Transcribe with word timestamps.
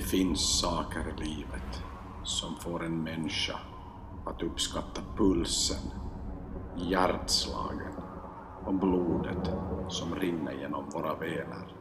Det 0.00 0.06
finns 0.06 0.60
saker 0.60 1.00
i 1.00 1.24
livet 1.24 1.82
som 2.22 2.54
får 2.54 2.84
en 2.84 3.02
människa 3.02 3.58
att 4.24 4.42
uppskatta 4.42 5.00
pulsen, 5.16 5.90
hjärtslagen 6.76 7.94
och 8.66 8.74
blodet 8.74 9.50
som 9.88 10.14
rinner 10.14 10.52
genom 10.52 10.90
våra 10.90 11.14
vener. 11.14 11.74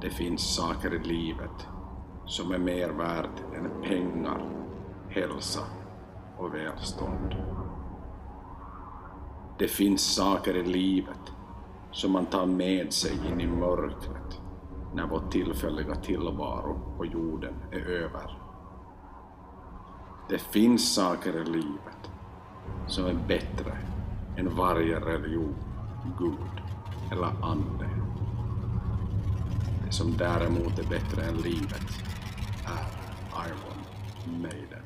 Det 0.00 0.10
finns 0.10 0.54
saker 0.54 0.94
i 0.94 1.08
livet 1.08 1.66
som 2.26 2.52
är 2.52 2.58
mer 2.58 2.88
värt 2.88 3.40
än 3.56 3.82
pengar, 3.82 4.46
hälsa 5.08 5.62
och 6.38 6.54
välstånd. 6.54 7.34
Det 9.58 9.68
finns 9.68 10.14
saker 10.14 10.56
i 10.56 10.64
livet 10.66 11.32
som 11.92 12.12
man 12.12 12.26
tar 12.26 12.46
med 12.46 12.92
sig 12.92 13.12
in 13.32 13.40
i 13.40 13.46
mörkret 13.46 14.40
när 14.96 15.06
vår 15.06 15.22
tillfälliga 15.30 15.94
tillvaro 15.94 16.94
på 16.96 17.06
jorden 17.06 17.54
är 17.72 17.88
över. 17.90 18.38
Det 20.28 20.38
finns 20.38 20.94
saker 20.94 21.36
i 21.36 21.44
livet 21.44 22.10
som 22.86 23.06
är 23.06 23.14
bättre 23.14 23.78
än 24.36 24.56
varje 24.56 25.00
religion, 25.00 25.54
gud 26.18 26.62
eller 27.12 27.26
ande. 27.42 27.88
Det 29.86 29.92
som 29.92 30.16
däremot 30.16 30.78
är 30.78 30.88
bättre 30.90 31.22
än 31.22 31.36
livet 31.36 31.90
är 32.64 32.86
Iron 33.48 34.40
Maiden. 34.42 34.85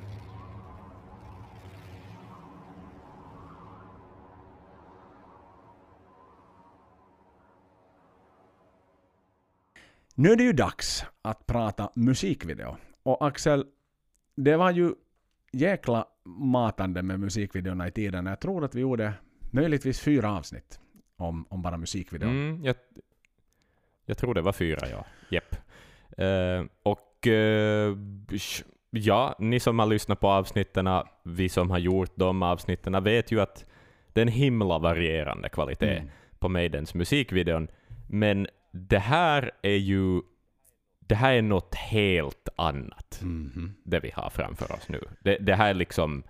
Nu 10.14 10.32
är 10.32 10.36
det 10.36 10.42
ju 10.44 10.52
dags 10.52 11.04
att 11.22 11.46
prata 11.46 11.90
musikvideo. 11.94 12.76
Och 13.02 13.26
Axel, 13.26 13.66
det 14.34 14.56
var 14.56 14.70
ju 14.70 14.92
jäkla 15.52 16.04
matande 16.24 17.02
med 17.02 17.20
musikvideorna 17.20 17.88
i 17.88 17.90
tiden. 17.90 18.26
Jag 18.26 18.40
tror 18.40 18.64
att 18.64 18.74
vi 18.74 18.80
gjorde 18.80 19.12
möjligtvis 19.50 20.00
fyra 20.00 20.32
avsnitt 20.32 20.80
om, 21.16 21.46
om 21.50 21.62
bara 21.62 21.76
musikvideo. 21.76 22.28
Mm, 22.28 22.64
jag, 22.64 22.76
jag 24.06 24.18
tror 24.18 24.34
det 24.34 24.42
var 24.42 24.52
fyra, 24.52 24.88
ja. 24.90 25.04
Jepp. 25.28 25.56
Eh, 26.18 26.64
och 26.82 27.26
eh, 27.26 27.96
ja, 28.90 29.36
ni 29.38 29.60
som 29.60 29.78
har 29.78 29.86
lyssnat 29.86 30.20
på 30.20 30.28
avsnitten, 30.28 30.88
vi 31.22 31.48
som 31.48 31.70
har 31.70 31.78
gjort 31.78 32.12
de 32.14 32.42
avsnitten, 32.42 33.04
vet 33.04 33.32
ju 33.32 33.40
att 33.40 33.66
det 34.12 34.20
är 34.20 34.26
en 34.26 34.32
himla 34.32 34.78
varierande 34.78 35.48
kvalitet 35.48 35.96
Mm. 35.98 36.10
på 36.38 36.48
Maidens 36.48 36.94
musikvideon. 36.94 37.68
Men 38.08 38.46
det 38.70 38.98
här 38.98 39.50
är 39.62 39.76
ju 39.76 40.20
det 41.00 41.14
här 41.14 41.32
är 41.32 41.42
något 41.42 41.74
helt 41.74 42.48
annat, 42.56 43.18
Mhm. 43.22 43.74
det 43.84 44.00
vi 44.00 44.10
har 44.14 44.30
framför 44.30 44.72
oss 44.72 44.88
nu. 44.88 45.00
Det, 45.20 45.36
det 45.36 45.54
här 45.54 45.70
är 45.70 45.74
liksom 45.74 46.22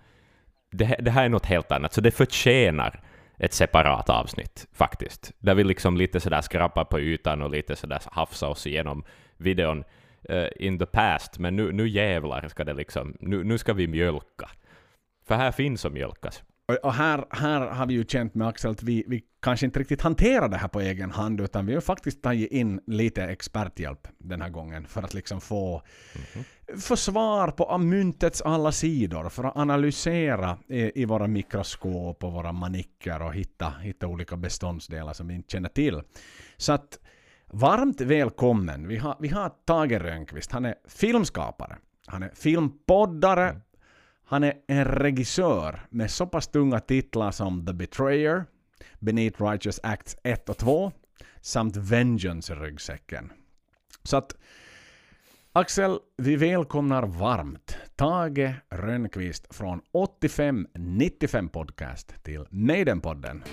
det, 0.71 0.95
det 0.99 1.11
här 1.11 1.25
är 1.25 1.29
något 1.29 1.45
helt 1.45 1.71
annat, 1.71 1.93
så 1.93 2.01
det 2.01 2.11
förtjänar 2.11 3.03
ett 3.37 3.53
separat 3.53 4.09
avsnitt 4.09 4.67
faktiskt. 4.73 5.31
Där 5.39 5.55
vi 5.55 5.63
liksom 5.63 5.97
lite 5.97 6.19
sådär 6.19 6.41
skrapar 6.41 6.85
på 6.85 6.99
ytan 6.99 7.41
och 7.41 7.49
lite 7.49 7.75
sådär 7.75 8.01
hafsar 8.05 8.47
oss 8.47 8.67
igenom 8.67 9.03
videon 9.37 9.83
eh, 10.29 10.47
in 10.55 10.79
the 10.79 10.85
past, 10.85 11.39
men 11.39 11.55
nu, 11.55 11.71
nu 11.71 11.87
jävlar 11.87 12.47
ska 12.47 12.63
det 12.63 12.73
liksom, 12.73 13.17
nu, 13.19 13.43
nu 13.43 13.57
ska 13.57 13.73
vi 13.73 13.87
mjölka. 13.87 14.49
För 15.27 15.35
här 15.35 15.51
finns 15.51 15.85
att 15.85 15.93
mjölkas. 15.93 16.43
Och, 16.71 16.85
och 16.85 16.93
här, 16.93 17.25
här 17.29 17.61
har 17.61 17.85
vi 17.85 17.93
ju 17.93 18.05
känt 18.05 18.35
med 18.35 18.47
Axel 18.47 18.71
att 18.71 18.83
vi, 18.83 19.03
vi 19.07 19.23
kanske 19.41 19.65
inte 19.65 19.79
riktigt 19.79 20.01
hanterar 20.01 20.49
det 20.49 20.57
här 20.57 20.67
på 20.67 20.81
egen 20.81 21.11
hand 21.11 21.41
utan 21.41 21.65
vi 21.65 21.73
har 21.73 21.81
faktiskt 21.81 22.21
tagit 22.21 22.51
in 22.51 22.81
lite 22.87 23.23
experthjälp 23.23 24.07
den 24.17 24.41
här 24.41 24.49
gången 24.49 24.87
för 24.87 25.03
att 25.03 25.13
liksom 25.13 25.41
få, 25.41 25.81
få 26.79 26.95
svar 26.95 27.51
på 27.51 27.77
myntets 27.77 28.41
alla 28.41 28.71
sidor 28.71 29.29
för 29.29 29.43
att 29.43 29.57
analysera 29.57 30.57
i, 30.67 31.01
i 31.01 31.05
våra 31.05 31.27
mikroskop 31.27 32.23
och 32.23 32.31
våra 32.31 32.51
manicker 32.51 33.21
och 33.21 33.33
hitta, 33.33 33.69
hitta 33.69 34.07
olika 34.07 34.37
beståndsdelar 34.37 35.13
som 35.13 35.27
vi 35.27 35.33
inte 35.33 35.51
känner 35.51 35.69
till. 35.69 36.01
Så 36.57 36.73
att 36.73 36.99
varmt 37.47 38.01
välkommen. 38.01 38.87
Vi 38.87 38.97
har, 38.97 39.15
vi 39.19 39.27
har 39.27 39.51
Tage 39.65 39.99
Rönnqvist. 40.01 40.51
Han 40.51 40.65
är 40.65 40.75
filmskapare. 40.87 41.77
Han 42.05 42.23
är 42.23 42.31
filmpoddare. 42.35 43.61
Han 44.31 44.43
är 44.43 44.53
en 44.67 44.85
regissör 44.85 45.79
med 45.89 46.11
så 46.11 46.27
pass 46.27 46.47
tunga 46.47 46.79
titlar 46.79 47.31
som 47.31 47.65
The 47.65 47.73
Betrayer, 47.73 48.45
Beneath 48.99 49.43
Righteous 49.43 49.79
Acts 49.83 50.15
1 50.23 50.49
och 50.49 50.57
2 50.57 50.91
samt 51.41 51.75
Vengeance 51.75 52.53
i 52.53 52.55
ryggsäcken. 52.55 53.31
Så 54.03 54.17
att 54.17 54.37
Axel, 55.51 55.99
vi 56.17 56.35
välkomnar 56.35 57.03
varmt 57.03 57.77
Tage 57.95 58.53
Rönnqvist 58.69 59.55
från 59.55 59.81
8595 59.91 61.49
Podcast 61.49 62.23
till 62.23 62.45
Maiden-podden. 62.49 63.43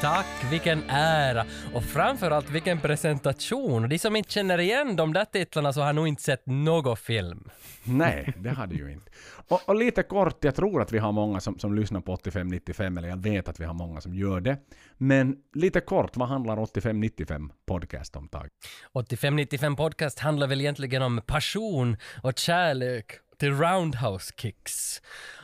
Tack, 0.00 0.26
vilken 0.50 0.82
ära! 0.90 1.44
Och 1.74 1.84
framförallt 1.84 2.50
vilken 2.50 2.80
presentation! 2.80 3.88
De 3.88 3.98
som 3.98 4.16
inte 4.16 4.30
känner 4.30 4.60
igen 4.60 4.96
de 4.96 5.12
där 5.12 5.24
titlarna 5.24 5.72
så 5.72 5.80
har 5.80 5.92
nog 5.92 6.08
inte 6.08 6.22
sett 6.22 6.46
någon 6.46 6.96
film. 6.96 7.50
Nej, 7.84 8.34
det 8.36 8.50
hade 8.50 8.74
ju 8.74 8.92
inte. 8.92 9.10
Och, 9.48 9.68
och 9.68 9.74
lite 9.74 10.02
kort, 10.02 10.44
jag 10.44 10.54
tror 10.54 10.82
att 10.82 10.92
vi 10.92 10.98
har 10.98 11.12
många 11.12 11.40
som, 11.40 11.58
som 11.58 11.74
lyssnar 11.74 12.00
på 12.00 12.12
8595, 12.12 12.98
eller 12.98 13.08
jag 13.08 13.16
vet 13.16 13.48
att 13.48 13.60
vi 13.60 13.64
har 13.64 13.74
många 13.74 14.00
som 14.00 14.14
gör 14.14 14.40
det. 14.40 14.56
Men 14.96 15.36
lite 15.54 15.80
kort, 15.80 16.16
vad 16.16 16.28
handlar 16.28 16.58
8595 16.58 17.52
Podcast 17.66 18.16
om, 18.16 18.28
Tage? 18.28 18.50
8595 18.92 19.76
Podcast 19.76 20.18
handlar 20.18 20.46
väl 20.46 20.60
egentligen 20.60 21.02
om 21.02 21.22
passion 21.26 21.96
och 22.22 22.38
kärlek 22.38 23.12
till 23.38 23.52
roundhouse 23.52 24.34
kicks 24.36 25.02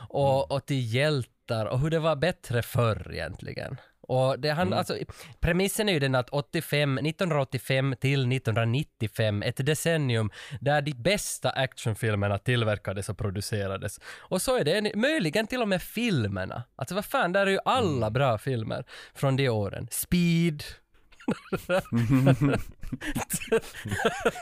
och, 0.09 0.51
och 0.51 0.65
till 0.65 0.93
hjältar 0.93 1.65
och 1.65 1.79
hur 1.79 1.89
det 1.89 1.99
var 1.99 2.15
bättre 2.15 2.61
förr 2.61 3.11
egentligen. 3.13 3.77
Och 4.07 4.39
det 4.39 4.49
handlar, 4.49 4.77
alltså, 4.77 4.97
premissen 5.39 5.89
är 5.89 5.93
ju 5.93 5.99
den 5.99 6.15
att 6.15 6.29
85, 6.29 6.97
1985 6.97 7.95
till 7.99 8.31
1995, 8.31 9.43
ett 9.43 9.65
decennium 9.65 10.31
där 10.61 10.81
de 10.81 10.93
bästa 10.93 11.49
actionfilmerna 11.49 12.37
tillverkades 12.37 13.09
och 13.09 13.17
producerades. 13.17 13.99
Och 14.17 14.41
så 14.41 14.57
är 14.57 14.63
det 14.63 14.95
möjligen 14.95 15.47
till 15.47 15.61
och 15.61 15.67
med 15.67 15.81
filmerna. 15.81 16.63
Alltså 16.75 16.95
vad 16.95 17.05
fan, 17.05 17.33
där 17.33 17.47
är 17.47 17.51
ju 17.51 17.59
alla 17.65 18.09
bra 18.11 18.37
filmer 18.37 18.85
från 19.13 19.35
de 19.35 19.49
åren. 19.49 19.87
Speed, 19.91 20.63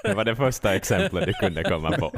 Det 0.03 0.13
var 0.13 0.23
det 0.25 0.35
första 0.35 0.75
exemplet 0.75 1.25
du 1.25 1.33
kunde 1.33 1.63
komma 1.63 1.91
på. 1.91 2.11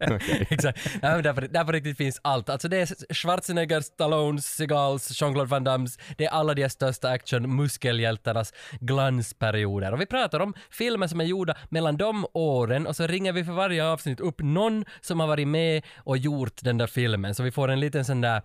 Okej. 0.00 0.46
Exakt. 0.50 0.78
Ja, 1.02 1.08
men 1.14 1.22
där, 1.22 1.32
på, 1.32 1.40
där 1.40 1.64
på 1.64 1.72
riktigt 1.72 1.96
finns 1.96 2.20
allt. 2.24 2.48
Alltså 2.48 2.68
det 2.68 2.76
är 2.76 3.14
Schwarzenegger, 3.14 3.80
Stallones, 3.80 4.46
Seagals, 4.46 5.20
Jean-Claude 5.22 5.48
Van 5.50 5.64
Dammes. 5.64 5.98
Det 6.16 6.24
är 6.24 6.30
alla 6.30 6.54
de 6.54 6.68
största 6.68 7.08
action-muskelhjältarnas 7.08 8.52
glansperioder. 8.80 9.92
Och 9.92 10.00
vi 10.00 10.06
pratar 10.06 10.40
om 10.40 10.54
filmer 10.70 11.06
som 11.06 11.20
är 11.20 11.24
gjorda 11.24 11.54
mellan 11.68 11.96
de 11.96 12.26
åren 12.32 12.86
och 12.86 12.96
så 12.96 13.06
ringer 13.06 13.32
vi 13.32 13.44
för 13.44 13.52
varje 13.52 13.84
avsnitt 13.84 14.20
upp 14.20 14.40
någon 14.42 14.84
som 15.00 15.20
har 15.20 15.26
varit 15.26 15.48
med 15.48 15.82
och 15.96 16.16
gjort 16.18 16.56
den 16.62 16.78
där 16.78 16.86
filmen. 16.86 17.34
Så 17.34 17.42
vi 17.42 17.50
får 17.50 17.68
en 17.70 17.80
liten 17.80 18.04
sån 18.04 18.20
där, 18.20 18.42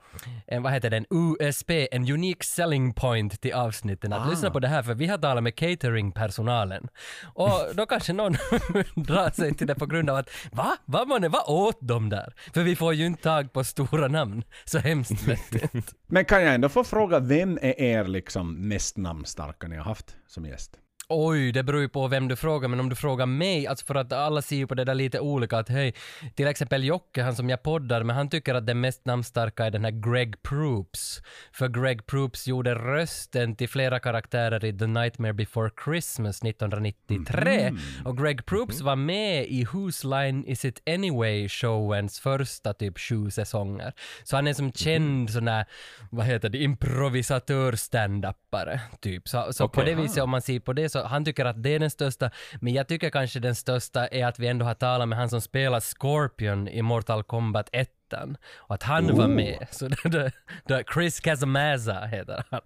en, 0.48 0.64
vad 0.64 0.74
heter 0.74 0.90
den, 0.90 1.06
USP, 1.10 1.70
en 1.92 2.12
unique 2.12 2.44
selling 2.44 2.94
point 2.94 3.42
till 3.42 3.54
avsnitten. 3.54 4.14
Att 4.14 4.28
Ah. 4.28 4.30
lyssna 4.30 4.52
på 4.52 4.60
det 4.60 4.68
här 4.68 4.84
för 4.84 4.94
vi 4.94 5.08
har 5.08 5.18
talat 5.18 5.44
med 5.44 5.56
cateringpersonalen. 5.76 6.88
Och 7.34 7.76
då 7.76 7.86
kanske 7.86 8.14
någon 8.14 8.34
drar 8.96 9.30
sig 9.30 9.56
till 9.56 9.68
det 9.68 9.76
på 9.76 9.86
grund 9.86 10.10
av 10.10 10.16
att 10.16 10.30
va? 10.52 10.78
Vad 10.86 11.08
man 11.08 11.32
vad 11.32 11.44
åt 11.48 11.78
de 11.82 12.10
där? 12.10 12.34
För 12.54 12.64
vi 12.64 12.76
får 12.76 12.94
ju 12.94 13.06
inte 13.06 13.24
tag 13.24 13.54
på 13.54 13.64
stora 13.64 14.08
namn. 14.08 14.44
Så 14.66 14.80
hemskt 14.80 15.28
vettigt. 15.28 15.94
Men 16.08 16.26
kan 16.26 16.44
jag 16.44 16.56
ändå 16.56 16.70
få 16.70 16.84
fråga, 16.84 17.20
vem 17.20 17.58
är 17.62 17.82
er 17.82 18.04
liksom 18.04 18.68
mest 18.68 18.98
namnstarka 18.98 19.68
ni 19.68 19.76
har 19.76 19.84
haft 19.84 20.16
som 20.28 20.46
gäst? 20.46 20.72
Oj, 21.10 21.52
det 21.52 21.64
beror 21.64 21.82
ju 21.82 21.90
på 21.90 22.08
vem 22.08 22.28
du 22.28 22.36
frågar, 22.36 22.68
men 22.70 22.80
om 22.80 22.90
du 22.90 22.96
frågar 22.96 23.26
mig, 23.26 23.68
alltså 23.68 23.86
för 23.86 23.96
att 23.96 24.14
alla 24.14 24.42
ser 24.42 24.56
ju 24.56 24.68
på 24.68 24.76
det 24.76 24.84
där 24.84 24.96
lite 24.96 25.20
olika, 25.20 25.58
att 25.58 25.70
hej, 25.70 25.94
till 26.36 26.48
exempel 26.48 26.84
Jocke, 26.84 27.24
han 27.24 27.36
som 27.36 27.50
jag 27.50 27.64
poddar 27.64 28.04
med, 28.04 28.16
han 28.16 28.30
tycker 28.30 28.56
att 28.56 28.66
den 28.66 28.80
mest 28.80 29.06
namnstarka 29.06 29.66
är 29.66 29.72
den 29.72 29.86
här 29.86 30.12
Greg 30.12 30.44
Proops. 30.44 31.22
För 31.52 31.68
Greg 31.68 32.06
Proops 32.06 32.48
gjorde 32.48 32.76
rösten 32.76 33.56
till 33.56 33.70
flera 33.70 34.00
karaktärer 34.00 34.66
i 34.66 34.78
The 34.78 34.88
Nightmare 34.88 35.34
Before 35.34 35.70
Christmas 35.86 36.44
1993. 36.44 37.74
Och 38.06 38.18
Greg 38.18 38.46
Proops 38.46 38.82
var 38.82 38.96
med 38.96 39.46
i 39.48 39.66
Whose 39.74 40.08
Line 40.08 40.44
Is 40.46 40.66
It 40.66 40.82
Anyway-showens 40.86 42.22
första 42.22 42.74
typ 42.74 43.00
sju 43.00 43.32
säsonger. 43.32 43.94
Så 44.24 44.36
han 44.36 44.48
är 44.48 44.54
som 44.54 44.72
känd 44.72 45.30
sån 45.30 45.48
här, 45.48 45.66
vad 46.12 46.26
heter 46.26 46.50
det, 46.50 46.58
improvisatör 46.58 47.72
stand-upare, 47.72 48.80
typ. 49.02 49.28
Så, 49.28 49.54
så 49.54 49.70
på 49.70 49.82
Okej. 49.82 49.96
det 49.96 50.02
viset, 50.02 50.24
om 50.24 50.30
man 50.30 50.42
ser 50.42 50.60
på 50.60 50.74
det, 50.74 50.90
så 50.90 50.97
han 51.04 51.26
tycker 51.26 51.46
att 51.46 51.64
det 51.64 51.76
är 51.76 51.80
den 51.80 51.90
största, 51.90 52.32
men 52.62 52.74
jag 52.74 52.88
tycker 52.88 53.10
kanske 53.10 53.40
den 53.40 53.56
största 53.56 54.08
är 54.08 54.26
att 54.26 54.40
vi 54.40 54.48
ändå 54.48 54.66
har 54.66 54.74
talat 54.74 55.08
med 55.08 55.18
han 55.18 55.30
som 55.30 55.42
spelar 55.42 55.80
Scorpion 55.80 56.68
i 56.68 56.82
Mortal 56.82 57.24
Kombat 57.24 57.70
1 57.72 57.90
mitten. 58.08 58.38
Och 58.58 58.76
att 58.76 58.84
han 58.84 59.16
var 59.16 59.28
med. 59.28 59.68
Så 59.72 59.88
det, 59.88 59.98
det, 60.04 60.32
det, 60.68 60.84
Chris 60.94 61.20
Casamaza 61.20 62.06
heter 62.06 62.44
han. 62.50 62.62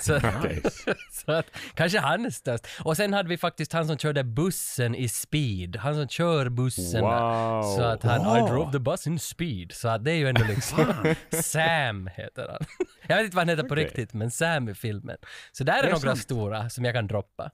Så, 0.00 0.14
Nice. 0.14 0.94
så 1.12 1.32
att, 1.32 1.46
kanske 1.74 1.98
han 1.98 2.26
är 2.26 2.30
störst. 2.30 2.66
Och 2.84 2.96
sen 2.96 3.12
hade 3.12 3.28
vi 3.28 3.38
faktiskt 3.38 3.72
han 3.72 3.86
som 3.86 3.98
körde 3.98 4.24
bussen 4.24 4.94
i 4.94 5.08
speed. 5.08 5.76
Han 5.76 5.94
som 5.94 6.08
kör 6.08 6.48
bussen. 6.48 7.02
Wow. 7.02 7.62
Så 7.76 7.82
att 7.82 8.02
han, 8.02 8.24
Wow. 8.26 8.36
I 8.36 8.50
drove 8.50 8.72
the 8.72 8.78
bus 8.78 9.06
in 9.06 9.18
speed. 9.18 9.72
Så 9.72 9.88
att 9.88 10.04
det 10.04 10.12
är 10.12 10.16
ju 10.16 10.28
ändå 10.28 10.44
liksom, 10.48 11.14
Sam 11.42 12.06
heter 12.06 12.48
han. 12.48 12.66
Jag 13.08 13.16
vet 13.16 13.24
inte 13.24 13.36
vad 13.36 13.42
han 13.42 13.48
heter 13.48 13.68
på 13.68 13.74
riktigt, 13.74 14.14
men 14.14 14.30
Sam 14.30 14.68
i 14.68 14.74
filmen. 14.74 15.16
Så 15.52 15.64
där 15.64 15.72
är, 15.72 15.78
är 15.78 15.92
några 15.92 15.98
sant. 15.98 16.18
stora 16.18 16.70
som 16.70 16.84
jag 16.84 16.94
kan 16.94 17.06
droppa. 17.06 17.50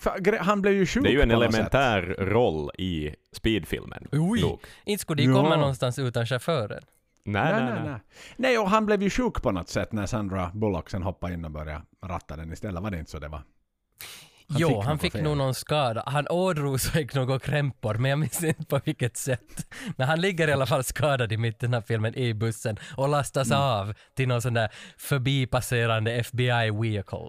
För, 0.00 0.10
gre- 0.18 0.38
han 0.42 0.62
blev 0.62 0.74
ju 0.74 0.86
sjuk 0.86 1.02
Det 1.04 1.08
är 1.08 1.12
ju 1.12 1.20
en 1.22 1.30
elementär 1.30 2.02
roll 2.18 2.70
i 2.78 3.14
speedfilmen. 3.32 4.08
Inte 4.84 5.00
skulle 5.02 5.22
de 5.22 5.28
Ja. 5.30 5.42
komma 5.42 5.56
någonstans 5.56 5.98
utan 5.98 6.26
chauffören. 6.26 6.82
Nej, 7.24 7.52
Nej, 7.52 7.64
nej, 7.74 7.82
nej. 7.90 8.00
Nej, 8.36 8.58
och 8.58 8.70
han 8.70 8.86
blev 8.86 9.02
ju 9.02 9.10
sjuk 9.10 9.42
på 9.42 9.50
något 9.52 9.68
sätt 9.68 9.92
när 9.92 10.06
Sandra 10.06 10.50
Bullock 10.54 10.90
sen 10.90 11.02
hoppade 11.02 11.34
in 11.34 11.44
och 11.44 11.50
började 11.50 11.82
ratta 12.06 12.36
den 12.36 12.52
istället. 12.52 12.82
Var 12.82 12.90
det 12.90 12.98
inte 12.98 13.10
så 13.10 13.18
det 13.18 13.28
var? 13.28 13.42
Han 14.48 14.56
jo, 14.60 14.68
fick 14.68 14.84
han 14.84 14.98
fick 14.98 15.12
fel. 15.12 15.22
nog 15.22 15.36
någon 15.36 15.54
skada. 15.54 16.02
Han 16.06 16.28
ådrog 16.28 16.80
sig 16.80 17.08
några 17.14 17.38
krämpor, 17.38 17.94
men 17.94 18.08
jag 18.10 18.18
minns 18.18 18.44
inte 18.44 18.64
på 18.64 18.80
vilket 18.84 19.16
sätt. 19.16 19.66
Men 19.96 20.08
han 20.08 20.20
ligger 20.20 20.48
i 20.48 20.52
alla 20.52 20.66
fall 20.66 20.84
skadad 20.84 21.32
i 21.32 21.36
mitten 21.36 21.74
av 21.74 21.80
filmen 21.82 22.14
i 22.18 22.34
bussen 22.34 22.76
och 22.96 23.08
lastas 23.08 23.50
Mm. 23.50 23.60
av 23.62 23.94
till 24.14 24.28
någon 24.28 24.42
sån 24.42 24.54
där 24.54 24.68
förbipasserande 24.96 26.12
FBI 26.12 26.70
vehicle. 26.70 27.28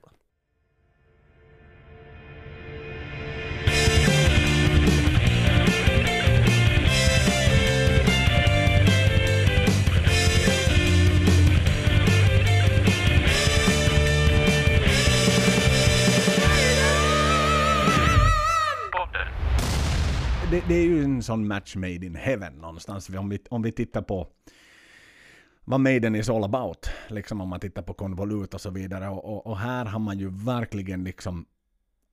Det, 20.55 20.63
det 20.67 20.75
är 20.75 20.83
ju 20.83 21.03
en 21.03 21.23
sån 21.23 21.47
match 21.47 21.75
made 21.75 22.05
in 22.05 22.15
heaven 22.15 22.53
någonstans. 22.53 23.09
Om 23.09 23.29
vi, 23.29 23.39
om 23.49 23.61
vi 23.61 23.71
tittar 23.71 24.01
på 24.01 24.27
vad 25.65 25.79
Maiden 25.79 26.15
is 26.15 26.29
all 26.29 26.43
about. 26.43 26.89
Liksom 27.07 27.41
om 27.41 27.49
man 27.49 27.59
tittar 27.59 27.81
på 27.81 27.93
konvolut 27.93 28.53
och 28.53 28.61
så 28.61 28.69
vidare. 28.69 29.09
Och, 29.09 29.25
och, 29.25 29.47
och 29.47 29.57
här 29.57 29.85
har 29.85 29.99
man 29.99 30.19
ju 30.19 30.29
verkligen 30.29 31.03
liksom 31.03 31.45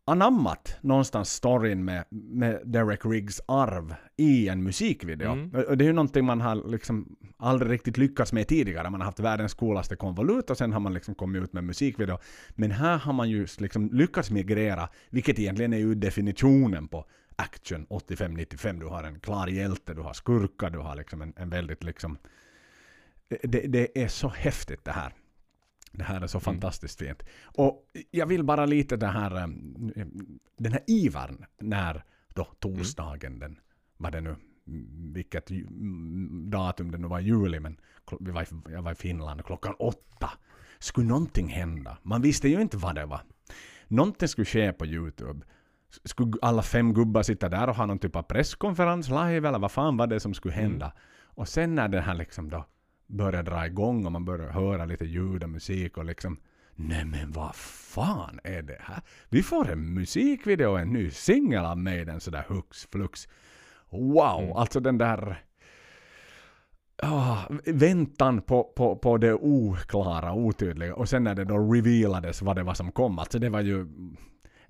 anammat 0.05 0.77
någonstans 0.81 1.33
storyn 1.33 1.85
med, 1.85 2.05
med 2.11 2.61
Derek 2.65 3.05
Riggs 3.05 3.41
arv 3.49 3.95
i 4.17 4.49
en 4.49 4.63
musikvideo. 4.63 5.33
Mm. 5.33 5.65
Och 5.69 5.77
det 5.77 5.85
är 5.85 5.87
ju 5.87 5.93
någonting 5.93 6.25
man 6.25 6.41
har 6.41 6.71
liksom 6.71 7.17
aldrig 7.37 7.73
riktigt 7.73 7.99
lyckats 7.99 8.33
med 8.33 8.49
tidigare. 8.49 8.91
Man 8.91 9.01
har 9.01 9.07
haft 9.07 9.21
världens 9.21 9.55
coolaste 9.55 9.97
konvolut 9.97 10.51
och 10.51 10.59
sen 10.59 10.73
har 10.73 10.81
man 10.81 10.95
liksom 10.95 11.15
kommit 11.15 11.43
ut 11.43 11.53
med 11.53 11.65
musikvideo. 11.65 12.19
Men 12.51 12.71
här 12.71 12.99
har 12.99 13.13
man 13.13 13.31
ju 13.31 13.47
liksom 13.59 13.91
lyckats 13.93 14.31
migrera, 14.31 14.89
vilket 15.11 15.39
egentligen 15.39 15.73
är 15.73 15.79
ju 15.79 15.95
definitionen 15.95 16.89
på 16.89 17.07
action 17.43 17.87
85-95. 17.87 18.81
Du 18.81 18.87
har 18.87 19.05
en 19.05 19.21
klar 19.21 19.47
hjälte, 19.47 19.95
du 19.95 20.01
har 20.01 20.13
skurkar, 20.13 20.71
du 20.71 20.79
har 20.79 20.97
liksom 20.97 21.23
en, 21.23 21.33
en 21.37 21.51
väldigt 21.51 21.85
liksom... 21.85 22.19
Det, 23.43 23.67
det 23.67 24.03
är 24.03 24.09
så 24.09 24.29
häftigt 24.29 24.85
det 24.85 24.93
här. 24.93 25.15
Det 25.93 26.05
här 26.05 26.21
är 26.21 26.27
så 26.27 26.41
fantastiskt 26.41 26.99
fint. 26.99 27.23
Och 27.45 27.91
jag 28.11 28.27
vill 28.27 28.45
bara 28.45 28.67
lite 28.67 28.97
det 28.97 29.07
här, 29.07 29.45
um, 29.45 29.93
den 30.57 30.73
här 30.73 30.83
ivern 30.87 31.45
när 31.59 32.05
då 32.35 32.45
torsdagen 32.45 33.39
den, 33.39 33.59
vad 33.97 34.13
det 34.13 34.21
nu, 34.21 34.37
mm, 34.67 35.13
vilket 35.13 35.51
mm, 35.51 36.51
datum 36.51 36.91
det 36.91 36.99
nu 36.99 37.09
var 37.09 37.21
i 37.21 37.25
juli, 37.25 37.61
men 37.61 37.81
var, 38.11 38.47
jag 38.71 38.83
var 38.83 38.93
i 38.93 38.95
Finland 38.95 39.45
klockan 39.45 39.75
åtta. 39.79 40.31
Skulle 40.79 41.07
någonting 41.07 41.49
hända? 41.49 41.99
Man 42.03 42.23
visste 42.23 42.49
ju 42.49 42.61
inte 42.61 42.77
vad 42.77 42.95
det 42.95 43.07
var. 43.07 43.21
Någonting 43.89 44.29
skulle 44.29 44.45
ske 44.45 44.73
på 44.73 44.87
YouTube. 44.87 45.47
Skulle 46.05 46.33
alla 46.43 46.63
fem 46.63 46.95
gubbar 46.95 47.23
sitta 47.23 47.49
där 47.49 47.69
och 47.69 47.77
ha 47.77 47.87
någon 47.87 47.99
typ 47.99 48.17
av 48.17 48.23
presskonferens 48.23 49.09
live 49.09 49.49
eller 49.49 49.59
vad 49.59 49.73
fan 49.73 49.97
var 49.97 50.07
det 50.07 50.21
som 50.21 50.35
skulle 50.35 50.55
hända? 50.55 50.93
Och 51.25 51.49
sen 51.49 51.75
när 51.75 51.89
det 51.89 52.01
här 52.01 52.15
liksom 52.15 52.51
då 52.51 52.67
börjar 53.07 53.43
dra 53.43 53.67
igång 53.67 54.07
och 54.07 54.13
man 54.13 54.25
börjar 54.25 54.51
höra 54.51 54.85
lite 54.85 55.05
ljud 55.05 55.43
och 55.43 55.51
musik 55.51 55.97
och 55.99 56.05
liksom 56.05 56.37
Nej 56.75 57.05
men 57.05 57.33
vad 57.33 57.55
fan 57.55 58.41
är 58.45 58.63
det 58.63 58.79
här? 58.81 59.01
Vi 59.29 59.43
får 59.43 59.71
en 59.71 59.95
musikvideo 59.95 60.71
och 60.71 60.81
en 60.81 60.93
ny 60.93 61.11
singel 61.11 61.65
av 61.65 61.79
Maiden 61.79 62.21
sådär 62.21 62.45
hux 62.49 62.89
flux. 62.93 63.29
Wow, 63.91 64.57
alltså 64.57 64.81
den 64.81 64.99
där 64.99 65.43
ah, 67.03 67.39
väntan 67.65 68.43
på, 68.43 68.65
på, 68.77 68.97
på 68.97 69.19
det 69.19 69.35
oklara, 69.35 70.33
otydliga 70.33 70.95
och 70.95 71.09
sen 71.09 71.25
när 71.25 71.35
det 71.35 71.45
då 71.45 71.59
revealades 71.59 72.43
vad 72.43 72.57
det 72.57 72.63
var 72.63 72.75
som 72.75 72.93
kom. 72.93 73.19
Alltså 73.19 73.39
det 73.39 73.49
var 73.49 73.61
ju 73.61 73.87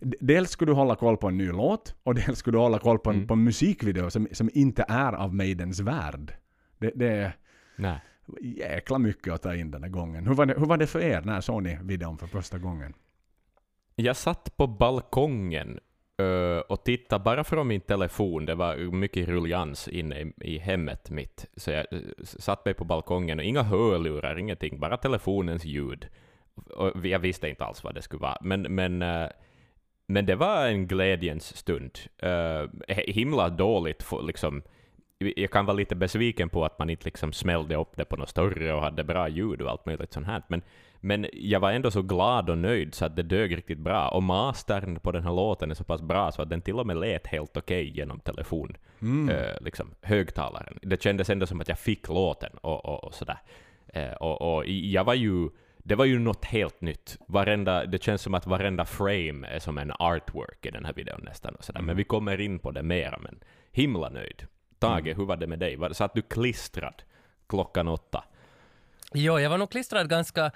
Dels 0.02 0.50
skulle 0.50 0.70
du 0.70 0.74
hålla 0.74 0.96
koll 0.96 1.16
på 1.16 1.28
en 1.28 1.38
ny 1.38 1.52
låt 1.52 1.94
och 2.02 2.14
dels 2.14 2.38
skulle 2.38 2.56
du 2.56 2.62
hålla 2.62 2.78
koll 2.78 2.98
på 2.98 3.10
en, 3.10 3.26
på 3.26 3.34
en 3.34 3.44
musikvideo 3.44 4.10
som, 4.10 4.28
som 4.32 4.50
inte 4.52 4.84
är 4.88 5.12
av 5.12 5.34
Maidens 5.34 5.80
värld. 5.80 6.34
Det, 6.78 6.92
det 6.94 7.08
är 7.08 7.36
Nej. 7.76 8.00
jäkla 8.40 8.98
mycket 8.98 9.32
att 9.32 9.42
ta 9.42 9.54
in 9.54 9.70
den 9.70 9.82
här 9.82 9.90
gången. 9.90 10.26
Hur 10.26 10.34
var 10.34 10.46
det, 10.46 10.54
hur 10.58 10.66
var 10.66 10.76
det 10.76 10.86
för 10.86 11.00
er? 11.00 11.20
När 11.20 11.40
såg 11.40 11.62
ni 11.62 11.78
videon 11.82 12.18
för 12.18 12.26
första 12.26 12.58
gången? 12.58 12.94
Jag 13.96 14.16
satt 14.16 14.56
på 14.56 14.66
balkongen 14.66 15.80
ö, 16.18 16.60
och 16.60 16.84
tittade 16.84 17.24
bara 17.24 17.44
från 17.44 17.68
min 17.68 17.80
telefon. 17.80 18.46
Det 18.46 18.54
var 18.54 18.76
mycket 18.76 19.28
ruljans 19.28 19.88
inne 19.88 20.32
i, 20.40 20.58
hemmet 20.58 21.10
mitt. 21.10 21.46
Så 21.56 21.70
jag 21.70 21.86
ö, 21.90 21.98
satt 22.22 22.64
mig 22.64 22.74
på 22.74 22.84
balkongen 22.84 23.38
och 23.38 23.44
inga 23.44 23.62
hörlurar, 23.62 24.38
ingenting, 24.38 24.80
bara 24.80 24.96
telefonens 24.96 25.64
ljud. 25.64 26.08
Och 26.76 27.06
jag 27.06 27.18
visste 27.18 27.48
inte 27.48 27.64
alls 27.64 27.84
vad 27.84 27.94
det 27.94 28.02
skulle 28.02 28.22
vara. 28.22 28.38
Men, 28.40 28.62
men, 28.62 29.02
ö, 29.02 29.28
men 30.06 30.26
det 30.26 30.34
var 30.34 30.66
en 30.66 30.86
glädjens 30.86 31.56
stund. 31.56 31.98
Ö, 32.18 32.68
himla 32.88 33.48
dåligt, 33.48 34.02
för, 34.02 34.22
liksom, 34.22 34.62
jag 35.36 35.50
kan 35.50 35.66
vara 35.66 35.76
lite 35.76 35.94
besviken 35.94 36.48
på 36.48 36.64
att 36.64 36.78
man 36.78 36.90
inte 36.90 37.04
liksom 37.04 37.32
smällde 37.32 37.76
upp 37.76 37.96
det 37.96 38.04
på 38.04 38.16
något 38.16 38.28
större 38.28 38.74
och 38.74 38.82
hade 38.82 39.04
bra 39.04 39.28
ljud 39.28 39.62
och 39.62 39.70
allt 39.70 39.86
möjligt 39.86 40.12
sånt 40.12 40.26
här. 40.26 40.42
Men, 40.48 40.62
men 41.00 41.26
jag 41.32 41.60
var 41.60 41.72
ändå 41.72 41.90
så 41.90 42.02
glad 42.02 42.50
och 42.50 42.58
nöjd 42.58 42.94
så 42.94 43.04
att 43.04 43.16
det 43.16 43.22
dög 43.22 43.56
riktigt 43.56 43.78
bra. 43.78 44.08
Och 44.08 44.22
mastern 44.22 45.00
på 45.00 45.12
den 45.12 45.22
här 45.22 45.32
låten 45.32 45.70
är 45.70 45.74
så 45.74 45.84
pass 45.84 46.02
bra 46.02 46.32
så 46.32 46.42
att 46.42 46.50
den 46.50 46.62
till 46.62 46.78
och 46.78 46.86
med 46.86 46.96
lät 46.96 47.26
helt 47.26 47.56
okej 47.56 47.96
genom 47.96 48.20
telefon, 48.20 48.76
eh, 49.30 49.60
liksom, 49.60 49.94
högtalaren. 50.02 50.78
Det 50.82 51.02
kändes 51.02 51.30
ändå 51.30 51.46
som 51.46 51.60
att 51.60 51.68
jag 51.68 51.78
fick 51.78 52.08
låten 52.08 52.50
och, 52.60 52.84
och, 52.84 53.04
och 53.04 53.14
sådär. 53.14 53.38
Eh, 53.86 54.12
och, 54.12 54.56
och 54.56 54.66
jag 54.66 55.04
var 55.04 55.14
ju 55.14 55.48
det 55.82 55.94
var 55.94 56.04
ju 56.04 56.18
något 56.18 56.44
helt 56.44 56.80
nytt. 56.80 57.18
Varenda, 57.26 57.86
det 57.86 58.02
känns 58.02 58.22
som 58.22 58.34
att 58.34 58.46
varenda 58.46 58.84
frame 58.84 59.46
är 59.46 59.58
som 59.58 59.78
en 59.78 59.92
artwork 59.98 60.66
i 60.66 60.70
den 60.70 60.84
här 60.84 60.92
videon 60.92 61.20
nästan. 61.22 61.54
Och 61.54 61.64
sådär. 61.64 61.82
Men 61.82 61.96
vi 61.96 62.04
kommer 62.04 62.40
in 62.40 62.58
på 62.58 62.70
det 62.70 62.82
mera. 62.82 63.18
Men 63.18 63.40
himla 63.72 64.08
nöjd. 64.08 64.46
Tage, 64.78 65.16
hur 65.16 65.24
var 65.24 65.36
det 65.36 65.46
med 65.46 65.58
dig? 65.58 65.76
Var, 65.76 65.92
satt 65.92 66.14
du 66.14 66.22
klistrad 66.22 67.02
klockan 67.48 67.88
åtta? 67.88 68.24
Jo, 69.14 69.38
jag 69.38 69.50
var 69.50 69.58
nog 69.58 69.70
klistrad 69.70 70.08
ganska 70.08 70.50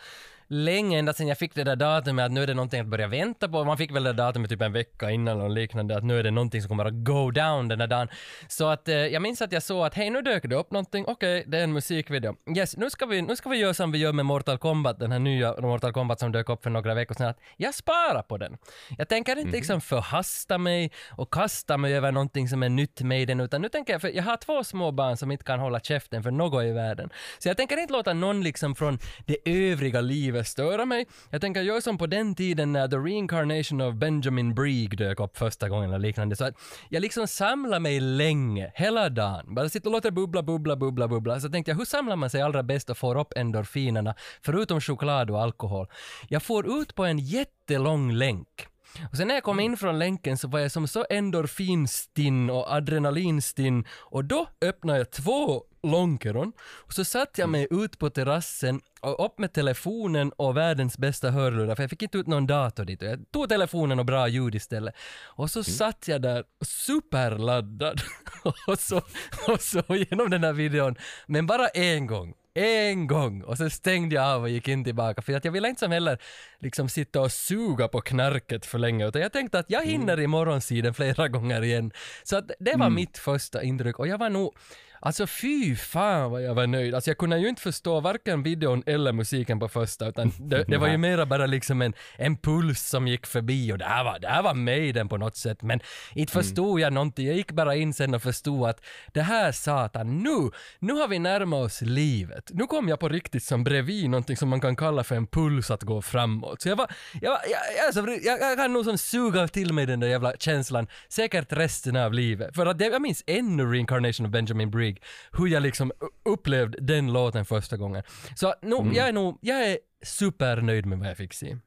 länge, 0.48 0.98
ända 0.98 1.12
sedan 1.12 1.28
jag 1.28 1.38
fick 1.38 1.54
det 1.54 1.64
där 1.64 1.76
datumet 1.76 2.24
att 2.24 2.32
nu 2.32 2.42
är 2.42 2.46
det 2.46 2.54
någonting 2.54 2.80
att 2.80 2.86
börja 2.86 3.06
vänta 3.06 3.48
på. 3.48 3.64
Man 3.64 3.76
fick 3.76 3.94
väl 3.94 4.04
det 4.04 4.12
där 4.12 4.24
datumet 4.24 4.50
typ 4.50 4.62
en 4.62 4.72
vecka 4.72 5.10
innan 5.10 5.40
eller 5.40 5.48
liknande, 5.48 5.96
att 5.96 6.04
nu 6.04 6.18
är 6.18 6.22
det 6.22 6.30
någonting 6.30 6.62
som 6.62 6.68
kommer 6.68 6.84
att 6.84 7.04
go 7.04 7.30
down 7.30 7.68
den 7.68 7.80
här 7.80 7.86
dagen. 7.86 8.08
Så 8.48 8.68
att 8.68 8.88
eh, 8.88 8.94
jag 8.94 9.22
minns 9.22 9.42
att 9.42 9.52
jag 9.52 9.62
såg 9.62 9.86
att 9.86 9.94
hej, 9.94 10.10
nu 10.10 10.22
dök 10.22 10.42
det 10.42 10.56
upp 10.56 10.70
någonting, 10.70 11.04
okej, 11.08 11.44
det 11.46 11.58
är 11.58 11.64
en 11.64 11.72
musikvideo. 11.72 12.36
Yes, 12.56 12.76
nu 12.76 12.90
ska, 12.90 13.06
vi, 13.06 13.22
nu 13.22 13.36
ska 13.36 13.48
vi 13.48 13.56
göra 13.56 13.74
som 13.74 13.92
vi 13.92 13.98
gör 13.98 14.12
med 14.12 14.26
Mortal 14.26 14.58
Kombat, 14.58 14.98
den 14.98 15.12
här 15.12 15.18
nya 15.18 15.60
Mortal 15.60 15.92
Kombat 15.92 16.20
som 16.20 16.32
dök 16.32 16.48
upp 16.48 16.62
för 16.62 16.70
några 16.70 16.94
veckor 16.94 17.14
sedan, 17.14 17.28
att 17.28 17.40
jag 17.56 17.74
sparar 17.74 18.22
på 18.22 18.36
den. 18.36 18.56
Jag 18.98 19.08
tänker 19.08 19.38
inte 19.38 19.56
liksom 19.56 19.80
förhasta 19.80 20.58
mig 20.58 20.90
och 21.10 21.32
kasta 21.32 21.76
mig 21.76 21.94
över 21.94 22.12
någonting 22.12 22.48
som 22.48 22.62
är 22.62 22.68
nytt 22.68 23.00
med 23.00 23.28
den, 23.28 23.40
utan 23.40 23.62
nu 23.62 23.68
tänker 23.68 23.92
jag, 23.92 24.00
för 24.00 24.08
jag 24.08 24.22
har 24.22 24.36
två 24.36 24.64
små 24.64 24.92
barn 24.92 25.16
som 25.16 25.30
inte 25.30 25.44
kan 25.44 25.60
hålla 25.60 25.80
käften 25.80 26.22
för 26.22 26.30
något 26.30 26.64
i 26.64 26.72
världen. 26.72 27.10
Så 27.38 27.48
jag 27.48 27.56
tänker 27.56 27.76
inte 27.76 27.92
låta 27.92 28.12
någon 28.12 28.42
liksom 28.42 28.74
från 28.74 28.98
det 29.26 29.36
övriga 29.44 30.00
livet 30.00 30.35
störa 30.44 30.84
mig. 30.84 31.06
Jag 31.30 31.40
tänker 31.40 31.62
göra 31.62 31.80
som 31.80 31.98
på 31.98 32.06
den 32.06 32.34
tiden 32.34 32.72
när 32.72 32.88
The 32.88 32.96
Reincarnation 32.96 33.80
of 33.80 33.94
Benjamin 33.94 34.54
Brieg 34.54 34.98
dök 34.98 35.20
upp 35.20 35.36
första 35.36 35.68
gången 35.68 35.88
eller 35.88 35.98
liknande. 35.98 36.36
Så 36.36 36.44
att 36.44 36.54
jag 36.88 37.00
liksom 37.00 37.28
samlar 37.28 37.80
mig 37.80 38.00
länge, 38.00 38.72
hela 38.74 39.08
dagen. 39.08 39.54
Bara 39.54 39.68
sitter 39.68 39.88
och 39.88 39.92
låter 39.92 40.10
bubbla, 40.10 40.42
bubbla, 40.42 40.76
bubbla, 40.76 41.08
bubbla. 41.08 41.40
Så 41.40 41.48
tänkte 41.48 41.70
jag, 41.70 41.78
hur 41.78 41.84
samlar 41.84 42.16
man 42.16 42.30
sig 42.30 42.42
allra 42.42 42.62
bäst 42.62 42.90
och 42.90 42.98
får 42.98 43.18
upp 43.18 43.32
endorfinerna, 43.36 44.14
förutom 44.42 44.80
choklad 44.80 45.30
och 45.30 45.42
alkohol? 45.42 45.86
Jag 46.28 46.42
får 46.42 46.80
ut 46.80 46.94
på 46.94 47.04
en 47.04 47.18
jättelång 47.18 48.12
länk. 48.12 48.66
Och 49.10 49.16
sen 49.16 49.28
när 49.28 49.34
jag 49.34 49.44
kom 49.44 49.60
in 49.60 49.76
från 49.76 49.98
länken 49.98 50.38
så 50.38 50.48
var 50.48 50.58
jag 50.58 50.72
som 50.72 50.88
så 50.88 51.04
endorfinstinn 51.10 52.50
och 52.50 52.74
adrenalinstinn 52.74 53.84
och 53.90 54.24
då 54.24 54.48
öppnade 54.60 54.98
jag 54.98 55.10
två 55.10 55.64
långkeron 55.90 56.52
och 56.60 56.92
så 56.92 57.04
satt 57.04 57.38
jag 57.38 57.48
mig 57.48 57.66
ut 57.70 57.98
på 57.98 58.10
terrassen 58.10 58.80
och 59.00 59.26
upp 59.26 59.38
med 59.38 59.52
telefonen 59.52 60.32
och 60.36 60.56
världens 60.56 60.98
bästa 60.98 61.30
hörlurar 61.30 61.74
för 61.74 61.82
jag 61.82 61.90
fick 61.90 62.02
inte 62.02 62.18
ut 62.18 62.26
någon 62.26 62.46
dator 62.46 62.84
dit 62.84 63.02
jag 63.02 63.30
tog 63.32 63.48
telefonen 63.48 63.98
och 63.98 64.06
bra 64.06 64.28
ljud 64.28 64.54
istället. 64.54 64.94
Och 65.24 65.50
så 65.50 65.64
satt 65.64 66.08
jag 66.08 66.22
där 66.22 66.44
superladdad 66.64 68.00
och, 68.66 68.78
så, 68.78 69.02
och 69.48 69.60
så 69.60 69.82
genom 69.88 70.30
den 70.30 70.44
här 70.44 70.52
videon, 70.52 70.96
men 71.26 71.46
bara 71.46 71.68
en 71.68 72.06
gång. 72.06 72.34
En 72.58 73.06
gång! 73.06 73.42
Och 73.42 73.58
sen 73.58 73.70
stängde 73.70 74.14
jag 74.14 74.24
av 74.24 74.42
och 74.42 74.48
gick 74.48 74.68
in 74.68 74.84
tillbaka 74.84 75.22
för 75.22 75.32
att 75.32 75.44
jag 75.44 75.52
ville 75.52 75.68
inte 75.68 75.80
som 75.80 75.92
heller 75.92 76.18
liksom 76.60 76.88
sitta 76.88 77.20
och 77.20 77.32
suga 77.32 77.88
på 77.88 78.00
knarket 78.00 78.66
för 78.66 78.78
länge 78.78 79.08
utan 79.08 79.22
jag 79.22 79.32
tänkte 79.32 79.58
att 79.58 79.70
jag 79.70 79.84
hinner 79.84 80.20
i 80.20 80.26
morgonsidan 80.26 80.94
flera 80.94 81.28
gånger 81.28 81.62
igen. 81.62 81.92
Så 82.22 82.36
att 82.36 82.50
det 82.58 82.76
var 82.76 82.90
mitt 82.90 83.18
första 83.18 83.62
intryck 83.62 83.98
och 83.98 84.08
jag 84.08 84.18
var 84.18 84.30
nog 84.30 84.54
Alltså 85.00 85.26
fy 85.26 85.76
fan 85.76 86.30
vad 86.30 86.42
jag 86.42 86.54
var 86.54 86.66
nöjd. 86.66 86.94
Alltså 86.94 87.10
jag 87.10 87.18
kunde 87.18 87.38
ju 87.38 87.48
inte 87.48 87.62
förstå 87.62 88.00
varken 88.00 88.42
videon 88.42 88.82
eller 88.86 89.12
musiken 89.12 89.58
på 89.58 89.68
första 89.68 90.08
utan 90.08 90.32
det, 90.40 90.64
det 90.64 90.78
var 90.78 90.88
ju 90.88 90.98
mera 90.98 91.26
bara 91.26 91.46
liksom 91.46 91.82
en, 91.82 91.94
en 92.16 92.36
puls 92.36 92.88
som 92.88 93.08
gick 93.08 93.26
förbi 93.26 93.72
och 93.72 93.78
det 93.78 93.84
här 93.84 94.04
var, 94.04 94.18
det 94.18 94.28
här 94.28 94.42
var 94.42 94.54
Maiden 94.54 95.08
på 95.08 95.16
något 95.16 95.36
sätt 95.36 95.62
men 95.62 95.80
inte 96.14 96.32
förstod 96.32 96.80
jag 96.80 96.92
någonting. 96.92 97.26
Jag 97.26 97.36
gick 97.36 97.52
bara 97.52 97.76
in 97.76 97.94
sen 97.94 98.14
och 98.14 98.22
förstod 98.22 98.68
att 98.68 98.80
det 99.12 99.22
här 99.22 99.52
satan, 99.52 100.22
nu, 100.22 100.50
nu 100.78 100.92
har 100.92 101.08
vi 101.08 101.18
närmat 101.18 101.66
oss 101.66 101.80
livet. 101.82 102.50
Nu 102.54 102.66
kom 102.66 102.88
jag 102.88 103.00
på 103.00 103.08
riktigt 103.08 103.42
som 103.42 103.64
bredvid 103.64 104.10
någonting 104.10 104.36
som 104.36 104.48
man 104.48 104.60
kan 104.60 104.76
kalla 104.76 105.04
för 105.04 105.16
en 105.16 105.26
puls 105.26 105.70
att 105.70 105.82
gå 105.82 106.02
framåt. 106.02 106.62
Så 106.62 106.68
jag 106.68 106.76
var, 106.76 106.90
jag, 107.20 107.30
var, 107.30 107.40
jag, 107.50 107.60
jag, 107.78 107.86
alltså, 107.86 108.28
jag, 108.28 108.40
jag 108.40 108.56
kan 108.56 108.72
nog 108.72 108.84
som 108.84 108.98
suga 108.98 109.48
till 109.48 109.72
mig 109.72 109.86
den 109.86 110.00
där 110.00 110.08
jävla 110.08 110.32
känslan 110.38 110.86
säkert 111.08 111.52
resten 111.52 111.96
av 111.96 112.12
livet. 112.12 112.54
För 112.54 112.66
att 112.66 112.78
det, 112.78 112.86
jag 112.86 113.02
minns 113.02 113.24
ännu 113.26 113.72
Reincarnation 113.72 114.26
of 114.26 114.32
Benjamin 114.32 114.70
Brigg, 114.96 115.02
hur 115.32 115.46
jag 115.46 115.62
liksom 115.62 115.92
upplevde 116.24 116.78
den 116.80 117.12
låten 117.12 117.44
första 117.44 117.76
gången. 117.76 118.02
Så 118.34 118.54
nu, 118.62 118.76
jag 118.76 119.08
är 119.08 119.12
nog, 119.12 119.38
jag 119.40 119.70
är 119.70 119.78
supernöjd 120.02 120.86
med 120.86 120.98
vad 120.98 121.08
jag 121.08 121.16
fick 121.16 121.32
se. 121.32 121.58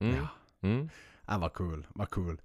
Mm. 0.00 0.26
Mm. 0.62 0.88
Ja, 1.26 1.38
vad 1.38 1.52
kul, 1.52 1.86
vad 1.94 2.10
kul. 2.10 2.40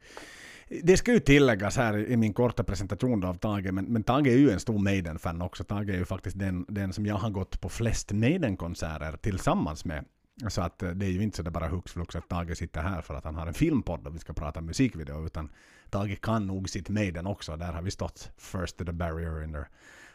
Det 0.84 0.98
ska 0.98 1.14
ju 1.14 1.20
tilläggas 1.20 1.78
här 1.78 1.98
i 1.98 2.18
min 2.18 2.34
korta 2.34 2.64
presentation 2.64 3.24
av 3.24 3.34
Tage, 3.34 3.74
men, 3.74 3.86
men 3.86 4.04
Tage 4.04 4.28
är 4.28 4.38
ju 4.38 4.52
en 4.52 4.60
stor 4.60 4.80
Maiden-fan 4.80 5.42
också. 5.42 5.64
Tage 5.64 5.90
är 5.90 5.98
ju 5.98 6.06
faktiskt 6.06 6.40
den, 6.40 6.66
den 6.68 6.94
som 6.94 7.06
jag 7.06 7.16
har 7.16 7.30
gått 7.30 7.62
på 7.62 7.70
flest 7.70 8.12
Maiden-konserter 8.12 9.18
tillsammans 9.18 9.86
med. 9.86 10.06
Så 10.48 10.62
att 10.62 10.84
eh, 10.84 10.90
det 10.90 11.06
är 11.06 11.10
ju 11.10 11.24
inte 11.24 11.38
så 11.38 11.44
det 11.44 11.52
bara 11.52 11.68
hux 11.68 11.92
flux 11.92 12.16
att 12.16 12.30
Tage 12.30 12.58
sitter 12.58 12.82
här 12.82 13.02
för 13.02 13.14
att 13.16 13.24
han 13.24 13.36
har 13.36 13.48
en 13.48 13.54
filmpodd 13.54 14.08
och 14.08 14.16
vi 14.16 14.20
ska 14.20 14.34
prata 14.34 14.62
musikvideo, 14.62 15.26
utan 15.26 15.50
Tage 15.90 16.22
kan 16.22 16.48
nog 16.48 16.70
sitt 16.70 16.90
Maiden 16.90 17.28
också. 17.28 17.56
Där 17.58 17.74
har 17.74 17.82
vi 17.82 17.92
stått 17.92 18.32
first 18.38 18.78
to 18.78 18.86
the 18.86 18.92
barrier 18.92 19.44
in 19.44 19.54
the 19.54 19.64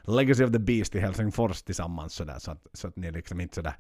Legacy 0.02 0.44
of 0.44 0.52
the 0.52 0.58
Beast 0.58 0.94
i 0.94 1.00
Helsingfors 1.00 1.62
tillsammans 1.62 2.14
sådär, 2.14 2.38
så 2.38 2.50
att, 2.50 2.66
så 2.72 2.88
att 2.88 2.96
ni 2.96 3.10
liksom 3.10 3.40
inte 3.40 3.54
sådär 3.54 3.74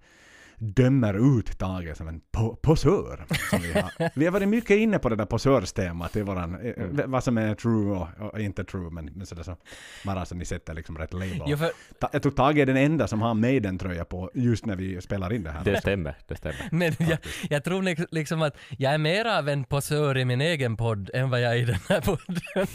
dömer 0.60 1.38
ut 1.38 1.58
Tage 1.58 1.96
som 1.96 2.08
en 2.08 2.20
po 2.32 2.56
posör. 2.56 3.26
Som 3.50 3.62
vi, 3.62 3.72
har. 3.72 4.18
vi 4.18 4.24
har 4.24 4.32
varit 4.32 4.48
mycket 4.48 4.76
inne 4.76 4.98
på 4.98 5.08
det 5.08 5.16
där 5.16 5.26
posörstemat 5.26 6.16
i 6.16 6.22
våran, 6.22 6.60
eh, 6.60 7.06
vad 7.06 7.24
som 7.24 7.38
är 7.38 7.54
true 7.54 7.90
och, 7.90 8.08
och 8.20 8.40
inte 8.40 8.64
true, 8.64 8.90
men, 8.90 9.04
men 9.04 9.26
sådär 9.26 9.42
så, 9.42 9.56
bara 10.04 10.24
så 10.24 10.34
ni 10.34 10.44
sätter 10.44 10.74
liksom 10.74 10.98
rätt 10.98 11.12
label. 11.12 11.42
Jo, 11.46 11.56
för, 11.56 11.70
Ta, 11.98 12.08
jag 12.12 12.22
tror 12.22 12.32
Tage 12.32 12.58
är 12.58 12.66
den 12.66 12.76
enda 12.76 13.08
som 13.08 13.22
har 13.22 13.34
Maiden-tröja 13.34 14.04
på 14.04 14.30
just 14.34 14.66
när 14.66 14.76
vi 14.76 15.00
spelar 15.00 15.32
in 15.32 15.42
det 15.42 15.50
här. 15.50 15.64
Det 15.64 15.80
stämmer, 15.80 16.14
det 16.28 16.36
stämmer. 16.36 16.68
men 16.70 16.92
jag, 16.98 17.18
jag 17.50 17.64
tror 17.64 17.82
liks- 17.82 18.08
liksom 18.10 18.42
att 18.42 18.56
jag 18.78 18.94
är 18.94 18.98
mer 18.98 19.24
av 19.24 19.48
en 19.48 19.64
posör 19.64 20.18
i 20.18 20.24
min 20.24 20.40
egen 20.40 20.76
podd 20.76 21.10
än 21.14 21.30
vad 21.30 21.40
jag 21.40 21.52
är 21.52 21.56
i 21.56 21.64
den 21.64 21.80
här 21.88 22.00
podden. 22.00 22.66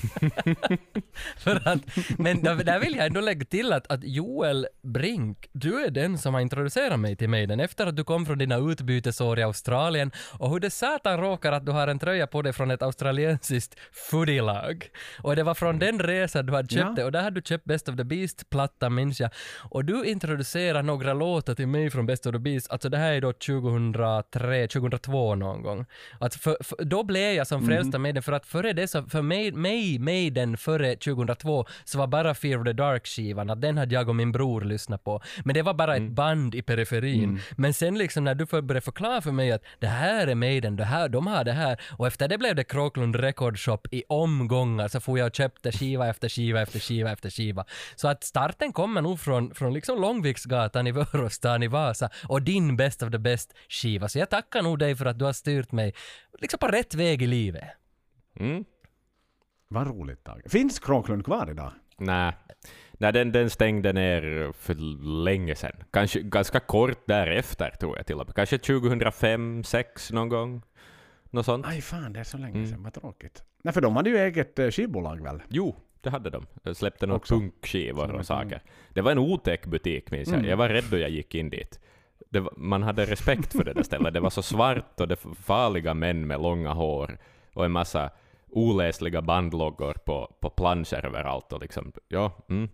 För 1.38 1.68
att, 1.68 1.82
men 2.18 2.44
där, 2.44 2.56
där 2.56 2.80
vill 2.80 2.96
jag 2.96 3.06
ändå 3.06 3.22
lägga 3.22 3.46
till 3.46 3.74
att, 3.74 3.92
att 3.92 4.04
Joel 4.04 4.68
Brink, 4.84 5.50
du 5.52 5.84
är 5.84 5.92
den 5.92 6.18
som 6.18 6.34
har 6.34 6.42
introducerat 6.42 7.00
mig 7.00 7.16
till 7.16 7.30
Maiden 7.30 7.60
efter 7.76 7.88
att 7.88 7.96
du 7.96 8.04
kom 8.04 8.26
från 8.26 8.38
dina 8.38 8.58
utbytesår 8.58 9.40
i 9.40 9.44
Australien 9.44 10.12
och 10.40 10.50
hur 10.50 10.60
det 10.60 10.70
satan 10.70 11.20
råkar 11.20 11.52
att 11.52 11.66
du 11.66 11.72
har 11.72 11.88
en 11.88 12.00
tröja 12.00 12.28
på 12.28 12.42
dig 12.42 12.54
från 12.54 12.72
ett 12.72 12.82
australiensiskt 12.82 13.76
foodielag. 14.12 14.88
Och 15.24 15.36
det 15.36 15.44
var 15.44 15.54
från 15.54 15.80
den 15.80 16.00
resan 16.00 16.46
du 16.46 16.54
hade 16.54 16.70
köpt 16.70 16.86
Ja. 16.86 16.94
det 16.96 17.04
och 17.04 17.12
där 17.12 17.22
hade 17.22 17.40
du 17.40 17.42
köpt 17.42 17.66
Best 17.66 17.90
of 17.90 17.96
the 17.96 18.04
Beast-plattan 18.04 18.96
minns 18.96 19.20
jag. 19.20 19.30
Och 19.70 19.86
du 19.86 20.06
introducerade 20.06 20.82
några 20.82 21.14
låtar 21.14 21.56
till 21.56 21.68
mig 21.68 21.90
från 21.90 22.06
Best 22.06 22.26
of 22.26 22.32
the 22.32 22.40
Beast, 22.40 22.72
alltså 22.72 22.90
det 22.90 22.98
här 22.98 23.14
är 23.14 23.22
då 23.22 23.34
2003, 23.34 24.68
2002 24.68 25.36
någon 25.36 25.62
gång. 25.62 25.86
Att 26.20 26.36
för, 26.36 26.58
för, 26.62 26.86
då 26.86 27.04
blev 27.04 27.34
jag 27.34 27.48
som 27.48 27.66
frälst 27.68 27.96
av 27.96 28.02
Maiden 28.02 28.24
för 28.24 28.32
att 28.32 28.46
före 28.46 28.74
det 28.74 28.88
så, 28.88 29.04
för 29.04 29.22
mig, 29.22 29.52
mig 29.52 30.00
Maiden 30.00 30.58
före 30.58 30.96
2002 30.96 31.66
så 31.84 31.98
var 31.98 32.08
bara 32.08 32.34
Fear 32.36 32.60
of 32.60 32.66
the 32.66 32.74
Dark-skivan, 32.74 33.50
att 33.50 33.62
den 33.62 33.78
hade 33.78 33.96
jag 33.96 34.10
och 34.10 34.16
min 34.16 34.32
bror 34.32 34.62
lyssnat 34.62 35.04
på. 35.04 35.22
Men 35.46 35.54
det 35.54 35.62
var 35.62 35.74
bara 35.74 35.96
ett 35.96 36.12
band 36.12 36.56
i 36.56 36.62
periferin. 36.62 37.40
Men 37.66 37.74
sen 37.74 37.98
liksom 37.98 38.24
när 38.24 38.36
du 38.36 38.46
för- 38.46 38.62
började 38.62 38.82
förklara 38.86 39.22
för 39.22 39.32
mig 39.32 39.52
att 39.52 39.64
det 39.80 39.88
här 39.88 40.28
är 40.28 40.36
Maiden, 40.36 40.76
det 40.76 40.84
här, 40.84 41.10
de 41.10 41.28
har 41.28 41.44
det 41.44 41.52
här 41.52 41.82
och 41.98 42.08
efter 42.08 42.28
det 42.28 42.38
blev 42.38 42.56
det 42.56 42.64
Kroklund 42.64 43.16
Record 43.16 43.60
Shop 43.60 43.80
i 43.92 44.04
omgångar 44.10 44.88
så 44.88 45.00
får 45.00 45.20
jag 45.20 45.26
och 45.28 45.36
köpte 45.36 45.72
skiva 45.72 46.08
efter 46.08 46.30
skiva 46.30 46.62
efter 46.62 46.80
skiva 46.80 47.12
efter 47.12 47.30
skiva. 47.30 47.66
Så 47.96 48.08
att 48.08 48.24
starten 48.24 48.74
kommer 48.74 49.02
nog 49.02 49.20
från, 49.20 49.54
från 49.56 49.74
liksom 49.74 50.02
Långviksgatan 50.02 50.88
i 50.88 50.92
Vörostan 50.92 51.64
i 51.64 51.68
Vasa 51.68 52.10
och 52.28 52.42
din 52.42 52.78
Best 52.78 53.04
of 53.04 53.12
the 53.12 53.18
Best 53.18 53.54
skiva. 53.70 54.10
Så 54.10 54.20
jag 54.20 54.30
tackar 54.30 54.62
nog 54.62 54.80
dig 54.80 54.96
för 54.96 55.06
att 55.06 55.20
du 55.20 55.26
har 55.26 55.34
styrt 55.34 55.72
mig 55.72 55.94
liksom 56.42 56.60
på 56.60 56.68
rätt 56.68 56.96
väg 56.96 57.22
i 57.22 57.28
livet. 57.28 57.64
Mm. 58.40 58.66
Vad 59.68 59.88
roligt 59.88 60.24
Tage. 60.24 60.52
Finns 60.52 60.80
Kråklund 60.80 61.26
kvar 61.26 61.52
idag? 61.52 61.72
Nej, 61.98 62.38
Nej 62.98 63.14
den, 63.14 63.32
den 63.32 63.50
stängde 63.50 63.94
ner 63.94 64.52
för 64.54 64.74
länge 65.24 65.56
sedan. 65.56 65.84
Kanske 65.92 66.20
ganska 66.22 66.60
kort 66.60 67.08
därefter 67.08 67.70
tror 67.80 67.98
jag 67.98 68.06
till 68.06 68.16
och 68.20 68.28
med. 68.28 68.36
Kanske 68.36 68.58
2005, 68.58 69.64
2006 69.64 70.12
någon 70.12 70.30
gång. 70.30 70.62
Något 71.30 71.46
sånt. 71.46 71.66
Aj 71.68 71.82
fan, 71.82 72.14
det 72.14 72.20
är 72.20 72.24
så 72.24 72.38
länge 72.38 72.58
Mm. 72.58 72.68
sedan. 72.68 72.84
Vad 72.84 72.94
tråkigt. 72.94 73.44
Nej, 73.64 73.74
för 73.74 73.82
de 73.82 73.96
hade 73.96 74.10
ju 74.10 74.18
eget 74.18 74.60
eh, 74.60 74.70
skivbolag 74.72 75.24
väl? 75.24 75.42
Jo, 75.50 75.76
det 76.02 76.10
hade 76.10 76.30
de. 76.30 76.46
De 76.64 76.76
släppte 76.76 77.08
några 77.08 77.20
punkskivor 77.20 78.12
och 78.12 78.26
saker. 78.26 78.62
Det 78.94 79.02
var 79.02 79.12
en 79.12 79.20
otäck 79.20 79.66
butik 79.66 80.12
minns 80.12 80.28
jag. 80.30 80.38
Mm. 80.38 80.50
Jag 80.50 80.58
var 80.58 80.70
rädd 80.70 80.84
då 80.92 80.98
jag 80.98 81.10
gick 81.10 81.36
in 81.36 81.50
dit. 81.50 81.80
Var, 82.30 82.54
man 82.58 82.84
hade 82.84 83.06
respekt 83.06 83.52
för 83.52 83.64
det 83.64 83.74
där 83.74 83.84
stället. 83.84 84.14
Det 84.14 84.20
var 84.20 84.30
så 84.30 84.42
svart 84.42 85.00
och 85.00 85.08
det 85.08 85.16
farliga 85.44 85.94
män 85.94 86.28
med 86.28 86.42
långa 86.42 86.74
hår 86.74 87.18
och 87.54 87.66
en 87.66 87.72
massa 87.72 88.10
oläsliga 88.50 89.22
bandloggor 89.22 89.94
på, 90.06 90.36
på 90.42 90.50
planscher 90.50 91.06
överallt 91.06 91.54
och 91.54 91.62
liksom, 91.62 91.92
ja, 92.08 92.32
mm. 92.50 92.70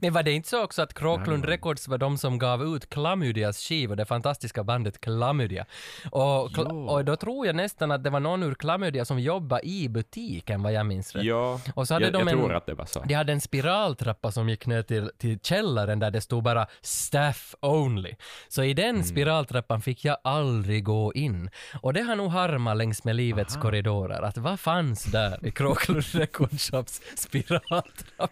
Men 0.00 0.12
var 0.12 0.22
det 0.22 0.32
inte 0.32 0.48
så 0.48 0.64
också 0.64 0.82
att 0.82 0.94
Kroklund 0.94 1.44
Records 1.44 1.88
var 1.88 1.98
de 1.98 2.18
som 2.18 2.38
gav 2.38 2.62
ut 2.76 2.88
Klamydias 2.90 3.58
skiva, 3.58 3.94
det 3.96 4.04
fantastiska 4.04 4.64
bandet 4.64 5.00
Klamydia? 5.00 5.66
Och, 6.10 6.50
kla- 6.50 6.88
och 6.90 7.04
då 7.04 7.16
tror 7.16 7.46
jag 7.46 7.56
nästan 7.56 7.90
att 7.90 8.04
det 8.04 8.10
var 8.10 8.20
någon 8.20 8.42
ur 8.42 8.54
Klamydia 8.54 9.04
som 9.04 9.18
jobbade 9.20 9.66
i 9.68 9.88
butiken 9.88 10.62
vad 10.62 10.72
jag 10.72 10.86
minns 10.86 11.14
rätt. 11.14 11.24
Ja, 11.24 11.60
Och 11.74 11.88
så 11.88 11.94
hade 11.94 12.06
jag, 12.06 12.12
de 12.12 12.18
jag 12.18 12.28
en- 12.28 12.38
tror 12.38 12.54
att 12.54 12.66
det 12.66 12.74
var 12.74 12.86
så. 12.86 13.00
De 13.02 13.14
hade 13.14 13.32
en 13.32 13.40
spiraltrappa 13.40 14.32
som 14.32 14.48
gick 14.48 14.66
ner 14.66 14.82
till, 14.82 15.10
till 15.18 15.38
källaren 15.40 15.98
där 15.98 16.10
det 16.10 16.20
stod 16.20 16.42
bara 16.42 16.66
“staff 16.82 17.54
only”. 17.60 18.14
Så 18.48 18.62
i 18.64 18.74
den 18.74 19.04
spiraltrappan 19.04 19.80
fick 19.82 20.04
jag 20.04 20.16
aldrig 20.24 20.84
gå 20.84 21.12
in. 21.12 21.50
Och 21.80 21.92
det 21.92 22.00
har 22.02 22.16
nog 22.16 22.30
harmat 22.30 22.76
längs 22.76 23.04
med 23.04 23.16
livets 23.16 23.56
korridorer, 23.56 24.22
att 24.22 24.38
vad 24.38 24.60
fanns 24.60 25.04
där 25.04 25.46
i 25.46 25.50
Kroklund 25.50 26.04
Record 26.12 26.60
Shops 26.60 27.00
spiraltrappa? 27.16 28.28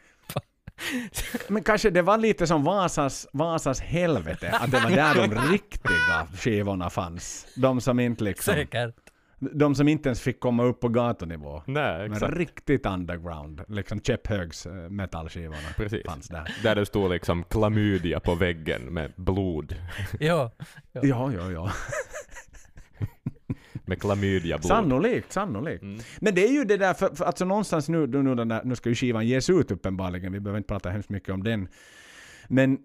Men 1.48 1.62
kanske 1.62 1.90
det 1.90 2.02
var 2.02 2.18
lite 2.18 2.46
som 2.46 2.64
Vasas, 2.64 3.26
Vasas 3.32 3.80
helvete, 3.80 4.50
att 4.50 4.70
det 4.70 4.80
var 4.80 4.90
där 4.90 5.14
de 5.14 5.52
riktiga 5.52 6.26
skivorna 6.34 6.90
fanns. 6.90 7.46
De 7.56 7.80
som 7.80 8.00
inte 8.00 8.24
liksom... 8.24 8.54
Säkert. 8.54 8.94
De 9.52 9.74
som 9.74 9.88
inte 9.88 10.08
ens 10.08 10.20
fick 10.20 10.40
komma 10.40 10.64
upp 10.64 10.80
på 10.80 10.88
gatunivå. 10.88 11.62
Nej, 11.66 11.98
Men 11.98 12.12
exakt. 12.12 12.36
riktigt 12.36 12.86
underground, 12.86 13.62
liksom 13.68 14.00
käpphögs 14.00 14.66
eh, 14.66 14.72
metallskivorna 14.72 15.68
Precis. 15.76 16.06
fanns 16.06 16.28
där. 16.28 16.54
Där 16.62 16.74
det 16.74 16.86
stod 16.86 17.10
liksom 17.10 17.44
klamydia 17.44 18.20
på 18.20 18.34
väggen 18.34 18.82
med 18.82 19.12
blod. 19.16 19.76
Jo. 20.20 20.50
Ja, 20.92 21.32
ja, 21.32 21.50
ja. 21.50 21.70
Med 23.90 24.00
klamydia-blod. 24.00 24.68
Sannolikt, 24.68 25.32
sannolikt. 25.32 25.84
Men 26.20 26.34
det 26.34 26.44
är 26.44 26.52
ju 26.52 26.64
det 26.64 26.76
där, 26.76 26.94
för, 26.94 27.14
för 27.14 27.24
alltså 27.24 27.44
någonstans 27.44 27.88
nu, 27.88 28.06
nu, 28.06 28.34
där, 28.34 28.64
nu 28.64 28.76
ska 28.76 28.88
ju 28.88 28.94
skivan 28.94 29.26
ges 29.26 29.50
ut 29.50 29.70
uppenbarligen, 29.70 30.32
vi 30.32 30.40
behöver 30.40 30.58
inte 30.58 30.68
prata 30.68 30.90
hemskt 30.90 31.10
mycket 31.10 31.34
om 31.34 31.44
den. 31.44 31.68
Men, 32.48 32.78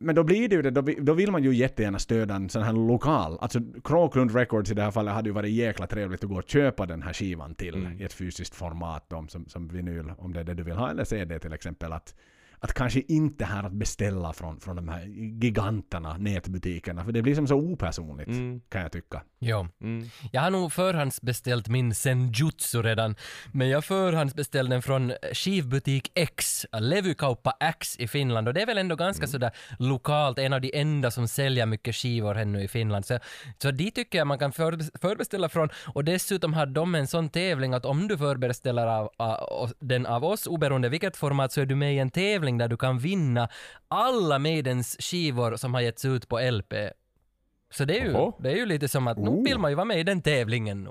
men 0.00 0.14
då 0.14 0.22
blir 0.24 0.48
det 0.48 0.54
ju 0.56 0.62
det, 0.62 0.70
då, 0.70 0.82
då 0.98 1.12
vill 1.12 1.30
man 1.30 1.44
ju 1.44 1.54
jättegärna 1.54 1.98
stödja 1.98 2.34
en 2.34 2.48
sån 2.48 2.62
här 2.62 2.72
lokal, 2.72 3.38
alltså 3.40 3.60
Kråklund 3.84 4.34
Records 4.34 4.70
i 4.70 4.74
det 4.74 4.82
här 4.82 4.90
fallet 4.90 5.14
hade 5.14 5.28
ju 5.28 5.34
varit 5.34 5.50
jäkla 5.50 5.86
trevligt 5.86 6.24
att 6.24 6.30
gå 6.30 6.36
och 6.36 6.48
köpa 6.48 6.86
den 6.86 7.02
här 7.02 7.12
skivan 7.12 7.54
till 7.54 7.88
i 7.98 8.04
ett 8.04 8.12
fysiskt 8.12 8.54
format, 8.54 9.12
om, 9.12 9.28
som, 9.28 9.46
som 9.48 9.68
vinyl, 9.68 10.12
om 10.18 10.32
det 10.32 10.40
är 10.40 10.44
det 10.44 10.54
du 10.54 10.62
vill 10.62 10.76
ha, 10.76 10.90
eller 10.90 11.04
CD 11.04 11.38
till 11.38 11.52
exempel. 11.52 11.92
Att, 11.92 12.14
att 12.64 12.72
kanske 12.72 13.00
inte 13.08 13.44
här 13.44 13.62
att 13.62 13.72
beställa 13.72 14.32
från, 14.32 14.60
från 14.60 14.76
de 14.76 14.88
här 14.88 15.04
giganterna 15.42 16.16
nätbutikerna, 16.18 17.04
för 17.04 17.12
det 17.12 17.22
blir 17.22 17.34
som 17.34 17.46
så 17.46 17.54
opersonligt, 17.56 18.28
Mm. 18.28 18.60
kan 18.68 18.80
jag 18.82 18.92
tycka. 18.92 19.22
Jo. 19.38 19.68
Mm. 19.80 20.08
Jag 20.32 20.42
har 20.42 20.50
nog 20.50 20.72
förhandsbeställt 20.72 21.68
min 21.68 21.94
Senjutsu 21.94 22.82
redan, 22.82 23.14
men 23.52 23.68
jag 23.68 23.84
förhandsbeställde 23.84 24.74
den 24.74 24.82
från 24.82 25.12
skivbutik 25.32 26.10
X, 26.14 26.66
Levykauppa 26.80 27.56
X 27.60 27.96
i 27.98 28.08
Finland 28.08 28.48
och 28.48 28.54
det 28.54 28.62
är 28.62 28.66
väl 28.66 28.78
ändå 28.78 28.96
ganska 28.96 29.26
sådär 29.26 29.50
lokalt, 29.78 30.38
en 30.38 30.52
av 30.52 30.60
de 30.60 30.70
enda 30.80 31.10
som 31.10 31.28
säljer 31.28 31.66
mycket 31.66 31.94
skivor 31.94 32.38
ännu 32.38 32.62
i 32.62 32.68
Finland. 32.68 33.06
Så, 33.06 33.18
så 33.58 33.70
de 33.70 33.90
tycker 33.90 34.18
jag 34.18 34.26
man 34.26 34.38
kan 34.38 34.52
för, 34.52 34.98
förbeställa 34.98 35.48
från 35.48 35.68
och 35.86 36.04
dessutom 36.04 36.54
har 36.54 36.66
de 36.66 36.94
en 36.94 37.06
sån 37.06 37.28
tävling 37.28 37.74
att 37.74 37.84
om 37.84 38.08
du 38.08 38.18
förbeställer 38.18 38.86
av, 38.86 39.10
av, 39.16 39.72
den 39.80 40.06
av 40.06 40.24
oss, 40.24 40.46
oberoende 40.46 40.88
vilket 40.88 41.16
format, 41.16 41.52
så 41.52 41.60
är 41.60 41.66
du 41.66 41.74
med 41.74 41.94
i 41.94 41.98
en 41.98 42.10
tävling 42.10 42.53
där 42.58 42.68
du 42.68 42.76
kan 42.76 42.98
vinna 42.98 43.48
alla 43.88 44.38
Maidens 44.38 44.96
skivor 45.00 45.56
som 45.56 45.74
har 45.74 45.80
getts 45.80 46.04
ut 46.04 46.28
på 46.28 46.40
LP. 46.40 46.74
Så 47.70 47.84
det 47.84 47.98
är 48.00 48.04
ju, 48.04 48.14
Oho. 48.14 48.32
det 48.42 48.50
är 48.52 48.56
ju 48.56 48.66
lite 48.66 48.88
som 48.88 49.06
att 49.08 49.18
nu 49.18 49.28
Oh. 49.30 49.44
vill 49.44 49.58
man 49.58 49.70
ju 49.70 49.74
vara 49.74 49.84
med 49.84 49.98
i 50.00 50.02
den 50.02 50.22
tävlingen 50.22 50.84
nu. 50.84 50.90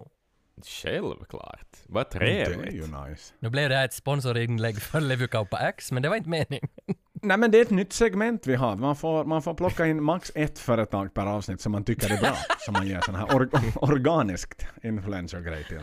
Självklart. 0.65 1.67
Vad 1.87 2.05
Det 2.11 2.17
är 2.41 2.45
trevligt. 2.45 2.73
ju 2.73 2.81
nice. 2.81 3.33
Nu 3.39 3.49
blev 3.49 3.69
det 3.69 3.75
här 3.75 3.85
ett 3.85 3.93
sponsorinlägg 3.93 4.81
för 4.81 5.01
Levykauppa 5.01 5.59
X, 5.69 5.91
men 5.91 6.03
det 6.03 6.09
var 6.09 6.15
inte 6.15 6.29
meningen. 6.29 6.67
Nej 7.21 7.37
men 7.37 7.51
det 7.51 7.57
är 7.57 7.61
ett 7.61 7.69
nytt 7.69 7.93
segment 7.93 8.47
vi 8.47 8.55
har. 8.55 8.75
Man 8.75 8.95
får, 8.95 9.25
man 9.25 9.41
får 9.41 9.53
plocka 9.53 9.85
in 9.85 10.03
max 10.03 10.31
ett 10.35 10.59
företag 10.59 11.13
per 11.13 11.25
avsnitt 11.25 11.61
som 11.61 11.71
man 11.71 11.83
tycker 11.83 12.13
är 12.13 12.21
bra. 12.21 12.35
som 12.59 12.73
man 12.73 12.87
ger 12.87 13.01
sån 13.01 13.15
här 13.15 13.25
or 13.25 13.49
organiskt 13.75 14.65
influencer-grej 14.83 15.63
till. 15.63 15.79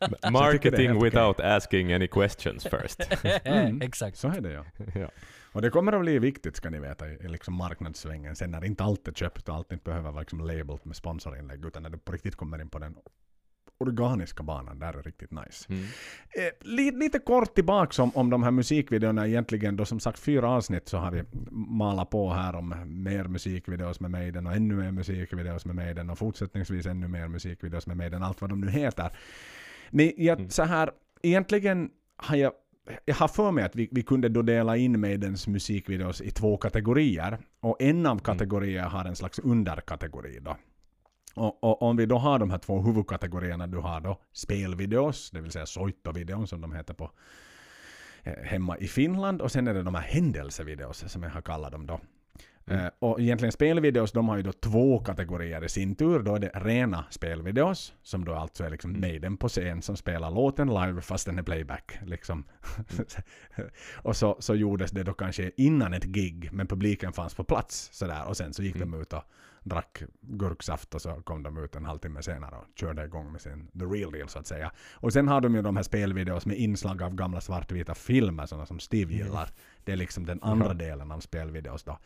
Är 0.00 0.30
Marketing 0.30 1.02
without 1.02 1.40
asking 1.40 1.92
any 1.92 2.06
questions 2.06 2.64
first. 2.64 3.00
Exakt. 3.82 4.18
Så 4.18 4.28
är 4.28 4.40
det 4.40 4.52
ja. 4.52 4.64
ja. 4.94 5.10
Och 5.52 5.62
det 5.62 5.70
kommer 5.70 5.92
att 5.92 6.00
bli 6.00 6.18
viktigt 6.18 6.56
ska 6.56 6.70
ni 6.70 6.78
veta 6.78 7.08
i, 7.08 7.28
liksom 7.28 7.54
marknadssvängen 7.54 8.36
sen 8.36 8.50
när 8.50 8.64
inte 8.64 8.84
allt 8.84 9.08
är 9.08 9.12
köpt 9.12 9.48
och 9.48 9.54
allt 9.54 9.72
inte 9.72 9.84
behöver 9.84 10.10
vara 10.10 10.20
liksom 10.20 10.40
labelt 10.40 10.84
med 10.84 10.96
sponsorinlägg 10.96 11.64
utan 11.64 11.82
när 11.82 11.90
det 11.90 11.98
på 11.98 12.12
riktigt 12.12 12.36
kommer 12.36 12.60
in 12.60 12.68
på 12.68 12.78
den 12.78 12.96
organiska 13.78 14.42
banan, 14.42 14.78
där 14.78 14.98
är 14.98 15.02
riktigt 15.02 15.30
nice. 15.30 15.66
Mm. 15.68 15.84
Eh, 16.30 16.52
lite, 16.60 16.98
lite 16.98 17.18
kort 17.18 17.54
tillbaka 17.54 18.02
om, 18.02 18.10
om 18.14 18.30
de 18.30 18.42
här 18.42 18.50
musikvideorna 18.50 19.26
egentligen 19.26 19.76
då 19.76 19.84
som 19.84 20.00
sagt 20.00 20.18
fyra 20.18 20.50
avsnitt 20.50 20.88
så 20.88 20.98
har 20.98 21.10
vi 21.10 21.24
malat 21.50 22.10
på 22.10 22.32
här 22.32 22.54
om 22.54 22.74
mer 22.86 23.24
musikvideos 23.24 24.00
med 24.00 24.10
Maiden 24.10 24.46
och 24.46 24.52
ännu 24.52 24.74
mer 24.74 24.90
musikvideos 24.90 25.64
med 25.64 25.76
Maiden 25.76 26.10
och 26.10 26.18
fortsättningsvis 26.18 26.86
ännu 26.86 27.08
mer 27.08 27.28
musikvideos 27.28 27.86
med 27.86 27.96
Maiden, 27.96 28.22
allt 28.22 28.40
vad 28.40 28.50
de 28.50 28.60
nu 28.60 28.70
heter. 28.70 29.10
Men 29.90 30.12
jag, 30.16 30.52
så 30.52 30.62
här, 30.62 30.90
egentligen 31.22 31.90
har 32.16 32.36
jag 32.36 32.52
jag 33.04 33.14
har 33.14 33.28
för 33.28 33.50
mig 33.50 33.64
att 33.64 33.76
vi, 33.76 33.88
vi 33.92 34.02
kunde 34.02 34.28
då 34.28 34.42
dela 34.42 34.76
in 34.76 35.00
Maidens 35.00 35.46
musikvideos 35.46 36.20
i 36.20 36.30
två 36.30 36.56
kategorier. 36.56 37.38
Och 37.60 37.76
en 37.82 38.06
av 38.06 38.18
kategorierna 38.18 38.88
har 38.88 39.04
en 39.04 39.16
slags 39.16 39.38
underkategori 39.38 40.38
då. 40.40 40.56
Och, 41.34 41.64
och 41.64 41.82
om 41.82 41.96
vi 41.96 42.06
då 42.06 42.18
har 42.18 42.38
de 42.38 42.50
här 42.50 42.58
två 42.58 42.82
huvudkategorierna, 42.82 43.66
du 43.66 43.78
har 43.78 44.00
då 44.00 44.20
spelvideos, 44.32 45.30
det 45.30 45.40
vill 45.40 45.50
säga 45.50 45.66
soittovideon 45.66 46.46
som 46.46 46.60
de 46.60 46.72
heter 46.72 46.94
på 46.94 47.10
eh, 48.22 48.32
hemma 48.42 48.78
i 48.78 48.88
Finland. 48.88 49.42
Och 49.42 49.52
sen 49.52 49.68
är 49.68 49.74
det 49.74 49.82
de 49.82 49.94
här 49.94 50.02
händelsevideos 50.02 51.12
som 51.12 51.22
jag 51.22 51.30
har 51.30 51.42
kallat 51.42 51.72
dem 51.72 51.86
då. 51.86 52.00
Eh, 52.70 52.86
och 52.98 53.20
egentligen 53.20 53.52
spelvideos, 53.52 54.12
de 54.12 54.28
har 54.28 54.36
ju 54.36 54.42
då 54.42 54.52
två 54.52 54.98
kategorier 54.98 55.64
i 55.64 55.68
sin 55.68 55.94
tur. 55.94 56.22
Då 56.22 56.34
är 56.34 56.38
det 56.38 56.50
rena 56.54 57.04
spelvideos, 57.10 57.94
som 58.02 58.24
då 58.24 58.34
alltså 58.34 58.64
är 58.64 58.70
liksom 58.70 59.00
Maiden 59.00 59.36
på 59.36 59.48
scen 59.48 59.82
som 59.82 59.96
spelar 59.96 60.30
låten 60.30 60.68
live 60.68 61.00
fast 61.00 61.26
den 61.26 61.38
är 61.38 61.42
playback. 61.42 61.98
Liksom. 62.06 62.44
och 63.94 64.16
så, 64.16 64.36
så 64.38 64.54
gjordes 64.54 64.90
det 64.90 65.02
då 65.02 65.12
kanske 65.12 65.50
innan 65.56 65.94
ett 65.94 66.04
gig, 66.04 66.48
men 66.52 66.66
publiken 66.66 67.12
fanns 67.12 67.34
på 67.34 67.44
plats. 67.44 67.88
Sådär. 67.92 68.28
Och 68.28 68.36
sen 68.36 68.54
så 68.54 68.62
gick 68.62 68.76
de 68.76 69.00
ut 69.00 69.12
och 69.12 69.24
drack 69.66 70.02
gurksaft 70.20 70.94
och 70.94 71.02
så 71.02 71.14
kom 71.14 71.42
de 71.42 71.64
ut 71.64 71.76
en 71.76 71.84
halvtimme 71.84 72.22
senare 72.22 72.56
och 72.56 72.64
körde 72.74 73.04
igång 73.04 73.32
med 73.32 73.40
sin 73.40 73.66
the 73.66 73.84
real 73.84 74.12
deal 74.12 74.28
så 74.28 74.38
att 74.38 74.46
säga. 74.46 74.72
Och 74.92 75.12
sen 75.12 75.28
har 75.28 75.40
de 75.40 75.54
ju 75.54 75.62
de 75.62 75.76
här 75.76 75.82
spelvideos 75.82 76.46
med 76.46 76.56
inslag 76.56 77.02
av 77.02 77.14
gamla 77.14 77.40
svartvita 77.40 77.94
filmer, 77.94 78.46
sådana 78.46 78.66
som 78.66 78.80
Steve 78.80 79.14
gillar. 79.14 79.48
Det 79.84 79.92
är 79.92 79.96
liksom 79.96 80.26
den 80.26 80.42
andra 80.42 80.74
delen 80.74 81.12
av 81.12 81.20
spelvideos 81.20 81.84
då. 81.84 81.98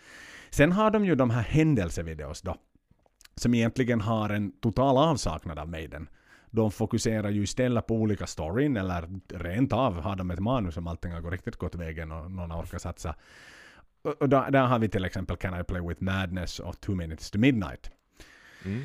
Sen 0.51 0.73
har 0.73 0.91
de 0.91 1.05
ju 1.05 1.15
de 1.15 1.31
här 1.31 1.43
händelsevideos 1.43 2.43
då, 2.43 2.57
som 3.35 3.55
egentligen 3.55 4.01
har 4.01 4.31
en 4.31 4.53
total 4.53 4.97
avsaknad 4.99 5.59
av 5.59 5.69
Maiden. 5.69 6.09
De 6.51 6.71
fokuserar 6.71 7.31
ju 7.31 7.43
istället 7.43 7.87
på 7.87 7.95
olika 7.95 8.27
storyn, 8.27 8.77
eller 8.77 9.21
rent 9.29 9.73
av 9.73 10.01
har 10.01 10.17
de 10.17 10.31
ett 10.31 10.39
manus 10.39 10.77
om 10.77 10.87
allting 10.87 11.13
har 11.13 11.21
gått 11.21 11.33
riktigt 11.33 11.57
gått 11.57 11.75
vägen 11.75 12.13
och 12.13 12.31
någon 12.31 12.53
orkar 12.53 12.79
satsa. 12.79 13.15
Och 14.21 14.29
där, 14.29 14.51
där 14.51 14.67
har 14.67 14.79
vi 14.79 14.89
till 14.89 15.05
exempel 15.05 15.37
Can 15.37 15.61
I 15.61 15.65
Play 15.65 15.83
With 15.89 16.03
Madness 16.03 16.59
och 16.61 16.81
Two 16.81 16.91
Minutes 16.95 17.31
to 17.31 17.39
Midnight. 17.39 17.91
Mm. 18.65 18.83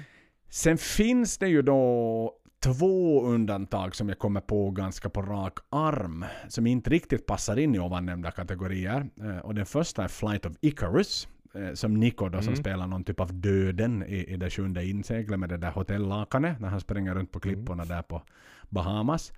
Sen 0.49 0.77
finns 0.77 1.37
det 1.37 1.47
ju 1.47 1.61
då 1.61 2.33
två 2.63 3.21
undantag 3.25 3.95
som 3.95 4.09
jag 4.09 4.19
kommer 4.19 4.41
på 4.41 4.71
ganska 4.71 5.09
på 5.09 5.21
rak 5.21 5.59
arm, 5.69 6.25
som 6.47 6.67
inte 6.67 6.89
riktigt 6.89 7.25
passar 7.25 7.59
in 7.59 7.75
i 7.75 7.79
ovan 7.79 8.05
nämnda 8.05 8.31
kategorier. 8.31 9.09
Eh, 9.21 9.37
Och 9.37 9.55
den 9.55 9.65
första 9.65 10.03
är 10.03 10.07
Flight 10.07 10.45
of 10.45 10.53
Icarus, 10.61 11.27
eh, 11.55 11.73
som 11.73 11.93
Nico 11.93 12.29
då 12.29 12.37
som 12.37 12.47
Mm. 12.47 12.55
spelar 12.55 12.87
någon 12.87 13.03
typ 13.03 13.19
av 13.19 13.33
döden 13.33 14.03
i, 14.07 14.33
i 14.33 14.37
det 14.37 14.49
sjunde 14.49 14.85
inseglet 14.85 15.39
med 15.39 15.49
det 15.49 15.57
där 15.57 15.71
hotellakanet, 15.71 16.59
när 16.59 16.69
han 16.69 16.81
springer 16.81 17.15
runt 17.15 17.31
på 17.31 17.39
klipporna 17.39 17.85
där 17.85 18.01
på 18.01 18.21
Bahamas. 18.69 19.33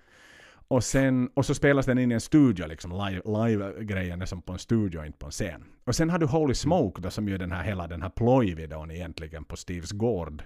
Och, 0.70 0.84
sen, 0.84 1.30
och 1.34 1.46
så 1.46 1.56
spelas 1.56 1.86
den 1.86 1.98
in 2.00 2.12
i 2.12 2.14
en 2.14 2.22
studio, 2.22 2.68
liksom 2.68 2.92
live- 2.94 3.48
live-grejen 3.48 4.22
är 4.22 4.26
som 4.26 4.42
på 4.42 4.54
en 4.54 4.60
studio, 4.60 5.06
inte 5.06 5.18
på 5.18 5.26
en 5.26 5.32
scen. 5.32 5.64
Och 5.84 5.96
sen 5.96 6.10
har 6.10 6.20
du 6.20 6.26
Holy 6.26 6.54
Smoke 6.54 7.02
då, 7.02 7.10
som 7.10 7.30
gör 7.30 7.38
den 7.38 7.52
här, 7.52 7.64
hela 7.64 7.88
den 7.88 8.02
här 8.02 8.10
plojvideon 8.10 8.92
egentligen 8.92 9.44
på 9.44 9.56
Steves 9.56 9.92
gård. 9.92 10.44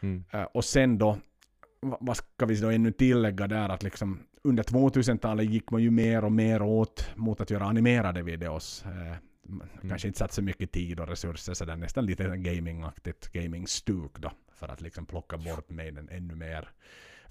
Mm. 0.00 0.24
Eh, 0.30 0.42
och 0.42 0.64
sen 0.64 0.98
då, 0.98 1.18
va- 1.80 1.98
vad 2.00 2.16
ska 2.16 2.46
vi 2.46 2.60
då 2.60 2.70
ännu 2.70 2.92
tillägga 2.92 3.46
där 3.46 3.68
att 3.68 3.82
liksom 3.82 4.20
under 4.44 4.62
2000-talet 4.62 5.46
gick 5.50 5.70
man 5.70 5.82
ju 5.82 5.90
mer 5.90 6.24
och 6.24 6.32
mer 6.32 6.62
åt 6.62 7.10
mot 7.16 7.40
att 7.40 7.50
göra 7.50 7.64
animerade 7.64 8.22
videos. 8.22 8.84
Eh, 8.84 9.16
man 9.46 9.68
Kanske 9.88 10.08
inte 10.08 10.18
satt 10.18 10.32
så 10.32 10.42
mycket 10.42 10.72
tid 10.72 11.00
och 11.00 11.08
resurser 11.08 11.54
sådär 11.54 11.76
nästan 11.76 12.06
lite 12.06 12.36
gamingaktigt, 12.36 13.32
gaming-stuk 13.32 14.18
då. 14.18 14.32
För 14.54 14.68
att 14.68 14.80
liksom 14.80 15.06
plocka 15.06 15.36
bort 15.36 15.70
Maiden 15.70 16.08
ännu 16.12 16.34
mer 16.34 16.68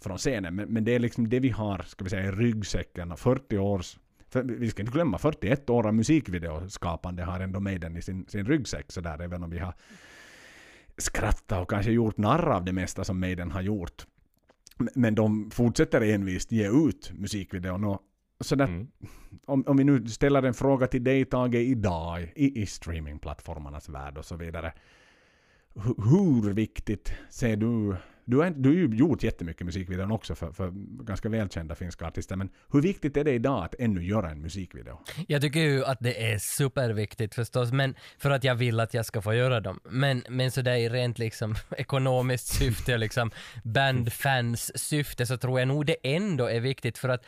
från 0.04 0.18
scenen. 0.18 0.56
Men, 0.56 0.70
men 0.70 0.84
det 0.84 0.96
är 0.96 1.00
liksom 1.00 1.30
det 1.30 1.40
vi 1.40 1.50
har, 1.50 1.78
ska 1.88 2.04
vi 2.04 2.10
säga, 2.10 2.26
i 2.26 2.32
ryggsäcken. 2.32 3.18
40 3.18 3.58
års 3.58 3.98
för 4.30 4.44
vi 4.44 4.70
ska 4.70 4.82
inte 4.82 4.92
glömma, 4.94 5.18
41 5.18 5.70
år 5.70 5.88
av 5.88 5.94
musikvideoskapande 5.94 7.24
har 7.24 7.40
ändå 7.40 7.60
Maiden 7.60 7.98
i 7.98 8.02
sin, 8.02 8.26
sin 8.28 8.46
ryggsäck. 8.46 8.92
Så 8.92 9.02
där, 9.02 9.22
även 9.22 9.44
om 9.44 9.50
vi 9.50 9.60
har 9.60 9.74
skrattat 10.98 11.62
och 11.62 11.70
kanske 11.70 11.92
gjort 11.92 12.18
narr 12.18 12.50
av 12.50 12.66
det 12.66 12.74
mesta 12.74 13.04
som 13.04 13.20
Maiden 13.20 13.52
har 13.52 13.62
gjort. 13.62 14.06
Men 14.96 15.16
de 15.16 15.52
fortsätter 15.52 16.02
envist 16.02 16.52
ge 16.52 16.70
ut 16.88 17.12
musikvideon. 17.16 17.84
Och 17.84 18.00
så 18.40 18.56
där, 18.56 18.66
Mm. 18.68 18.88
om, 19.46 19.64
om 19.68 19.78
vi 19.78 19.84
nu 19.84 20.08
ställer 20.08 20.44
en 20.44 20.54
fråga 20.54 20.88
till 20.88 21.04
dig 21.04 21.26
Tage 21.26 21.56
idag 21.56 22.32
i, 22.36 22.62
i 22.62 22.66
streamingplattformarnas 22.66 23.90
värld 23.90 24.18
och 24.18 24.26
så 24.26 24.36
vidare. 24.36 24.74
Hu- 25.76 26.10
Hur 26.10 26.54
viktigt 26.54 27.14
ser 27.30 27.56
du 27.56 27.96
du 28.26 28.38
har, 28.38 28.50
du 28.50 28.70
har 28.70 28.76
ju 28.76 28.96
gjort 28.96 29.24
jättemycket 29.24 29.66
musikvideon 29.66 30.12
också 30.12 30.36
för, 30.36 30.52
för 30.52 30.72
ganska 31.04 31.30
välkända 31.30 31.76
finska 31.76 32.08
artister, 32.08 32.36
men 32.36 32.50
hur 32.72 32.82
viktigt 32.82 33.18
är 33.18 33.24
det 33.24 33.32
idag 33.32 33.66
att 33.66 33.76
ännu 33.80 34.04
göra 34.04 34.30
en 34.30 34.42
musikvideo? 34.42 35.00
Jag 35.28 35.42
tycker 35.42 35.60
ju 35.60 35.86
att 35.86 35.98
det 36.00 36.32
är 36.32 36.38
superviktigt 36.38 37.36
förstås, 37.36 37.72
men 37.72 37.96
för 38.18 38.32
att 38.32 38.44
jag 38.44 38.56
vill 38.56 38.80
att 38.80 38.94
jag 38.94 39.06
ska 39.06 39.22
få 39.22 39.34
göra 39.34 39.60
dem. 39.60 39.80
Men, 39.84 40.24
men 40.30 40.52
sådär 40.52 40.76
i 40.76 40.90
rent 40.90 41.20
liksom 41.20 41.56
ekonomiskt 41.78 42.48
syfte 42.48 42.94
och 42.94 43.00
liksom 43.00 43.32
bandfans 43.64 44.72
syfte 44.80 45.26
så 45.26 45.38
tror 45.38 45.60
jag 45.60 45.68
nog 45.68 45.86
det 45.86 45.98
ändå 46.04 46.46
är 46.46 46.60
viktigt 46.60 46.98
för 46.98 47.10
att 47.10 47.26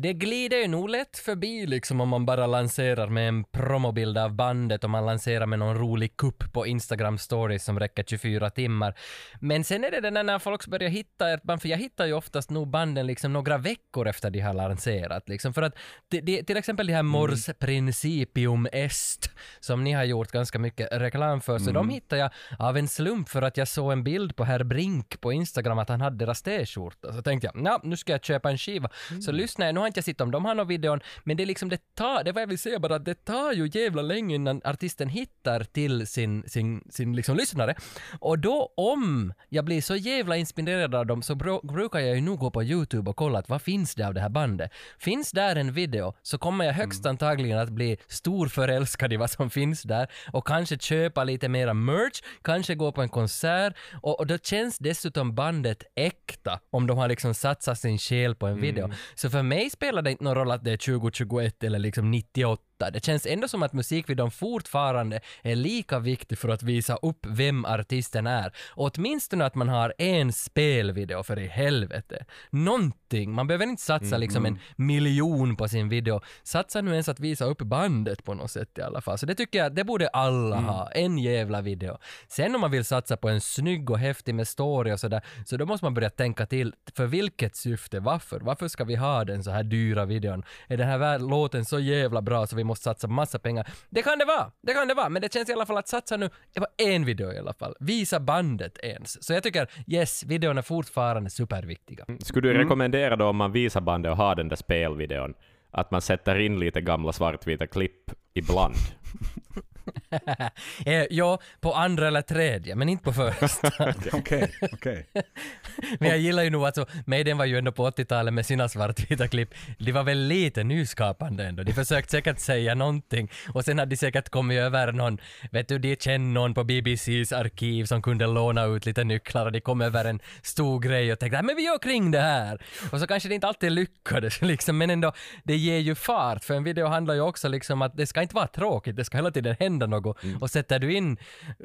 det 0.00 0.12
glider 0.12 0.56
ju 0.56 0.68
nog 0.68 0.88
lätt 0.88 1.18
förbi 1.18 1.66
liksom 1.66 2.00
om 2.00 2.08
man 2.08 2.26
bara 2.26 2.46
lanserar 2.46 3.08
med 3.08 3.28
en 3.28 3.44
promobild 3.44 4.18
av 4.18 4.34
bandet 4.34 4.84
och 4.84 4.90
man 4.90 5.06
lanserar 5.06 5.46
med 5.46 5.58
någon 5.58 5.78
rolig 5.78 6.16
kupp 6.16 6.52
på 6.52 6.66
Instagram 6.66 7.18
stories 7.18 7.64
som 7.64 7.80
räcker 7.80 8.04
24 8.04 8.50
timmar. 8.50 8.98
Men 9.40 9.64
sen 9.64 9.84
är 9.84 9.90
det 9.90 10.00
det 10.00 10.10
där 10.10 10.22
när 10.22 10.38
folk 10.38 10.66
börjar 10.66 10.90
hitta 10.90 11.30
ert 11.30 11.42
band, 11.42 11.62
för 11.62 11.68
jag 11.68 11.78
hittar 11.78 12.06
ju 12.06 12.12
oftast 12.12 12.50
nog 12.50 12.68
banden 12.68 13.06
liksom 13.06 13.32
några 13.32 13.58
veckor 13.58 14.08
efter 14.08 14.30
de 14.30 14.40
har 14.40 14.54
lanserat 14.54 15.28
liksom. 15.28 15.54
För 15.54 15.62
att 15.62 15.74
det, 16.08 16.20
det, 16.20 16.42
till 16.42 16.56
exempel 16.56 16.86
det 16.86 16.94
här 16.94 17.02
Mors 17.02 17.46
Principium 17.58 18.68
Est 18.72 19.30
som 19.60 19.84
ni 19.84 19.92
har 19.92 20.04
gjort 20.04 20.32
ganska 20.32 20.58
mycket 20.58 20.88
reklam 20.92 21.40
för, 21.40 21.58
så 21.58 21.70
de 21.70 21.88
hittar 21.88 22.16
jag 22.16 22.30
av 22.58 22.76
en 22.76 22.88
slump 22.88 23.28
för 23.28 23.42
att 23.42 23.56
jag 23.56 23.68
såg 23.68 23.92
en 23.92 24.04
bild 24.04 24.36
på 24.36 24.44
herr 24.44 24.64
Brink 24.64 25.20
på 25.20 25.32
Instagram 25.32 25.78
att 25.78 25.88
han 25.88 26.00
hade 26.00 26.16
deras 26.16 26.42
t-skjorta. 26.42 27.12
Så 27.12 27.22
tänkte 27.22 27.50
jag, 27.54 27.66
ja, 27.66 27.80
nu 27.84 27.96
ska 27.96 28.12
jag 28.12 28.24
köpa 28.24 28.50
en 28.50 28.58
skiva. 28.58 28.90
Så 29.20 29.32
lyssnade 29.32 29.68
jag, 29.68 29.74
nu 29.74 29.87
inte 29.88 29.98
jag 29.98 30.04
sett 30.04 30.20
om 30.20 30.30
de 30.30 30.44
har 30.44 30.54
någon 30.54 30.68
videon, 30.68 31.00
men 31.24 31.36
det 31.36 31.42
är 31.42 31.46
liksom 31.46 31.68
det 31.68 31.94
tar, 31.94 32.24
det 32.24 32.32
vad 32.32 32.42
jag 32.42 32.46
vill 32.46 32.58
säga 32.58 32.78
bara, 32.78 32.98
det 32.98 33.24
tar 33.24 33.52
ju 33.52 33.70
jävla 33.72 34.02
länge 34.02 34.34
innan 34.34 34.60
artisten 34.64 35.08
hittar 35.08 35.64
till 35.64 36.06
sin, 36.06 36.44
sin, 36.48 36.82
sin 36.90 37.16
liksom 37.16 37.36
lyssnare. 37.36 37.74
Och 38.20 38.38
då 38.38 38.72
om 38.76 39.32
jag 39.48 39.64
blir 39.64 39.82
så 39.82 39.96
jävla 39.96 40.36
inspirerad 40.36 40.94
av 40.94 41.06
dem 41.06 41.22
så 41.22 41.34
bro, 41.34 41.60
brukar 41.66 41.98
jag 42.00 42.14
ju 42.14 42.20
nog 42.20 42.38
gå 42.38 42.50
på 42.50 42.62
YouTube 42.62 43.10
och 43.10 43.16
kolla 43.16 43.38
att 43.38 43.48
vad 43.48 43.62
finns 43.62 43.94
det 43.94 44.06
av 44.06 44.14
det 44.14 44.20
här 44.20 44.28
bandet. 44.28 44.70
Finns 44.98 45.30
där 45.30 45.56
en 45.56 45.72
video 45.72 46.14
så 46.22 46.38
kommer 46.38 46.64
jag 46.64 46.72
högst 46.72 47.04
Mm. 47.04 47.10
antagligen 47.10 47.58
att 47.58 47.68
bli 47.70 47.96
storförälskad 48.06 49.12
i 49.12 49.16
vad 49.16 49.30
som 49.30 49.50
finns 49.50 49.82
där 49.82 50.08
och 50.32 50.46
kanske 50.46 50.78
köpa 50.78 51.24
lite 51.24 51.48
mera 51.48 51.74
merch, 51.74 52.20
kanske 52.42 52.74
gå 52.74 52.92
på 52.92 53.02
en 53.02 53.08
konsert 53.08 53.74
och, 54.02 54.18
och 54.20 54.26
då 54.26 54.38
känns 54.38 54.78
dessutom 54.78 55.34
bandet 55.34 55.82
äkta 55.94 56.60
om 56.70 56.86
de 56.86 56.98
har 56.98 57.08
liksom 57.08 57.34
satsat 57.34 57.78
sin 57.78 57.98
själ 57.98 58.34
på 58.34 58.46
en 58.46 58.60
video. 58.60 58.90
Så 59.14 59.30
för 59.30 59.42
mig 59.42 59.70
spelar 59.78 60.02
det 60.02 60.10
inte 60.10 60.24
någon 60.24 60.34
roll 60.34 60.50
att 60.50 60.64
det 60.64 60.72
är 60.72 60.76
2021 60.76 61.64
eller 61.64 61.78
liksom 61.78 62.10
98 62.10 62.62
det 62.78 63.04
känns 63.04 63.26
ändå 63.26 63.48
som 63.48 63.62
att 63.62 63.72
musikvideon 63.72 64.30
fortfarande 64.30 65.20
är 65.42 65.56
lika 65.56 65.98
viktig 65.98 66.38
för 66.38 66.48
att 66.48 66.62
visa 66.62 66.96
upp 66.96 67.26
vem 67.26 67.64
artisten 67.64 68.26
är. 68.26 68.52
Och 68.70 68.90
åtminstone 68.94 69.44
att 69.44 69.54
man 69.54 69.68
har 69.68 69.94
en 69.98 70.32
spelvideo 70.32 71.22
för 71.22 71.38
i 71.38 71.46
helvete. 71.46 72.24
Någonting. 72.50 73.32
Man 73.32 73.46
behöver 73.46 73.66
inte 73.66 73.82
satsa 73.82 74.16
liksom 74.18 74.46
en 74.46 74.58
miljon 74.76 75.56
på 75.56 75.68
sin 75.68 75.88
video. 75.88 76.20
Satsa 76.42 76.80
nu 76.80 76.90
ens 76.90 77.08
att 77.08 77.20
visa 77.20 77.44
upp 77.44 77.58
bandet 77.58 78.24
på 78.24 78.34
något 78.34 78.50
sätt 78.50 78.78
i 78.78 78.82
alla 78.82 79.00
fall. 79.00 79.18
Så 79.18 79.26
det 79.26 79.34
tycker 79.34 79.58
jag, 79.58 79.74
det 79.74 79.84
borde 79.84 80.08
alla 80.08 80.56
ha. 80.56 80.90
En 80.90 81.18
jävla 81.18 81.60
video. 81.60 81.98
Sen 82.28 82.54
om 82.54 82.60
man 82.60 82.70
vill 82.70 82.84
satsa 82.84 83.16
på 83.16 83.28
en 83.28 83.40
snygg 83.40 83.90
och 83.90 83.98
häftig 83.98 84.34
med 84.34 84.48
story 84.48 84.92
och 84.92 85.00
sådär, 85.00 85.22
så 85.46 85.56
då 85.56 85.66
måste 85.66 85.84
man 85.84 85.94
börja 85.94 86.10
tänka 86.10 86.46
till. 86.46 86.74
För 86.96 87.06
vilket 87.06 87.56
syfte? 87.56 88.00
Varför? 88.00 88.40
Varför 88.40 88.68
ska 88.68 88.84
vi 88.84 88.96
ha 88.96 89.24
den 89.24 89.44
så 89.44 89.50
här 89.50 89.62
dyra 89.62 90.04
videon? 90.04 90.44
Är 90.66 90.76
den 90.76 90.88
här 90.88 91.18
låten 91.18 91.64
så 91.64 91.78
jävla 91.78 92.22
bra 92.22 92.46
så 92.46 92.56
vi 92.56 92.64
måste 92.68 92.84
satsa 92.84 93.08
massa 93.08 93.38
pengar? 93.38 93.66
Det 93.90 94.02
kan 94.02 94.18
det 94.18 94.24
vara! 94.24 94.50
Det 94.62 94.72
kan 94.72 94.88
det 94.88 94.94
vara! 94.94 95.08
Men 95.08 95.22
det 95.22 95.32
känns 95.32 95.48
i 95.48 95.52
alla 95.52 95.66
fall 95.66 95.76
att 95.78 95.88
satsa 95.88 96.16
nu, 96.16 96.30
det 96.54 96.60
var 96.60 96.68
en 96.76 97.04
video 97.04 97.32
i 97.32 97.38
alla 97.38 97.52
fall. 97.52 97.74
Visa 97.80 98.20
bandet 98.20 98.78
ens. 98.82 99.24
Så 99.24 99.32
jag 99.32 99.42
tycker, 99.42 99.70
yes, 99.86 100.24
videon 100.24 100.58
är 100.58 100.62
fortfarande 100.62 101.30
superviktiga. 101.30 102.04
Skulle 102.20 102.48
du 102.48 102.58
rekommendera 102.58 103.16
då 103.16 103.26
om 103.26 103.36
man 103.36 103.52
visar 103.52 103.80
bandet 103.80 104.10
och 104.10 104.16
har 104.16 104.34
den 104.34 104.48
där 104.48 104.56
spelvideon, 104.56 105.34
att 105.70 105.90
man 105.90 106.02
sätter 106.02 106.38
in 106.38 106.58
lite 106.58 106.80
gamla 106.80 107.12
svartvita 107.12 107.66
klipp 107.66 108.10
ibland? 108.34 108.74
eh, 110.86 111.04
ja, 111.10 111.38
på 111.60 111.74
andra 111.74 112.06
eller 112.08 112.22
tredje, 112.22 112.74
men 112.74 112.88
inte 112.88 113.04
på 113.04 113.12
första. 113.12 113.70
Okej, 114.12 114.52
okej. 114.72 115.06
Men 116.00 116.08
jag 116.08 116.18
gillar 116.18 116.42
ju 116.42 116.50
nog 116.50 116.64
alltså, 116.64 116.86
Maiden 117.06 117.38
var 117.38 117.44
ju 117.44 117.58
ändå 117.58 117.72
på 117.72 117.90
80-talet 117.90 118.34
med 118.34 118.46
sina 118.46 118.68
svartvita 118.68 119.28
klipp. 119.28 119.54
De 119.78 119.92
var 119.92 120.02
väl 120.02 120.18
lite 120.18 120.64
nyskapande 120.64 121.44
ändå. 121.44 121.62
De 121.62 121.72
försökte 121.72 122.10
säkert 122.10 122.38
säga 122.38 122.74
någonting 122.74 123.30
och 123.54 123.64
sen 123.64 123.78
hade 123.78 123.90
de 123.90 123.96
säkert 123.96 124.28
kommit 124.28 124.58
över 124.58 124.92
någon, 124.92 125.18
vet 125.52 125.68
du, 125.68 125.78
de 125.78 125.96
kände 125.96 126.40
någon 126.40 126.54
på 126.54 126.64
BBCs 126.64 127.32
arkiv 127.32 127.84
som 127.84 128.02
kunde 128.02 128.26
låna 128.26 128.64
ut 128.64 128.86
lite 128.86 129.04
nycklar 129.04 129.46
och 129.46 129.52
de 129.52 129.60
kom 129.60 129.80
över 129.80 130.04
en 130.04 130.20
stor 130.42 130.80
grej 130.80 131.12
och 131.12 131.18
tänkte 131.18 131.36
"Nej, 131.36 131.44
men 131.46 131.56
vi 131.56 131.62
gör 131.62 131.78
kring 131.78 132.10
det 132.10 132.20
här. 132.20 132.62
Och 132.92 133.00
så 133.00 133.06
kanske 133.06 133.28
det 133.28 133.34
inte 133.34 133.46
alltid 133.46 133.72
lyckades 133.72 134.42
liksom, 134.42 134.78
men 134.78 134.90
ändå, 134.90 135.12
det 135.44 135.56
ger 135.56 135.78
ju 135.78 135.94
fart. 135.94 136.44
För 136.44 136.54
en 136.54 136.64
video 136.64 136.86
handlar 136.86 137.14
ju 137.14 137.20
också 137.20 137.48
liksom 137.48 137.82
att 137.82 137.96
det 137.96 138.06
ska 138.06 138.22
inte 138.22 138.34
vara 138.34 138.46
tråkigt, 138.46 138.96
det 138.96 139.04
ska 139.04 139.16
hela 139.18 139.30
tiden 139.30 139.56
hända 139.60 139.77
något. 139.86 140.18
Och 140.40 140.50
sätter 140.50 140.78
du 140.78 140.92
in 140.92 141.16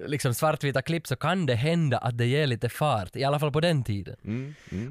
liksom 0.05 0.33
svartvita 0.33 0.81
klipp 0.81 1.07
så 1.07 1.15
kan 1.15 1.45
det 1.45 1.55
hända 1.55 1.97
att 1.97 2.17
det 2.17 2.25
ger 2.25 2.47
lite 2.47 2.69
fart, 2.69 3.15
i 3.15 3.23
alla 3.23 3.39
fall 3.39 3.51
på 3.51 3.59
den 3.59 3.83
tiden. 3.83 4.15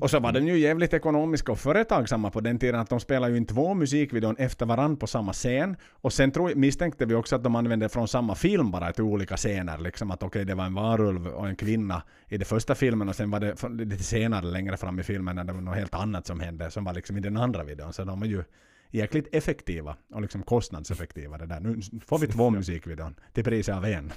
Och 0.01 0.11
så 0.11 0.21
var 0.21 0.33
den 0.33 0.47
ju 0.47 0.59
jävligt 0.59 0.95
ekonomiska 0.95 1.53
och 1.53 1.59
företagsamma 1.59 2.31
på 2.31 2.41
den 2.41 2.59
tiden 2.59 2.81
att 2.81 2.89
de 2.89 3.01
spelade 3.01 3.33
ju 3.33 3.39
in 3.39 3.47
två 3.47 3.75
musikvideon 3.75 4.37
efter 4.39 4.67
varann 4.67 4.97
på 4.97 5.07
samma 5.07 5.33
scen. 5.33 5.77
Och 5.91 6.13
sen 6.13 6.31
tror, 6.31 6.55
misstänkte 6.55 7.07
vi 7.07 7.15
också 7.15 7.37
att 7.37 7.45
de 7.45 7.57
använde 7.57 7.89
från 7.89 8.09
samma 8.09 8.35
film 8.35 8.71
bara 8.71 8.93
till 8.93 9.05
olika 9.05 9.37
scener. 9.37 9.79
Liksom 9.79 10.11
att 10.11 10.23
okej, 10.23 10.45
det 10.45 10.55
var 10.55 10.65
en 10.65 10.75
varulv 10.75 11.27
och 11.27 11.49
en 11.49 11.57
kvinna 11.57 12.03
i 12.29 12.37
den 12.39 12.47
första 12.47 12.75
filmen 12.75 13.09
och 13.09 13.17
sen 13.17 13.31
var 13.31 13.41
det 13.41 13.85
lite 13.85 14.03
senare 14.03 14.47
längre 14.47 14.77
fram 14.77 14.99
i 14.99 15.03
filmen 15.03 15.37
när 15.37 15.45
det 15.45 15.53
var 15.53 15.61
något 15.61 15.77
helt 15.77 15.95
annat 15.95 16.27
som 16.27 16.41
hände 16.41 16.71
som 16.71 16.85
var 16.85 16.93
liksom 16.93 17.17
i 17.17 17.21
den 17.21 17.37
andra 17.37 17.65
videon. 17.65 17.93
Så 17.93 18.05
de 18.05 18.21
var 18.21 18.27
ju 18.27 18.45
jäkligt 18.93 19.35
effektiva 19.35 19.97
och 20.15 20.23
liksom 20.23 20.43
kostnadseffektiva 20.43 21.39
det 21.39 21.47
där. 21.47 21.61
Nu 21.61 21.81
får 22.07 22.19
vi 22.19 22.27
två 22.27 22.51
musikvideon 22.51 23.15
till 23.33 23.45
priset 23.45 23.75
av 23.75 23.85
en. 23.85 24.13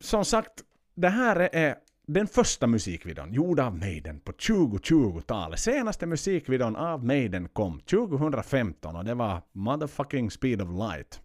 Som 0.00 0.24
sagt, 0.24 0.52
det 0.94 1.08
här 1.08 1.48
är 1.52 1.74
den 2.06 2.26
första 2.26 2.66
musikvideon 2.66 3.32
gjord 3.32 3.60
av 3.60 3.78
Maiden 3.78 4.20
på 4.20 4.32
2020-talet. 4.32 5.60
Senaste 5.60 6.06
musikvideon 6.06 6.76
av 6.76 7.04
Maiden 7.04 7.48
kom 7.48 7.80
2015 7.80 8.96
och 8.96 9.04
det 9.04 9.14
var 9.14 9.42
Motherfucking 9.52 10.30
Speed 10.30 10.62
of 10.62 10.68
Light 10.68 11.20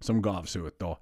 som 0.00 0.22
gavs 0.22 0.56
ut 0.56 0.78
då. 0.78 0.98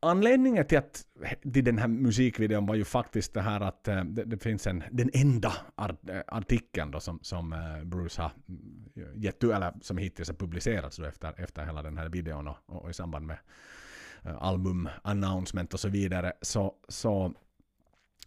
Anledningen 0.00 0.66
till 0.66 0.78
att 0.78 1.06
till 1.52 1.64
den 1.64 1.78
här 1.78 1.88
musikvideon 1.88 2.66
var 2.66 2.74
ju 2.74 2.84
faktiskt 2.84 3.34
det 3.34 3.40
här 3.40 3.60
att 3.60 3.88
eh, 3.88 4.04
det, 4.04 4.24
det 4.24 4.38
finns 4.38 4.66
en, 4.66 4.84
den 4.90 5.10
enda 5.12 5.52
art, 5.74 6.08
eh, 6.08 6.20
artikeln 6.26 6.90
då 6.90 7.00
som, 7.00 7.18
som 7.22 7.52
eh, 7.52 7.84
Bruce 7.84 8.22
har 8.22 8.30
gett 9.14 9.44
ut, 9.44 9.52
eller 9.52 9.72
som 9.80 9.98
hittills 9.98 10.28
har 10.28 10.34
publicerats 10.34 10.96
då 10.96 11.04
efter, 11.04 11.34
efter 11.40 11.64
hela 11.66 11.82
den 11.82 11.98
här 11.98 12.08
videon 12.08 12.48
och, 12.48 12.56
och 12.66 12.90
i 12.90 12.92
samband 12.92 13.26
med 13.26 13.36
eh, 14.22 14.36
album 14.42 14.88
announcement 15.02 15.74
och 15.74 15.80
så 15.80 15.88
vidare 15.88 16.32
så, 16.42 16.74
så 16.88 17.34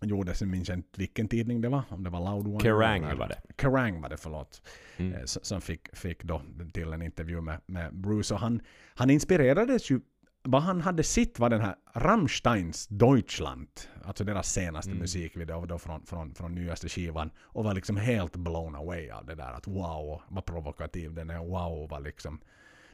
gjordes, 0.01 0.41
jag 0.41 0.49
minns 0.49 0.69
inte 0.69 0.99
vilken 0.99 1.27
tidning 1.27 1.62
det 1.62 1.69
var, 1.69 1.84
om 1.89 2.03
det 2.03 2.10
var 2.10 2.19
Loudwire. 2.19 2.60
Kerrang 2.62 3.03
eller- 3.03 3.15
var 3.15 3.27
det. 3.27 3.41
Kerrang 3.62 4.01
var 4.01 4.10
det, 4.10 4.17
förlåt. 4.17 4.62
Mm. 4.97 5.13
Eh, 5.13 5.23
Som 5.25 5.62
fick, 5.62 5.95
fick 5.95 6.23
då 6.23 6.41
till 6.73 6.93
en 6.93 7.01
intervju 7.01 7.41
med, 7.41 7.60
med 7.65 7.95
Bruce. 7.95 8.34
Och 8.34 8.39
han, 8.39 8.62
han 8.95 9.10
inspirerades 9.10 9.89
ju 9.91 10.01
vad 10.43 10.62
han 10.62 10.82
hade 10.82 11.04
sett 11.04 11.39
var 11.39 11.49
den 11.49 11.62
här 11.62 11.75
Rammsteins 11.93 12.88
Deutschland, 12.88 13.67
alltså 14.06 14.23
deras 14.23 14.51
senaste 14.54 14.91
musikvideo 14.99 15.65
då 15.65 15.77
från, 15.77 16.06
från, 16.06 16.36
från 16.36 16.56
nyaste 16.56 16.89
skivan, 16.89 17.32
och 17.39 17.63
var 17.63 17.73
liksom 17.73 17.97
helt 17.97 18.36
blown 18.36 18.75
away 18.75 19.10
av 19.10 19.25
det 19.25 19.36
där. 19.36 19.51
Att 19.54 19.67
wow, 19.67 20.21
vad 20.30 20.45
provokativ 20.45 21.13
den 21.13 21.30
är, 21.30 21.38
wow, 21.38 21.89
vad 21.89 22.04
liksom 22.04 22.39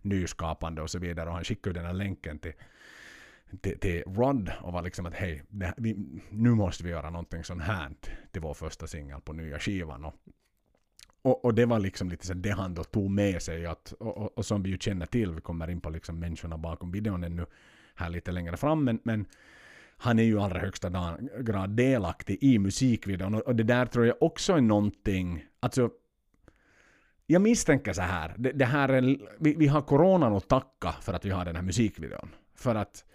nyskapande 0.01 0.81
och 0.81 0.89
så 0.89 0.99
vidare. 0.99 1.29
Och 1.29 1.35
han 1.35 1.43
skickade 1.43 1.79
den 1.79 1.85
här 1.85 1.93
länken 1.93 2.39
till, 2.39 2.53
till, 3.61 3.79
till 3.79 4.03
Rod 4.07 4.51
och 4.61 4.73
var 4.73 4.81
liksom 4.81 5.05
att 5.05 5.13
hej, 5.13 5.43
det, 5.49 5.65
här- 5.65 5.75
vi, 5.77 6.21
nu 6.29 6.49
måste 6.49 6.83
vi 6.83 6.89
göra 6.89 7.09
någonting 7.09 7.43
sånt 7.43 7.61
här 7.63 7.91
till 8.31 8.41
vår 8.41 8.53
första 8.53 8.87
singel 8.87 9.21
på 9.21 9.33
nya 9.33 9.59
skivan. 9.59 10.05
Och, 10.05 10.15
och, 11.27 11.45
och 11.45 11.53
det 11.53 11.65
var 11.65 11.79
liksom 11.79 12.09
lite 12.09 12.27
så 12.27 12.33
det 12.33 12.49
han 12.49 12.73
då 12.73 12.83
tog 12.83 13.11
med 13.11 13.41
sig 13.41 13.65
att, 13.65 13.91
och, 13.91 14.17
och, 14.17 14.37
och 14.37 14.45
som 14.45 14.63
vi 14.63 14.69
ju 14.69 14.77
känner 14.77 15.05
till, 15.05 15.31
vi 15.31 15.41
kommer 15.41 15.69
in 15.69 15.81
på 15.81 15.89
liksom 15.89 16.19
människorna 16.19 16.57
bakom 16.57 16.91
videon 16.91 17.23
ännu 17.23 17.45
här 17.95 18.09
lite 18.09 18.31
längre 18.31 18.57
fram, 18.57 18.83
men, 18.83 18.99
men 19.03 19.25
han 19.97 20.19
är 20.19 20.23
ju 20.23 20.35
i 20.35 20.39
allra 20.39 20.59
högsta 20.59 21.17
grad 21.39 21.69
delaktig 21.69 22.37
i 22.41 22.59
musikvideon 22.59 23.35
och, 23.35 23.41
och 23.41 23.55
det 23.55 23.63
där 23.63 23.85
tror 23.85 24.05
jag 24.05 24.15
också 24.19 24.53
är 24.53 24.61
någonting, 24.61 25.45
alltså 25.59 25.89
jag 27.25 27.41
misstänker 27.41 27.93
så 27.93 28.01
här, 28.01 28.35
det, 28.37 28.51
det 28.51 28.65
här 28.65 28.89
är, 28.89 29.17
vi, 29.39 29.55
vi 29.55 29.67
har 29.67 29.81
coronan 29.81 30.33
att 30.33 30.47
tacka 30.47 30.95
för 31.01 31.13
att 31.13 31.25
vi 31.25 31.29
har 31.29 31.45
den 31.45 31.55
här 31.55 31.63
musikvideon. 31.63 32.29
För 32.55 32.75
att 32.75 33.05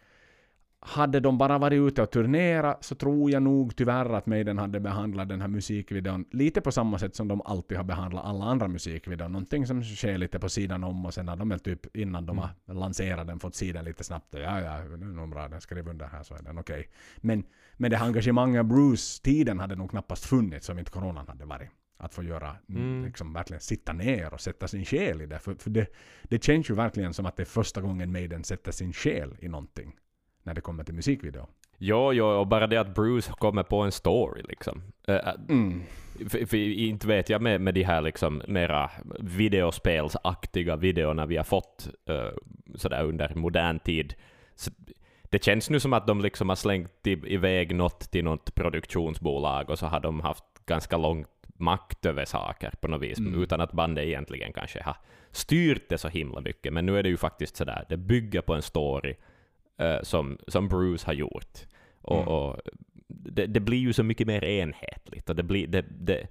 hade 0.85 1.21
de 1.21 1.39
bara 1.39 1.59
varit 1.59 1.79
ute 1.79 2.03
och 2.03 2.11
turnera 2.11 2.77
så 2.81 2.95
tror 2.95 3.31
jag 3.31 3.43
nog 3.43 3.77
tyvärr 3.77 4.13
att 4.15 4.27
Maiden 4.27 4.59
hade 4.59 4.81
behandlat 4.81 5.29
den 5.29 5.41
här 5.41 5.49
musikvideon 5.49 6.25
lite 6.31 6.61
på 6.61 6.73
samma 6.73 6.99
sätt 6.99 7.17
som 7.17 7.29
de 7.29 7.43
alltid 7.43 7.77
har 7.77 7.85
behandlat 7.85 8.25
alla 8.25 8.45
andra 8.45 8.69
musikvideor. 8.69 9.29
Någonting 9.29 9.67
som 9.67 9.85
sker 9.85 10.19
lite 10.19 10.39
på 10.39 10.49
sidan 10.49 10.85
om 10.85 11.07
och 11.07 11.15
sen 11.15 11.29
har 11.29 11.37
de 11.37 11.49
väl 11.49 11.61
typ 11.61 11.97
innan 11.97 12.27
de 12.27 12.39
har 12.39 12.51
lanserat 12.67 13.27
den 13.27 13.41
fått 13.41 13.55
se 13.55 13.73
den 13.73 13.85
lite 13.85 14.05
snabbt 14.05 14.35
och 14.35 14.41
ja, 14.41 14.61
ja, 14.61 14.79
det 14.79 15.23
är 15.23 15.27
bra, 15.27 15.49
den 15.49 15.61
skrev 15.61 15.89
under 15.89 16.07
här 16.07 16.23
så 16.23 16.35
är 16.35 16.43
den 16.43 16.59
okej. 16.59 16.89
Men, 17.17 17.45
men 17.77 17.91
det 17.91 17.99
engagemanget 17.99 18.67
Bruce-tiden 18.67 19.61
hade 19.61 19.77
nog 19.77 19.91
knappast 19.91 20.25
funnits 20.25 20.69
om 20.69 20.79
inte 20.79 20.91
coronan 20.91 21.29
hade 21.29 21.45
varit. 21.45 21.69
Att 21.97 22.15
få 22.15 22.23
göra, 22.23 22.57
mm. 22.69 23.05
liksom 23.05 23.33
verkligen 23.33 23.61
sitta 23.61 23.93
ner 23.93 24.35
och 24.35 24.41
sätta 24.41 24.69
sin 24.69 24.85
själ 24.85 25.21
i 25.21 25.27
det. 25.27 25.39
För, 25.39 25.55
för 25.55 25.71
det, 25.71 25.87
det 26.23 26.45
känns 26.45 26.71
ju 26.71 26.75
verkligen 26.75 27.15
som 27.15 27.27
att 27.27 27.37
det 27.37 27.43
är 27.43 27.45
första 27.45 27.81
gången 27.81 28.13
Maiden 28.13 28.45
sätter 28.45 28.73
sin 28.73 28.93
själ 28.93 29.37
i 29.41 29.49
någonting. 29.49 29.97
När 30.43 30.55
det 30.55 30.61
kommer 30.61 30.85
till 30.85 30.95
musikvideo. 30.95 31.47
Jo, 31.79 32.13
jo, 32.13 32.27
och 32.27 32.47
bara 32.47 32.67
det 32.67 32.77
att 32.77 32.95
Bruce 32.95 33.33
kommer 33.39 33.63
på 33.63 33.81
en 33.81 33.93
story 33.93 34.43
liksom. 34.49 34.83
Eh, 35.09 35.29
Mm. 35.49 35.83
för, 36.29 36.47
för 36.47 36.57
inte 36.57 37.07
vet 37.07 37.29
jag 37.31 37.43
med, 37.43 37.61
med 37.61 37.75
de 37.75 37.83
här 37.83 38.01
liksom 38.03 38.43
mera 38.49 38.91
videospelsaktiga 39.21 40.77
videorna 40.77 41.27
vi 41.27 41.37
har 41.37 41.45
fått 41.45 41.89
uh, 42.11 42.31
sådär 42.75 43.05
under 43.05 43.35
modern 43.35 43.79
tid. 43.79 44.15
Så 44.55 44.71
det 45.23 45.45
känns 45.45 45.71
nu 45.71 45.81
som 45.81 45.93
att 45.93 46.07
de 46.07 46.21
liksom 46.21 46.49
har 46.49 46.57
slängt 46.57 47.07
i, 47.07 47.11
iväg 47.35 47.75
något 47.75 48.01
till 48.11 48.25
något 48.25 48.55
produktionsbolag 48.55 49.71
och 49.71 49.79
så 49.79 49.87
har 49.87 50.01
de 50.01 50.21
haft 50.21 50.45
ganska 50.67 50.97
långt 50.97 51.29
makt 51.57 52.07
över 52.07 52.25
saker 52.25 52.73
på 52.81 52.89
något 52.89 53.03
vis, 53.03 53.19
Mm. 53.19 53.43
utan 53.43 53.61
att 53.61 53.73
bandet 53.73 54.05
egentligen 54.05 54.53
kanske 54.53 54.83
har 54.83 54.97
styrt 55.31 55.89
det 55.89 55.99
så 55.99 56.09
himla 56.09 56.41
mycket. 56.41 56.73
Men 56.73 56.87
nu 56.87 56.99
är 56.99 57.03
det 57.03 57.09
ju 57.09 57.17
faktiskt 57.17 57.57
sådär, 57.57 57.85
det 57.89 57.97
bygger 57.97 58.41
på 58.41 58.55
en 58.55 58.63
story 58.63 59.11
eh, 59.11 59.17
som, 60.03 60.39
som 60.49 60.69
Bruce 60.69 61.07
har 61.07 61.13
gjort. 61.13 61.67
Och, 62.03 62.17
Mm. 62.17 62.29
och 62.29 62.61
det, 63.09 63.47
det 63.47 63.61
blir 63.61 63.79
ju 63.79 63.93
så 63.93 64.03
mycket 64.03 64.27
mer 64.27 64.45
enhetligt. 64.45 65.31
Och 65.31 65.37
det 65.37 65.43
blir, 65.43 65.67
det, 65.67 65.85
det, 65.91 66.29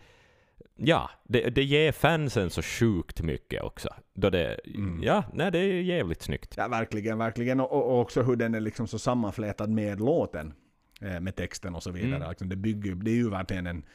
ja, 0.76 1.10
det, 1.24 1.50
det 1.50 1.64
ger 1.64 1.92
fansen 1.92 2.50
så 2.50 2.62
sjukt 2.62 3.22
mycket 3.22 3.64
också. 3.64 3.90
Då 4.14 4.30
det, 4.30 4.60
Ja, 5.02 5.24
nej, 5.34 5.52
det 5.52 5.60
är 5.60 5.82
jävligt 5.82 6.22
snyggt. 6.22 6.54
Ja, 6.58 6.68
verkligen, 6.68 7.18
verkligen. 7.18 7.60
Och, 7.60 7.72
och 7.72 8.00
också 8.00 8.22
hur 8.22 8.36
den 8.36 8.56
är 8.56 8.60
liksom 8.60 8.88
så 8.88 9.00
sammanflätad 9.00 9.70
med 9.70 10.00
låten. 10.00 10.54
Eh, 11.02 11.20
med 11.20 11.36
texten 11.36 11.76
och 11.76 11.84
så 11.84 11.92
vidare. 11.92 12.16
Mm. 12.16 12.30
Liksom 12.30 12.50
det, 12.50 12.56
bygger, 12.56 12.96
det 12.96 13.12
är 13.12 13.16
ju 13.16 13.30
verkligen 13.30 13.68
en... 13.68 13.86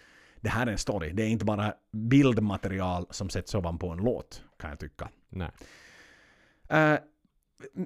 Det 0.40 0.48
här 0.48 0.66
är 0.66 0.70
en 0.72 0.78
story. 0.78 1.10
Det 1.12 1.22
är 1.22 1.28
inte 1.28 1.44
bara 1.44 1.74
bildmaterial 1.92 3.06
som 3.10 3.28
sätts 3.30 3.54
ovanpå 3.54 3.88
en 3.88 3.98
låt, 3.98 4.42
kan 4.58 4.70
jag 4.70 4.78
tycka. 4.78 5.08
Nej. 5.28 5.50
Uh, 6.72 6.98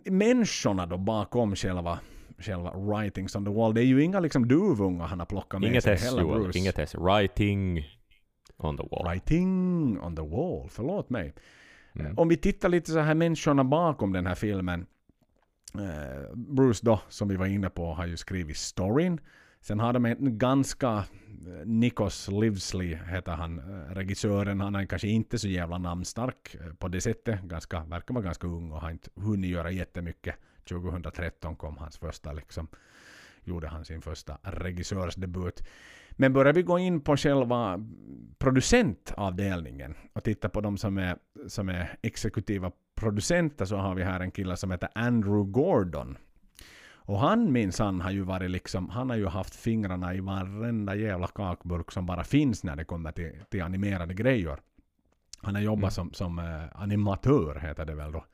människorna 0.04 0.87
då 0.87 0.98
bakom 0.98 1.56
själva, 1.56 1.98
själva 2.38 2.72
writings 2.74 3.37
on 3.37 3.44
the 3.44 3.50
wall, 3.50 3.74
det 3.74 3.80
är 3.80 3.85
ju 3.85 4.02
inga 4.02 4.20
liksom 4.20 4.48
duvungar 4.48 5.06
han 5.06 5.18
har 5.18 5.26
plockat 5.26 5.61
med 5.61 5.70
Inget 5.70 5.85
sig 5.85 5.94
S, 5.94 6.12
Joel. 6.18 6.42
Bruce. 6.42 6.59
Inget 6.59 6.78
S. 6.78 6.94
Writing 6.94 7.85
on 8.56 8.76
the 8.76 8.83
wall. 8.90 9.06
Writing 9.06 10.00
on 10.00 10.16
the 10.16 10.22
wall, 10.22 10.68
förlåt 10.70 11.11
mig. 11.11 11.35
Mm. 11.94 12.06
Eh, 12.06 12.18
Om 12.18 12.28
vi 12.28 12.37
tittar 12.37 12.68
lite 12.68 12.90
så 12.90 12.98
här 12.98 13.14
människorna 13.14 13.64
bakom 13.64 14.12
den 14.12 14.26
här 14.26 14.35
filmen. 14.35 14.87
Eh, 15.74 16.35
Bruce 16.35 16.80
då, 16.87 17.00
som 17.09 17.28
vi 17.28 17.37
var 17.37 17.46
inne 17.46 17.70
på, 17.70 17.94
har 17.94 18.06
ju 18.06 18.16
skrivit 18.16 18.56
storyn. 18.56 19.20
Sen 19.61 19.81
har 19.81 19.92
de 19.92 20.05
en 20.05 20.38
ganska, 20.38 20.88
eh, 20.88 21.66
Nikos 21.66 22.29
Livsley 22.29 22.94
heter 22.94 23.33
han, 23.33 23.59
eh, 23.59 23.94
regissören. 23.94 24.61
Han 24.61 24.75
är 24.75 24.87
kanske 24.87 25.09
inte 25.09 25.38
så 25.38 25.49
jävla 25.49 25.79
namnstark 25.79 26.55
eh, 26.55 26.75
på 26.75 26.88
det 26.88 27.01
sättet. 27.01 27.42
Ganska, 27.42 27.85
verkar 27.85 28.14
vara 28.14 28.25
ganska 28.25 28.46
ung 28.46 28.73
och 28.73 28.81
har 28.81 28.90
inte 28.90 29.11
hunnit 29.14 29.51
göra 29.51 29.70
jättemycket. 29.70 30.35
2013 30.68 31.57
kom 31.57 31.77
hans 31.77 31.99
första 31.99 32.33
liksom, 32.33 32.68
gjorde 33.44 33.68
han 33.68 33.85
sin 33.85 34.03
första 34.03 34.38
regissörsdebut. 34.42 35.62
Men 36.11 36.33
börjar 36.33 36.53
vi 36.53 36.62
gå 36.62 36.79
in 36.79 37.01
på 37.01 37.16
själva 37.16 37.79
producentavdelningen 38.38 39.94
och 40.12 40.25
titta 40.25 40.49
på 40.49 40.61
de 40.61 40.79
som 40.79 40.99
är, 40.99 41.16
som 41.49 41.68
är 41.68 41.96
exekutiva 42.03 42.73
producenter 42.94 43.64
så 43.64 43.77
har 43.77 43.94
vi 43.94 44.03
här 44.03 44.20
en 44.20 44.31
kille 44.31 44.57
som 44.57 44.70
heter 44.70 44.88
Andrew 44.94 45.51
Gordon. 45.51 46.18
Och 47.02 47.18
han 47.18 47.52
minsann 47.52 48.00
har 48.00 48.10
ju 48.10 48.22
varit 48.22 48.50
liksom, 48.50 48.88
han 48.88 49.10
har 49.10 49.16
ju 49.16 49.26
haft 49.26 49.56
fingrarna 49.56 50.14
i 50.14 50.20
varenda 50.20 50.94
jävla 50.94 51.26
kakburk 51.26 51.92
som 51.92 52.06
bara 52.06 52.24
finns 52.24 52.64
när 52.64 52.76
det 52.76 52.84
kommer 52.84 53.12
till, 53.12 53.32
till 53.50 53.62
animerade 53.62 54.14
grejer. 54.14 54.58
Han 55.42 55.54
har 55.54 55.62
jobbat 55.62 55.92
som, 55.92 56.12
som 56.12 56.38
eh, 56.38 56.82
animatör, 56.82 57.60
heter 57.60 57.84
det 57.84 57.94
väl 57.94 58.12
då 58.12 58.24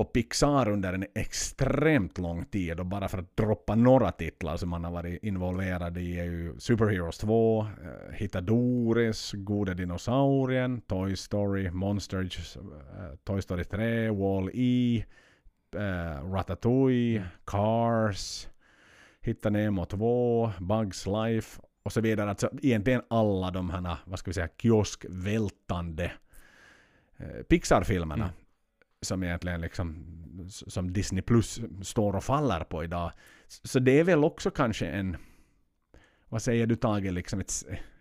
på 0.00 0.04
Pixar 0.04 0.68
under 0.68 0.92
en 0.92 1.04
extremt 1.14 2.18
lång 2.18 2.44
tid 2.44 2.80
och 2.80 2.86
bara 2.86 3.08
för 3.08 3.18
att 3.18 3.36
droppa 3.36 3.74
några 3.74 4.12
titlar 4.12 4.56
som 4.56 4.72
han 4.72 4.84
har 4.84 4.90
varit 4.92 5.22
involverad 5.22 5.98
i 5.98 6.18
är 6.18 6.24
ju 6.24 6.54
Superheroes 6.58 7.18
2, 7.18 7.60
eh, 7.60 8.14
Hitta 8.14 8.40
Doris, 8.40 9.32
Gode 9.32 9.74
Dinosaurien, 9.74 10.80
Toy 10.80 11.16
Story, 11.16 11.70
Monsters, 11.70 12.56
eh, 12.56 12.62
Toy 13.24 13.42
Story 13.42 13.64
3, 13.64 14.10
Wall-E, 14.10 15.04
eh, 15.74 16.32
Ratatouille, 16.32 17.22
Cars, 17.44 18.48
Hitta 19.20 19.50
Nemo 19.50 19.84
2, 19.84 20.52
Bugs 20.60 21.06
Life 21.06 21.60
och 21.82 21.92
så 21.92 22.00
vidare. 22.00 22.30
Alltså 22.30 22.50
egentligen 22.62 23.02
alla 23.10 23.50
de 23.50 23.70
här, 23.70 23.96
vad 24.04 24.18
ska 24.18 24.30
vi 24.30 24.34
säga, 24.34 24.48
kioskvältande 24.56 26.12
eh, 27.16 27.42
Pixar-filmerna 27.48 28.30
som 29.02 29.22
egentligen 29.22 29.60
liksom 29.60 30.06
som 30.48 30.92
Disney 30.92 31.22
Plus 31.22 31.60
står 31.82 32.16
och 32.16 32.24
faller 32.24 32.64
på 32.64 32.84
idag. 32.84 33.12
Så 33.46 33.78
det 33.78 33.98
är 33.98 34.04
väl 34.04 34.24
också 34.24 34.50
kanske 34.50 34.86
en 34.86 35.16
vad 36.28 36.42
säger 36.42 36.66
du 36.66 36.76
Tage, 36.76 37.12
liksom 37.12 37.40
ett, 37.40 37.52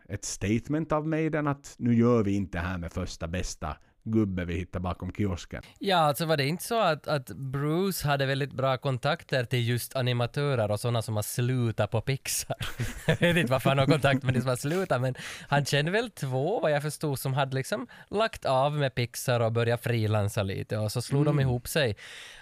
ett 0.10 0.26
statement 0.26 0.92
av 0.92 1.08
Maiden 1.08 1.48
att 1.48 1.76
nu 1.78 1.96
gör 1.96 2.24
vi 2.24 2.36
inte 2.36 2.58
det 2.58 2.62
här 2.62 2.78
med 2.78 2.94
första 2.94 3.28
bästa 3.28 3.78
gubbe 4.04 4.46
vi 4.46 4.54
hittar 4.54 4.80
bakom 4.80 5.12
kiosken. 5.14 5.64
Ja, 5.80 5.98
alltså 5.98 6.26
var 6.26 6.38
det 6.38 6.48
inte 6.48 6.64
så 6.64 6.80
att, 6.80 7.08
att 7.08 7.28
Bruce 7.28 8.08
hade 8.08 8.26
väldigt 8.26 8.54
bra 8.54 8.78
kontakter 8.78 9.44
till 9.44 9.68
just 9.68 9.96
animatörer 9.96 10.72
och 10.72 10.80
sådana 10.80 11.02
som 11.02 11.16
har 11.16 11.24
slutat 11.24 11.92
på 11.92 12.02
Pixar? 12.02 12.58
jag 13.08 13.20
vet 13.20 13.38
inte 13.38 13.52
varför 13.52 13.70
han 13.70 13.78
har 13.78 13.86
kontakt 13.86 14.24
med 14.24 14.34
de 14.34 14.40
som 14.42 14.50
har 14.50 14.56
slutat, 14.56 15.02
men 15.02 15.16
han 15.48 15.66
kände 15.66 15.92
väl 15.92 16.10
två, 16.10 16.60
vad 16.60 16.72
jag 16.72 16.82
förstod, 16.82 17.20
som 17.20 17.34
hade 17.34 17.56
liksom 17.56 17.88
lagt 18.10 18.46
av 18.46 18.74
med 18.74 18.96
Pixar 18.96 19.40
och 19.40 19.52
börjat 19.52 19.84
frilansa 19.84 20.44
lite 20.44 20.78
och 20.78 20.92
så 20.92 21.02
slog 21.02 21.26
de 21.26 21.40
ihop 21.40 21.68
sig. 21.68 21.96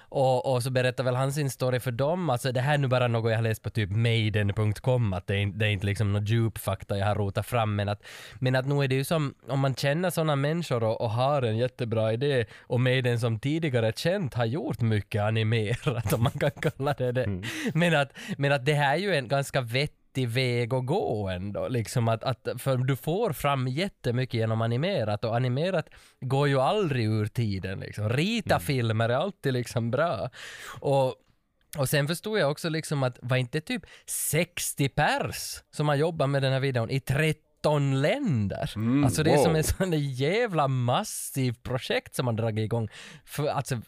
Och, 0.10 0.54
och 0.54 0.64
så 0.64 0.70
berättar 0.70 1.04
väl 1.04 1.16
han 1.16 1.34
sin 1.34 1.50
story 1.50 1.80
för 1.80 1.92
dem, 1.92 2.30
alltså 2.30 2.52
det 2.52 2.62
här 2.62 2.74
är 2.74 2.78
nu 2.78 2.88
bara 2.88 3.08
något 3.08 3.32
jag 3.32 3.38
har 3.38 3.44
läst 3.44 3.64
på 3.64 3.70
typ 3.70 3.90
maiden.com, 3.92 5.14
att 5.14 5.28
det 5.28 5.34
är, 5.36 5.38
inte- 5.38 5.58
det 5.58 5.66
är 5.66 5.70
inte 5.70 5.86
liksom 5.86 6.14
någon 6.14 6.26
djup 6.26 6.58
fakta 6.58 6.98
jag 6.98 7.06
har 7.06 7.16
rotat 7.16 7.46
fram, 7.46 7.76
men 7.76 7.90
att, 7.90 8.04
men 8.40 8.56
att 8.56 8.66
nu 8.66 8.84
är 8.84 8.88
det 8.88 8.96
ju 8.96 9.04
som, 9.04 9.34
om 9.48 9.60
man 9.60 9.76
känner 9.76 10.10
sådana 10.10 10.36
människor 10.36 10.84
och, 10.84 11.02
och 11.02 11.12
har 11.12 11.42
en 11.42 11.58
jättebra 11.58 12.14
idé, 12.14 12.46
och 12.62 12.80
Maiden 12.80 13.20
som 13.20 13.40
tidigare 13.40 13.94
känt 13.96 14.34
har 14.34 14.46
gjort 14.46 14.82
mycket 14.82 15.22
animerat, 15.22 16.14
om 16.14 16.24
man 16.24 16.32
kan 16.32 16.52
kalla 16.52 16.94
det 16.94 17.12
det. 17.12 17.42
Men, 17.74 17.96
att, 17.96 18.12
men 18.38 18.52
att 18.52 18.66
det 18.66 18.74
här 18.74 18.94
är 18.94 19.00
ju 19.00 19.16
en 19.16 19.28
ganska 19.28 19.62
vettig 19.62 19.97
väg 20.26 20.74
att 20.74 20.86
gå 20.86 21.30
ändå. 21.30 21.68
Liksom 21.68 22.08
att, 22.08 22.24
att, 22.24 22.48
för 22.58 22.78
du 22.78 22.96
får 22.96 23.34
fram 23.34 23.68
jättemycket 23.68 24.34
genom 24.34 24.62
animerat 24.62 25.24
och 25.24 25.36
animerat 25.36 25.90
går 26.20 26.48
ju 26.48 26.60
aldrig 26.60 27.06
ur 27.06 27.26
tiden. 27.26 27.80
Liksom. 27.80 28.10
Rita 28.10 28.60
filmer 28.60 29.10
är 29.10 29.16
alltid 29.16 29.54
liksom 29.54 29.92
bra. 29.92 30.30
Och 30.80 31.16
och 31.78 31.90
sen 31.90 32.08
förstod 32.08 32.40
jag 32.40 32.52
också 32.52 32.70
liksom 32.70 33.04
att 33.04 33.20
var 33.22 33.38
inte 33.38 33.62
typ 33.62 33.84
60 34.06 34.90
pers 34.90 35.64
som 35.72 35.88
har 35.88 35.96
jobbat 35.96 36.30
med 36.30 36.42
den 36.42 36.54
här 36.54 36.60
videon 36.60 36.90
i 36.90 37.00
13 37.62 38.02
länder. 38.02 38.72
alltså 39.06 39.24
det 39.24 39.32
är 39.32 39.38
som 39.38 39.52
wow. 39.52 39.60
ett 39.60 39.66
sånt 39.66 39.92
där 39.92 39.98
jävla 39.98 40.68
massivt 40.68 41.64
projekt 41.64 42.16
som 42.16 42.26
man 42.26 42.36
dragit 42.36 42.66
igång. 42.66 42.90
För, 43.26 43.48
alltså, 43.48 43.82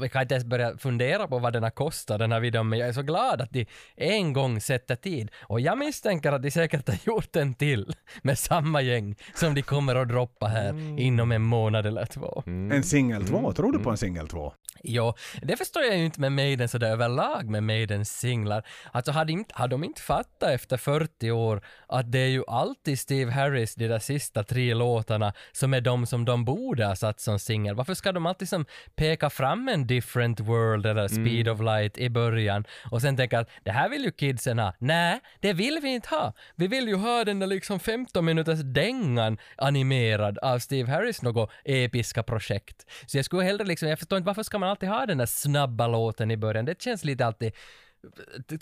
vi 0.00 0.08
kan 0.08 0.22
inte 0.22 0.34
ens 0.34 0.44
börja 0.44 0.78
fundera 0.78 1.28
på 1.28 1.38
vad 1.38 1.52
den 1.52 1.62
har 1.62 1.70
kostat 1.70 2.18
den 2.18 2.32
här 2.32 2.40
videon, 2.40 2.68
men 2.68 2.78
jag 2.78 2.88
är 2.88 2.92
så 2.92 3.02
glad 3.02 3.40
att 3.40 3.50
de 3.50 3.66
en 3.96 4.32
gång 4.32 4.60
sätter 4.60 4.96
tid. 4.96 5.30
Och 5.42 5.60
jag 5.60 5.78
misstänker 5.78 6.32
att 6.32 6.42
de 6.42 6.50
säkert 6.50 6.88
har 6.88 6.98
gjort 7.04 7.36
en 7.36 7.54
till 7.54 7.94
med 8.22 8.38
samma 8.38 8.82
gäng 8.82 9.16
som 9.34 9.54
de 9.54 9.62
kommer 9.62 9.94
att 9.94 10.08
droppa 10.08 10.46
här 10.46 10.98
inom 11.00 11.32
en 11.32 11.42
månad 11.42 11.86
eller 11.86 12.06
två. 12.06 12.42
En 12.46 12.82
singel 12.82 13.26
2, 13.26 13.52
tror 13.52 13.72
du 13.72 13.78
på 13.78 13.90
en 13.90 13.96
singel 13.96 14.28
2? 14.28 14.52
Jo, 14.82 15.14
det 15.42 15.56
förstår 15.56 15.82
jag 15.82 15.98
ju 15.98 16.04
inte 16.04 16.20
med 16.20 16.32
Maiden 16.32 16.68
sådär 16.68 16.90
överlag 16.90 17.50
med 17.50 17.62
Maidens 17.62 18.18
singlar. 18.18 18.66
Alltså 18.92 19.12
hade, 19.12 19.32
inte, 19.32 19.54
hade 19.54 19.74
de 19.74 19.84
inte 19.84 20.02
fattat 20.02 20.50
efter 20.50 20.76
40 20.76 21.30
år 21.30 21.62
att 21.86 22.12
det 22.12 22.18
är 22.18 22.28
ju 22.28 22.44
alltid 22.48 22.98
Steve 23.18 23.32
Harris, 23.32 23.74
de 23.74 23.88
där 23.88 23.98
sista 23.98 24.44
tre 24.44 24.74
låtarna, 24.74 25.32
som 25.52 25.74
är 25.74 25.80
de 25.80 26.06
som 26.06 26.24
de 26.24 26.44
borde 26.44 26.86
ha 26.86 26.96
satt 26.96 27.20
som 27.20 27.38
singel. 27.38 27.74
Varför 27.74 27.94
ska 27.94 28.12
de 28.12 28.26
alltid 28.26 28.48
som 28.48 28.64
peka 28.96 29.30
fram 29.30 29.68
en 29.68 29.86
different 29.86 30.40
world 30.40 30.86
eller 30.86 31.08
speed 31.08 31.48
of 31.48 31.60
light 31.60 31.98
i 31.98 32.10
början 32.10 32.64
och 32.90 33.02
sen 33.02 33.16
tänka 33.16 33.38
att 33.38 33.50
det 33.64 33.70
här 33.70 33.88
vill 33.88 34.04
ju 34.04 34.10
kidsen 34.10 34.58
ha. 34.58 34.74
Nej, 34.78 35.20
det 35.40 35.52
vill 35.52 35.78
vi 35.82 35.88
inte 35.88 36.08
ha. 36.08 36.32
Vi 36.56 36.66
vill 36.66 36.88
ju 36.88 36.94
ha 36.94 37.24
den 37.24 37.38
där 37.38 37.46
liksom 37.46 37.80
15 37.80 38.24
minuters 38.24 38.60
dängan 38.60 39.38
animerad 39.56 40.38
av 40.38 40.58
Steve 40.58 40.92
Harris 40.92 41.22
något 41.22 41.50
episka 41.64 42.22
projekt. 42.22 42.86
Så 43.06 43.18
jag 43.18 43.24
skulle 43.24 43.42
hellre 43.42 43.64
liksom, 43.64 43.88
jag 43.88 43.98
förstår 43.98 44.16
inte 44.16 44.26
varför 44.26 44.42
ska 44.42 44.58
man 44.58 44.68
alltid 44.68 44.88
ha 44.88 45.06
den 45.06 45.18
där 45.18 45.26
snabba 45.26 45.86
låten 45.86 46.30
i 46.30 46.36
början? 46.36 46.64
Det 46.64 46.82
känns 46.82 47.04
lite 47.04 47.26
alltid 47.26 47.52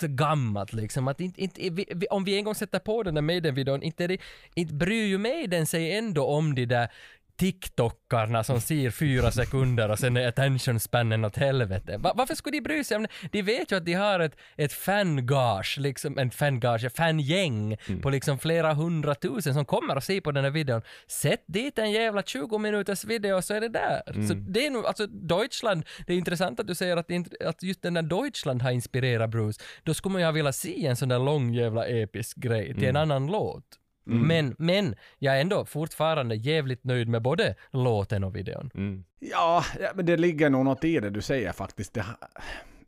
gammalt 0.09 0.72
liksom. 0.72 1.09
Att 1.09 1.20
inte, 1.20 1.42
inte, 1.42 1.70
vi, 1.70 2.07
om 2.11 2.25
vi 2.25 2.38
en 2.38 2.44
gång 2.44 2.55
sätter 2.55 2.79
på 2.79 3.03
den 3.03 3.14
där 3.14 3.22
Maiden-videon, 3.22 3.83
inte, 3.83 4.18
inte 4.55 4.75
bryr 4.75 5.07
ju 5.07 5.18
Maiden 5.18 5.66
sig 5.66 5.96
ändå 5.96 6.25
om 6.25 6.55
de 6.55 6.66
där 6.66 6.88
TikTokarna 7.37 8.44
som 8.44 8.61
ser 8.61 8.90
fyra 8.90 9.31
sekunder 9.31 9.90
och 9.90 9.99
sen 9.99 10.16
är 10.16 10.29
attention 10.29 10.81
spannen 10.81 11.25
åt 11.25 11.37
helvete. 11.37 11.96
Va, 11.99 12.12
varför 12.16 12.35
skulle 12.35 12.57
de 12.57 12.61
bry 12.61 12.85
sig 12.85 12.96
om 12.96 13.03
det? 13.03 13.29
De 13.33 13.42
vet 13.42 13.72
ju 13.72 13.77
att 13.77 13.85
de 13.85 13.92
har 13.92 14.20
ett, 14.20 14.37
ett 14.57 14.72
fangage, 14.72 15.79
liksom, 15.79 16.18
en 16.18 16.31
fangage, 16.31 16.85
ett 16.85 16.96
fangäng 16.96 17.77
på 18.03 18.11
liksom 18.11 18.38
flera 18.38 18.75
hundratusen 18.75 19.55
som 19.55 19.64
kommer 19.64 19.96
att 19.96 20.05
se 20.05 20.20
på 20.20 20.33
den 20.33 20.44
här 20.44 20.51
videon. 20.51 20.83
Sätt 21.09 21.44
dit 21.46 21.79
en 21.79 21.90
jävla 21.92 22.22
20 22.22 22.59
minuters 22.59 23.05
video 23.05 23.42
så 23.42 23.55
är 23.55 23.61
det 23.61 23.68
där. 23.68 24.03
Så 24.29 24.35
det 24.35 24.66
är 24.66 24.70
nog, 24.70 24.87
alltså 24.87 25.07
Deutschland, 25.07 25.85
det 26.07 26.12
är 26.12 26.16
intressant 26.18 26.61
att 26.61 26.66
du 26.66 26.75
säger 26.75 26.96
att, 26.96 27.11
att 27.44 27.62
just 27.62 27.83
den 27.83 27.94
där 27.94 28.03
Deutschland 28.03 28.62
har 28.62 28.70
inspirerat 28.70 29.31
Bruce. 29.31 29.62
Då 29.83 29.94
skulle 29.94 30.12
man 30.12 30.20
ju 30.20 30.27
ha 30.27 30.33
velat 30.33 30.55
se 30.55 30.87
en 30.87 30.96
sån 30.96 31.09
där 31.09 31.18
lång 31.18 31.55
jävla 31.55 31.87
episk 31.87 32.37
grej 32.37 32.75
till 32.75 32.88
en 32.88 32.96
annan 32.96 33.27
låt. 33.27 33.64
Men, 34.07 34.55
men 34.59 34.95
jag 35.19 35.37
är 35.37 35.40
ändå 35.40 35.64
fortfarande 35.64 36.35
jävligt 36.35 36.85
nöjd 36.85 37.09
med 37.09 37.23
både 37.23 37.55
låten 37.71 38.25
och 38.25 38.37
videon. 38.37 38.71
Mm. 38.75 39.05
Ja, 39.19 39.64
men 39.95 40.07
det 40.07 40.16
ligger 40.16 40.51
nog 40.51 40.64
något 40.64 40.85
i 40.85 41.01
det 41.01 41.11
du 41.11 41.23
säger 41.23 41.53
faktiskt. 41.53 41.95
Det, 41.95 42.05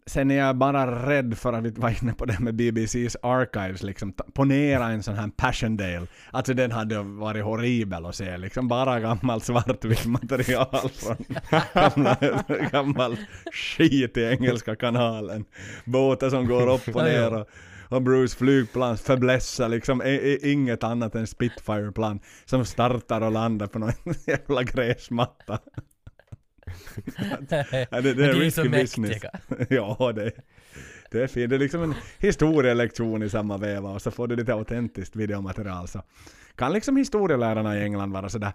sen 0.09 0.31
är 0.31 0.39
jag 0.39 0.57
bara 0.57 1.11
rädd 1.11 1.39
för 1.39 1.53
att 1.53 1.65
vi 1.65 1.71
var 1.71 2.03
inne 2.03 2.13
på 2.13 2.25
det 2.25 2.39
med 2.39 2.55
BBC's 2.55 3.17
Archives, 3.23 3.83
liksom. 3.83 4.13
Ponera 4.13 4.87
en 4.87 5.03
sån 5.03 5.15
här 5.15 5.29
Passiondale. 5.37 6.07
Alltså 6.31 6.55
den 6.55 6.73
hade 6.73 7.03
varit 7.03 7.45
horribel 7.45 8.07
att 8.07 8.15
se, 8.15 8.37
liksom 8.37 8.69
bara 8.69 9.01
gammalt 9.01 9.45
svartvitt 9.45 10.07
material 10.07 10.91
från 10.95 11.17
gamla, 11.75 12.17
gammal 12.73 13.17
skit 13.53 14.17
i 14.17 14.23
engelska 14.23 14.77
kanalen. 14.77 15.45
Båtar 15.85 16.31
som 16.31 16.47
går 16.47 16.75
upp 16.75 16.97
och 16.97 17.05
ner 17.05 17.35
och, 17.35 17.49
och 17.89 18.03
Bruce 18.03 18.37
flygplan 18.37 18.99
förblässa 18.99 19.69
liksom, 19.69 20.01
är, 20.01 20.05
är 20.07 20.47
inget 20.47 20.85
annat 20.85 21.15
än 21.15 21.27
Spitfire-plan 21.27 22.21
som 22.45 22.65
startar 22.65 23.21
och 23.21 23.33
landar 23.33 23.67
på 23.67 23.79
någon 23.79 23.93
jävla 24.27 24.63
gräsmatta. 24.63 25.59
Ja, 27.91 28.01
det, 28.01 28.15
det 28.15 28.25
är 28.25 28.29
är 28.29 28.51
så 28.51 28.63
risky 28.63 28.69
business. 28.69 29.23
ja, 29.69 30.13
det, 30.15 30.33
det 31.11 31.23
är 31.23 31.27
fint. 31.27 31.51
Det 31.51 31.57
är 31.57 31.61
liksom 31.61 31.83
en 31.83 31.95
historielektion 32.19 33.23
i 33.23 33.29
samma 33.29 33.57
veva 33.57 33.91
och 33.91 34.03
så 34.03 34.11
får 34.11 34.27
du 34.27 34.37
lite 34.37 34.55
autentiskt 34.55 35.17
videomaterial. 35.17 35.89
Så 35.89 36.03
kan 36.55 36.73
liksom 36.73 36.97
historielärarna 36.97 37.79
i 37.79 37.83
England 37.83 38.13
vara 38.13 38.29
sådär 38.29 38.53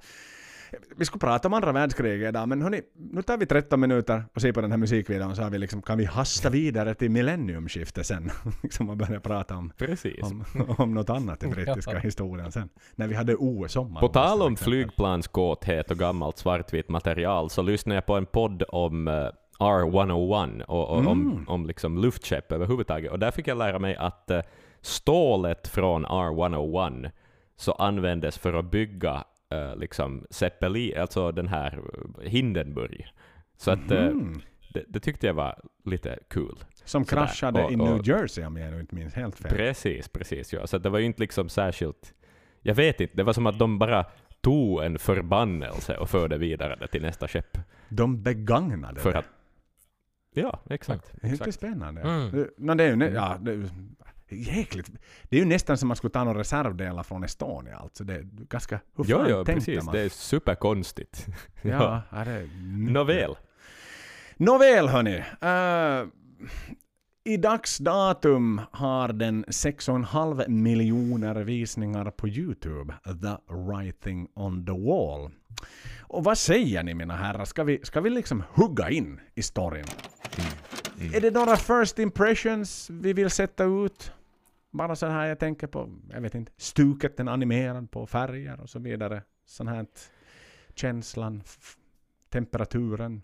vi 0.97 1.05
skulle 1.05 1.19
prata 1.19 1.47
om 1.47 1.53
andra 1.53 1.71
världskriget 1.71 2.29
idag, 2.29 2.49
men 2.49 2.62
hörni, 2.62 2.81
nu 2.95 3.21
tar 3.21 3.38
vi 3.38 3.45
13 3.45 3.79
minuter 3.79 4.23
och 4.36 4.41
ser 4.41 4.51
på 4.51 4.62
den 4.62 4.71
här 4.71 4.77
musikvideon 4.77 5.36
så 5.36 5.41
har 5.41 5.49
vi 5.49 5.57
liksom, 5.57 5.81
kan 5.81 5.97
vi 5.97 6.05
hasta 6.05 6.49
vidare 6.49 6.93
till 6.93 7.12
millenniumskiftet 7.12 8.05
sen. 8.05 8.31
liksom 8.63 8.89
och 8.89 8.97
börja 8.97 9.19
prata 9.19 9.55
om, 9.55 9.71
Precis. 9.77 10.21
om, 10.23 10.45
om 10.77 10.93
något 10.93 11.09
annat 11.09 11.43
i 11.43 11.47
brittiska 11.47 11.99
historien 12.03 12.51
sen. 12.51 12.69
När 12.95 13.07
vi 13.07 13.15
hade 13.15 13.36
OS-sommar. 13.36 13.99
På 13.99 14.07
tal 14.07 14.41
om 14.41 14.55
flygplanskåthet 14.55 15.91
och 15.91 15.97
gammalt 15.97 16.38
svartvitt 16.38 16.89
material 16.89 17.49
så 17.49 17.62
lyssnade 17.62 17.95
jag 17.95 18.05
på 18.05 18.15
en 18.15 18.25
podd 18.25 18.63
om 18.67 19.07
eh, 19.07 19.29
R101 19.59 20.63
och, 20.63 20.89
och 20.89 21.07
om, 21.07 21.45
om 21.47 21.65
liksom 21.65 21.97
luftskepp 21.97 22.51
överhuvudtaget. 22.51 23.12
Och 23.12 23.19
där 23.19 23.31
fick 23.31 23.47
jag 23.47 23.57
lära 23.57 23.79
mig 23.79 23.95
att 23.95 24.31
eh, 24.31 24.41
stålet 24.81 25.67
från 25.67 26.05
R101 26.05 27.12
så 27.55 27.71
användes 27.71 28.38
för 28.38 28.53
att 28.53 28.71
bygga 28.71 29.23
eh, 29.53 29.75
liksom 29.75 30.25
Zeppelin, 30.29 30.97
alltså 30.97 31.31
den 31.31 31.47
här 31.47 31.77
eh, 32.23 32.29
Hindenburg. 32.29 33.07
Så 33.57 33.71
att 33.71 33.91
Mm. 33.91 34.41
det, 34.73 34.83
det 34.87 34.99
tyckte 34.99 35.27
jag 35.27 35.33
var 35.33 35.59
lite 35.85 36.19
kul. 36.29 36.55
Som 36.85 37.05
sådär. 37.05 37.21
kraschade 37.21 37.63
Och- 37.63 37.71
i 37.71 37.75
New 37.75 38.07
Jersey 38.07 38.45
om 38.45 38.57
jag 38.57 38.79
inte 38.79 38.95
minns 38.95 39.13
helt 39.13 39.35
fel. 39.35 39.51
Precis, 39.51 40.07
precis. 40.09 40.53
Ja. 40.53 40.67
Så 40.67 40.77
det 40.77 40.89
var 40.89 40.99
ju 40.99 41.05
inte 41.05 41.19
liksom 41.21 41.49
särskilt... 41.49 42.13
Jag 42.61 42.75
vet 42.75 43.01
inte, 43.01 43.17
det 43.17 43.23
var 43.23 43.33
som 43.33 43.47
att 43.47 43.59
de 43.59 43.79
bara 43.79 44.05
tog 44.41 44.83
en 44.83 44.99
förbannelse 44.99 45.97
och 45.97 46.09
förde 46.09 46.37
vidare 46.37 46.75
det 46.79 46.87
till 46.87 47.01
nästa 47.01 47.27
skepp. 47.27 47.57
De 47.89 48.23
begagnade 48.23 48.99
För 48.99 49.11
det. 49.11 49.17
att... 49.19 49.25
Ja, 50.33 50.59
exakt. 50.69 51.11
Det 51.21 51.27
är 51.27 51.31
inte 51.31 51.43
exakt. 51.43 51.53
spännande. 51.57 52.01
Mm. 52.01 52.31
Det- 52.31 52.49
Men 52.57 52.77
det 52.77 52.83
är 52.83 52.87
ju, 52.89 52.95
nä- 52.95 53.09
ja, 53.09 53.37
det 53.41 53.69
jäkligt. 54.36 54.91
Det 55.24 55.36
är 55.38 55.39
ju 55.39 55.46
nästan 55.46 55.78
som 55.78 55.88
man 55.88 55.98
skulle 55.98 56.12
ta 56.12 56.24
några 56.24 56.39
reservdelar 56.39 57.04
från 57.04 57.24
Estonia 57.24 57.78
alltså. 57.78 58.04
Det 58.04 58.15
är 58.15 58.28
ganska... 58.50 58.80
Hur 58.98 59.04
fan 59.04 59.28
jo, 59.30 59.36
tänkte 59.36 59.54
precis. 59.54 59.86
man? 59.86 59.96
Det 59.96 60.02
är 60.02 60.10
superkonstigt. 60.10 61.28
Ja, 61.62 62.02
ja, 62.12 62.26
det. 62.26 62.50
Nåväl. 62.91 63.36
Nåväl 64.38 64.88
hörni. 64.88 65.24
Uh, 65.43 66.10
I 67.24 67.38
dags 67.38 67.78
datum 67.78 68.62
har 68.72 69.08
den 69.08 69.46
6,5 69.46 70.48
miljoner 70.48 71.36
visningar 71.36 72.12
på 72.12 72.28
Youtube, 72.28 72.93
The 73.04 73.54
Writing 73.54 74.28
on 74.34 74.65
the 74.65 74.72
Wall. 74.72 75.32
Och 76.02 76.24
vad 76.24 76.38
säger 76.38 76.84
ni 76.84 76.93
mina 76.93 77.15
herrar? 77.15 77.46
Ska 77.46 77.63
vi, 77.63 77.80
ska 77.84 78.02
vi 78.02 78.10
liksom 78.10 78.43
hugga 78.54 78.89
in 78.89 79.19
i 79.36 79.41
storyn? 79.41 79.86
Är 81.13 81.22
det 81.22 81.32
några 81.32 81.58
first 81.58 82.00
impressions 82.00 82.89
vi 82.89 83.13
vill 83.13 83.30
sätta 83.30 83.63
ut? 83.63 84.12
Bara 84.73 84.95
så 84.95 85.07
här 85.07 85.25
jag 85.25 85.39
tänker 85.39 85.67
på, 85.67 85.89
jag 86.09 86.21
vet 86.21 86.36
inte, 86.36 86.51
stuket 86.57 87.17
den 87.17 87.27
animerad 87.27 87.91
på 87.91 88.07
färger 88.07 88.59
och 88.59 88.69
så 88.69 88.79
vidare. 88.79 89.23
Sån 89.45 89.67
här 89.67 89.86
känslan, 90.75 91.43
temperaturen. 92.29 93.21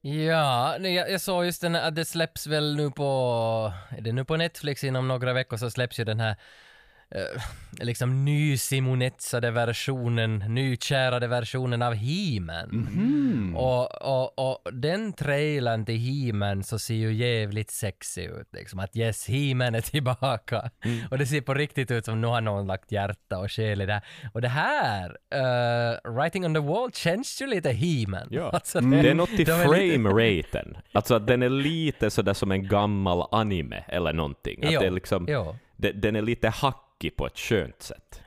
Ja, 0.00 0.78
jag, 0.78 1.10
jag 1.10 1.20
såg 1.20 1.44
just 1.44 1.60
den 1.60 1.74
att 1.74 1.94
det 1.94 2.04
släpps 2.04 2.46
väl 2.46 2.76
nu 2.76 2.90
på, 2.90 3.72
är 3.90 4.00
det 4.00 4.12
nu 4.12 4.24
på 4.24 4.36
Netflix 4.36 4.84
inom 4.84 5.08
några 5.08 5.32
veckor 5.32 5.56
så 5.56 5.70
släpps 5.70 6.00
ju 6.00 6.04
den 6.04 6.20
här 6.20 6.36
eh, 7.14 7.42
liksom 7.80 8.24
nysimonetsade 8.24 9.50
versionen, 9.50 10.38
nykärade 10.48 11.26
versionen 11.28 11.82
av 11.82 11.94
He-Man. 11.94 12.68
Mhm. 12.68 13.56
Och, 13.56 14.02
och, 14.02 14.38
och 14.38 14.72
den 14.74 15.12
trailern 15.12 15.84
till 15.84 15.98
He-Man 15.98 16.62
så 16.64 16.78
ser 16.78 16.94
ju 16.94 17.12
jävligt 17.12 17.70
sexig 17.70 18.24
ut. 18.24 18.48
Liksom 18.52 18.78
att 18.78 18.96
yes, 18.96 19.28
He-Man 19.28 19.74
är 19.74 19.80
tillbaka. 19.80 20.70
Och 21.10 21.18
det 21.18 21.26
ser 21.26 21.40
på 21.40 21.54
riktigt 21.54 21.90
ut 21.90 22.04
som 22.04 22.20
nu 22.20 22.26
har 22.26 22.40
någon 22.40 22.66
lagt 22.66 22.92
hjärta 22.92 23.38
och 23.38 23.52
själ 23.52 23.80
i 23.82 23.86
det. 23.86 24.02
Och 24.32 24.40
det 24.42 24.48
här, 24.48 25.08
uh, 25.34 26.12
Writing 26.12 26.44
on 26.46 26.54
the 26.54 26.60
Wall 26.60 26.92
känns 26.92 27.42
ju 27.42 27.46
lite 27.46 27.70
He-Man. 27.72 28.28
Ja. 28.30 28.50
Alltså, 28.62 28.80
Det 28.80 29.10
är 29.10 29.14
något 29.14 29.30
i 29.30 29.34
är 29.34 29.38
lite- 29.38 29.52
frame-raten. 29.68 30.76
Alltså 30.92 31.14
att 31.14 31.26
den 31.26 31.42
är 31.42 31.48
lite 31.48 32.10
sådär 32.10 32.34
som 32.34 32.50
en 32.52 32.68
gammal 32.68 33.28
anime 33.30 33.84
eller 33.88 34.12
någonting. 34.12 34.64
Att 34.64 34.72
Jo, 34.72 34.80
det 34.80 34.86
är 34.86 34.90
liksom, 34.90 35.26
det, 35.76 35.92
den 35.92 36.16
är 36.16 36.22
lite 36.22 36.48
hackig 37.02 37.16
på 37.16 37.26
ett 37.26 37.38
skönt 37.38 37.82
sätt. 37.82 38.21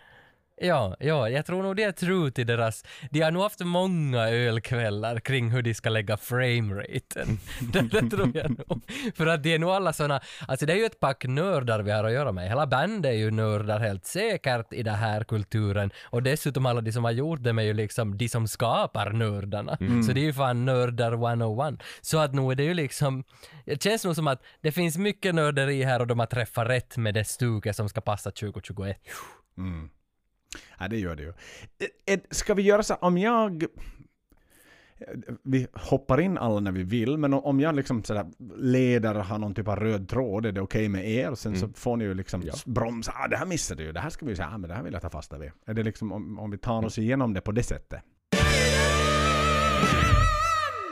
Ja, 0.61 0.95
ja, 0.99 1.29
jag 1.29 1.45
tror 1.45 1.63
nog 1.63 1.75
det 1.75 1.83
är 1.83 1.91
true 1.91 2.31
till 2.31 2.47
deras... 2.47 2.83
De 3.11 3.21
har 3.21 3.31
nog 3.31 3.43
haft 3.43 3.59
många 3.59 4.29
ölkvällar 4.29 5.19
kring 5.19 5.51
hur 5.51 5.61
de 5.61 5.73
ska 5.73 5.89
lägga 5.89 6.17
frameraten. 6.17 7.39
det, 7.73 7.81
det 7.81 8.09
tror 8.09 8.31
jag 8.37 8.49
nog. 8.49 8.81
För 9.15 9.27
att 9.27 9.43
det 9.43 9.53
är 9.53 9.59
nog 9.59 9.69
alla 9.69 9.93
såna... 9.93 10.21
Alltså 10.47 10.65
det 10.65 10.73
är 10.73 10.77
ju 10.77 10.85
ett 10.85 10.99
pack 10.99 11.25
nördar 11.25 11.79
vi 11.79 11.91
har 11.91 12.03
att 12.03 12.11
göra 12.11 12.31
med. 12.31 12.49
Hela 12.49 12.67
bandet 12.67 13.09
är 13.09 13.15
ju 13.15 13.31
nördar 13.31 13.79
helt 13.79 14.05
säkert 14.05 14.73
i 14.73 14.83
den 14.83 14.95
här 14.95 15.23
kulturen. 15.23 15.91
Och 16.03 16.23
dessutom 16.23 16.65
alla 16.65 16.81
de 16.81 16.91
som 16.91 17.03
har 17.03 17.11
gjort 17.11 17.43
det 17.43 17.49
är 17.49 17.61
ju 17.61 17.73
liksom 17.73 18.17
de 18.17 18.29
som 18.29 18.47
skapar 18.47 19.09
nördarna. 19.09 19.77
Så 20.07 20.13
det 20.13 20.19
är 20.19 20.25
ju 20.25 20.33
fan 20.33 20.65
nördar 20.65 21.11
101. 21.11 21.83
Så 22.01 22.17
att 22.17 22.33
nu 22.33 22.51
är 22.51 22.55
det 22.55 22.63
ju 22.63 22.73
liksom... 22.73 23.23
Det 23.65 23.83
känns 23.83 24.05
nog 24.05 24.15
som 24.15 24.27
att 24.27 24.43
det 24.61 24.71
finns 24.71 24.97
mycket 24.97 25.35
nörderi 25.35 25.83
här 25.83 25.99
och 25.99 26.07
de 26.07 26.19
har 26.19 26.25
träffat 26.25 26.67
rätt 26.67 26.97
med 26.97 27.13
det 27.13 27.25
stuket 27.25 27.75
som 27.75 27.89
ska 27.89 28.01
passa 28.01 28.31
2021. 28.31 28.97
Mm. 29.57 29.89
Ja, 30.79 30.87
det 30.87 30.97
gör 30.97 31.15
det 31.15 31.23
ju. 31.23 31.33
Ska 32.31 32.53
vi 32.53 32.61
göra 32.61 32.83
så 32.83 32.93
här, 32.93 33.03
om 33.03 33.17
jag... 33.17 33.65
Vi 35.43 35.67
hoppar 35.73 36.21
in 36.21 36.37
alla 36.37 36.59
när 36.59 36.71
vi 36.71 36.83
vill, 36.83 37.17
men 37.17 37.33
om 37.33 37.59
jag 37.59 37.75
liksom 37.75 38.03
sådär 38.03 38.25
leder 38.57 39.13
har 39.15 39.37
någon 39.39 39.53
typ 39.55 39.67
av 39.67 39.75
röd 39.75 40.09
tråd, 40.09 40.45
är 40.45 40.51
det 40.51 40.61
okej 40.61 40.89
med 40.89 41.09
er? 41.11 41.29
Och 41.31 41.37
sen 41.39 41.59
så 41.59 41.69
får 41.69 41.97
ni 41.97 42.03
ju 42.05 42.13
liksom 42.13 42.41
Ja. 42.45 42.53
bromsa. 42.65 43.11
Ah, 43.15 43.27
det 43.27 43.37
här 43.37 43.45
missade 43.45 43.83
du. 43.83 43.91
Det 43.91 43.99
här 43.99 44.09
ska 44.09 44.25
vi 44.25 44.35
säga, 44.35 44.49
ah, 44.53 44.57
men 44.57 44.69
det 44.69 44.75
här 44.75 44.83
vill 44.83 44.93
jag 44.93 45.01
ta 45.01 45.09
fasta 45.09 45.37
vid. 45.37 45.51
Är 45.65 45.73
det 45.73 45.83
liksom 45.83 46.11
om, 46.11 46.39
om 46.39 46.51
vi 46.51 46.57
tar 46.57 46.85
oss 46.85 46.97
igenom 46.97 47.33
det 47.33 47.41
på 47.41 47.51
det 47.51 47.63
sättet? 47.63 48.01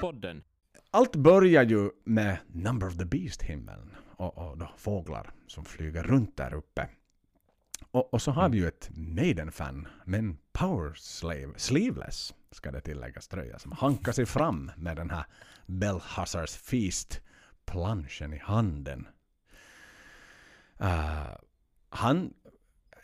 Podden. 0.02 0.44
Allt 0.92 1.16
börjar 1.16 1.64
ju 1.64 1.90
med 2.06 2.38
Number 2.48 2.88
of 2.88 2.98
the 2.98 3.06
Beast-himmeln 3.06 3.90
och, 4.16 4.38
och 4.38 4.58
då 4.58 4.70
fåglar 4.78 5.30
som 5.48 5.66
flyger 5.66 6.04
runt 6.04 6.38
där 6.38 6.54
uppe. 6.54 6.88
Och, 7.92 8.14
och 8.14 8.22
så 8.22 8.32
har 8.32 8.50
vi 8.50 8.58
ju 8.58 8.68
ett 8.68 8.90
Maiden-fan, 8.94 9.88
men 10.06 10.38
Power 10.52 10.94
Slave, 10.94 11.54
sleeveless 11.56 12.34
ska 12.52 12.72
det 12.72 12.82
tilläggas 12.82 13.28
tröja, 13.28 13.60
som 13.60 13.72
hankar 13.72 14.12
sig 14.12 14.26
fram 14.26 14.72
med 14.78 14.96
den 14.96 15.10
här 15.10 15.26
Bellhussars 15.66 16.56
Feast-planschen 16.56 18.34
i 18.34 18.38
handen. 18.38 19.08
Uh, 20.82 21.36
han 21.90 22.34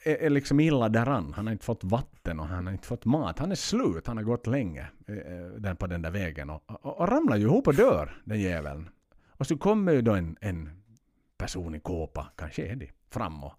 är, 0.04 0.15
är 0.15 0.30
liksom 0.30 0.60
illa 0.60 0.89
däran. 0.89 1.34
Han 1.34 1.48
har 1.48 1.52
inte 1.52 1.65
fått 1.65 1.84
vatten 1.84 2.39
och 2.39 2.48
han 2.48 2.65
har 2.65 2.74
inte 2.74 2.88
fått 2.88 3.06
mat. 3.06 3.39
Han 3.39 3.52
är 3.52 3.56
slut. 3.56 4.08
Han 4.08 4.18
har 4.18 4.24
gått 4.24 4.48
länge 4.48 4.88
eh, 5.08 5.48
den, 5.58 5.76
på 5.76 5.88
den 5.88 6.02
där 6.02 6.12
vägen 6.12 6.50
och, 6.50 6.63
och, 6.65 7.00
och 7.00 7.08
ramlar 7.08 7.38
ju 7.38 7.44
ihop 7.44 7.68
och 7.68 7.76
dör, 7.76 8.22
den 8.26 8.39
jäveln. 8.39 8.89
Och 9.28 9.48
så 9.48 9.58
kommer 9.58 9.92
ju 9.92 10.02
då 10.02 10.13
en, 10.13 10.38
en 10.42 10.84
person 11.38 11.76
i 11.76 11.80
kåpa, 11.80 12.32
kanske 12.36 12.62
Eddie, 12.62 12.92
fram 13.10 13.44
och 13.44 13.54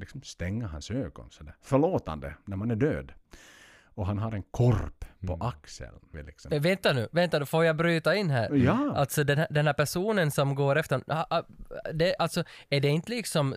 liksom 0.00 0.22
stänga 0.22 0.66
hans 0.66 0.90
ögon 0.90 1.30
sådär. 1.30 1.54
Förlåtande 1.62 2.34
när 2.44 2.56
man 2.56 2.70
är 2.70 2.76
död. 2.76 3.12
Och 3.94 4.06
han 4.06 4.18
har 4.18 4.32
en 4.32 4.42
korp 4.42 5.04
på 5.26 5.34
axeln. 5.40 5.98
Vill 6.12 6.26
Liksom. 6.26 6.52
Eh, 6.52 6.60
Vänta 6.62 6.92
nu, 6.92 7.08
vänta 7.12 7.38
nu, 7.38 7.46
får 7.46 7.64
jag 7.64 7.76
bryta 7.76 8.14
in 8.14 8.30
här? 8.30 8.54
Ja. 8.54 8.92
Alltså 8.96 9.24
den 9.24 9.38
här, 9.38 9.46
den 9.50 9.66
här 9.66 9.72
personen 9.74 10.30
som 10.30 10.54
går 10.54 10.76
efter, 10.78 11.02
det, 11.92 12.14
alltså 12.18 12.44
är 12.68 12.80
det 12.80 12.88
inte 12.88 13.10
liksom 13.10 13.54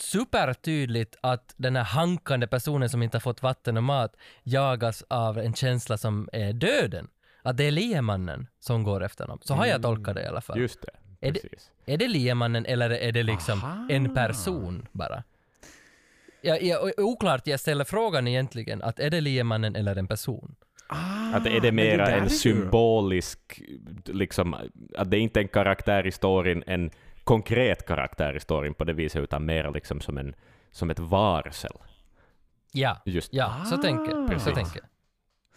supertydligt 0.00 1.16
att 1.20 1.54
den 1.56 1.76
här 1.76 1.84
hankande 1.84 2.46
personen 2.46 2.88
som 2.90 3.02
inte 3.02 3.16
har 3.16 3.20
fått 3.20 3.42
vatten 3.42 3.76
och 3.76 3.82
mat 3.84 4.16
jagas 4.42 5.04
av 5.08 5.38
en 5.38 5.54
känsla 5.54 5.98
som 5.98 6.28
är 6.32 6.52
döden? 6.52 7.08
Att 7.42 7.56
det 7.56 7.64
är 7.64 7.70
liemannen 7.70 8.46
som 8.60 8.82
går 8.82 9.04
efter 9.04 9.24
honom. 9.24 9.38
Så 9.42 9.54
har 9.54 9.66
jag 9.66 9.82
tolkat 9.82 10.14
det 10.14 10.22
i 10.22 10.26
alla 10.26 10.40
fall. 10.40 10.58
Just 10.58 10.82
det. 10.82 10.90
Är 11.28 11.32
det- 11.32 11.40
Precis. 11.40 11.70
Är 11.86 11.96
det 11.98 12.08
liemannen 12.08 12.66
eller 12.66 12.90
är 12.90 13.12
det 13.12 13.22
liksom 13.22 13.58
Aha. 13.64 13.86
en 13.90 14.14
person 14.14 14.86
bara? 14.92 15.22
Ja, 16.40 16.56
ja, 16.56 16.90
oklart, 16.96 17.46
jag 17.46 17.60
ställer 17.60 17.84
frågan 17.84 18.28
egentligen, 18.28 18.82
att 18.82 19.00
är 19.00 19.10
det 19.10 19.20
liemannen 19.20 19.76
eller 19.76 19.96
en 19.96 20.06
person? 20.06 20.54
Ah, 20.86 21.36
Att 21.36 21.46
är 21.46 21.60
det 21.60 21.72
mera 21.72 22.06
är 22.06 22.18
en 22.18 22.30
symbolisk, 22.30 23.62
liksom, 24.04 24.56
att 24.96 25.10
det 25.10 25.18
inte 25.18 25.40
är 25.40 25.42
en 25.42 25.48
karaktär 25.48 26.06
i 26.06 26.12
storyn, 26.12 26.62
en 26.66 26.90
konkret 27.24 27.86
karaktär 27.86 28.36
i 28.36 28.40
storyn 28.40 28.74
på 28.74 28.84
det 28.84 28.92
viset, 28.92 29.22
utan 29.22 29.44
mer 29.44 29.70
liksom 29.74 30.00
som, 30.00 30.18
en, 30.18 30.34
som 30.70 30.90
ett 30.90 30.98
varsel. 30.98 31.72
Ja, 32.72 33.02
Just 33.04 33.34
ja, 33.34 33.64
så 33.64 33.76
tänker 33.76 34.12
jag. 34.12 34.40
Så 34.40 34.50
tänker 34.50 34.80
jag. 34.80 34.88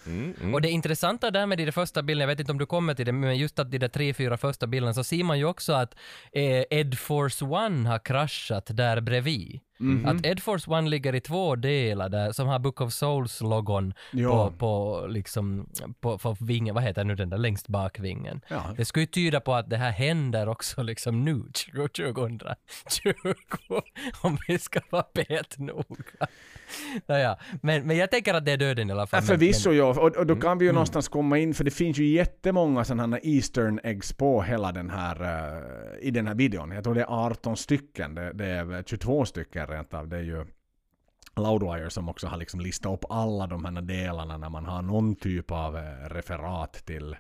Mm, 0.05 0.33
mm. 0.41 0.53
Och 0.53 0.61
det 0.61 0.69
intressanta 0.69 1.31
där 1.31 1.45
med 1.45 1.57
de 1.57 1.71
första 1.71 2.03
bilderna, 2.03 2.23
jag 2.23 2.35
vet 2.35 2.39
inte 2.39 2.51
om 2.51 2.57
du 2.57 2.65
kommer 2.65 2.93
till 2.93 3.05
det, 3.05 3.11
men 3.11 3.37
just 3.37 3.59
att 3.59 3.71
de 3.71 3.77
där 3.77 3.87
tre, 3.87 4.13
fyra 4.13 4.37
första 4.37 4.67
bilderna 4.67 4.93
så 4.93 5.03
ser 5.03 5.23
man 5.23 5.37
ju 5.37 5.45
också 5.45 5.73
att 5.73 5.95
eh, 6.31 6.63
Ed 6.69 6.99
Force 6.99 7.45
One 7.45 7.89
har 7.89 7.99
kraschat 7.99 8.69
där 8.71 9.01
bredvid. 9.01 9.59
Mhm. 9.81 10.05
Att 10.05 10.25
Ed 10.25 10.39
Force 10.39 10.71
One 10.71 10.89
ligger 10.89 11.15
i 11.15 11.19
två 11.19 11.55
delar 11.55 12.09
där, 12.09 12.31
som 12.31 12.47
har 12.47 12.59
Book 12.59 12.81
of 12.81 12.93
Souls-logon 12.93 13.93
på, 14.31 14.51
på 14.57 15.05
liksom, 15.09 15.69
på, 15.99 16.17
på 16.17 16.35
vingen, 16.39 16.75
vad 16.75 16.83
heter 16.83 17.03
nu 17.03 17.15
den 17.15 17.29
där 17.29 17.37
längst 17.37 17.67
bak 17.67 17.99
vingen. 17.99 18.41
Ja. 18.47 18.63
Det 18.77 18.85
skulle 18.85 19.03
ju 19.03 19.07
tyda 19.07 19.39
på 19.39 19.53
att 19.53 19.69
det 19.69 19.77
här 19.77 19.91
händer 19.91 20.49
också 20.49 20.83
liksom 20.83 21.25
nu, 21.25 21.43
2020, 21.73 22.39
om 24.21 24.37
vi 24.47 24.59
ska 24.59 24.79
vara 24.89 25.03
petnoga. 25.03 26.27
Naja, 27.05 27.37
men, 27.61 27.87
men 27.87 27.97
jag 27.97 28.11
tänker 28.11 28.33
att 28.33 28.45
det 28.45 28.51
är 28.51 28.57
döden 28.57 28.89
i 28.89 28.93
alla 28.93 29.07
fall. 29.07 29.17
Ja, 29.17 29.21
men- 29.21 29.39
förvisso 29.39 29.71
ja, 29.71 29.85
och, 29.85 30.15
och 30.17 30.25
då 30.27 30.35
kan 30.35 30.57
vi 30.57 30.65
ju 30.65 30.71
någonstans 30.71 31.07
komma 31.07 31.37
in, 31.37 31.53
för 31.53 31.63
det 31.63 31.71
finns 31.71 31.97
ju 31.97 32.05
jättemånga 32.07 32.83
sådana 32.83 33.15
här 33.15 33.21
Eastern 33.27 33.79
eggs 33.83 34.13
på 34.13 34.41
hela 34.41 34.71
den 34.71 34.89
här, 34.89 35.21
eh, 35.21 36.07
i 36.07 36.11
den 36.11 36.27
här 36.27 36.35
videon. 36.35 36.71
Jag 36.71 36.83
tror 36.83 36.95
det 36.95 37.01
är 37.01 37.25
18 37.25 37.57
stycken, 37.57 38.15
det, 38.15 38.33
det 38.33 38.45
är 38.45 38.63
väl 38.63 38.83
22 38.83 39.25
stycken 39.25 39.67
rent 39.71 39.93
av. 39.93 40.07
Det 40.07 40.17
är 40.17 40.21
ju 40.23 40.45
Loudwire 41.35 41.89
som 41.89 42.09
också 42.09 42.27
har 42.27 42.37
liksom 42.37 42.59
listat 42.59 42.93
upp 42.93 43.05
alla 43.09 43.47
de 43.47 43.65
här 43.65 43.81
delarna 43.81 44.37
när 44.37 44.49
man 44.49 44.65
har 44.65 44.81
någon 44.81 45.15
typ 45.15 45.51
av 45.51 45.77
eh, 45.77 46.09
referat 46.09 46.73
till 46.73 47.15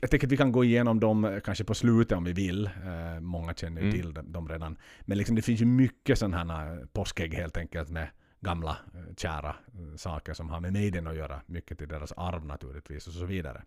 jag 0.00 0.10
tänker 0.10 0.26
att 0.26 0.32
vi 0.32 0.36
kan 0.36 0.52
gå 0.52 0.64
igenom 0.64 1.00
dem 1.00 1.24
eh, 1.24 1.40
kanske 1.40 1.64
på 1.64 1.74
slutet 1.74 2.18
om 2.18 2.24
vi 2.24 2.32
vill. 2.32 2.66
Eh, 2.66 3.20
många 3.20 3.54
känner 3.54 3.82
ju 3.82 3.88
Mm. 3.88 4.00
till 4.00 4.32
dem, 4.32 4.48
redan. 4.48 4.76
Men 5.00 5.18
liksom 5.18 5.36
det 5.36 5.42
finns 5.42 5.60
ju 5.60 5.64
mycket 5.64 6.18
sådana 6.18 6.56
här 6.56 6.86
påskägg 6.92 7.34
helt 7.34 7.56
enkelt 7.56 7.90
med 7.90 8.08
gamla 8.40 8.76
kära 9.16 9.56
saker 9.96 10.34
som 10.34 10.50
har 10.50 10.60
med 10.60 10.72
Maiden 10.72 11.06
att 11.06 11.16
göra. 11.16 11.40
Mycket 11.46 11.78
till 11.78 11.88
deras 11.88 12.12
arv 12.16 12.46
naturligtvis 12.46 13.06
och 13.06 13.12
så 13.12 13.24
vidare. 13.24 13.62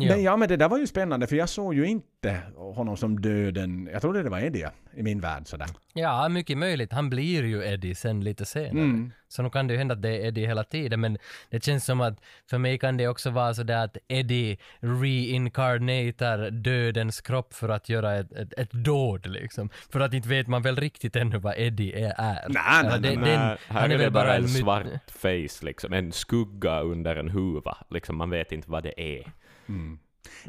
Eh, 0.00 0.08
Men 0.08 0.22
ja, 0.22 0.36
men 0.36 0.48
det 0.48 0.56
där 0.56 0.68
var 0.68 0.78
ju 0.78 0.86
spännande 0.86 1.26
för 1.26 1.36
jag 1.36 1.48
såg 1.48 1.74
ju 1.74 1.84
inte 1.86 2.40
honom 2.56 2.96
som 2.96 3.20
döden. 3.20 3.88
Jag 3.92 4.02
trodde 4.02 4.22
det 4.22 4.30
var 4.30 4.40
Eddie 4.40 4.68
i 4.96 5.02
min 5.02 5.20
värld 5.20 5.42
sådär. 5.46 5.66
Ja, 5.94 6.28
mycket 6.28 6.58
möjligt. 6.58 6.92
Han 6.92 7.10
blir 7.10 7.44
ju 7.44 7.64
Eddie 7.64 7.94
sen 7.94 8.24
lite 8.24 8.44
senare. 8.46 8.70
Mm. 8.70 9.12
Så 9.28 9.42
nu 9.42 9.50
kan 9.50 9.66
det 9.66 9.72
ju 9.74 9.78
hända 9.78 9.94
att 9.94 10.02
det 10.02 10.08
är 10.08 10.26
Eddie 10.26 10.46
hela 10.46 10.64
tiden, 10.64 11.00
men 11.00 11.18
det 11.50 11.64
känns 11.64 11.84
som 11.84 12.00
att 12.00 12.20
för 12.50 12.58
mig 12.58 12.78
kan 12.78 12.96
det 12.96 13.08
också 13.08 13.30
vara 13.30 13.54
så 13.54 13.62
där 13.62 13.84
att 13.84 13.96
Eddie 14.08 14.58
reincarnatar 14.80 16.50
dödens 16.50 17.20
kropp 17.20 17.54
för 17.54 17.68
att 17.68 17.88
göra 17.88 18.14
ett, 18.18 18.32
ett, 18.32 18.52
ett 18.58 18.72
dåd 18.72 19.26
liksom. 19.26 19.70
För 19.92 20.00
att 20.00 20.14
inte 20.14 20.28
vet 20.28 20.46
man 20.46 20.62
väl 20.62 20.76
riktigt 20.76 21.16
ännu 21.16 21.38
vad 21.38 21.54
Eddie 21.56 21.92
är. 21.92 22.14
är. 22.18 22.48
Nej, 22.48 22.62
nej, 22.82 23.00
nej, 23.00 23.00
den- 23.00 23.20
Nej, 23.20 23.36
här 23.38 23.58
han 23.68 23.84
är, 23.84 23.88
det 23.88 23.96
väl 23.96 24.12
bara 24.12 24.36
en 24.36 24.48
svart 24.48 24.86
face, 25.10 25.64
liksom. 25.66 25.92
en 25.92 26.12
skugga 26.12 26.80
under 26.80 27.16
en 27.16 27.28
huva. 27.28 27.76
Liksom, 27.90 28.16
man 28.16 28.30
vet 28.30 28.52
inte 28.52 28.70
vad 28.70 28.82
det 28.82 29.00
är. 29.00 29.32
Mm. 29.70 29.98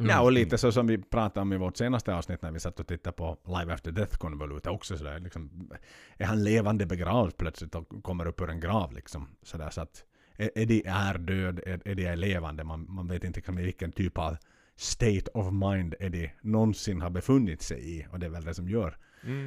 Ja, 0.09 0.21
och 0.21 0.31
lite 0.31 0.57
så 0.57 0.71
som 0.71 0.87
vi 0.87 0.97
pratade 0.97 1.41
om 1.41 1.53
i 1.53 1.57
vårt 1.57 1.77
senaste 1.77 2.15
avsnitt 2.15 2.41
när 2.41 2.51
vi 2.51 2.59
satt 2.59 2.79
och 2.79 2.87
tittade 2.87 3.15
på 3.15 3.37
Live 3.45 3.73
After 3.73 3.91
Death-konvolutet 3.91 4.67
också 4.67 4.97
sådär. 4.97 5.19
Liksom, 5.19 5.69
är 6.17 6.25
han 6.25 6.43
levande 6.43 6.85
begravd 6.85 7.37
plötsligt 7.37 7.75
och 7.75 8.03
kommer 8.03 8.27
upp 8.27 8.41
ur 8.41 8.49
en 8.49 8.59
grav 8.59 8.93
liksom? 8.93 9.27
Sådär, 9.43 9.69
så 9.69 9.81
att 9.81 10.03
Eddie 10.37 10.83
är 10.85 11.17
död, 11.17 11.59
Eddie 11.85 12.05
är 12.05 12.15
levande. 12.15 12.63
Man, 12.63 12.85
man 12.89 13.07
vet 13.07 13.23
inte 13.23 13.39
liksom 13.39 13.55
vilken 13.55 13.91
typ 13.91 14.17
av 14.17 14.37
state 14.75 15.31
of 15.33 15.53
mind 15.53 15.95
Eddie 15.99 16.33
någonsin 16.41 17.01
har 17.01 17.09
befunnit 17.09 17.61
sig 17.61 17.97
i. 17.97 18.07
Och 18.11 18.19
det 18.19 18.25
är 18.25 18.29
väl 18.29 18.45
det 18.45 18.53
som 18.53 18.69
gör 18.69 18.97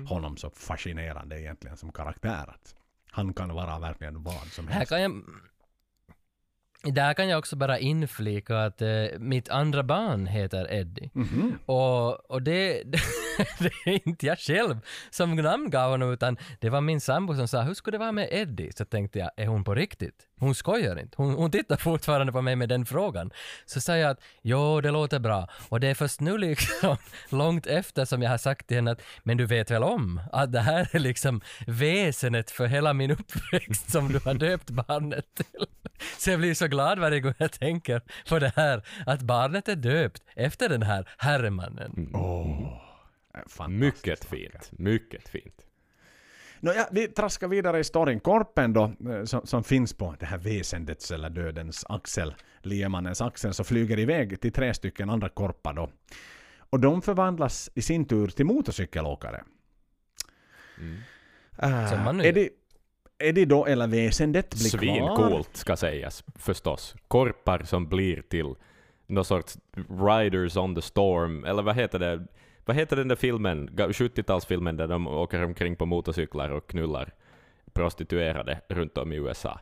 honom 0.08 0.36
så 0.36 0.50
fascinerande 0.50 1.40
egentligen 1.40 1.76
som 1.76 1.92
karaktär. 1.92 2.44
Att 2.48 2.74
han 3.10 3.34
kan 3.34 3.54
vara 3.54 3.78
verkligen 3.78 4.22
vad 4.22 4.46
som 4.46 4.68
Här 4.68 4.74
helst. 4.74 4.88
kan 4.88 5.02
jag... 5.02 5.22
Där 6.92 7.14
kan 7.14 7.28
jag 7.28 7.38
också 7.38 7.56
bara 7.56 7.78
inflika 7.78 8.58
att 8.58 8.82
eh, 8.82 8.88
mitt 9.18 9.48
andra 9.48 9.82
barn 9.82 10.26
heter 10.26 10.72
Eddie. 10.72 11.10
Mhm. 11.14 11.58
Och, 11.66 12.30
och 12.30 12.42
det, 12.48 12.82
det 13.58 13.72
är 13.86 14.08
inte 14.08 14.26
jag 14.26 14.38
själv 14.38 14.76
som 15.10 15.36
namngav 15.36 15.90
honom 15.90 16.12
utan 16.12 16.36
det 16.60 16.70
var 16.70 16.80
min 16.80 17.00
sambo 17.00 17.34
som 17.34 17.48
sa 17.48 17.62
hur 17.62 17.74
skulle 17.74 17.94
det 17.94 17.98
vara 17.98 18.12
med 18.12 18.28
Eddie? 18.30 18.72
Så 18.72 18.84
tänkte 18.84 19.18
jag, 19.18 19.30
är 19.36 19.46
hon 19.46 19.64
på 19.64 19.74
riktigt? 19.74 20.28
Hon 20.40 20.54
skojar 20.54 21.00
inte. 21.00 21.14
Hon, 21.16 21.34
hon 21.34 21.50
tittar 21.50 21.76
fortfarande 21.76 22.32
på 22.32 22.42
mig 22.42 22.56
med 22.56 22.68
den 22.68 22.86
frågan. 22.86 23.30
Så 23.66 23.80
sa 23.80 23.96
jag 23.96 24.10
att 24.10 24.20
jo, 24.42 24.80
det 24.80 24.90
låter 24.90 25.18
bra. 25.18 25.48
Och 25.68 25.80
det 25.80 25.88
är 25.88 25.94
först 25.94 26.20
nu 26.20 26.38
liksom 26.38 26.96
långt 27.28 27.66
efter 27.66 28.04
som 28.04 28.22
jag 28.22 28.30
har 28.30 28.38
sagt 28.38 28.66
till 28.66 28.76
henne 28.76 28.90
att 28.90 29.02
men 29.22 29.36
du 29.36 29.46
vet 29.46 29.70
väl 29.70 29.82
om 29.82 30.20
att 30.32 30.52
det 30.52 30.60
här 30.60 30.88
är 30.92 30.98
liksom 30.98 31.40
väsenet 31.66 32.50
för 32.50 32.66
hela 32.66 32.92
min 32.92 33.10
uppväxt 33.10 33.90
som 33.90 34.12
du 34.12 34.20
har 34.24 34.34
döpt 34.34 34.70
barnet 34.70 35.34
till. 35.34 35.66
Så 36.18 36.30
jag 36.30 36.38
blir 36.38 36.54
så 36.54 36.66
glad 36.66 36.98
varje 36.98 37.20
gång 37.20 37.34
jag 37.38 37.52
tänker 37.52 38.02
på 38.28 38.38
det 38.38 38.52
här 38.56 38.82
att 39.06 39.22
barnet 39.22 39.68
är 39.68 39.76
döpt 39.76 40.22
efter 40.36 40.68
den 40.68 40.82
här 40.82 41.08
herremannen. 41.18 42.10
Åh, 42.14 42.80
fantastiskt 43.46 43.68
Mycket 43.68 44.24
fint. 44.24 44.70
Mycket 44.72 45.28
fint. 45.28 45.63
Nåja, 46.60 46.88
vi 46.90 47.08
traskar 47.08 47.48
vidare 47.48 47.78
i 47.78 47.84
storyn. 47.84 48.20
Korpen 48.20 48.72
då, 48.72 48.92
eh, 49.10 49.24
som, 49.24 49.46
som 49.46 49.64
finns 49.64 49.92
på 49.92 50.14
det 50.20 50.26
här 50.26 50.38
väsendets 50.38 51.10
eller 51.10 51.30
dödens 51.30 51.84
axel, 51.88 52.34
liemannens 52.62 53.20
axel, 53.20 53.54
så 53.54 53.64
flyger 53.64 53.98
iväg 53.98 54.40
till 54.40 54.52
tre 54.52 54.74
stycken 54.74 55.10
andra 55.10 55.28
korpar 55.28 55.72
då. 55.72 55.90
Och 56.70 56.80
de 56.80 57.02
förvandlas 57.02 57.70
i 57.74 57.82
sin 57.82 58.04
tur 58.04 58.28
till 58.28 58.46
motorcykelåkare. 58.46 59.44
Man 62.04 62.16
nu 62.16 62.24
är, 62.24 62.32
det, 62.32 62.48
är 63.18 63.32
det 63.32 63.44
då, 63.44 63.66
eller 63.66 63.86
väsendet 63.86 64.54
blir 64.54 64.70
kvar? 64.70 64.78
Svincoolt 64.78 65.56
ska 65.56 65.76
sägas, 65.76 66.24
förstås. 66.38 66.94
Korpar 67.08 67.62
som 67.64 67.88
blir 67.88 68.22
till 68.22 68.54
någon 69.06 69.24
sorts 69.24 69.58
Riders 69.88 70.56
on 70.56 70.74
the 70.74 70.82
Storm, 70.82 71.44
eller 71.44 71.62
vad 71.62 71.76
heter 71.76 71.98
det? 71.98 72.26
Vad 72.64 72.76
heter 72.76 72.96
den 72.96 73.08
där 73.08 73.16
filmen, 73.16 73.70
ga- 73.70 73.88
70-talsfilmen 73.92 74.76
där 74.76 74.88
de 74.88 75.06
åker 75.06 75.44
omkring 75.44 75.76
på 75.76 75.86
motorcyklar 75.86 76.50
och 76.50 76.66
knullar 76.70 77.12
prostituerade 77.72 78.60
runt 78.68 78.98
om 78.98 79.12
i 79.12 79.16
USA? 79.16 79.60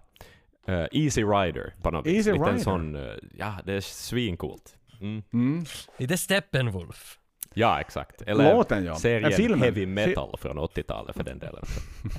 Eh, 0.67 0.85
Easy 0.93 1.23
Rider 1.25 1.75
på 1.83 1.91
något 1.91 2.07
vis. 2.07 2.15
Easy 2.17 2.33
Lite 2.33 2.45
Rider. 2.45 2.59
sån, 2.59 2.95
eh, 2.97 3.13
ja 3.39 3.55
det 3.65 3.73
är 3.73 3.81
svincoolt. 3.81 4.77
Mm. 5.01 5.23
Mm. 5.33 5.65
Lite 5.99 6.17
Steppenwolf. 6.19 7.19
Ja, 7.55 7.81
exakt. 7.81 8.23
Eller 8.23 8.55
Låten, 8.55 8.85
ja. 8.85 8.95
serien 8.97 9.33
filmen. 9.33 9.61
Heavy 9.61 9.87
Metal 9.87 10.37
från 10.39 10.59
80-talet 10.59 11.17
för 11.17 11.25
den 11.25 11.39
delen. 11.39 11.65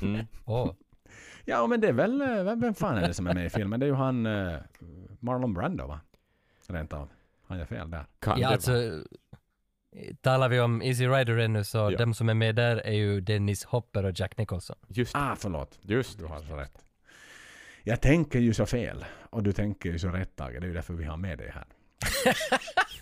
Mm. 0.02 0.26
Åh. 0.46 0.72
Ja, 1.46 1.68
men 1.68 1.82
det 1.82 1.88
är 1.88 1.94
väl, 1.94 2.22
eh, 2.22 2.44
vem, 2.44 2.60
vem 2.62 2.74
fan 2.74 2.98
är 2.98 3.08
det 3.08 3.14
som 3.14 3.28
är 3.28 3.34
med 3.34 3.46
i 3.46 3.50
filmen? 3.50 3.80
Det 3.80 3.86
är 3.86 3.88
ju 3.88 3.94
han 3.96 4.26
eh, 4.26 4.54
Marlon 5.20 5.54
Brando 5.54 5.88
va? 5.88 6.00
Rent 6.68 6.94
av. 6.94 7.10
Han 7.48 7.58
gör 7.58 7.66
fel 7.66 7.92
där. 7.92 8.06
Kan 8.20 8.40
Ja, 8.40 8.48
det 8.48 8.54
alltså, 8.54 8.72
vara? 8.72 9.04
Talar 10.22 10.50
vi 10.50 10.60
om 10.60 10.82
Easy 10.82 11.08
Rider 11.08 11.38
ännu 11.38 11.64
så 11.64 11.78
Ja. 11.78 11.98
de 11.98 12.14
som 12.14 12.30
är 12.30 12.34
med 12.34 12.56
där 12.56 12.78
är 12.78 12.91
ju 12.91 13.22
Dennis 13.22 13.64
Hopper 13.66 14.04
och 14.06 14.20
Jack 14.20 14.38
Nicholson. 14.38 14.76
Just, 14.88 15.16
Ah, 15.16 15.36
förlåt. 15.39 15.80
just. 15.82 16.20
Du 16.20 16.26
har 16.26 16.39
så 16.39 16.56
rätt. 16.56 16.86
Jag 17.84 18.02
tänker 18.02 18.39
ju 18.39 18.54
så 18.54 18.66
fel. 18.66 19.06
Och 19.30 19.44
du 19.44 19.52
tänker 19.52 19.89
ju 19.91 20.00
så 20.00 20.08
rätt 20.10 20.36
Tage. 20.36 20.52
Det 20.52 20.58
är 20.66 20.68
ju 20.68 20.74
därför 20.74 20.94
vi 20.94 21.04
har 21.04 21.18
med 21.18 21.38
dig 21.38 21.52
här. 21.56 21.66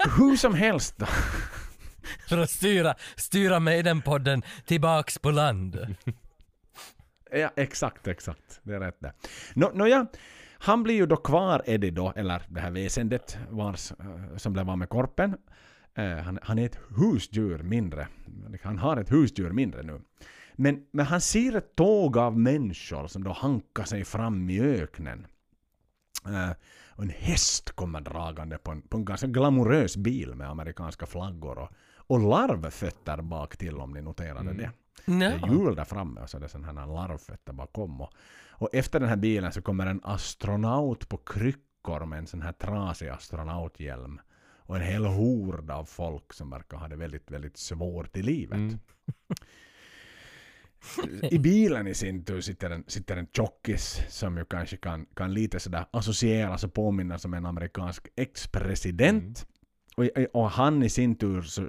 Hur 0.17 0.35
som 0.35 0.53
helst 0.53 0.97
då. 0.97 1.05
För 2.29 2.37
att 2.37 2.49
styra, 2.49 2.95
styra 3.15 3.59
Maiden-podden 3.59 4.41
tillbaks 4.65 5.17
på 5.19 5.31
land. 5.31 5.95
Ja, 7.31 7.51
exakt, 7.55 8.07
exakt. 8.07 8.59
Det 8.63 8.73
är 8.73 8.79
rätt 8.79 8.99
där. 8.99 9.13
Nå, 9.53 9.71
nåja, 9.73 10.05
han 10.59 10.83
blir 10.83 10.95
ju 10.95 11.05
då 11.05 11.15
kvar 11.17 11.61
Eddie 11.65 11.91
då, 11.91 12.13
eller 12.15 12.41
det 12.49 12.61
här 12.61 12.71
väsendet 12.71 13.37
vars, 13.49 13.91
eh, 13.91 14.37
som 14.37 14.53
blev 14.53 14.69
av 14.69 14.77
med 14.77 14.89
korpen. 14.89 15.37
Eh, 15.93 16.17
han, 16.17 16.39
han 16.41 16.59
är 16.59 16.65
ett 16.65 16.79
husdjur 16.97 17.63
mindre. 17.63 18.07
Han 18.63 18.77
har 18.77 18.97
ett 18.97 19.11
husdjur 19.11 19.51
mindre 19.51 19.83
nu. 19.83 20.01
Men, 20.55 20.85
men 20.91 21.05
han 21.05 21.21
ser 21.21 21.55
ett 21.55 21.75
tåg 21.75 22.17
av 22.17 22.39
människor 22.39 23.07
som 23.07 23.23
då 23.23 23.31
hankar 23.31 23.83
sig 23.83 24.05
fram 24.05 24.49
i 24.49 24.61
öknen. 24.61 25.27
Eh, 26.25 26.51
och 26.89 27.03
en 27.03 27.09
häst 27.09 27.71
kommer 27.71 28.01
dragande 28.01 28.57
på 28.57 28.71
en, 28.71 28.81
på 28.81 28.97
en 28.97 29.05
ganska 29.05 29.27
glamorös 29.27 29.97
bil 29.97 30.35
med 30.35 30.49
amerikanska 30.49 31.05
flaggor 31.05 31.57
och, 31.59 31.69
och 31.95 32.19
larvfötter 32.19 33.21
bak 33.21 33.57
till 33.57 33.77
om 33.77 33.91
ni 33.91 34.01
noterade 34.01 34.53
det. 34.53 34.71
Det 35.05 35.25
är 35.25 35.47
hjul 35.53 35.75
där 35.75 35.85
framme 35.85 36.21
och 36.21 36.29
så 36.29 36.37
är 36.37 36.41
det 36.41 36.49
sådana 36.49 36.85
larvfötter 36.85 37.53
bakom. 37.53 38.01
Och, 38.01 38.13
och 38.49 38.69
efter 38.73 38.99
den 38.99 39.09
här 39.09 39.15
bilen 39.15 39.51
så 39.51 39.61
kommer 39.61 39.85
en 39.85 40.01
astronaut 40.03 41.09
på 41.09 41.17
kryckor 41.17 42.05
med 42.05 42.19
en 42.19 42.27
sån 42.27 42.41
här 42.41 42.51
trasig 42.51 43.07
astronauthjälm. 43.07 44.19
Och 44.71 44.77
en 44.77 44.83
hel 44.83 45.05
hord 45.05 45.71
av 45.71 45.85
folk 45.85 46.33
som 46.33 46.49
verkar 46.49 46.77
ha 46.77 46.87
det 46.87 46.95
väldigt, 46.95 47.31
väldigt 47.31 47.57
svårt 47.57 48.17
i 48.17 48.21
livet. 48.21 48.57
Mm. 48.57 48.79
I 51.21 51.39
bilen 51.39 51.87
i 51.87 51.93
sin 51.93 52.23
tur 52.25 52.41
sitter 52.41 52.69
en, 52.69 52.83
sitter 52.87 53.17
en 53.17 53.27
tjockis 53.27 54.01
som 54.09 54.37
ju 54.37 54.45
kanske 54.45 54.77
kan, 54.77 55.05
kan 55.05 55.33
lite 55.33 55.59
sådär 55.59 55.85
associeras 55.91 56.63
och 56.63 56.73
påminna 56.73 57.19
som 57.19 57.33
en 57.33 57.45
amerikansk 57.45 58.07
ex-president. 58.15 59.47
Och, 59.95 60.05
och 60.33 60.49
han 60.49 60.83
i 60.83 60.89
sin 60.89 61.15
tur 61.15 61.41
så, 61.41 61.61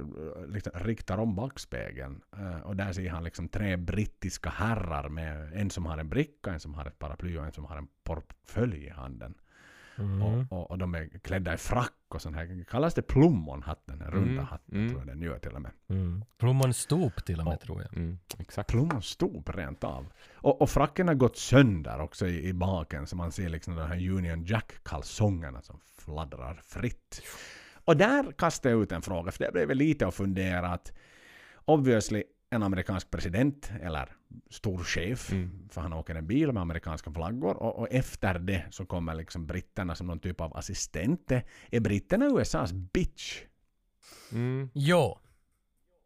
liksom, 0.48 0.72
riktar 0.74 1.18
om 1.18 1.34
backspegeln. 1.34 2.20
Eh, 2.36 2.61
och 2.61 2.76
där 2.76 2.92
ser 2.92 3.11
han 3.11 3.24
liksom 3.24 3.48
tre 3.48 3.76
brittiska 3.76 4.50
herrar 4.50 5.09
med 5.09 5.53
en 5.55 5.70
som 5.70 5.86
har 5.86 5.98
en 5.98 6.09
bricka, 6.09 6.53
en 6.53 6.61
som 6.61 6.74
har 6.74 6.86
ett 6.86 6.98
paraply 6.98 7.38
och 7.38 7.46
en 7.46 7.53
som 7.53 7.64
har 7.64 7.76
en 7.76 7.88
portfölj 8.05 8.84
i 8.84 8.90
handen. 8.90 9.34
Och, 10.03 10.59
och, 10.59 10.70
och 10.70 10.78
de 10.78 10.94
är 10.94 11.09
klädda 11.18 11.55
i 11.55 11.57
frack 11.57 11.92
och 12.09 12.22
sånt 12.22 12.36
här. 12.36 12.64
Kallas 12.64 12.94
det 12.94 13.03
plommonhatten, 13.03 13.98
den 13.98 14.11
runda 14.11 14.32
Mm, 14.32 14.44
hatten 14.44 14.74
mm. 14.74 14.88
tror 14.88 15.00
jag 15.00 15.07
den 15.09 15.22
gör 15.22 15.38
till 15.38 15.55
och 15.55 15.62
med. 15.62 15.70
Mm. 15.88 16.24
Plommonstop 16.38 17.24
till 17.24 17.38
och 17.38 17.44
med 17.44 17.61
tror 17.61 17.82
jag. 17.82 17.96
Mm, 17.96 18.18
exakt. 18.38 18.70
Plommonstop 18.70 19.48
rent 19.48 19.84
av. 19.84 20.07
Och, 20.34 20.62
och 20.62 20.70
fracken 20.70 21.09
har 21.09 21.14
gått 21.14 21.36
sönder 21.36 22.00
också 22.00 22.26
i, 22.26 22.48
i 22.48 22.53
baken 22.53 23.07
så 23.07 23.16
man 23.16 23.32
ser 23.32 23.48
liksom 23.48 23.76
de 23.76 23.88
här 23.88 24.11
Union 24.11 24.44
Jack-kalsongerna 24.44 25.62
som 25.62 25.80
fladdrar 25.98 26.61
fritt. 26.64 27.22
Och 27.84 27.96
där 27.96 28.32
kastar 28.32 28.70
jag 28.70 28.82
ut 28.82 28.92
en 28.92 29.03
fråga, 29.03 29.32
för 29.32 29.44
det 29.44 29.53
blev 29.53 29.76
lite 29.76 30.07
att 30.07 30.14
fundera 30.14 30.68
att 30.68 30.92
obviously 31.64 32.22
en 32.53 32.62
amerikansk 32.62 33.11
president 33.11 33.72
eller 33.82 34.09
stor 34.50 34.78
chef, 34.84 35.32
Mm. 35.32 35.68
för 35.70 35.80
han 35.80 35.92
åker 35.92 36.14
en 36.14 36.26
bil 36.26 36.53
med 36.53 36.61
amerikanska 36.62 37.12
flaggor 37.12 37.57
och, 37.57 37.78
och 37.78 37.88
efter 37.90 38.38
det 38.38 38.64
så 38.70 38.86
kommer 38.86 39.14
liksom 39.14 39.46
britterna 39.46 39.94
som 39.94 40.07
någon 40.07 40.18
typ 40.20 40.40
av 40.40 40.57
assistenter. 40.57 41.44
Är 41.70 41.80
britterna 41.80 42.26
USAs 42.26 42.72
bitch? 42.72 43.42
Mm. 44.32 44.70
Jo. 44.74 45.18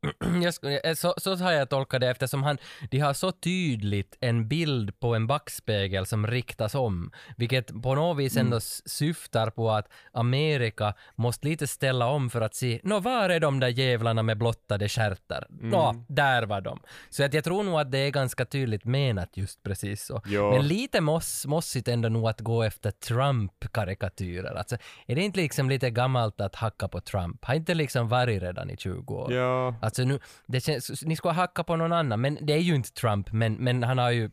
Jag 0.21 0.51
sk- 0.53 0.81
eh, 0.85 0.95
så, 0.95 1.15
så 1.17 1.37
har 1.37 1.53
jag 1.53 1.71
tolkat 1.71 2.01
det 2.01 2.09
eftersom 2.11 2.43
han, 2.43 2.59
de 2.91 2.99
har 2.99 3.13
så 3.15 3.33
tydligt 3.33 4.17
en 4.21 4.49
bild 4.49 5.01
på 5.01 5.15
en 5.15 5.27
backspegel 5.27 6.07
som 6.07 6.27
riktas 6.27 6.75
om, 6.75 7.11
vilket 7.37 7.83
på 7.83 7.95
något 7.95 8.19
vis 8.19 8.37
ändå 8.37 8.57
s- 8.57 8.89
syftar 8.89 9.51
på 9.51 9.71
att 9.71 9.89
Amerika 10.13 10.95
måste 11.15 11.49
lite 11.49 11.67
ställa 11.67 12.07
om 12.07 12.31
för 12.31 12.41
att 12.41 12.55
se, 12.55 12.81
nå 12.83 13.01
var 13.01 13.29
är 13.31 13.41
de 13.41 13.61
där 13.61 13.69
jävlarna 13.69 14.23
med 14.23 14.39
blottade 14.39 14.89
stjärtar? 14.89 15.47
Nå, 15.51 16.05
där 16.09 16.43
var 16.43 16.61
de. 16.61 16.81
Så 17.11 17.25
att 17.25 17.35
jag 17.35 17.45
tror 17.45 17.63
nog 17.65 17.81
att 17.81 17.93
det 17.93 17.99
är 17.99 18.11
ganska 18.11 18.45
tydligt 18.45 18.85
menat 18.85 19.37
just 19.37 19.63
precis 19.63 20.05
så. 20.07 20.23
Jo. 20.27 20.51
Men 20.51 20.67
lite 20.69 21.01
moss, 21.01 21.47
mossigt 21.47 21.89
ändå 21.89 22.09
nog 22.09 22.29
att 22.29 22.41
gå 22.41 22.63
efter 22.63 22.91
Trump-karikatyrer. 22.91 24.55
Alltså, 24.55 24.77
är 25.07 25.15
det 25.17 25.23
inte 25.23 25.41
liksom 25.41 25.71
lite 25.71 25.91
gammalt 25.91 26.41
att 26.41 26.55
hacka 26.55 26.89
på 26.89 27.01
Trump? 27.01 27.45
Har 27.45 27.55
inte 27.55 27.75
liksom 27.75 28.09
varit 28.09 28.43
redan 28.43 28.71
i 28.71 28.77
20 28.77 29.15
år? 29.15 29.33
Ja. 29.33 29.75
Alltså 29.83 29.96
nu, 30.05 30.19
det 30.47 30.61
känns, 30.61 31.03
ni 31.03 31.17
ska 31.17 31.31
hacka 31.31 31.65
på 31.65 31.77
någon 31.77 31.93
annan, 31.93 32.21
men 32.21 32.39
det 32.41 32.53
är 32.53 32.59
ju 32.59 32.75
inte 32.75 32.93
Trump, 32.93 33.33
men, 33.33 33.55
men 33.55 33.83
han 33.83 33.99
har 33.99 34.11
ju 34.11 34.31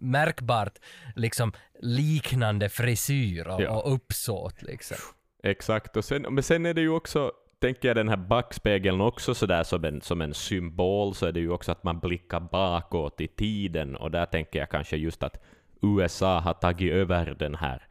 märkbart 0.00 0.78
liksom 1.14 1.52
liknande 1.82 2.68
frisyr 2.68 3.48
och, 3.48 3.62
Ja. 3.62 3.70
och 3.70 3.94
uppsåt 3.94 4.62
liksom. 4.62 4.96
Exakt, 5.42 5.96
och 5.96 6.04
sen, 6.04 6.26
men 6.30 6.42
sen 6.42 6.66
är 6.66 6.74
det 6.74 6.80
ju 6.80 6.90
också, 6.90 7.32
tänker 7.60 7.88
jag 7.88 7.96
den 7.96 8.08
här 8.08 8.16
backspegeln 8.16 9.00
också 9.00 9.34
sådär 9.34 9.62
som 9.62 9.84
en, 9.84 10.00
som 10.00 10.20
en 10.20 10.34
symbol, 10.34 11.14
så 11.14 11.26
är 11.26 11.32
det 11.32 11.40
ju 11.40 11.50
också 11.50 11.72
att 11.72 11.84
man 11.84 11.98
blickar 11.98 12.40
bakåt 12.40 13.20
i 13.20 13.28
tiden, 13.28 13.96
och 13.96 14.10
där 14.10 14.26
tänker 14.26 14.58
jag 14.58 14.70
kanske 14.70 14.96
just 14.96 15.22
att 15.22 15.42
USA 15.82 16.40
har 16.40 16.54
tagit 16.54 16.92
över 16.92 17.34
den 17.38 17.54
här 17.54 17.82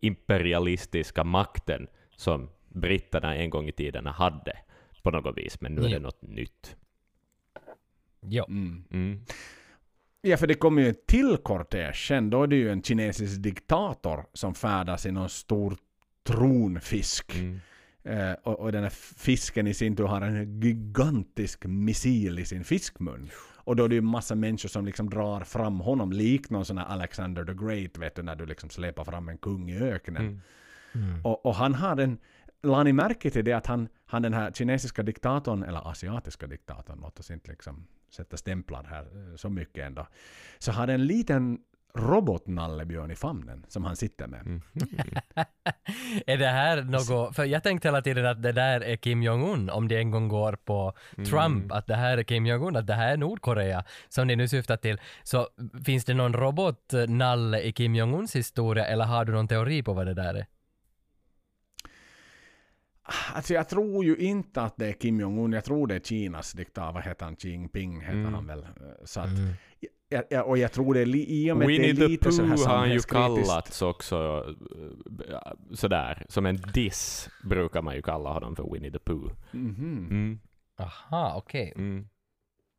imperialistiska 0.00 1.24
makten 1.24 1.86
som 2.16 2.50
britterna 2.68 3.34
en 3.36 3.50
gång 3.50 3.68
i 3.68 3.72
tiden 3.72 4.06
hade 4.06 4.56
på 5.04 5.10
något 5.10 5.38
vis, 5.38 5.60
men 5.60 5.74
nu 5.74 5.80
är 5.80 5.84
det 5.84 5.90
Ja. 5.90 5.98
något 5.98 6.22
nytt. 6.22 6.76
Jo. 8.20 8.44
Mm. 8.48 9.24
Ja, 10.22 10.36
för 10.36 10.46
det 10.46 10.54
kommer 10.54 10.82
ju 10.82 10.88
en 10.88 10.94
till 11.06 11.36
kortege 11.36 11.92
sen. 11.94 12.30
Då 12.30 12.42
är 12.42 12.46
det 12.46 12.56
ju 12.56 12.70
en 12.70 12.82
kinesisk 12.82 13.42
diktator 13.42 14.26
som 14.32 14.54
färdas 14.54 15.06
i 15.06 15.10
någon 15.12 15.28
stor 15.28 15.76
tronfisk. 16.26 17.34
Mm. 17.34 17.60
Eh, 18.04 18.32
och, 18.42 18.60
och 18.60 18.72
den 18.72 18.82
här 18.82 18.90
fisken 19.16 19.66
i 19.66 19.74
sin 19.74 19.96
tur 19.96 20.04
har 20.04 20.20
en 20.20 20.60
gigantisk 20.60 21.64
missil 21.64 22.38
i 22.38 22.44
sin 22.44 22.64
fiskmun. 22.64 23.30
Och 23.56 23.76
då 23.76 23.84
är 23.84 23.88
det 23.88 23.94
ju 23.94 24.00
massa 24.00 24.34
människor 24.34 24.68
som 24.68 24.86
liksom 24.86 25.10
drar 25.10 25.40
fram 25.40 25.80
honom 25.80 26.12
likt 26.12 26.50
någon 26.50 26.64
sån 26.64 26.78
här 26.78 26.86
Alexander 26.86 27.44
the 27.44 27.54
Great, 27.54 27.98
vet 27.98 28.14
du, 28.14 28.22
när 28.22 28.36
du 28.36 28.46
liksom 28.46 28.70
släpar 28.70 29.04
fram 29.04 29.28
en 29.28 29.38
kung 29.38 29.70
i 29.70 29.78
öknen. 29.78 30.40
Mm. 30.94 31.24
Och, 31.24 31.46
och 31.46 31.54
han 31.54 31.74
har 31.74 31.96
en... 31.96 32.18
La 32.64 32.82
ni 32.82 32.92
märke 32.92 33.30
till 33.30 33.44
det 33.44 33.52
att 33.52 33.66
han, 33.66 33.88
han 34.06 34.22
den 34.22 34.34
här 34.34 34.50
kinesiska 34.50 35.02
diktatorn, 35.02 35.62
eller 35.62 35.90
asiatiska 35.90 36.46
diktatorn, 36.46 36.98
låt 37.02 37.20
oss 37.20 37.30
inte 37.30 37.50
liksom 37.50 37.86
sätta 38.10 38.36
stämplar 38.36 38.84
här 38.84 39.02
eh, 39.02 39.36
så 39.36 39.50
mycket 39.50 39.86
ändå. 39.86 40.06
Så 40.58 40.72
har 40.72 40.88
en 40.88 41.06
liten 41.06 41.58
robotnallebjörn 41.98 43.10
i 43.10 43.14
famnen 43.14 43.64
som 43.68 43.84
han 43.84 43.96
sitter 43.96 44.26
med. 44.26 44.40
Mm. 44.40 44.60
Är 46.26 46.36
det 46.36 46.48
här 46.48 46.82
något, 46.82 47.36
för 47.36 47.44
jag 47.44 47.62
tänkte 47.62 47.88
hela 47.88 48.02
tiden 48.02 48.26
att 48.26 48.42
det 48.42 48.52
där 48.52 48.80
är 48.80 48.96
Kim 48.96 49.22
Jong-Un 49.22 49.70
om 49.70 49.88
det 49.88 49.98
en 49.98 50.10
gång 50.10 50.28
går 50.28 50.52
på 50.52 50.92
Trump, 51.30 51.72
att 51.72 51.86
det 51.86 51.94
här 51.94 52.18
är 52.18 52.22
Kim 52.22 52.46
Jong-Un, 52.46 52.76
att 52.76 52.86
det 52.86 52.94
här 52.94 53.12
är 53.12 53.16
Nordkorea 53.16 53.84
som 54.08 54.26
ni 54.26 54.36
nu 54.36 54.48
syftar 54.48 54.76
till. 54.76 55.00
Så 55.22 55.48
finns 55.84 56.04
det 56.04 56.14
någon 56.14 56.32
robotnalle 56.32 57.60
i 57.60 57.72
Kim 57.72 57.94
Jong-Uns 57.94 58.36
historia 58.36 58.86
eller 58.86 59.04
har 59.04 59.24
du 59.24 59.32
någon 59.32 59.48
teori 59.48 59.82
på 59.82 59.92
vad 59.92 60.06
det 60.06 60.14
där 60.14 60.34
är? 60.34 60.46
Alltså 63.34 63.54
jag 63.54 63.68
tror 63.68 64.04
ju 64.04 64.16
inte 64.16 64.62
att 64.62 64.76
det 64.76 64.86
är 64.86 64.92
Kim 64.92 65.20
Jong-Un, 65.20 65.52
jag 65.52 65.64
tror 65.64 65.86
det 65.86 65.94
är 65.94 66.00
Kinas 66.00 66.52
diktator, 66.52 66.92
vad 66.92 67.02
heter 67.02 67.24
han, 67.24 67.36
Xi 67.36 67.48
Jinping 67.50 68.00
heter 68.00 68.12
Mm. 68.18 68.34
han 68.34 68.46
väl. 68.46 68.66
Så 69.04 69.20
att, 69.20 69.28
ja, 70.08 70.22
ja, 70.30 70.42
och 70.42 70.58
jag 70.58 70.72
tror 70.72 70.94
det 70.94 71.00
är 71.00 71.06
li, 71.06 71.26
i 71.28 71.52
och 71.52 71.56
med 71.56 71.64
att 71.64 71.68
det 71.68 71.78
Winnie 71.78 72.04
är 72.04 72.08
lite 72.08 72.32
så 72.32 72.42
här 72.44 72.56
Pooh 72.56 72.66
har 72.68 72.76
han 72.76 72.90
ju 72.90 73.00
kallats 73.00 73.82
också, 73.82 74.44
eh, 75.30 75.52
sådär, 75.74 76.26
som 76.28 76.46
en 76.46 76.56
diss 76.74 77.28
brukar 77.44 77.82
man 77.82 77.94
ju 77.94 78.02
kalla 78.02 78.32
honom 78.32 78.56
för 78.56 78.72
Winnie 78.72 78.90
the 78.90 78.98
Pooh. 78.98 79.32
Mhm. 79.52 80.06
Mm. 80.10 80.40
Aha, 80.78 81.34
okej. 81.36 81.72
Mm. 81.76 82.08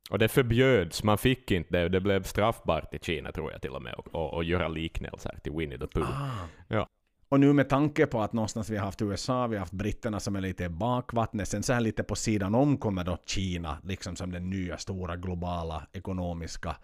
Och 0.10 0.20
det 0.20 0.28
förbjöds, 0.28 1.04
man 1.04 1.18
fick 1.18 1.52
inte 1.52 1.74
det, 1.78 1.90
det 1.90 2.02
blev 2.02 2.24
straffbart 2.24 2.94
i 2.94 3.00
Kina 3.00 3.32
tror 3.32 3.52
jag 3.52 3.62
till 3.62 3.72
och 3.72 3.82
med, 3.82 3.94
och 4.12 4.44
göra 4.44 4.68
liknelser 4.68 5.40
till 5.44 5.52
Winnie 5.52 5.78
the 5.78 5.88
Pooh. 5.88 6.24
Ah. 6.24 6.48
Ja. 6.68 6.88
Och 7.30 7.40
nu 7.40 7.54
med 7.54 7.70
tanke 7.70 8.06
på 8.06 8.22
att 8.22 8.34
någonstans 8.34 8.70
vi 8.70 8.78
har 8.78 8.86
haft 8.86 9.02
USA, 9.02 9.48
vi 9.48 9.56
har 9.56 9.60
haft 9.60 9.74
britterna 9.74 10.20
som 10.20 10.36
är 10.36 10.42
lite 10.42 10.64
i 10.64 10.70
bakvattnet, 10.70 11.48
sen 11.48 11.64
så 11.64 11.74
här 11.74 11.82
lite 11.82 12.04
på 12.04 12.16
sidan 12.16 12.56
om 12.56 12.78
kommer 12.78 13.04
då 13.04 13.18
Kina, 13.26 13.78
liksom 13.84 14.16
som 14.16 14.32
den 14.32 14.50
nya 14.50 14.78
stora 14.78 15.16
globala 15.16 15.88
ekonomiska 15.94 16.76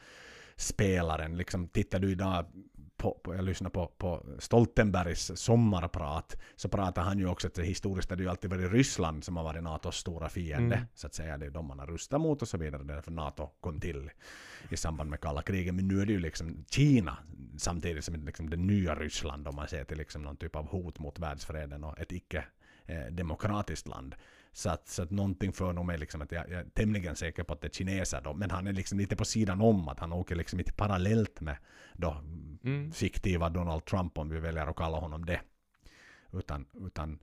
spelaren. 0.56 1.38
Liksom, 1.38 1.68
tittar 1.68 2.00
du 2.00 2.12
idag 2.12 2.46
på, 2.98 3.20
på 3.24 3.36
jag 3.36 3.44
lyssnar 3.46 3.70
på, 3.70 3.88
på 3.98 4.26
Stoltenbergs 4.40 5.32
sommarprat, 5.36 6.38
så 6.56 6.70
pratar 6.70 7.02
han 7.02 7.20
ju 7.20 7.28
också 7.28 7.48
att 7.48 7.58
historiskt 7.60 8.10
har 8.10 8.18
det 8.18 8.24
ju 8.24 8.30
alltid 8.30 8.50
varit 8.50 8.72
Ryssland 8.72 9.24
som 9.24 9.38
har 9.38 9.44
varit 9.44 9.64
NATOs 9.64 9.98
stora 9.98 10.30
fiende, 10.30 10.76
Mm. 10.76 10.88
så 10.96 11.08
att 11.08 11.14
säga. 11.14 11.38
Det 11.38 11.46
är 11.46 11.50
de 11.50 11.68
man 11.68 11.80
har 11.80 11.88
rustat 11.88 12.22
mot 12.22 12.42
och 12.42 12.48
så 12.48 12.58
vidare, 12.58 12.84
därför 12.84 13.12
NATO 13.12 13.50
kom 13.62 13.80
till 13.80 14.10
i 14.70 14.78
samband 14.78 15.10
med 15.10 15.22
kalla 15.22 15.42
kriget. 15.42 15.76
Men 15.76 15.88
nu 15.88 16.02
är 16.02 16.06
det 16.06 16.12
ju 16.12 16.20
liksom 16.20 16.66
Kina 16.70 17.18
samtidigt 17.58 18.06
som 18.06 18.26
liksom 18.26 18.50
det 18.50 18.58
nya 18.58 18.96
Ryssland 18.96 19.48
om 19.48 19.56
man 19.56 19.68
ser 19.68 19.84
till 19.84 19.98
liksom 19.98 20.22
någon 20.22 20.38
typ 20.38 20.56
av 20.56 20.68
hot 20.68 21.00
mot 21.00 21.20
världsfreden 21.20 21.84
och 21.84 22.00
ett 22.00 22.12
icke 22.12 22.46
eh, 22.86 23.06
demokratiskt 23.12 23.88
land. 23.88 24.16
Så 24.54 24.70
att, 24.70 24.88
så 24.88 25.04
att 25.04 25.12
någonting 25.12 25.54
för 25.54 25.74
nog 25.74 25.86
mig 25.86 25.98
liksom 25.98 26.22
att 26.22 26.32
jag, 26.32 26.50
jag 26.50 26.60
är 26.60 26.66
tämligen 26.74 27.16
säker 27.16 27.44
på 27.44 27.54
att 27.54 27.62
det 27.62 27.68
är 27.68 27.72
kineser 27.72 28.22
då, 28.22 28.34
men 28.34 28.52
han 28.52 28.68
är 28.68 28.74
liksom 28.74 28.98
lite 28.98 29.16
på 29.16 29.26
sidan 29.26 29.62
om 29.62 29.88
att 29.88 30.00
han 30.00 30.14
åker 30.14 30.36
liksom 30.36 30.60
inte 30.60 30.74
parallellt 30.74 31.42
med 31.42 31.58
då 31.94 32.24
Mm. 32.64 32.92
fiktiva 32.92 33.50
Donald 33.50 33.86
Trump 33.86 34.18
om 34.18 34.30
vi 34.30 34.40
väljer 34.40 34.68
att 34.68 34.76
kalla 34.76 34.98
honom 34.98 35.26
det. 35.26 35.42
Utan, 36.34 36.66
utan 36.86 37.20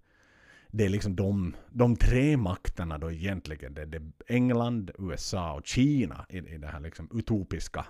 det 0.71 0.85
är 0.85 0.89
liksom 0.89 1.17
de, 1.17 1.57
de 1.71 1.97
tre 1.97 2.37
makterna 2.37 2.99
då 2.99 3.11
egentligen. 3.11 3.75
Det, 3.75 3.85
det 3.85 3.97
är 3.97 4.13
England, 4.27 4.91
USA 4.99 5.55
och 5.55 5.67
Kina 5.67 6.27
i, 6.29 6.39
i 6.39 6.59
den 6.59 6.71
här 6.71 6.81
liksom 6.81 7.09
utopiska 7.15 7.85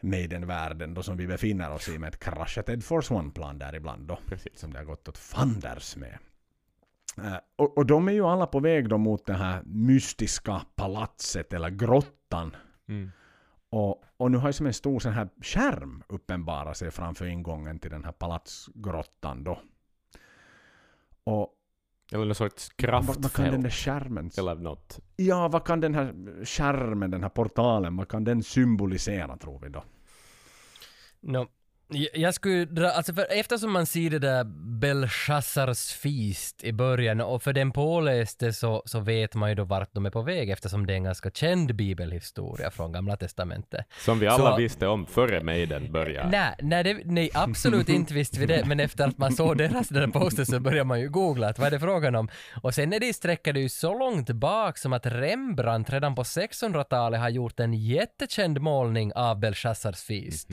Maiden-världen 0.00 0.94
då 0.94 1.02
som 1.02 1.16
vi 1.16 1.26
befinner 1.26 1.70
oss 1.70 1.88
i 1.88 1.98
med 1.98 2.08
ett 2.08 2.18
kraschat 2.18 2.68
Ed 2.68 2.84
Force 2.84 3.14
One-plan 3.14 3.58
där 3.58 3.74
ibland 3.74 4.08
då. 4.08 4.18
Precis. 4.26 4.58
Som 4.58 4.72
det 4.72 4.78
har 4.78 4.84
gått 4.84 5.08
åt 5.08 5.18
fanders 5.18 5.96
med. 5.96 6.18
Eh, 7.18 7.38
och, 7.56 7.78
och 7.78 7.86
de 7.86 8.08
är 8.08 8.12
ju 8.12 8.26
alla 8.26 8.46
på 8.46 8.60
väg 8.60 8.88
då 8.88 8.98
mot 8.98 9.26
det 9.26 9.34
här 9.34 9.62
mystiska 9.64 10.62
palatset 10.76 11.52
eller 11.52 11.70
grottan. 11.70 12.56
Mm. 12.88 13.10
Och, 13.70 14.04
och 14.16 14.30
nu 14.30 14.38
har 14.38 14.48
ju 14.48 14.52
som 14.52 14.66
en 14.66 14.74
stor 14.74 15.00
sån 15.00 15.12
här 15.12 15.28
skärm 15.42 16.02
uppenbara 16.08 16.74
sig 16.74 16.90
framför 16.90 17.26
ingången 17.26 17.78
till 17.78 17.90
den 17.90 18.04
här 18.04 18.12
palatsgrottan 18.12 19.44
då. 19.44 19.60
Och 21.24 21.54
Eller 22.12 22.24
någon 22.24 22.34
sorts 22.34 22.68
vad, 22.78 23.04
vad 23.04 23.32
kan 23.32 23.44
den 23.44 23.62
kraftfält. 23.62 23.62
där 23.62 23.70
skärmen... 23.70 24.30
Eller 24.38 24.54
något. 24.54 24.98
Ja, 25.16 25.48
vad 25.48 25.64
kan 25.64 25.80
den 25.80 25.94
här 25.94 26.44
skärmen, 26.44 27.10
den 27.10 27.22
här 27.22 27.28
portalen, 27.28 27.96
vad 27.96 28.08
kan 28.08 28.24
den 28.24 28.42
symbolisera 28.42 29.36
tror 29.36 29.60
vi 29.60 29.68
då? 29.68 29.84
No, 31.20 31.46
jag- 32.12 32.34
skulle 32.34 32.64
dra, 32.64 32.90
alltså 32.90 33.14
för 33.14 33.26
eftersom 33.30 33.72
man 33.72 33.86
ser 33.86 34.10
det 34.10 34.18
där 34.18 34.44
Belshazzars 34.80 35.92
feast 35.92 36.64
i 36.64 36.72
början 36.72 37.20
och 37.20 37.42
för 37.42 37.52
den 37.52 37.72
påläste 37.72 38.52
så, 38.52 38.82
så 38.86 39.00
vet 39.00 39.34
man 39.34 39.48
ju 39.48 39.54
då 39.54 39.64
vart 39.64 39.94
de 39.94 40.06
är 40.06 40.10
på 40.10 40.22
väg 40.22 40.50
eftersom 40.50 40.86
det 40.86 40.92
är 40.92 40.96
en 40.96 41.04
ganska 41.04 41.30
känd 41.30 41.74
bibelhistoria 41.74 42.70
från 42.70 42.92
Gamla 42.92 43.16
Testamentet. 43.16 43.86
Som 43.98 44.18
vi 44.18 44.26
alla 44.26 44.50
Så- 44.50 44.56
visste 44.56 44.86
om 44.86 45.06
före 45.06 45.42
Maiden 45.42 45.92
började. 45.92 46.30
Nej, 46.30 46.54
nej, 46.62 46.84
det, 46.84 47.00
nej, 47.04 47.30
absolut 47.34 47.88
inte 47.88 48.14
visste 48.14 48.40
vi 48.40 48.46
det, 48.46 48.64
men 48.66 48.80
efter 48.80 49.04
att 49.08 49.18
man 49.18 49.32
såg 49.32 49.58
deras 49.58 49.88
där 49.88 50.06
posten 50.06 50.46
så 50.46 50.60
börjar 50.60 50.84
man 50.84 51.00
ju 51.00 51.08
googla 51.08 51.48
att 51.48 51.58
vad 51.58 51.66
är 51.66 51.70
det 51.70 51.80
frågan 51.80 52.14
om. 52.14 52.28
Och 52.62 52.74
sen 52.74 52.92
är 52.92 53.00
det 53.00 53.12
sträcker 53.12 53.52
det 53.52 53.60
ju 53.60 53.68
så 53.68 53.98
långt 53.98 54.30
bak 54.30 54.78
som 54.78 54.92
att 54.92 55.06
Rembrandt 55.06 55.90
redan 55.90 56.14
på 56.14 56.22
1600-talet 56.24 57.20
har 57.20 57.28
gjort 57.28 57.60
en 57.60 57.74
jättekänd 57.74 58.60
målning 58.60 59.12
av 59.14 59.38
Belshazzars 59.40 60.02
feast. 60.02 60.48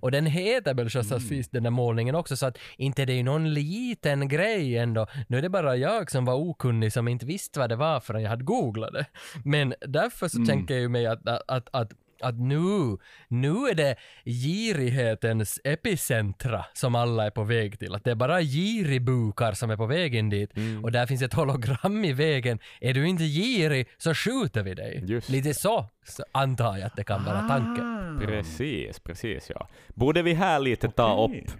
Och 0.00 0.10
den 0.10 0.26
heter 0.26 0.74
Belshazzars 0.78 1.28
feast, 1.28 1.52
den 1.52 1.62
där 1.62 1.70
målningen 1.70 2.14
också, 2.14 2.36
så 2.36 2.46
att 2.46 2.58
inte 2.76 3.04
det 3.04 3.12
är 3.12 3.22
någon 3.22 3.54
liten 3.54 4.28
grej 4.28 4.78
ändå. 4.78 5.06
Nu 5.28 5.38
är 5.38 5.42
det 5.42 5.48
bara 5.48 5.76
jag 5.76 6.10
som 6.10 6.24
var 6.24 6.34
okunnig 6.34 6.92
som 6.92 7.08
inte 7.08 7.26
visste 7.26 7.58
vad 7.58 7.68
det 7.68 7.76
var 7.76 8.00
förrän 8.00 8.22
jag 8.22 8.30
hade 8.30 8.44
googlat 8.44 8.92
det. 8.92 9.06
Men 9.44 9.74
därför 9.80 10.28
så 10.28 10.44
tänker 10.44 10.74
jag 10.74 10.80
ju 10.80 10.88
mig 10.88 11.06
att, 11.06 11.28
att, 11.28 11.42
att, 11.46 11.68
att 11.72 11.92
att 12.22 12.38
nu, 12.40 12.98
nu 13.28 13.50
är 13.50 13.74
det 13.74 13.96
girighetens 14.24 15.60
epicentra 15.64 16.64
som 16.74 16.94
alla 16.94 17.26
är 17.26 17.30
på 17.30 17.44
väg 17.44 17.78
till. 17.78 17.94
Att 17.94 18.04
det 18.04 18.10
är 18.10 18.14
bara 18.14 18.40
giribukar 18.42 19.52
som 19.52 19.70
är 19.70 19.76
på 19.76 19.86
väg 19.86 20.14
in 20.14 20.30
dit. 20.30 20.50
Och 20.82 20.92
där 20.92 21.06
finns 21.06 21.22
ett 21.22 21.34
hologram 21.34 22.04
i 22.04 22.12
vägen. 22.12 22.58
Är 22.80 22.94
du 22.94 23.08
inte 23.08 23.24
girig 23.24 23.88
så 23.98 24.14
skjuter 24.14 24.62
vi 24.62 24.74
dig. 24.74 25.04
Just 25.06 25.28
Lite 25.28 25.54
så, 25.54 25.86
så 26.04 26.24
antar 26.32 26.76
jag 26.76 26.86
att 26.86 26.96
det 26.96 27.04
kan 27.04 27.24
vara 27.24 27.48
tanken. 27.48 27.84
Ah. 27.84 28.20
Precis, 28.26 29.00
precis 29.00 29.50
ja. 29.50 29.68
Borde 29.88 30.22
vi 30.22 30.34
här 30.34 30.58
lite 30.60 30.88
ta 30.88 31.24
upp 31.24 31.50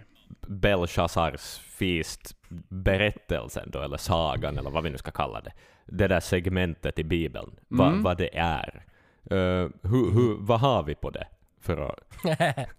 Belshazzars 0.47 1.59
feast 1.79 2.35
berättelsen 2.69 3.69
då, 3.71 3.81
eller 3.81 3.97
sagan, 3.97 4.57
eller 4.57 4.69
vad 4.69 4.83
vi 4.83 4.89
nu 4.89 4.97
ska 4.97 5.11
kalla 5.11 5.41
det. 5.41 5.51
Det 5.85 6.07
där 6.07 6.19
segmentet 6.19 6.99
i 6.99 7.03
Bibeln, 7.03 7.51
Mm. 7.71 8.03
vad 8.03 8.17
det 8.17 8.37
är. 8.37 8.83
Eh, 9.31 9.37
uh, 9.37 9.69
hur, 9.83 10.11
hur, 10.11 10.37
vad 10.39 10.59
har 10.59 10.83
vi 10.83 10.95
på 10.95 11.09
det? 11.09 11.27
För 11.61 11.89
att, 11.89 11.99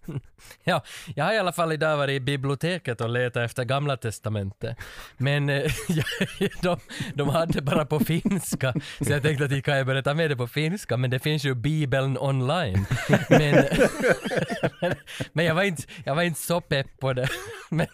ja, 0.65 0.83
jag 1.15 1.25
har 1.25 1.33
i 1.33 1.39
alla 1.39 1.53
fall 1.53 1.73
idag 1.73 1.97
varit 1.97 2.17
i 2.17 2.21
biblioteket 2.21 3.01
och 3.01 3.11
letat 3.11 3.45
efter 3.45 3.65
Gamla 3.65 3.97
Testamentet. 3.97 4.77
Men 5.17 5.49
eh, 5.51 5.73
de, 6.63 6.77
de 7.15 7.29
hade 7.29 7.63
bara 7.63 7.87
på 7.87 8.01
finska, 8.01 8.75
så 9.01 9.13
jag 9.13 9.23
tänkte 9.23 9.45
att 9.45 9.51
jag 9.51 9.65
kan 9.65 9.87
börja 9.87 10.03
ta 10.03 10.15
med 10.15 10.31
det 10.31 10.37
på 10.37 10.47
finska, 10.47 10.97
men 10.97 11.11
det 11.11 11.19
finns 11.19 11.45
ju 11.45 11.55
Bibeln 11.55 12.19
online. 12.19 12.87
Men, 13.09 13.21
men, 13.39 13.65
men 15.33 15.45
jag, 15.45 15.55
var 15.55 15.63
inte, 15.63 15.83
jag 16.05 16.15
var 16.15 16.23
inte 16.23 16.41
så 16.41 16.61
pepp 16.61 16.99
på 17.01 17.13
det. 17.13 17.29
Men, 17.71 17.87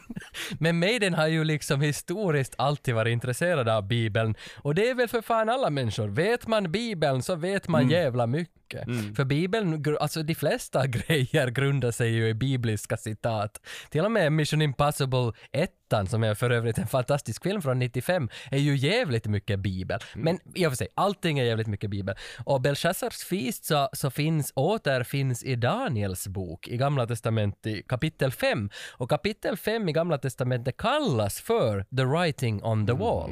men 0.59 0.79
Maiden 0.79 1.15
har 1.15 1.27
ju 1.27 1.45
liksom 1.45 1.81
historiskt 1.81 2.55
alltid 2.59 2.95
varit 2.95 3.13
intresserad 3.13 3.69
av 3.69 3.89
Bibeln. 3.89 4.35
Och 4.63 4.75
det 4.75 4.91
är 4.91 4.95
väl 4.95 5.09
för 5.09 5.23
fan 5.23 5.49
alla 5.49 5.71
människor. 5.71 6.09
Vet 6.09 6.47
man 6.47 6.73
Bibeln 6.73 7.23
så 7.23 7.35
vet 7.35 7.69
man 7.69 7.91
jävla 7.91 8.27
mycket. 8.27 8.85
För 9.17 9.25
Bibeln, 9.25 9.97
alltså 10.01 10.23
de 10.23 10.35
flesta 10.35 10.76
grejer 10.87 11.51
grundar 11.51 11.91
sig 11.91 12.11
ju 12.11 12.29
i 12.29 12.35
bibliska 12.35 12.97
citat. 12.97 13.61
Till 13.91 14.05
och 14.05 14.13
med 14.13 14.33
Mission 14.33 14.63
Impossible 14.63 15.33
1 15.53 15.71
som 16.09 16.25
är 16.25 16.35
för 16.35 16.51
övrigt 16.51 16.79
en 16.79 16.87
fantastisk 16.87 17.43
film 17.43 17.63
från 17.63 17.79
95, 17.79 18.29
är 18.51 18.59
ju 18.59 18.77
jävligt 18.77 19.27
mycket 19.27 19.59
bibel. 19.59 20.01
Men 20.15 20.39
i 20.55 20.67
och 20.67 20.71
för 20.71 20.77
sig, 20.77 20.89
allting 20.95 21.39
är 21.39 21.45
jävligt 21.45 21.67
mycket 21.67 21.91
bibel. 21.91 22.17
Och 22.45 22.61
Belshazzars 22.61 23.25
feast 23.25 23.65
så, 23.65 23.89
så 23.93 24.11
finns, 24.11 24.53
återfinns 24.55 25.45
i 25.45 25.57
Daniels 25.57 26.29
bok 26.29 26.69
i 26.69 26.77
Gamla 26.77 27.07
Testamentet 27.07 27.67
i 27.67 27.83
kapitel 27.83 28.33
5. 28.33 28.71
Och 28.93 29.11
kapitel 29.11 29.57
5 29.57 29.89
i 29.89 29.93
Gamla 29.93 30.19
Testamentet 30.19 30.77
kallas 30.77 31.41
för 31.41 31.85
The 31.97 32.05
Writing 32.05 32.65
on 32.65 32.87
the 32.87 32.93
Wall. 32.93 33.31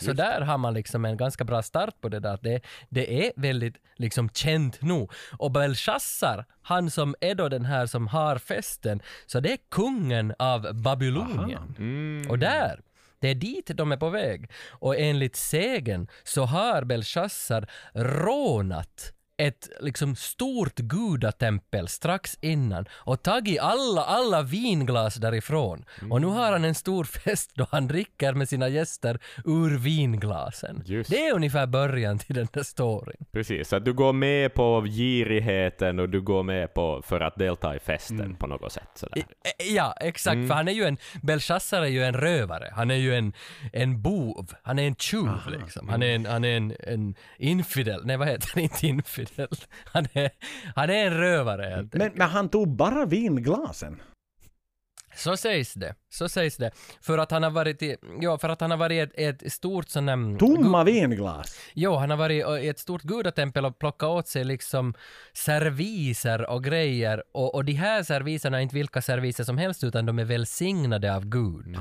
Så 0.00 0.12
där 0.12 0.40
har 0.40 0.58
man 0.58 0.74
liksom 0.74 1.04
en 1.04 1.16
ganska 1.16 1.44
bra 1.44 1.62
start 1.62 2.00
på 2.00 2.08
det 2.08 2.20
där. 2.20 2.38
Det, 2.42 2.60
det 2.88 3.26
är 3.26 3.32
väldigt 3.36 3.76
liksom 3.96 4.28
känt 4.28 4.82
nu. 4.82 5.06
Och 5.38 5.50
Belshazzar, 5.50 6.44
han 6.62 6.90
som 6.90 7.14
är 7.20 7.34
då 7.34 7.48
den 7.48 7.64
här 7.64 7.86
som 7.86 8.06
har 8.06 8.38
festen, 8.38 9.02
så 9.26 9.40
det 9.40 9.52
är 9.52 9.58
kungen 9.70 10.34
av 10.38 10.82
Babylonien. 10.82 11.74
mm, 11.78 12.30
Och 12.30 12.38
där, 12.38 12.80
det 13.18 13.28
är 13.28 13.34
dit 13.34 13.70
de 13.74 13.92
är 13.92 13.96
på 13.96 14.10
väg. 14.10 14.50
Och 14.70 14.96
enligt 14.98 15.36
sägen 15.36 16.08
så 16.24 16.44
har 16.44 16.84
Belshazzar 16.84 17.70
rånat 17.94 19.12
ett 19.36 19.68
liksom 19.80 20.16
stort 20.16 20.74
gudatempel 20.74 21.88
strax 21.88 22.38
innan 22.40 22.84
och 22.92 23.22
tagit 23.22 23.60
alla, 23.60 24.04
alla 24.04 24.42
vinglas 24.42 25.14
därifrån. 25.14 25.84
Och 26.10 26.20
nu 26.20 26.26
har 26.26 26.52
han 26.52 26.64
en 26.64 26.74
stor 26.74 27.04
fest 27.24 27.50
då 27.54 27.66
han 27.70 27.86
dricker 27.88 28.32
med 28.32 28.48
sina 28.48 28.68
gäster 28.68 29.18
ur 29.44 29.78
vinglasen. 29.78 30.82
Just. 30.86 31.10
Det 31.10 31.26
är 31.26 31.34
ungefär 31.34 31.66
början 31.66 32.18
till 32.18 32.34
den 32.34 32.48
där 32.52 32.62
storyn. 32.62 33.16
precis, 33.32 33.68
så 33.68 33.76
att 33.76 33.84
du 33.84 33.92
går 33.92 34.12
med 34.12 34.54
på 34.54 34.82
girigheten 34.82 35.98
och 35.98 36.08
du 36.08 36.20
går 36.20 36.42
med 36.42 36.74
på 36.74 37.02
för 37.04 37.20
att 37.20 37.36
delta 37.38 37.76
i 37.76 37.78
festen 37.78 38.36
på 38.36 38.46
något 38.46 38.72
sätt. 38.72 38.88
Sådär. 38.94 39.18
Eh, 39.18 39.24
Ja, 39.74 39.94
exakt. 40.00 40.48
För 40.48 40.54
han 40.54 40.68
är 40.68 40.72
ju 40.72 40.84
en, 40.84 40.96
Belshazzar 41.22 41.82
är 41.82 41.86
ju 41.86 42.04
en 42.04 42.14
rövare. 42.14 42.72
Han 42.76 42.90
är 42.90 42.94
ju 42.94 43.14
en, 43.14 43.32
en 43.72 44.02
bov. 44.02 44.52
Han 44.62 44.78
är 44.78 44.86
en 44.86 44.94
tjuv 44.94 45.28
liksom. 45.46 45.88
Han 45.88 46.02
är 46.02 46.14
en, 46.14 46.26
han 46.26 46.44
är 46.44 46.56
en, 46.56 46.74
en 46.80 47.14
infidel. 47.38 48.00
Nej, 48.04 48.16
vad 48.16 48.28
heter 48.28 48.50
det? 48.54 48.60
Inte 48.62 48.86
infidel. 48.86 49.21
Han 49.84 50.06
är, 50.12 50.30
han 50.74 50.90
är 50.90 51.06
en 51.06 51.18
rövare 51.18 51.62
helt 51.62 51.94
Men, 51.94 52.12
men 52.14 52.28
han 52.28 52.48
tog 52.48 52.68
bara 52.68 53.06
vinglasen. 53.06 54.02
Så 55.16 55.36
sägs 55.36 55.74
det. 55.74 55.94
Så 56.10 56.28
sägs 56.28 56.56
det. 56.56 56.70
För 57.00 57.18
att 57.18 57.30
han 57.30 57.42
har 57.42 57.50
varit 57.50 57.82
i, 57.82 57.96
ja, 58.20 58.38
för 58.38 58.48
att 58.48 58.60
han 58.60 58.70
har 58.70 58.78
varit 58.78 59.18
i 59.18 59.24
ett, 59.24 59.42
ett 59.42 59.52
stort 59.52 59.88
sån 59.88 60.06
där... 60.06 60.38
Tomma 60.38 60.84
vinglas. 60.84 61.60
Jo, 61.74 61.96
han 61.96 62.10
har 62.10 62.16
varit 62.16 62.64
i 62.64 62.68
ett 62.68 62.78
stort 62.78 63.02
gudatempel 63.02 63.64
och 63.64 63.78
plockat 63.78 64.08
åt 64.08 64.28
sig 64.28 64.44
liksom 64.44 64.94
serviser 65.32 66.50
och 66.50 66.64
grejer. 66.64 67.22
Och, 67.32 67.54
och 67.54 67.64
de 67.64 67.72
här 67.72 68.02
serviserna 68.02 68.58
är 68.58 68.62
inte 68.62 68.74
vilka 68.74 69.02
serviser 69.02 69.44
som 69.44 69.58
helst 69.58 69.84
utan 69.84 70.06
de 70.06 70.18
är 70.18 70.24
välsignade 70.24 71.16
av 71.16 71.24
Gud. 71.24 71.76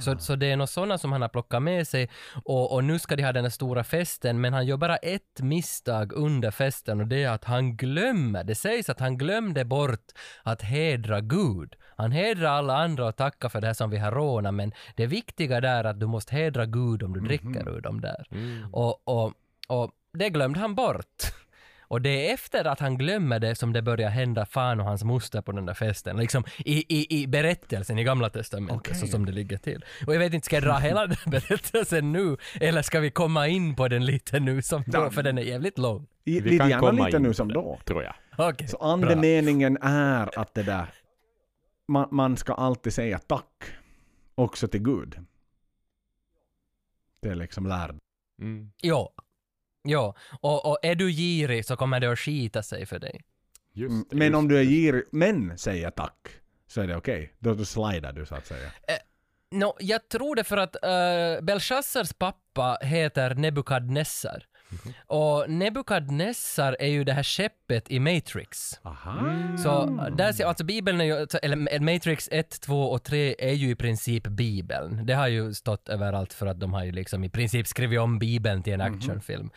Så, 0.00 0.18
så 0.18 0.36
det 0.36 0.46
är 0.46 0.56
något 0.56 0.70
sådana 0.70 0.98
som 0.98 1.12
han 1.12 1.22
har 1.22 1.28
plockat 1.28 1.62
med 1.62 1.88
sig 1.88 2.10
och, 2.44 2.72
och 2.72 2.84
nu 2.84 2.98
ska 2.98 3.16
de 3.16 3.22
ha 3.22 3.32
den 3.32 3.44
här 3.44 3.50
stora 3.50 3.84
festen 3.84 4.40
men 4.40 4.52
han 4.52 4.66
gör 4.66 4.76
bara 4.76 4.96
ett 4.96 5.40
misstag 5.40 6.12
under 6.12 6.50
festen 6.50 7.00
och 7.00 7.06
det 7.06 7.22
är 7.22 7.30
att 7.30 7.44
han 7.44 7.76
glömmer, 7.76 8.44
det 8.44 8.54
sägs 8.54 8.88
att 8.88 9.00
han 9.00 9.18
glömde 9.18 9.64
bort 9.64 10.12
att 10.42 10.62
hedra 10.62 11.20
Gud. 11.20 11.76
Han 11.96 12.12
hedrar 12.12 12.50
alla 12.50 12.76
andra 12.76 13.06
och 13.06 13.16
tackar 13.16 13.48
för 13.48 13.60
det 13.60 13.66
här 13.66 13.74
som 13.74 13.90
vi 13.90 13.98
har 13.98 14.10
rånat 14.12 14.54
men 14.54 14.72
det 14.94 15.06
viktiga 15.06 15.60
där 15.60 15.84
är 15.84 15.84
att 15.84 16.00
du 16.00 16.06
måste 16.06 16.34
hedra 16.34 16.66
Gud 16.66 17.02
om 17.02 17.12
du 17.12 17.20
dricker 17.20 17.68
ur 17.68 17.80
dem 17.80 18.00
där. 18.00 18.26
Och, 18.72 19.08
och, 19.08 19.32
och 19.68 19.90
det 20.12 20.30
glömde 20.30 20.60
han 20.60 20.74
bort. 20.74 21.22
Och 21.88 22.02
det 22.02 22.30
är 22.30 22.34
efter 22.34 22.64
att 22.64 22.80
han 22.80 22.98
glömmer 22.98 23.38
det 23.38 23.54
som 23.54 23.72
det 23.72 23.82
börjar 23.82 24.10
hända 24.10 24.46
fan 24.46 24.80
och 24.80 24.86
hans 24.86 25.04
moster 25.04 25.40
på 25.40 25.52
den 25.52 25.66
där 25.66 25.74
festen. 25.74 26.16
Liksom 26.16 26.44
i, 26.58 27.00
i, 27.00 27.22
i 27.22 27.26
berättelsen 27.26 27.98
i 27.98 28.04
Gamla 28.04 28.30
Testamentet, 28.30 28.96
så 28.96 29.06
som 29.06 29.26
det 29.26 29.32
ligger 29.32 29.56
till. 29.56 29.84
Och 30.06 30.14
jag 30.14 30.18
vet 30.18 30.34
inte, 30.34 30.44
ska 30.44 30.56
jag 30.56 30.62
dra 30.62 30.76
hela 30.78 31.06
den 31.06 31.16
berättelsen 31.26 32.12
nu? 32.12 32.36
Eller 32.60 32.82
ska 32.82 33.00
vi 33.00 33.10
komma 33.10 33.48
in 33.48 33.76
på 33.76 33.88
den 33.88 34.04
lite 34.04 34.40
nu 34.40 34.62
som 34.62 34.84
då? 34.86 35.10
För 35.10 35.22
den 35.22 35.38
är 35.38 35.42
jävligt 35.42 35.78
lång. 35.78 36.06
I, 36.24 36.40
Vi 36.40 36.50
lite 36.50 36.58
kan 36.58 36.68
gärna 36.68 36.80
komma 36.80 37.04
lite 37.04 37.16
in 37.16 37.22
nu 37.22 37.34
som 37.34 37.48
det, 37.48 37.54
då. 37.54 37.78
Tror 37.84 38.02
jag. 38.02 38.14
Okej, 38.38 38.68
Så 38.68 38.76
andemeningen 38.76 39.78
är 39.82 40.38
att 40.38 40.54
det 40.54 40.62
där, 40.62 40.86
man, 41.88 42.08
man 42.10 42.36
ska 42.36 42.54
alltid 42.54 42.94
säga 42.94 43.18
tack 43.18 43.64
också 44.34 44.68
till 44.68 44.82
Gud. 44.82 45.26
Det 47.20 47.28
är 47.28 47.34
liksom 47.34 47.66
lärd. 47.66 47.96
Mm. 48.40 48.72
Jo. 48.82 49.12
Jo. 49.84 50.14
Och, 50.40 50.70
och 50.70 50.78
är 50.82 50.94
du 50.94 51.10
girig 51.10 51.64
så 51.64 51.76
kommer 51.76 52.00
det 52.00 52.12
att 52.12 52.18
skita 52.18 52.62
sig 52.62 52.86
för 52.86 52.98
dig. 52.98 53.20
Just 53.72 54.10
det, 54.10 54.16
Men 54.16 54.26
just 54.26 54.36
om 54.36 54.48
du 54.48 54.58
är 54.58 54.64
girig, 54.64 55.04
men 55.12 55.58
säger 55.58 55.90
tack, 55.90 56.28
så 56.66 56.80
är 56.80 56.86
det 56.86 56.96
okej. 56.96 57.34
Då, 57.38 57.54
då 57.54 57.64
slidar 57.64 58.12
du 58.12 58.26
så 58.26 58.34
att 58.34 58.46
säga. 58.46 58.70
No, 59.50 59.76
jag 59.80 60.08
tror 60.08 60.36
det 60.36 60.44
för 60.44 60.56
att 60.56 60.76
uh, 60.76 61.44
Belshazzars 61.44 62.12
pappa 62.12 62.78
heter 62.82 63.34
Nebukadnessar. 63.34 64.46
Och 65.06 65.50
Nebukadnessar 65.50 66.76
är 66.80 66.88
ju 66.88 67.04
det 67.04 67.12
här 67.12 67.22
skeppet 67.22 67.90
i 67.90 68.00
Matrix. 68.00 68.80
Aha. 68.82 69.56
Så 69.58 69.86
där 70.16 70.32
ser, 70.32 70.46
alltså 70.46 70.64
Bibeln 70.64 71.00
är 71.00 71.04
ju, 71.04 71.26
eller 71.42 71.80
Matrix 71.80 72.28
1, 72.32 72.60
2 72.60 72.82
och 72.82 73.02
3 73.02 73.34
är 73.38 73.52
ju 73.52 73.70
i 73.70 73.74
princip 73.74 74.26
Bibeln. 74.26 75.06
Det 75.06 75.14
har 75.14 75.28
ju 75.28 75.54
stått 75.54 75.88
överallt 75.88 76.32
för 76.32 76.46
att 76.46 76.60
de 76.60 76.72
har 76.72 76.84
ju 76.84 76.92
liksom 76.92 77.24
i 77.24 77.30
princip 77.30 77.66
skrivit 77.66 78.00
om 78.00 78.18
Bibeln 78.18 78.62
till 78.62 78.72
en 78.72 78.80
actionfilm. 78.80 79.50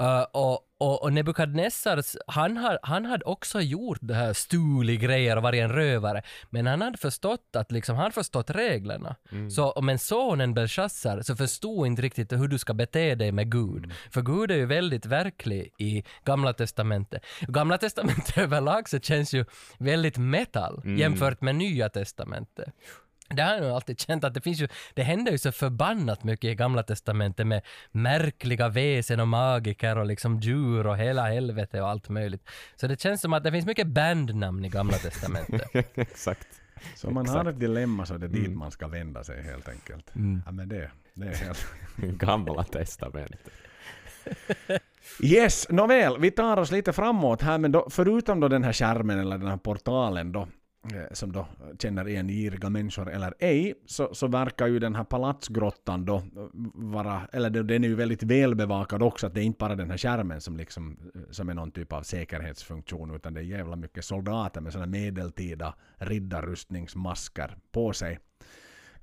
Uh, 0.00 0.22
och, 0.22 0.60
och, 0.82 1.02
och 1.02 1.12
Nebukadnessar, 1.12 2.02
han, 2.26 2.56
har, 2.56 2.78
han 2.82 3.04
hade 3.04 3.24
också 3.24 3.60
gjort 3.60 3.98
det 4.00 4.14
här 4.14 4.32
stulit 4.32 5.00
grejer 5.00 5.36
och 5.36 5.42
varit 5.42 5.62
en 5.62 5.72
rövare. 5.72 6.22
Men 6.50 6.66
han 6.66 6.82
hade 6.82 6.98
förstått 6.98 7.56
att 7.56 7.72
liksom, 7.72 7.96
han 7.96 8.12
förstått 8.12 8.50
reglerna. 8.50 9.16
Så, 9.50 9.80
men 9.82 9.98
sonen 9.98 10.54
Belshazzar 10.54 11.22
så 11.22 11.36
förstod 11.36 11.86
inte 11.86 12.02
riktigt 12.02 12.32
hur 12.32 12.48
du 12.48 12.58
ska 12.58 12.74
bete 12.74 13.14
dig 13.14 13.32
med 13.32 13.52
Gud. 13.52 13.92
För 14.10 14.22
Gud 14.22 14.50
är 14.50 14.56
ju 14.56 14.66
väldigt 14.66 15.06
verklig 15.06 15.72
i 15.78 16.04
Gamla 16.24 16.52
Testamentet. 16.52 17.22
Gamla 17.40 17.78
Testamentet 17.78 18.38
överlag 18.44 18.88
så 18.88 19.00
känns 19.00 19.34
ju 19.34 19.44
väldigt 19.78 20.18
metal 20.18 20.82
jämfört 20.98 21.40
med 21.40 21.54
Nya 21.54 21.88
Testamentet. 21.88 22.74
Det 23.32 23.42
har 23.42 23.54
jag 23.54 23.62
nog 23.62 23.70
alltid 23.70 24.00
känt 24.00 24.24
att 24.24 24.34
det 24.34 24.40
finns 24.40 24.60
ju, 24.60 24.68
det 24.94 25.02
händer 25.02 25.32
ju 25.32 25.38
så 25.38 25.52
förbannat 25.52 26.24
mycket 26.24 26.50
i 26.50 26.54
Gamla 26.54 26.82
Testamentet 26.82 27.46
med 27.46 27.62
märkliga 27.90 28.68
väsen 28.68 29.20
och 29.20 29.28
magiker 29.28 29.98
och 29.98 30.06
liksom 30.06 30.40
djur 30.40 30.86
och 30.86 30.96
hela 30.96 31.22
helvete 31.22 31.80
och 31.80 31.88
allt 31.88 32.08
möjligt. 32.08 32.48
Så 32.76 32.86
det 32.86 33.00
känns 33.00 33.20
som 33.20 33.32
att 33.32 33.44
det 33.44 33.52
finns 33.52 33.66
mycket 33.66 33.86
bandnamn 33.86 34.64
i 34.64 34.68
Gamla 34.68 34.96
Testamentet. 34.96 35.70
Exakt. 35.94 36.48
Så 36.94 37.08
om 37.08 37.14
man 37.14 37.28
har 37.28 37.40
Exakt. 37.40 37.54
ett 37.54 37.60
dilemma 37.60 38.06
så 38.06 38.14
är 38.14 38.18
det 38.18 38.28
dit 38.28 38.56
man 38.56 38.70
ska 38.70 38.88
vända 38.88 39.24
sig 39.24 39.42
helt 39.42 39.68
enkelt. 39.68 40.14
Mm. 40.16 40.42
Ja 40.46 40.52
men 40.52 40.68
det, 40.68 40.90
det 41.14 41.26
är 41.26 41.34
helt... 41.34 41.66
Gamla 41.96 42.64
testamentet. 42.64 43.50
Yes, 45.22 45.66
nåväl, 45.68 46.18
vi 46.18 46.30
tar 46.30 46.56
oss 46.56 46.70
lite 46.70 46.92
framåt 46.92 47.42
här 47.42 47.58
men 47.58 47.72
då, 47.72 47.88
förutom 47.90 48.40
då 48.40 48.48
den 48.48 48.64
här 48.64 48.72
skärmen 48.72 49.18
eller 49.18 49.38
den 49.38 49.48
här 49.48 49.56
portalen 49.56 50.32
då 50.32 50.48
som 51.12 51.32
då 51.32 51.46
känner 51.78 52.08
igen 52.08 52.28
giriga 52.28 52.70
människor 52.70 53.10
eller 53.10 53.34
ej, 53.38 53.74
så, 53.86 54.14
så 54.14 54.26
verkar 54.26 54.66
ju 54.66 54.78
den 54.78 54.94
här 54.94 55.04
palatsgrottan 55.04 56.04
då 56.04 56.22
vara, 56.74 57.22
eller 57.32 57.50
den 57.50 57.84
är 57.84 57.88
ju 57.88 57.94
väldigt 57.94 58.22
välbevakad 58.22 59.02
också, 59.02 59.26
att 59.26 59.34
det 59.34 59.40
är 59.40 59.44
inte 59.44 59.58
bara 59.58 59.74
den 59.74 59.90
här 59.90 59.98
skärmen 59.98 60.40
som 60.40 60.56
liksom, 60.56 60.98
eh, 61.14 61.20
som 61.30 61.48
är 61.48 61.54
någon 61.54 61.70
typ 61.70 61.92
av 61.92 62.02
säkerhetsfunktion, 62.02 63.14
utan 63.14 63.34
det 63.34 63.40
är 63.40 63.44
jävla 63.44 63.76
mycket 63.76 64.04
soldater 64.04 64.60
med 64.60 64.72
sådana 64.72 64.90
medeltida 64.90 65.74
riddarrustningsmasker 65.96 67.56
på 67.72 67.92
sig. 67.92 68.18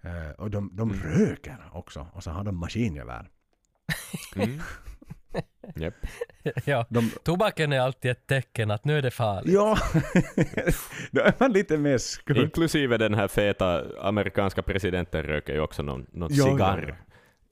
Eh, 0.02 0.32
och 0.38 0.52
de, 0.52 0.70
de 0.74 0.94
röker 0.94 1.70
också, 1.72 2.08
och 2.14 2.24
så 2.24 2.32
har 2.32 2.44
de 2.44 2.58
maskingevär. 2.58 3.30
Mm. 4.36 4.60
Japp. 5.76 5.94
ja. 6.66 6.86
De, 6.90 7.12
Tobaken 7.24 7.74
är 7.74 7.80
alltid 7.80 8.12
ett 8.12 8.28
tecken 8.28 8.72
att 8.72 8.86
nu 8.86 8.98
är 8.98 9.02
det 9.02 9.12
farligt. 9.12 9.54
ja, 9.54 9.78
då 11.12 11.22
är 11.22 11.34
man 11.40 11.52
lite 11.54 11.78
mer 11.78 11.98
skurk. 11.98 12.38
Inklusive 12.38 12.98
den 12.98 13.14
här 13.14 13.28
feta 13.28 13.84
amerikanska 14.02 14.62
presidenten 14.62 15.24
röker 15.24 15.54
ju 15.54 15.60
också 15.60 15.82
någon, 15.84 16.06
någon 16.12 16.30
Ja, 16.34 16.46
ja, 16.48 16.52
cigarr. 16.54 16.96
ja. 17.00 17.06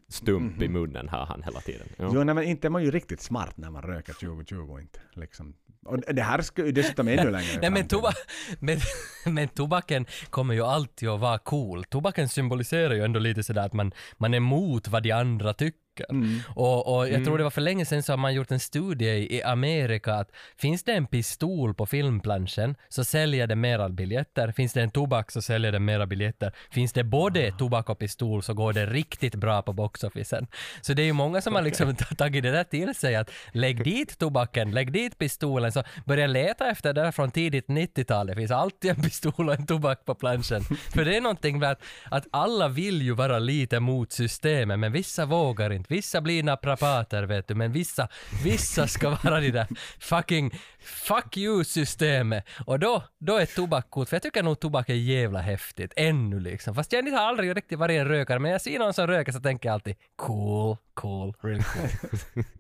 Stump 0.10 0.62
i 0.62 0.68
munnen 0.68 1.10
har 1.10 1.26
han 1.26 1.44
hela 1.44 1.60
tiden. 1.60 1.88
Ja. 1.98 2.10
Jo, 2.14 2.24
nej, 2.24 2.36
men 2.36 2.44
inte 2.44 2.68
är 2.68 2.70
man 2.70 2.84
ju 2.84 2.92
riktigt 2.92 3.22
smart 3.22 3.58
när 3.58 3.70
man 3.70 3.82
röker 3.82 4.14
2020 4.14 4.78
inte. 4.82 5.00
Liksom. 5.14 5.54
Och 5.86 6.00
det 6.00 6.22
här 6.22 6.42
ska 6.42 6.66
ju 6.66 6.72
dessutom 6.72 7.08
ännu 7.08 7.32
längre 7.32 7.60
Nej 7.62 7.70
men, 7.70 7.88
toba 7.88 8.12
men, 8.60 8.78
men 9.26 9.48
tobaken 9.48 10.06
kommer 10.30 10.54
ju 10.54 10.62
alltid 10.62 11.10
att 11.10 11.20
vara 11.20 11.38
cool. 11.38 11.84
Tobaken 11.84 12.30
symboliserar 12.30 12.94
ju 12.94 13.04
ändå 13.04 13.20
lite 13.20 13.44
sådär 13.44 13.66
att 13.66 13.74
man, 13.74 13.92
man 14.18 14.34
är 14.34 14.38
emot 14.38 14.88
vad 14.88 15.04
de 15.04 15.12
andra 15.12 15.54
tycker. 15.54 15.80
Mm. 16.10 16.40
Och, 16.56 16.98
och 16.98 17.10
jag 17.10 17.26
tror 17.26 17.38
det 17.38 17.44
var 17.44 17.52
för 17.52 17.62
länge 17.62 17.86
sedan 17.86 18.04
så 18.04 18.12
har 18.12 18.18
man 18.18 18.34
gjort 18.34 18.52
en 18.52 18.60
studie 18.60 19.36
i 19.36 19.44
Amerika 19.44 20.14
att 20.14 20.32
finns 20.58 20.84
det 20.84 20.94
en 20.94 21.08
pistol 21.08 21.74
på 21.74 21.86
filmplanschen 21.86 22.76
så 22.90 23.04
säljer 23.04 23.48
det 23.48 23.56
mera 23.56 23.90
biljetter. 23.90 24.52
Finns 24.52 24.74
det 24.74 24.82
en 24.82 24.92
tobak 24.92 25.32
så 25.32 25.42
säljer 25.42 25.72
det 25.72 25.80
mera 25.80 26.06
biljetter. 26.06 26.52
Finns 26.72 26.94
det 26.94 27.04
både 27.04 27.52
tobak 27.52 27.90
och 27.90 28.00
pistol 28.00 28.44
så 28.44 28.54
går 28.54 28.74
det 28.74 28.86
riktigt 28.86 29.36
bra 29.36 29.62
på 29.62 29.74
boxofficen. 29.74 30.48
Så 30.82 30.94
det 30.94 31.02
är 31.02 31.06
ju 31.06 31.14
många 31.14 31.42
som 31.42 31.56
har 31.56 31.62
liksom 31.62 31.96
ta- 31.96 32.16
tagit 32.16 32.44
det 32.44 32.52
där 32.52 32.64
till 32.64 32.96
sig 32.96 33.16
att 33.16 33.32
lägg 33.52 33.84
dit 33.84 34.18
tobaken, 34.18 34.72
lägg 34.72 34.92
dit 34.92 35.18
pistolen, 35.18 35.72
så 35.72 35.84
börja 36.06 36.28
leta 36.28 36.70
efter 36.70 36.94
det 36.94 37.02
där 37.02 37.12
från 37.12 37.32
tidigt 37.32 37.68
90-tal. 37.68 38.28
Det 38.28 38.36
finns 38.36 38.52
alltid 38.52 38.92
en 38.92 39.02
pistol 39.02 39.50
och 39.50 39.56
en 39.56 39.66
tobak 39.66 40.06
på 40.06 40.16
planschen. 40.16 40.62
För 40.94 41.06
det 41.06 41.18
är 41.18 41.22
någonting 41.22 41.60
med 41.60 41.72
att, 41.72 41.82
att 42.12 42.28
alla 42.32 42.68
vill 42.68 43.02
ju 43.02 43.14
vara 43.14 43.40
lite 43.40 43.80
mot 43.80 44.12
systemet, 44.12 44.80
men 44.80 44.92
vissa 44.92 45.26
vågar 45.26 45.72
inte. 45.74 45.87
Vissa 45.88 46.22
blir 46.22 46.44
naprapater 46.44 47.24
vet 47.24 47.48
du, 47.48 47.56
men 47.56 47.72
vissa, 47.72 48.08
vissa 48.44 48.88
ska 48.88 49.10
vara 49.10 49.40
de 49.40 49.52
där 49.52 49.68
fucking 50.00 50.52
fuck 50.80 51.38
you-systemet. 51.38 52.44
Och 52.66 52.80
då, 52.80 53.04
då 53.18 53.38
är 53.38 53.46
tobak 53.46 53.90
coolt, 53.90 54.10
för 54.10 54.16
jag 54.16 54.24
tycker 54.24 54.44
nog 54.44 54.60
tobak 54.60 54.90
är 54.90 54.94
jävla 54.94 55.40
häftigt, 55.42 55.94
ännu 55.96 56.40
liksom. 56.40 56.76
Fast 56.76 56.94
jag 56.94 57.12
har 57.12 57.20
aldrig 57.20 57.58
riktigt 57.58 57.80
varit 57.80 58.00
en 58.00 58.08
rökare, 58.08 58.40
men 58.40 58.52
jag 58.52 58.62
ser 58.62 58.80
någon 58.80 58.94
som 58.94 59.08
röker 59.08 59.32
så 59.32 59.40
tänker 59.40 59.70
jag 59.70 59.74
alltid 59.74 59.96
cool, 60.16 60.78
cool, 60.94 61.34
really 61.42 61.64
cool. 61.64 62.44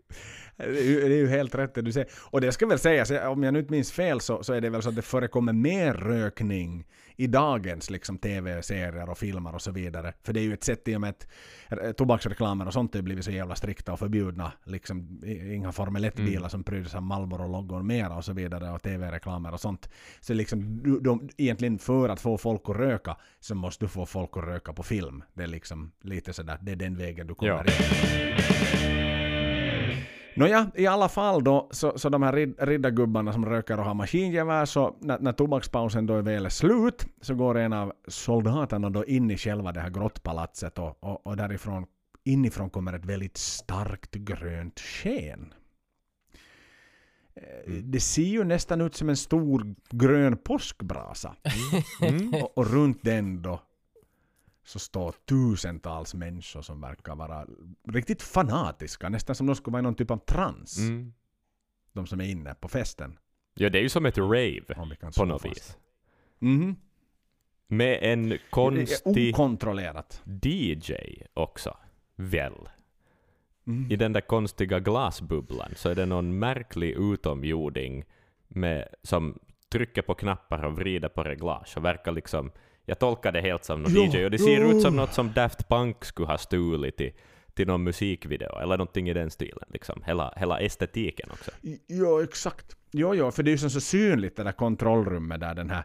Det 0.57 0.63
är, 0.63 0.83
ju, 0.83 0.99
det 0.99 1.15
är 1.15 1.17
ju 1.17 1.27
helt 1.27 1.55
rätt 1.55 1.73
det 1.75 1.81
du 1.81 1.91
säger. 1.91 2.09
Och 2.29 2.41
det 2.41 2.51
ska 2.51 2.65
väl 2.67 2.79
sägas, 2.79 3.11
om 3.11 3.43
jag 3.43 3.53
nu 3.53 3.59
inte 3.59 3.71
minns 3.71 3.91
fel 3.91 4.21
så, 4.21 4.43
så 4.43 4.53
är 4.53 4.61
det 4.61 4.69
väl 4.69 4.81
så 4.81 4.89
att 4.89 4.95
det 4.95 5.01
förekommer 5.01 5.53
mer 5.53 5.93
rökning 5.93 6.87
i 7.15 7.27
dagens 7.27 7.89
liksom, 7.89 8.17
tv-serier 8.17 9.09
och 9.09 9.17
filmer 9.17 9.55
och 9.55 9.61
så 9.61 9.71
vidare. 9.71 10.13
För 10.23 10.33
det 10.33 10.39
är 10.39 10.43
ju 10.43 10.53
ett 10.53 10.63
sätt 10.63 10.87
i 10.87 10.95
och 10.95 11.01
med 11.01 11.09
att 11.09 11.97
tobaksreklamer 11.97 12.65
och 12.67 12.73
sånt 12.73 12.93
har 12.95 13.01
blivit 13.01 13.25
så 13.25 13.31
jävla 13.31 13.55
strikta 13.55 13.93
och 13.93 13.99
förbjudna. 13.99 14.51
Liksom, 14.63 15.21
inga 15.25 15.71
Formel 15.71 16.05
1-bilar 16.05 16.49
som 16.49 16.63
pryds 16.63 16.95
av 16.95 17.01
Marlboro-loggor 17.03 17.83
mera 17.83 18.15
och 18.15 18.25
så 18.25 18.33
vidare 18.33 18.71
och 18.71 18.81
tv-reklamer 18.83 19.53
och 19.53 19.59
sånt. 19.59 19.89
Så 20.19 20.33
liksom, 20.33 20.83
du, 20.83 20.99
de, 20.99 21.29
egentligen 21.37 21.79
för 21.79 22.09
att 22.09 22.21
få 22.21 22.37
folk 22.37 22.61
att 22.69 22.75
röka 22.75 23.17
så 23.39 23.55
måste 23.55 23.85
du 23.85 23.89
få 23.89 24.05
folk 24.05 24.29
att 24.37 24.43
röka 24.43 24.73
på 24.73 24.83
film. 24.83 25.23
Det 25.33 25.43
är 25.43 25.47
liksom 25.47 25.91
lite 26.01 26.33
sådär, 26.33 26.57
det 26.61 26.71
är 26.71 26.75
den 26.75 26.97
vägen 26.97 27.27
du 27.27 27.35
kommer 27.35 27.51
Ja. 27.51 27.63
in. 27.63 29.26
Nåja, 30.38 30.71
i 30.75 30.88
alla 30.88 31.09
fall 31.09 31.43
då, 31.43 31.67
så, 31.71 31.97
så 31.97 32.09
de 32.09 32.23
här 32.23 32.33
rid, 32.33 32.55
riddargubbarna 32.59 33.33
som 33.33 33.45
röker 33.45 33.79
och 33.79 33.85
har 33.85 33.93
maskingevär, 33.93 34.65
så 34.65 34.95
när, 34.99 35.19
när 35.19 35.33
tobakspausen 35.33 36.05
då 36.05 36.15
är 36.15 36.21
väl 36.21 36.51
slut, 36.51 37.05
så 37.21 37.35
går 37.35 37.57
en 37.57 37.73
av 37.73 37.93
soldaterna 38.07 38.89
då 38.89 39.05
in 39.05 39.31
i 39.31 39.38
själva 39.38 39.71
det 39.71 39.79
här 39.79 39.89
grottpalatset 39.89 40.79
och, 40.79 41.03
och, 41.03 41.27
och 41.27 41.38
därifrån, 41.38 41.85
inifrån 42.23 42.69
kommer 42.69 42.93
ett 42.93 43.05
väldigt 43.05 43.38
starkt 43.38 44.15
grönt 44.15 44.79
sken. 44.79 45.53
Eh, 47.35 47.73
Det 47.73 47.99
ser 47.99 48.21
ju 48.21 48.43
nästan 48.43 48.81
ut 48.81 48.95
som 48.95 49.09
en 49.09 49.17
stor 49.17 49.75
grön 49.89 50.38
påskbrasa. 50.38 51.35
Och, 52.41 52.57
och 52.57 52.71
runt 52.71 53.03
den 53.03 53.41
då 53.41 53.59
så 54.68 54.80
står 54.80 55.11
tusentals 55.11 56.13
människor 56.13 56.61
som 56.61 56.82
verkar 56.82 57.15
vara 57.15 57.47
riktigt 57.88 58.22
fanatiska, 58.22 59.09
nästan 59.09 59.36
som 59.36 59.47
de 59.47 59.55
skulle 59.55 59.72
vara 59.72 59.80
i 59.80 59.84
någon 59.84 59.95
typ 59.95 60.11
av 60.11 60.18
trans. 60.18 60.78
Mm. 60.78 61.13
De 61.93 62.07
som 62.07 62.22
är 62.22 62.26
inne 62.26 62.53
på 62.53 62.68
festen. 62.68 63.18
Ja, 63.53 63.70
det 63.70 63.80
är 63.80 63.82
ju 63.82 63.89
som 63.89 64.05
ett 64.05 64.18
rave 64.18 64.61
på 65.15 65.26
något 65.26 65.41
fast. 65.41 65.45
vis. 65.45 65.78
Mhm. 66.39 66.76
Med 67.68 67.99
en 68.01 68.38
konstig 68.49 69.34
okontrollerat. 69.34 70.22
DJ 70.43 70.93
också. 71.34 71.78
Väl? 72.15 72.70
Mm. 73.68 73.91
I 73.91 73.95
den 73.95 74.13
där 74.13 74.22
konstiga 74.22 74.80
glasbubblan 74.80 75.72
så 75.76 75.89
är 75.89 75.95
det 75.95 76.05
någon 76.05 76.39
märklig 76.39 76.91
utomjording 76.91 78.05
med, 78.47 78.88
som 79.03 79.39
trycker 79.70 80.01
på 80.01 80.13
knappar 80.15 80.63
och 80.63 80.76
vrider 80.76 81.09
på 81.09 81.24
reglage 81.24 81.78
och 81.78 81.86
verkar 81.86 82.11
liksom... 82.11 82.51
Jag 82.89 82.99
tolkar 82.99 83.31
det 83.31 83.41
helt 83.41 83.63
som 83.65 83.81
någon 83.81 83.93
Ja, 83.93 84.01
DJ 84.19 84.25
och 84.25 84.31
det 84.31 84.38
ser 84.39 84.61
ja. 84.61 84.67
ut 84.73 84.81
som 84.81 84.95
något 84.95 85.13
som 85.13 85.31
Daft 85.33 85.67
Punk 85.69 86.05
skulle 86.05 86.27
ha 86.27 86.38
stulit 86.38 86.97
till, 86.97 87.11
till 87.53 87.67
någon 87.67 87.83
musikvideo 87.83 88.59
eller 88.59 88.77
någonting 88.77 89.09
i 89.09 89.13
den 89.13 89.29
stilen. 89.31 89.63
Liksom. 89.73 90.03
Hela, 90.05 90.33
hela 90.38 90.59
estetiken 90.59 91.29
också. 91.31 91.51
Ja, 91.88 92.23
exakt. 92.23 92.77
Jo, 92.91 93.15
jo, 93.15 93.31
för 93.31 93.43
det 93.43 93.49
är 93.49 93.51
ju 93.51 93.57
som 93.57 93.69
så 93.69 93.81
synligt 93.81 94.35
det 94.38 94.43
där 94.43 94.51
kontrollrummet 94.51 95.39
där 95.39 95.55
den 95.55 95.69
här... 95.69 95.83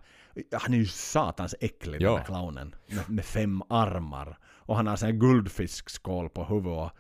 Han 0.53 0.75
är 0.75 0.79
ju 0.79 0.87
satans 0.87 1.55
äcklig 1.61 2.01
den 2.01 2.11
Ja. 2.11 2.17
där 2.17 2.25
clownen. 2.25 2.75
Med, 2.87 3.11
med 3.11 3.25
fem 3.25 3.63
armar. 3.69 4.39
Och 4.57 4.77
han 4.77 4.87
har 4.87 4.97
sån 4.97 5.07
här 5.07 5.13
guldfiskskål 5.17 6.29
på 6.29 6.45
huvudet. 6.45 6.79
och- 6.79 6.91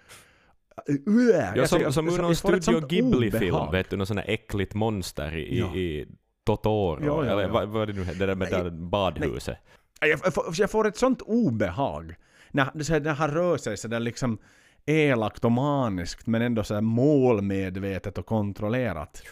Uä, 1.07 1.32
Ja, 1.36 1.57
jag 1.57 1.68
som, 1.68 1.78
tycker- 1.78 1.90
som 1.90 2.09
ur 2.09 2.12
jag 2.12 2.20
någon 2.22 2.36
Studio 2.36 2.61
sånt 2.61 2.88
Ghibli-film, 2.88 3.70
vet 3.72 3.90
du, 3.90 3.96
någon 3.96 4.07
sån 4.07 4.18
här 4.18 4.24
äckligt 4.28 4.74
monster 4.74 5.36
i, 5.36 5.59
Ja. 5.59 5.74
i, 5.74 5.80
i 5.80 6.07
Totoro, 6.44 7.05
Ja, 7.05 7.24
ja, 7.24 7.30
eller 7.32 7.42
ja. 7.42 7.48
vad, 7.48 7.68
vad 7.68 7.82
är 7.82 7.86
det 7.86 7.92
nu 7.92 8.05
heter, 8.05 8.18
det 8.18 8.26
där 8.26 8.34
med 8.34 8.48
Nej, 8.53 8.62
där 8.62 8.70
badhuset. 8.70 9.46
Jag, 9.46 9.82
jag, 10.09 10.34
får, 10.34 10.44
jag 10.57 10.70
får 10.70 10.86
ett 10.88 10.96
sånt 10.96 11.22
obehag. 11.22 12.14
När, 12.50 12.82
så 12.82 12.98
när 12.98 13.14
han 13.14 13.30
rör 13.30 13.57
sig 13.57 13.76
sådär 13.76 14.00
liksom 14.00 14.38
elakt 14.86 15.44
och 15.44 15.53
maniskt 15.53 16.26
men 16.26 16.42
ändå 16.42 16.64
så 16.64 16.80
målmedvetet 16.80 18.18
och 18.18 18.26
kontrollerat. 18.26 19.22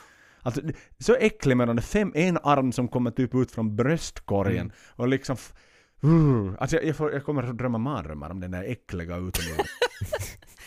Alltså, 0.42 0.60
så 0.98 1.14
äcklig 1.14 1.56
med 1.56 1.68
de 1.68 1.76
där 1.76 1.82
fem, 1.82 2.12
en 2.14 2.38
arm 2.42 2.72
som 2.72 2.88
kommer 2.88 3.10
typ 3.10 3.34
ut 3.34 3.50
från 3.50 3.76
bröstkorgen 3.76 4.60
Mm. 4.60 4.72
och 4.96 5.08
liksom... 5.08 5.36
Uh, 6.04 6.52
alltså 6.58 6.76
jag, 6.76 6.84
jag, 6.84 6.96
får, 6.96 7.12
jag 7.12 7.24
kommer 7.24 7.42
att 7.42 7.58
drömma 7.58 7.78
mardrömmar 7.78 8.30
om 8.30 8.40
den 8.40 8.50
där 8.50 8.62
äckliga 8.62 9.16
utomjordingen. 9.16 9.66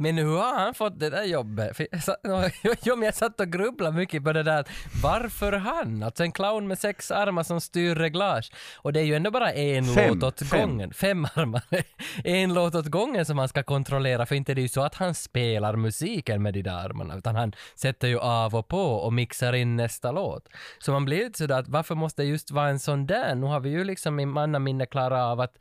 Men 0.00 0.18
hur 0.18 0.36
har 0.36 0.58
han 0.58 0.74
fått 0.74 1.00
det 1.00 1.10
där 1.10 1.24
jobbet? 1.24 1.76
För 1.76 1.86
jag, 1.90 2.02
satt, 2.02 2.20
jo, 2.82 2.96
men 2.96 3.04
jag 3.04 3.14
satt 3.14 3.40
och 3.40 3.52
grubblade 3.52 3.96
mycket 3.96 4.24
på 4.24 4.32
det 4.32 4.42
där. 4.42 4.64
Varför 5.02 5.52
han? 5.52 6.02
Alltså 6.02 6.22
en 6.22 6.32
clown 6.32 6.68
med 6.68 6.78
sex 6.78 7.10
armar 7.10 7.42
som 7.42 7.60
styr 7.60 7.94
reglage. 7.94 8.52
Och 8.76 8.92
det 8.92 9.00
är 9.00 9.04
ju 9.04 9.14
ändå 9.14 9.30
bara 9.30 9.52
en 9.52 9.84
Fem, 9.84 10.14
låt 10.14 10.22
åt 10.22 10.48
fem. 10.48 10.68
gången. 10.68 10.92
Fem 10.92 11.24
armar. 11.24 11.62
en 12.24 12.54
låt 12.54 12.74
åt 12.74 12.86
gången 12.86 13.26
som 13.26 13.38
han 13.38 13.48
ska 13.48 13.62
kontrollera. 13.62 14.26
För 14.26 14.34
inte 14.34 14.54
det 14.54 14.60
är 14.60 14.62
ju 14.62 14.68
så 14.68 14.82
att 14.82 14.94
han 14.94 15.14
spelar 15.14 15.76
musiken 15.76 16.42
med 16.42 16.54
de 16.54 16.62
där 16.62 16.84
armarna. 16.84 17.16
Utan 17.16 17.36
han 17.36 17.52
sätter 17.74 18.08
ju 18.08 18.18
av 18.18 18.54
och 18.54 18.68
på 18.68 18.82
och 18.82 19.12
mixar 19.12 19.52
in 19.52 19.76
nästa 19.76 20.12
låt. 20.12 20.48
Så 20.78 20.92
man 20.92 21.04
blir 21.04 21.24
lite 21.24 21.38
sådär 21.38 21.58
att 21.58 21.68
varför 21.68 21.94
måste 21.94 22.22
det 22.22 22.28
just 22.28 22.50
vara 22.50 22.68
en 22.68 22.78
sån 22.78 23.06
där? 23.06 23.34
Nu 23.34 23.46
har 23.46 23.60
vi 23.60 23.70
ju 23.70 23.84
liksom 23.84 24.20
i 24.20 24.26
mannaminne 24.26 24.86
klarat 24.86 25.22
av 25.22 25.40
att 25.40 25.56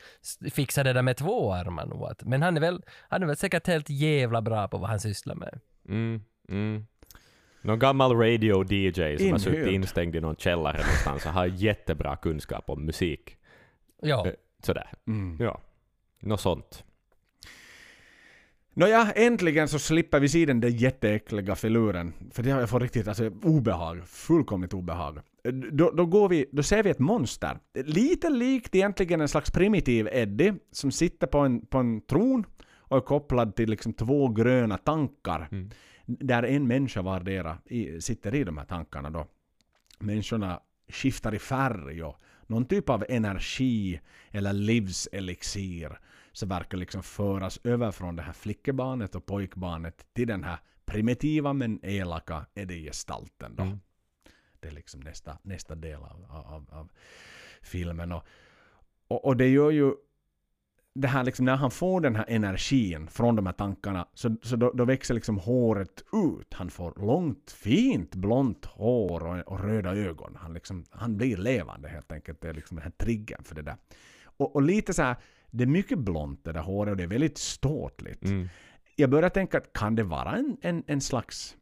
fixa 0.52 0.84
det 0.84 0.94
där 0.94 1.02
med 1.02 1.18
två 1.18 1.54
armar 1.54 2.16
Men 2.26 2.42
han 2.42 2.58
är 2.58 2.62
väl, 2.62 2.82
han 3.10 3.24
är 3.24 3.28
väl 3.28 3.38
säkert 3.38 3.68
helt 3.68 3.90
jävla 3.90 4.29
bra 4.42 4.68
på 4.68 4.78
vad 4.78 4.90
han 4.90 5.00
sysslar 5.00 5.36
med. 5.36 5.60
Mm, 5.90 6.22
mm. 6.50 6.86
Någon 7.62 7.80
gammal 7.80 8.12
radio-DJ 8.12 9.18
som 9.18 9.32
har 9.32 9.40
suttit 9.40 9.68
instängd 9.68 10.16
i 10.16 10.22
någon 10.22 10.36
källare 10.36 10.78
någonstans 10.78 11.26
och 11.26 11.32
har 11.32 11.46
jättebra 11.46 12.16
kunskap 12.16 12.70
om 12.70 12.86
musik. 12.86 13.38
Ja. 14.02 14.28
Eh, 14.28 14.34
Sådär. 14.64 14.90
Mm. 15.08 15.38
Ja. 15.40 15.62
Något 16.20 16.42
sånt. 16.42 16.84
Nåja, 18.74 19.12
äntligen 19.16 19.68
så 19.68 19.80
slipper 19.80 20.20
vi 20.20 20.30
se 20.30 20.46
den 20.46 20.60
där 20.60 20.70
jätteäckliga 20.70 21.56
filuren. 21.56 22.14
För 22.32 22.44
det 22.44 22.52
har 22.52 22.60
jag 22.60 22.70
fått 22.70 22.82
riktigt 22.82 23.08
alltså, 23.08 23.32
obehag. 23.44 24.08
Fullkomligt 24.08 24.74
obehag. 24.74 25.20
Då, 25.72 25.92
då, 25.92 26.06
går 26.06 26.30
vi, 26.30 26.46
då 26.52 26.64
ser 26.64 26.84
vi 26.84 26.90
ett 26.90 27.00
monster. 27.00 27.60
Lite 27.74 28.30
likt 28.30 28.76
egentligen 28.76 29.22
en 29.22 29.28
slags 29.28 29.52
primitiv 29.52 30.08
Eddie 30.12 30.54
som 30.72 30.92
sitter 30.92 31.28
på 31.28 31.40
en, 31.40 31.66
på 31.66 31.78
en 31.78 32.02
tron 32.02 32.46
och 32.90 32.98
är 32.98 33.02
kopplad 33.02 33.56
till 33.56 33.70
liksom 33.70 33.94
två 33.94 34.28
gröna 34.28 34.78
tankar. 34.78 35.48
Mm. 35.52 35.70
Där 36.06 36.44
en 36.44 36.68
människa 36.68 37.02
vardera 37.02 37.58
i, 37.66 38.02
sitter 38.02 38.36
i 38.36 38.44
de 38.44 38.58
här 38.58 38.66
tankarna 38.66 39.10
då. 39.10 39.28
Människorna 40.00 40.60
skiftar 40.88 41.36
i 41.36 41.40
färg 41.40 42.04
och 42.04 42.18
någon 42.48 42.66
typ 42.66 42.90
av 42.90 43.06
energi 43.10 44.00
eller 44.32 44.54
livselixir 44.54 46.00
som 46.32 46.50
verkar 46.50 46.78
liksom 46.78 47.04
föras 47.04 47.60
över 47.64 47.92
från 47.92 48.16
det 48.16 48.22
här 48.22 48.34
flickebarnet 48.34 49.16
och 49.16 49.26
pojkbarnet 49.26 50.06
till 50.14 50.28
den 50.28 50.44
här 50.44 50.58
primitiva 50.86 51.54
men 51.54 51.80
elaka 51.84 52.46
Eddie-gestalten 52.56 53.56
då. 53.56 53.64
Mm. 53.64 53.80
Det 54.60 54.68
är 54.68 54.72
liksom 54.72 55.00
nästa, 55.00 55.38
nästa 55.42 55.76
del 55.76 56.00
av, 56.04 56.26
av, 56.30 56.66
av 56.72 56.92
filmen. 57.62 58.12
Och, 58.12 58.24
och, 59.08 59.26
och 59.26 59.38
det 59.38 59.48
gör 59.48 59.72
ju 59.72 59.94
det 61.02 61.08
här 61.08 61.24
liksom, 61.24 61.46
när 61.46 61.56
han 61.56 61.72
får 61.72 62.02
den 62.02 62.16
här 62.16 62.26
energin 62.28 63.08
från 63.08 63.36
de 63.36 63.46
här 63.46 63.54
tankarna 63.54 64.08
så, 64.14 64.36
så 64.42 64.56
då, 64.56 64.72
då 64.72 64.86
växer 64.86 65.14
liksom 65.14 65.38
håret 65.38 66.04
ut. 66.14 66.54
Han 66.54 66.70
får 66.70 66.94
långt, 66.98 67.52
fint 67.52 68.16
blont 68.16 68.66
hår 68.66 69.26
och, 69.26 69.54
och 69.54 69.60
röda 69.60 69.96
ögon. 69.96 70.38
Han, 70.40 70.54
liksom, 70.54 70.86
han 70.90 71.18
blir 71.18 71.38
levande 71.38 71.90
helt 71.90 72.12
enkelt. 72.12 72.42
Det 72.42 72.50
är 72.50 72.54
liksom 72.54 72.76
den 72.76 72.84
här 72.84 72.92
triggern 72.92 73.44
för 73.44 73.56
det 73.56 73.62
där. 73.62 73.76
Och, 74.24 74.56
och 74.56 74.62
lite 74.62 74.94
så 74.94 75.02
här, 75.02 75.16
det 75.52 75.64
är 75.64 75.68
mycket 75.68 76.00
blont 76.00 76.44
det 76.44 76.52
där 76.52 76.62
håret 76.62 76.92
och 76.92 76.98
det 76.98 77.04
är 77.04 77.08
väldigt 77.08 77.38
ståtligt. 77.38 78.26
Mm. 78.26 78.50
Jag 78.96 79.10
börjar 79.10 79.30
tänka 79.30 79.58
att 79.58 79.74
kan 79.74 79.96
det 79.96 80.04
vara 80.04 80.36
en, 80.36 80.58
en, 80.62 80.84
en 80.88 81.02
slags 81.02 81.56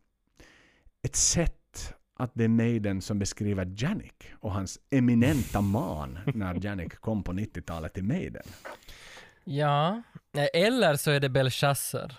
ett 1.02 1.16
sätt 1.16 1.94
att 2.16 2.32
det 2.34 2.44
är 2.44 2.48
Maiden 2.48 3.02
som 3.02 3.20
beskriver 3.20 3.74
Janik 3.78 4.24
och 4.40 4.52
hans 4.52 4.80
eminenta 4.90 5.62
man 5.62 6.20
när 6.34 6.66
Janik 6.66 6.96
kom 6.96 7.24
på 7.24 7.34
90-talet 7.34 7.94
till 7.94 8.04
Maiden. 8.04 8.44
Ja, 9.50 10.02
eh, 10.38 10.62
eller 10.64 10.96
så 10.96 11.12
är 11.12 11.20
det 11.20 11.30
Belshazzar. 11.30 12.14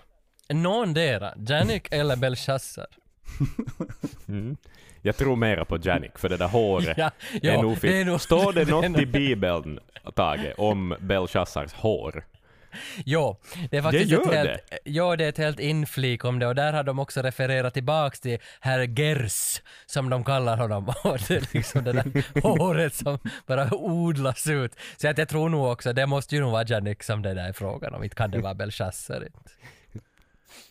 Någondera, 0.49 1.35
Janik 1.49 1.89
eller 1.91 2.16
Belshazzar. 2.16 2.87
Mm. 4.29 4.57
Jag 5.03 5.16
tror 5.16 5.37
mera 5.37 5.64
på 5.64 5.79
Janik, 5.83 6.18
för 6.18 6.29
det 6.29 6.37
där 6.37 6.49
håret 6.49 6.95
Ja, 6.99 7.11
är 7.43 7.53
ja, 7.53 7.62
nog 7.62 7.79
fint. 7.79 7.95
är 7.95 8.05
nog- 8.05 8.20
Står 8.20 8.53
det 8.53 8.64
något 8.70 8.99
i 9.01 9.07
Bibeln, 9.07 9.81
Tage, 10.14 10.55
om 10.59 10.97
Belshazzars 11.01 11.72
hår? 11.72 12.24
Jo, 13.05 13.37
det 13.71 13.77
är 13.77 13.83
faktiskt 13.83 14.11
Det 14.11 14.14
gör 14.14 14.33
ett 14.33 14.49
helt, 14.49 14.83
Jo, 14.85 15.16
det 15.16 15.25
är 15.25 15.29
ett 15.29 15.39
helt 15.39 15.61
inflik 15.61 16.25
om 16.25 16.39
det 16.39 16.47
och 16.47 16.55
där 16.55 16.73
har 16.73 16.85
de 16.85 16.99
också 16.99 17.23
refererat 17.23 17.75
tillbaks 17.75 18.21
till 18.21 18.39
herr 18.61 18.81
Gers, 18.81 19.62
som 19.87 20.11
de 20.11 20.25
kallar 20.25 20.57
honom. 20.57 20.89
Och 21.05 21.19
det 21.29 21.37
är 21.37 21.49
liksom 21.55 21.85
det 21.85 21.93
där 21.93 22.41
håret 22.43 22.95
som 22.95 23.19
bara 23.47 23.75
odlas 23.75 24.47
ut. 24.47 24.77
Så 24.97 25.09
att 25.09 25.19
jag 25.19 25.29
tror 25.29 25.49
nog 25.49 25.66
också, 25.73 25.93
det 25.93 26.07
måste 26.07 26.35
ju 26.35 26.41
nog 26.41 26.53
vara 26.53 26.64
Janik 26.66 27.03
som 27.03 27.23
det 27.23 27.35
där 27.35 27.49
är 27.49 27.53
frågan 27.53 27.95
om, 27.95 28.05
inte 28.05 28.16
kan 28.16 28.31
det 28.31 28.41
vara 28.41 28.55
Belshazzar. 28.55 29.23
inte. 29.23 29.51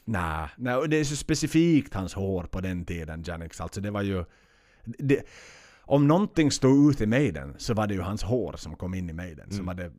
Nej, 0.05 0.47
nej, 0.55 0.75
och 0.75 0.89
det 0.89 0.97
är 0.97 1.03
så 1.03 1.15
specifikt 1.15 1.93
hans 1.93 2.13
hår 2.13 2.43
på 2.43 2.61
den 2.61 2.85
tiden, 2.85 3.23
Janix. 3.27 3.61
Alltså 3.61 3.81
det 3.81 3.91
var 3.91 4.01
ju... 4.01 4.25
Det, 4.85 5.23
om 5.87 6.07
någonting 6.07 6.51
stod 6.51 6.89
ut 6.91 7.01
i 7.01 7.05
Maiden 7.05 7.55
så 7.57 7.73
var 7.73 7.87
det 7.87 7.93
ju 7.93 8.01
hans 8.01 8.23
hår 8.23 8.53
som 8.57 8.75
kom 8.75 8.93
in 8.93 9.09
i 9.09 9.13
Maiden. 9.13 9.51
Som 9.51 9.65
var 9.65 9.73
det, 9.73 9.91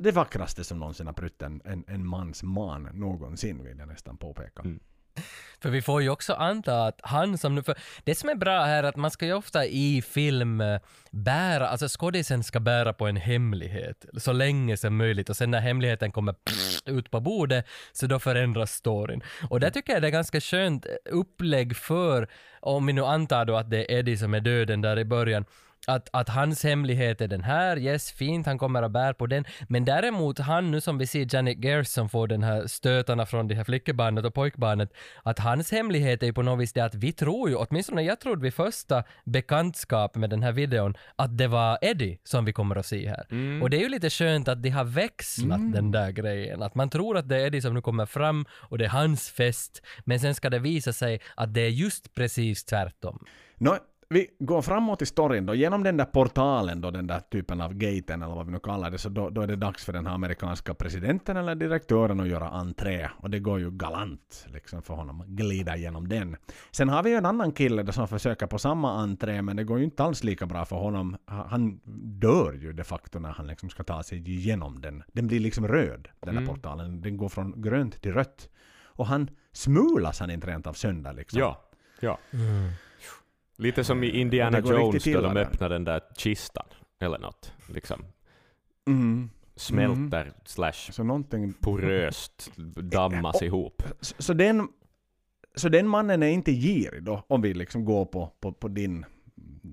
det 0.00 0.12
vackraste 0.12 0.64
som 0.64 0.78
någonsin 0.78 1.06
har 1.06 1.14
prytt 1.14 1.42
en, 1.42 1.60
en, 1.64 1.84
en 1.86 2.06
mans 2.06 2.42
man 2.42 2.82
någonsin, 2.82 3.64
vill 3.64 3.78
jag 3.78 3.88
nästan 3.88 4.16
påpeka. 4.16 4.62
För 5.62 5.70
vi 5.70 5.82
får 5.82 6.02
ju 6.02 6.08
också 6.08 6.34
anta 6.34 6.86
att 6.86 7.00
han 7.02 7.38
som 7.38 7.54
nu... 7.54 7.62
För 7.62 7.74
det 8.04 8.14
som 8.14 8.28
är 8.28 8.34
bra 8.34 8.64
här 8.64 8.82
är 8.82 8.88
att 8.88 8.96
man 8.96 9.10
ska 9.10 9.26
ju 9.26 9.32
ofta 9.32 9.66
i 9.66 10.02
film 10.02 10.60
eh, 10.60 10.80
bära, 11.10 11.68
alltså 11.68 11.88
skådisen 11.88 12.44
ska 12.44 12.60
bära 12.60 12.92
på 12.92 13.06
en 13.06 13.16
hemlighet 13.16 14.06
så 14.18 14.32
länge 14.32 14.76
som 14.76 14.96
möjligt 14.96 15.30
och 15.30 15.36
sen 15.36 15.50
när 15.50 15.60
hemligheten 15.60 16.12
kommer 16.12 16.34
ut 16.84 17.10
på 17.10 17.20
bordet 17.20 17.66
så 17.92 18.06
då 18.06 18.18
förändras 18.18 18.72
storyn. 18.72 19.22
Och 19.50 19.60
där 19.60 19.70
tycker 19.70 19.92
jag 19.92 20.02
det 20.02 20.08
är 20.08 20.12
ganska 20.12 20.40
skönt 20.40 20.86
upplägg 21.10 21.76
för, 21.76 22.28
om 22.60 22.86
vi 22.86 22.92
nu 22.92 23.04
antar 23.04 23.44
då 23.44 23.56
att 23.56 23.70
det 23.70 23.92
är 23.92 23.98
Eddie 23.98 24.16
som 24.16 24.34
är 24.34 24.40
döden 24.40 24.80
där 24.80 24.98
i 24.98 25.04
början, 25.04 25.44
att, 25.86 26.08
att 26.12 26.28
hans 26.28 26.64
hemlighet 26.64 27.20
är 27.20 27.28
den 27.28 27.42
här, 27.44 27.78
yes, 27.78 28.12
fint, 28.12 28.46
han 28.46 28.58
kommer 28.58 28.82
att 28.82 28.90
bära 28.90 29.14
på 29.14 29.26
den. 29.26 29.44
Men 29.68 29.84
däremot 29.84 30.38
han 30.38 30.70
nu 30.70 30.80
som 30.80 30.98
vi 30.98 31.06
ser 31.06 31.34
Janet 31.34 31.64
Gers 31.64 31.88
som 31.88 32.08
får 32.08 32.28
den 32.28 32.42
här 32.42 32.66
stötarna 32.66 33.26
från 33.26 33.48
det 33.48 33.54
här 33.54 33.64
flickebarnet 33.64 34.24
och 34.24 34.34
pojkbarnet, 34.34 34.92
att 35.22 35.38
hans 35.38 35.72
hemlighet 35.72 36.22
är 36.22 36.26
ju 36.26 36.32
på 36.32 36.42
något 36.42 36.62
vis 36.62 36.72
det 36.72 36.80
att 36.80 36.94
vi 36.94 37.12
tror 37.12 37.48
ju, 37.48 37.56
åtminstone 37.56 38.02
jag 38.02 38.20
trodde 38.20 38.42
vid 38.42 38.54
första 38.54 39.04
bekantskap 39.24 40.14
med 40.14 40.30
den 40.30 40.42
här 40.42 40.52
videon, 40.52 40.94
att 41.16 41.38
det 41.38 41.48
var 41.48 41.78
Eddie 41.82 42.18
som 42.24 42.44
vi 42.44 42.52
kommer 42.52 42.76
att 42.76 42.86
se 42.86 43.08
här. 43.08 43.26
Och 43.62 43.70
det 43.70 43.76
är 43.76 43.80
ju 43.80 43.88
lite 43.88 44.10
skönt 44.10 44.48
att 44.48 44.62
de 44.62 44.70
har 44.70 44.84
växlat 44.84 45.72
den 45.72 45.90
där 45.90 46.10
grejen, 46.10 46.62
att 46.62 46.74
man 46.74 46.90
tror 46.90 47.16
att 47.16 47.28
det 47.28 47.36
är 47.36 47.46
Eddie 47.46 47.60
som 47.60 47.74
nu 47.74 47.80
kommer 47.80 48.06
fram 48.06 48.46
och 48.52 48.78
det 48.78 48.84
är 48.84 48.88
hans 48.88 49.30
fest, 49.30 49.82
men 50.04 50.20
sen 50.20 50.34
ska 50.34 50.50
det 50.50 50.58
visa 50.58 50.92
sig 50.92 51.20
att 51.34 51.54
det 51.54 51.60
är 51.60 51.68
just 51.68 52.14
precis 52.14 52.64
tvärtom. 52.64 53.24
Nå, 53.58 53.78
vi 54.08 54.26
går 54.38 54.62
framåt 54.62 55.02
i 55.02 55.06
storyn 55.06 55.46
då. 55.46 55.54
Genom 55.54 55.82
den 55.82 55.96
där 55.96 56.04
portalen 56.04 56.80
då, 56.80 56.90
den 56.90 57.06
där 57.06 57.20
typen 57.20 57.60
av 57.60 57.74
gaten 57.74 58.22
eller 58.22 58.34
vad 58.34 58.46
vi 58.46 58.52
nu 58.52 58.58
kallar 58.58 58.90
det, 58.90 58.98
så 58.98 59.08
då, 59.08 59.30
då 59.30 59.40
är 59.40 59.46
det 59.46 59.56
dags 59.56 59.84
för 59.84 59.92
den 59.92 60.06
här 60.06 60.14
amerikanska 60.14 60.74
presidenten 60.74 61.36
eller 61.36 61.54
direktören 61.54 62.20
att 62.20 62.28
göra 62.28 62.48
entré. 62.48 63.08
Och 63.16 63.30
det 63.30 63.38
går 63.38 63.58
ju 63.60 63.70
galant 63.70 64.46
liksom 64.52 64.82
för 64.82 64.94
honom 64.94 65.20
att 65.20 65.26
glida 65.26 65.76
genom 65.76 66.08
den. 66.08 66.36
Sen 66.70 66.88
har 66.88 67.02
vi 67.02 67.10
ju 67.10 67.16
en 67.16 67.26
annan 67.26 67.52
kille 67.52 67.82
då 67.82 67.92
som 67.92 68.08
försöker 68.08 68.46
på 68.46 68.58
samma 68.58 68.92
entré, 68.92 69.42
men 69.42 69.56
det 69.56 69.64
går 69.64 69.78
ju 69.78 69.84
inte 69.84 70.02
alls 70.04 70.24
lika 70.24 70.46
bra 70.46 70.64
för 70.64 70.76
honom. 70.76 71.16
Ha- 71.26 71.46
Han 71.50 71.80
dör 72.20 72.52
ju 72.52 72.72
de 72.72 72.84
facto 72.84 73.18
när 73.18 73.30
han 73.32 73.46
liksom 73.46 73.68
ska 73.70 73.82
ta 73.84 74.02
sig 74.02 74.30
igenom 74.30 74.80
den. 74.80 75.02
Den 75.12 75.26
blir 75.26 75.40
liksom 75.40 75.68
röd, 75.68 76.08
den 76.20 76.36
här 76.36 76.46
portalen. 76.46 77.00
Den 77.00 77.16
går 77.16 77.28
från 77.28 77.62
grönt 77.62 78.02
till 78.02 78.12
rött. 78.12 78.48
Och 78.84 79.06
han 79.06 79.30
smulas 79.52 80.20
han 80.20 80.30
inte 80.30 80.46
rent 80.46 80.66
av 80.66 80.72
sönder 80.72 81.12
liksom. 81.12 81.40
Ja. 81.40 81.60
ja. 82.00 82.18
Lite 83.56 83.84
som 83.84 84.04
i 84.04 84.10
Indiana 84.10 84.60
går 84.60 84.92
riktigt 84.92 85.06
Jones 85.06 85.22
då 85.22 85.34
de 85.34 85.40
öppnar 85.40 85.68
den 85.68 85.84
där 85.84 86.00
kistan, 86.16 86.66
eller 87.00 87.18
något. 87.18 87.52
Liksom. 87.68 88.04
Mm. 88.86 89.30
Smälter 89.56 90.32
slash 90.44 90.72
Så 90.72 91.04
någonting... 91.04 91.52
poröst 91.52 92.50
dammas 92.76 93.42
ihop. 93.42 93.82
Så, 94.00 94.14
så, 94.18 94.34
den, 94.34 94.68
så 95.54 95.68
den 95.68 95.88
mannen 95.88 96.22
är 96.22 96.28
inte 96.28 96.52
girig 96.52 97.02
då, 97.02 97.22
om 97.26 97.42
vi 97.42 97.54
liksom 97.54 97.84
går 97.84 98.04
på, 98.04 98.32
på, 98.40 98.52
på 98.52 98.68
din 98.68 99.04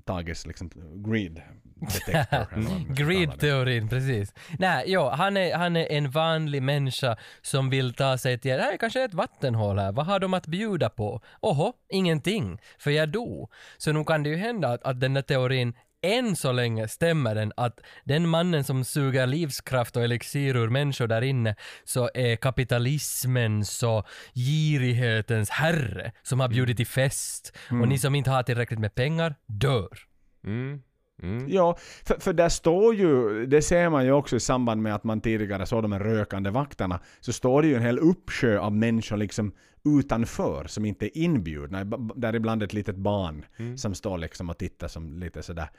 Tages 0.06 0.48
liksom 0.48 0.70
greed 0.96 1.42
detector. 1.86 2.14
eller 2.14 2.48
vad 2.52 2.64
man 2.64 2.86
ska 2.86 2.86
kalla 2.86 2.88
det. 2.96 3.04
Greed-teorin, 3.04 3.90
precis. 3.90 4.34
Nej, 4.60 4.84
jo, 4.88 5.10
han 5.10 5.38
är, 5.38 5.56
han 5.56 5.76
är 5.76 5.92
en 5.92 6.12
vanlig 6.12 6.64
människa 6.64 7.18
som 7.42 7.70
vill 7.70 7.94
ta 7.94 8.18
sig 8.18 8.40
till, 8.40 8.52
här 8.52 8.74
är 8.74 8.78
kanske 8.78 9.04
ett 9.04 9.14
vattenhål 9.14 9.80
här, 9.80 9.92
vad 9.92 10.06
har 10.06 10.20
de 10.20 10.34
att 10.34 10.48
bjuda 10.48 10.90
på? 10.90 11.22
Oho, 11.42 11.74
ingenting, 11.90 12.62
för 12.80 12.92
jag 12.92 13.10
dog. 13.10 13.52
Så 13.78 13.92
nu 13.92 14.04
kan 14.04 14.24
det 14.24 14.30
ju 14.30 14.36
hända 14.36 14.68
att, 14.68 14.84
att 14.84 15.00
den 15.00 15.14
där 15.14 15.22
teorin 15.22 15.74
än 16.04 16.36
så 16.36 16.52
länge 16.52 16.88
stämmer 16.88 17.36
den 17.36 17.52
att 17.58 17.80
den 18.04 18.30
mannen 18.30 18.64
som 18.64 18.86
suger 18.86 19.28
livskraft 19.28 19.96
och 19.96 20.04
elixir 20.04 20.56
ur 20.56 20.70
människor 20.70 21.08
där 21.08 21.22
inne 21.22 21.56
så 21.84 22.10
är 22.14 22.36
kapitalismens 22.36 23.84
och 23.84 24.08
girighetens 24.34 25.50
herre 25.50 26.12
som 26.24 26.40
har 26.40 26.48
bjudit 26.48 26.78
till 26.78 26.88
fest 26.88 27.58
och 27.70 27.88
ni 27.88 27.98
som 28.00 28.16
inte 28.16 28.32
har 28.32 28.44
tillräckligt 28.44 28.80
med 28.80 28.96
pengar 28.96 29.36
dör. 29.46 29.98
Mm. 30.44 30.82
Mm. 31.22 31.46
Ja, 31.50 31.78
för, 32.06 32.20
för 32.20 32.34
där 32.34 32.50
står 32.50 32.96
ju, 32.96 33.46
det 33.46 33.62
ser 33.62 33.90
man 33.90 34.06
ju 34.06 34.12
också 34.12 34.36
i 34.36 34.40
samband 34.40 34.82
med 34.82 34.96
att 34.96 35.04
man 35.04 35.22
tidigare 35.22 35.66
såg 35.66 35.82
de 35.82 35.92
här 35.92 36.00
rökande 36.00 36.50
vakterna, 36.50 37.00
så 37.20 37.34
står 37.34 37.62
det 37.62 37.68
ju 37.68 37.76
en 37.76 37.82
hel 37.82 38.00
uppsjö 38.00 38.60
av 38.60 38.72
människor 38.72 39.18
liksom 39.18 39.52
utanför 39.86 40.66
som 40.68 40.86
inte 40.86 41.06
är 41.06 41.22
inbjudna. 41.24 41.84
Däribland 42.16 42.64
ett 42.64 42.74
litet 42.74 42.96
barn 42.96 43.46
som 43.78 43.96
står 43.96 44.18
liksom 44.18 44.50
och 44.50 44.58
tittar 44.58 44.88
som 44.88 45.20
lite 45.20 45.44
sådär 45.44 45.70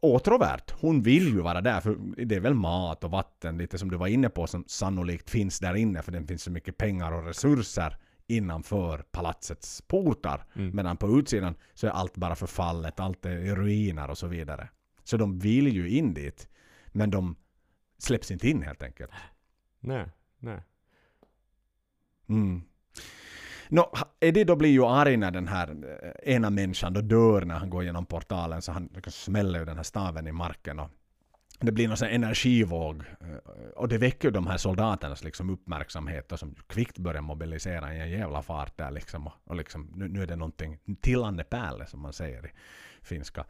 åtråvärt. 0.00 0.70
Hon 0.80 1.02
vill 1.02 1.28
ju 1.28 1.40
vara 1.40 1.60
där, 1.60 1.80
för 1.80 1.96
det 2.24 2.34
är 2.34 2.40
väl 2.40 2.54
mat 2.54 3.04
och 3.04 3.10
vatten, 3.10 3.58
lite 3.58 3.78
som 3.78 3.90
du 3.90 3.96
var 3.96 4.06
inne 4.06 4.28
på, 4.28 4.46
som 4.46 4.64
sannolikt 4.66 5.30
finns 5.30 5.58
där 5.58 5.74
inne, 5.74 6.02
för 6.02 6.12
det 6.12 6.26
finns 6.26 6.42
så 6.42 6.50
mycket 6.50 6.76
pengar 6.76 7.12
och 7.12 7.26
resurser 7.26 7.96
innanför 8.26 8.98
palatsets 9.10 9.82
portar. 9.82 10.44
Medan 10.72 10.96
på 10.96 11.18
utsidan 11.18 11.54
så 11.74 11.86
är 11.86 11.90
allt 11.90 12.16
bara 12.16 12.34
förfallet, 12.34 13.00
allt 13.00 13.26
är 13.26 13.56
ruiner 13.56 14.10
och 14.10 14.18
så 14.18 14.26
vidare. 14.26 14.68
Så 15.04 15.16
de 15.16 15.38
vill 15.38 15.68
ju 15.68 15.88
in 15.90 16.14
dit, 16.14 16.48
men 16.86 17.10
de 17.10 17.36
släpps 17.98 18.30
inte 18.30 18.48
in 18.48 18.62
helt 18.62 18.82
enkelt. 18.82 19.10
Nej, 19.80 20.06
nej. 20.38 20.62
Mm. 22.28 22.62
Ha- 23.70 24.08
Eddie 24.20 24.44
då 24.44 24.56
blir 24.56 24.70
ju 24.70 24.84
arg 24.84 25.16
när 25.16 25.30
den 25.30 25.48
här 25.48 25.68
eh, 26.24 26.34
ena 26.34 26.50
människan 26.50 26.92
då 26.92 27.00
dör 27.00 27.44
när 27.44 27.54
han 27.54 27.70
går 27.70 27.84
genom 27.84 28.06
portalen, 28.06 28.62
så 28.62 28.72
han 28.72 28.88
liksom 28.94 29.12
smäller 29.12 29.58
ju 29.58 29.64
den 29.64 29.76
här 29.76 29.82
staven 29.82 30.26
i 30.26 30.32
marken 30.32 30.78
och 30.78 30.90
det 31.62 31.72
blir 31.72 31.88
någon 31.88 31.96
sån 31.96 32.08
energivåg 32.08 33.02
och 33.76 33.88
det 33.88 33.98
väcker 33.98 34.28
ju 34.28 34.32
de 34.32 34.46
här 34.46 34.56
soldaternas 34.56 35.24
liksom 35.24 35.50
uppmärksamhet 35.50 36.32
och 36.32 36.38
som 36.38 36.54
kvickt 36.66 36.98
börjar 36.98 37.22
mobilisera 37.22 37.94
i 37.94 38.00
en 38.00 38.10
jävla 38.10 38.42
fart 38.42 38.78
där 38.78 38.90
liksom 38.90 39.26
och, 39.26 39.32
och 39.44 39.56
liksom 39.56 39.92
nu, 39.94 40.08
nu 40.08 40.22
är 40.22 40.26
det 40.26 40.36
någonting 40.36 40.78
tillande 41.00 41.44
päälle 41.44 41.86
som 41.86 42.00
man 42.00 42.12
säger 42.12 42.46
i 42.46 42.50
finska 43.02 43.44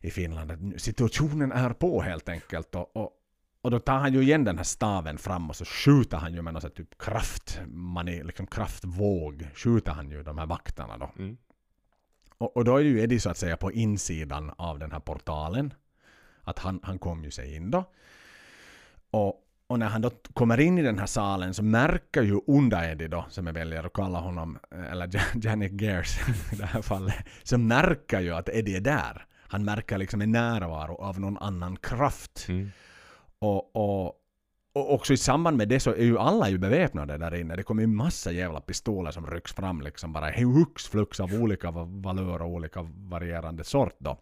i 0.00 0.10
Finland. 0.10 0.74
Situationen 0.80 1.52
är 1.52 1.70
på 1.70 2.02
helt 2.02 2.28
enkelt 2.28 2.74
och, 2.74 2.96
och 2.96 3.12
och 3.66 3.70
då 3.70 3.78
tar 3.78 3.98
han 3.98 4.12
ju 4.12 4.22
igen 4.22 4.44
den 4.44 4.56
här 4.56 4.64
staven 4.64 5.18
fram 5.18 5.50
och 5.50 5.56
så 5.56 5.64
skjuter 5.64 6.16
han 6.16 6.34
ju 6.34 6.42
med 6.42 6.54
någon 6.54 6.70
typ 6.70 6.98
kraft, 6.98 7.60
mani, 7.66 8.22
liksom 8.22 8.46
kraftvåg, 8.46 9.46
skjuter 9.54 9.92
han 9.92 10.10
ju 10.10 10.22
de 10.22 10.38
här 10.38 10.46
vakterna 10.46 10.98
då. 10.98 11.10
Mm. 11.18 11.36
Och, 12.38 12.56
och 12.56 12.64
då 12.64 12.76
är 12.76 12.80
ju 12.80 13.00
Eddie 13.00 13.20
så 13.20 13.30
att 13.30 13.36
säga 13.36 13.56
på 13.56 13.72
insidan 13.72 14.52
av 14.58 14.78
den 14.78 14.92
här 14.92 15.00
portalen. 15.00 15.74
Att 16.46 16.58
han, 16.58 16.80
han 16.82 16.98
kom 16.98 17.24
ju 17.24 17.30
sig 17.30 17.54
in 17.56 17.70
då. 17.70 17.84
Och, 19.10 19.42
och 19.66 19.78
när 19.78 19.86
han 19.88 20.00
då 20.02 20.10
kommer 20.34 20.60
in 20.60 20.78
i 20.78 20.82
den 20.82 20.98
här 20.98 21.06
salen 21.06 21.54
så 21.54 21.62
märker 21.62 22.22
ju 22.22 22.40
Unda-Eddie 22.46 23.08
då, 23.08 23.24
som 23.28 23.46
jag 23.46 23.54
väljer 23.54 23.84
att 23.86 23.92
kalla 23.92 24.20
honom, 24.20 24.58
eller 24.90 25.06
Jan- 25.06 25.40
Janet 25.42 25.80
Gears 25.80 26.18
i 26.52 26.56
det 26.56 26.66
här 26.66 26.82
fallet, 26.82 27.14
så 27.42 27.58
märker 27.58 28.20
ju 28.20 28.34
att 28.34 28.48
Eddie 28.48 28.76
är 28.76 28.80
där. 28.80 29.26
Han 29.48 29.64
märker 29.64 29.98
liksom 29.98 30.20
en 30.22 30.32
närvaro 30.32 30.94
av 30.94 31.20
någon 31.20 31.38
annan 31.38 31.76
kraft. 31.76 32.46
Mm. 32.48 32.70
Och, 33.38 33.76
och, 33.76 34.06
och 34.74 34.94
också 34.94 35.12
i 35.12 35.16
samband 35.16 35.56
med 35.56 35.68
det 35.68 35.80
så 35.80 35.90
är 35.90 36.04
ju 36.04 36.18
alla 36.18 36.48
ju 36.48 36.58
beväpnade 36.58 37.18
där 37.18 37.34
inne. 37.34 37.56
Det 37.56 37.62
kommer 37.62 37.82
ju 37.82 37.86
massa 37.86 38.32
jävla 38.32 38.60
pistoler 38.60 39.10
som 39.10 39.26
rycks 39.26 39.52
fram 39.52 39.80
liksom 39.80 40.12
bara 40.12 40.30
hux 40.30 40.88
flux 40.88 41.20
av 41.20 41.34
olika 41.34 41.70
va- 41.70 41.88
valör 41.90 42.42
och 42.42 42.48
olika 42.48 42.82
varierande 42.96 43.64
sort 43.64 43.96
då. 43.98 44.18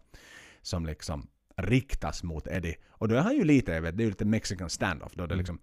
Som 0.61 0.85
liksom 0.85 1.27
riktas 1.57 2.23
mot 2.23 2.47
Eddie. 2.47 2.75
Och 2.89 3.07
då 3.07 3.15
är 3.15 3.19
han 3.21 3.35
ju 3.35 3.43
lite, 3.43 3.71
jag 3.71 3.81
vet, 3.81 3.97
det 3.97 4.01
är 4.01 4.05
ju 4.05 4.09
lite 4.11 4.25
mexican 4.25 4.69
standoff 4.69 5.13
då 5.13 5.25
det 5.25 5.35
liksom 5.35 5.59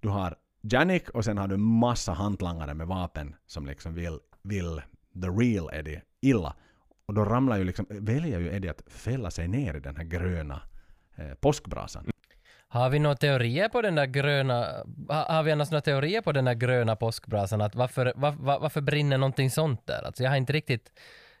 du 0.00 0.08
har 0.08 0.36
Janik 0.60 1.10
och 1.10 1.24
sen 1.24 1.38
har 1.38 1.48
du 1.48 1.56
massa 1.56 2.12
hantlangare 2.12 2.74
med 2.74 2.86
vapen 2.86 3.34
som 3.46 3.66
liksom 3.66 3.94
vill, 3.94 4.18
vill 4.42 4.82
the 5.22 5.28
real 5.28 5.70
Eddie 5.72 6.00
illa. 6.20 6.54
Och 7.06 7.14
då 7.14 7.24
ramlar 7.24 7.56
ju 7.58 7.64
liksom, 7.64 7.86
väljer 7.90 8.40
ju 8.40 8.54
Eddie 8.56 8.68
att 8.68 8.82
fälla 8.86 9.30
sig 9.30 9.48
ner 9.48 9.74
i 9.74 9.80
den 9.80 9.96
här 9.96 10.04
gröna 10.04 10.62
eh, 11.16 11.34
påskbrasan. 11.34 12.10
Har 12.68 12.90
vi 12.90 12.98
några 12.98 13.16
teorier 13.16 13.68
på 13.68 13.82
den 13.82 13.94
där 13.94 14.06
gröna... 14.06 14.66
ha- 15.08 15.32
Har 15.32 15.42
vi 15.42 15.52
annars 15.52 15.70
några 15.70 15.80
teorier 15.82 16.20
på 16.20 16.32
den 16.32 16.44
där 16.44 16.54
gröna 16.54 16.96
påskbrasan? 16.96 17.60
Att 17.60 17.74
varför, 17.74 18.12
var, 18.16 18.30
var, 18.32 18.60
varför 18.60 18.80
brinner 18.80 19.18
någonting 19.18 19.50
sånt 19.50 19.86
där? 19.86 20.02
Alltså 20.06 20.22
jag 20.22 20.30
har 20.30 20.36
inte 20.36 20.52
riktigt... 20.52 20.92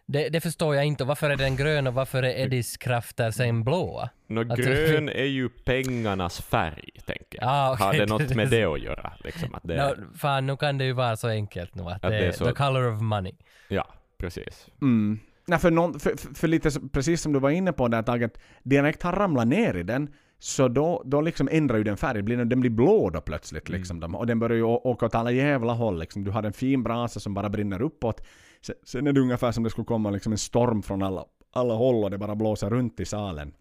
Det, 0.06 0.28
det 0.28 0.40
förstår 0.40 0.74
jag 0.74 0.84
inte. 0.84 1.02
Och 1.04 1.08
Varför 1.08 1.30
är 1.30 1.36
den 1.36 1.56
grön 1.56 1.86
och 1.86 1.94
varför 1.94 2.22
är 2.22 2.38
Eddies 2.44 2.76
krafter 2.76 3.30
sen 3.30 3.64
blåa? 3.64 4.10
Nå, 4.26 4.40
Att- 4.40 4.58
grön 4.58 5.08
är 5.08 5.24
ju 5.24 5.48
pengarnas 5.48 6.40
färg, 6.42 6.88
tänker 7.06 7.38
jag. 7.40 7.48
Ah, 7.48 7.72
okej. 7.72 7.86
Har 7.86 7.92
det 7.94 8.06
något 8.06 8.34
med 8.34 8.48
det 8.50 8.64
att 8.64 8.80
göra? 8.80 9.12
Liksom, 9.24 9.54
att 9.54 9.62
det 9.64 9.74
är, 9.74 9.96
No, 9.96 10.04
fan, 10.18 10.46
nu 10.46 10.56
kan 10.56 10.78
det 10.78 10.84
ju 10.84 10.92
vara 10.92 11.16
så 11.16 11.28
enkelt 11.28 11.74
nu 11.74 11.82
att, 11.82 11.92
Att 12.04 12.10
det, 12.10 12.18
är 12.26 12.32
så- 12.32 12.44
the 12.46 12.52
color 12.52 12.92
of 12.94 13.00
money. 13.00 13.32
Ja, 13.68 13.86
precis. 14.18 14.66
Mm. 14.82 15.18
Nej, 15.46 15.58
för, 15.58 15.70
någon, 15.70 16.00
för, 16.00 16.16
för, 16.16 16.34
för 16.34 16.48
lite 16.48 16.70
precis 16.92 17.22
som 17.22 17.32
du 17.32 17.38
var 17.40 17.50
inne 17.50 17.72
på 17.72 17.88
där 17.88 18.02
taget, 18.02 18.38
direkt 18.62 19.02
han 19.02 19.12
ramlar 19.14 19.44
ner 19.44 19.74
i 19.76 19.82
den, 19.82 20.08
så 20.38 20.68
då, 20.68 21.02
då 21.04 21.20
liksom 21.20 21.48
ändrar 21.52 21.76
ju 21.78 21.84
den 21.84 21.96
färg, 21.96 22.22
blir, 22.22 22.36
den 22.44 22.60
blir 22.60 22.70
blå 22.70 23.10
då 23.10 23.20
plötsligt 23.20 23.68
liksom. 23.68 24.00
De, 24.00 24.14
och 24.14 24.26
den 24.26 24.38
börjar 24.38 24.56
ju 24.56 24.62
åka 24.62 25.06
åt 25.06 25.14
alla 25.14 25.30
jävla 25.30 25.72
håll 25.72 25.98
liksom. 26.00 26.24
Du 26.24 26.30
har 26.30 26.42
en 26.42 26.52
fin 26.52 26.82
brasa 26.82 27.20
som 27.20 27.34
bara 27.34 27.48
brinner 27.48 27.82
uppåt. 27.82 28.26
Sen, 28.62 28.74
sen 28.82 29.06
är 29.06 29.12
det 29.12 29.20
ungefär 29.20 29.52
som 29.52 29.62
det 29.62 29.70
skulle 29.70 29.84
komma 29.84 30.10
liksom 30.10 30.32
en 30.32 30.38
storm 30.38 30.82
från 30.82 31.02
alla, 31.02 31.24
alla 31.50 31.74
håll 31.74 32.04
och 32.04 32.10
det 32.10 32.18
bara 32.18 32.34
blåser 32.34 32.70
runt 32.70 33.00
i 33.00 33.04
salen. 33.04 33.54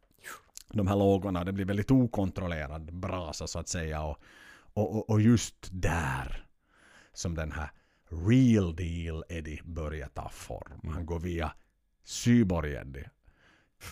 De 0.74 0.88
här 0.88 0.95
lågorna, 0.95 1.43
det 1.43 1.52
blir 1.54 1.66
väldigt 1.66 1.91
okontrollerad 1.91 2.93
brasa 2.93 3.47
så 3.47 3.60
att 3.60 3.68
säga. 3.68 4.04
Och, 4.04 4.18
och, 4.74 4.95
och, 4.95 5.10
och 5.10 5.22
just 5.22 5.68
där 5.72 6.45
som 7.14 7.36
den 7.36 7.52
här 7.52 7.72
real 8.30 8.76
deal 8.76 9.24
Eddie 9.30 9.62
börjar 9.64 10.08
ta 10.08 10.30
form. 10.30 10.93
Han 10.93 11.06
går 11.06 11.20
via 11.20 11.54
Cyborg 12.04 12.74
Eddie 12.74 13.10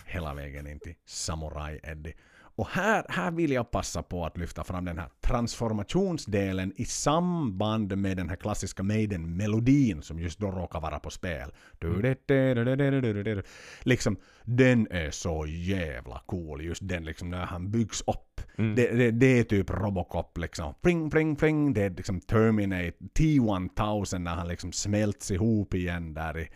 hela 0.06 0.34
vägen 0.34 0.66
in 0.66 0.80
till 0.80 0.94
Samurai 1.04 1.80
Eddie. 1.82 2.14
Och 2.60 2.68
här, 2.68 3.04
här 3.08 3.30
vill 3.30 3.52
jag 3.52 3.70
passa 3.70 4.02
på 4.02 4.24
att 4.26 4.38
lyfta 4.38 4.64
fram 4.64 4.84
den 4.84 4.98
här 4.98 5.08
transformationsdelen 5.20 6.72
i 6.76 6.84
samband 6.84 7.98
med 7.98 8.16
den 8.16 8.28
här 8.28 8.36
klassiska 8.36 8.82
Maiden-melodin 8.82 10.02
som 10.02 10.20
just 10.20 10.38
då 10.38 10.50
råkar 10.50 10.80
vara 10.80 10.98
på 10.98 11.10
spel. 11.10 11.52
Liksom, 13.82 14.16
den 14.44 14.86
är 14.90 15.10
så 15.10 15.46
jävla 15.48 16.22
cool, 16.26 16.64
just 16.64 16.88
den 16.88 17.04
liksom 17.04 17.30
när 17.30 17.46
han 17.46 17.70
byggs 17.70 18.00
upp. 18.00 18.40
Det, 18.56 18.90
det, 18.92 19.10
det 19.10 19.38
är 19.38 19.44
typ 19.44 19.70
Robocop 19.70 20.38
liksom. 20.38 20.74
Pring, 20.82 21.10
pring, 21.10 21.36
pring. 21.36 21.72
Det 21.72 21.82
är 21.82 21.90
liksom 21.90 22.20
Terminate 22.20 22.92
T-1000 23.14 24.18
när 24.18 24.34
han 24.34 24.48
liksom 24.48 24.72
smälts 24.72 25.30
ihop 25.30 25.74
igen 25.74 26.14
där 26.14 26.38
i, 26.38 26.48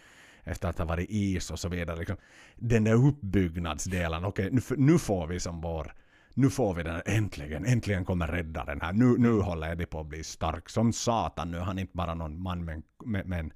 efter 0.45 0.68
att 0.68 0.78
ha 0.78 0.84
varit 0.84 1.07
is 1.11 1.51
och 1.51 1.59
så 1.59 1.68
vidare. 1.68 1.97
Liksom, 1.97 2.16
den 2.57 2.84
där 2.84 3.07
uppbyggnadsdelen, 3.07 4.24
okej 4.24 4.49
nu, 4.53 4.59
f- 4.59 4.76
nu 4.76 4.99
får 4.99 5.26
vi 5.26 5.40
som 5.40 5.61
vår 5.61 5.92
nu 6.36 6.51
får 6.51 6.74
vi 6.74 6.82
den 6.82 7.03
äntligen, 7.07 7.64
äntligen 7.66 8.05
kommer 8.05 8.26
räddaren 8.26 8.80
här. 8.80 8.92
Nu, 8.92 9.18
nu 9.18 9.40
håller 9.40 9.72
Eddie 9.72 9.86
på 9.86 10.01
att 10.01 10.07
bli 10.07 10.24
stark 10.24 10.68
som 10.68 10.92
satan. 10.92 11.51
Nu 11.51 11.57
är 11.57 11.62
han 11.62 11.78
inte 11.78 11.97
bara 11.97 12.14
någon 12.14 12.42
man 12.42 12.64
med, 12.64 12.82
med, 13.05 13.26
med 13.26 13.40
en 13.40 13.53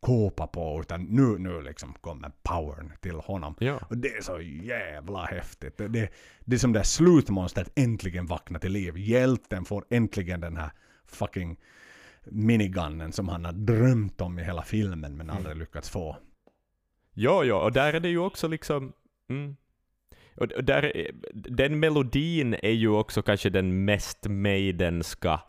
kåpa 0.00 0.46
på, 0.46 0.80
utan 0.80 1.02
nu, 1.04 1.38
nu 1.38 1.62
liksom 1.62 1.94
kommer 2.00 2.32
powern 2.42 2.92
till 3.00 3.14
honom. 3.14 3.54
Ja. 3.60 3.78
Och 3.90 3.98
det 3.98 4.08
är 4.08 4.22
så 4.22 4.40
jävla 4.40 5.24
häftigt. 5.24 5.78
Det, 5.78 5.88
det, 5.88 6.12
det 6.44 6.56
är 6.56 6.58
som 6.58 6.72
det 6.72 6.78
här 6.78 6.84
slutmonstret 6.84 7.72
äntligen 7.74 8.26
vaknar 8.26 8.60
till 8.60 8.72
liv. 8.72 8.98
Hjälten 8.98 9.64
får 9.64 9.84
äntligen 9.90 10.40
den 10.40 10.56
här 10.56 10.70
fucking 11.06 11.56
minigunnen 12.30 13.12
som 13.12 13.28
han 13.28 13.44
har 13.44 13.52
drömt 13.52 14.20
om 14.20 14.38
i 14.38 14.44
hela 14.44 14.62
filmen 14.62 15.16
men 15.16 15.30
aldrig 15.30 15.56
lyckats 15.56 15.90
få. 15.90 16.16
Ja, 17.14 17.44
ja, 17.44 17.64
och 17.64 17.72
där 17.72 17.92
är 17.94 18.00
det 18.00 18.08
ju 18.08 18.18
också 18.18 18.48
liksom... 18.48 18.92
Mm. 19.30 19.56
Och 20.36 20.48
där, 20.48 20.96
är- 20.96 21.10
den 21.32 21.80
melodin 21.80 22.54
är 22.62 22.70
ju 22.70 22.88
också 22.88 23.22
kanske 23.22 23.50
den 23.50 23.84
mest 23.84 24.26
maidenska 24.28 25.40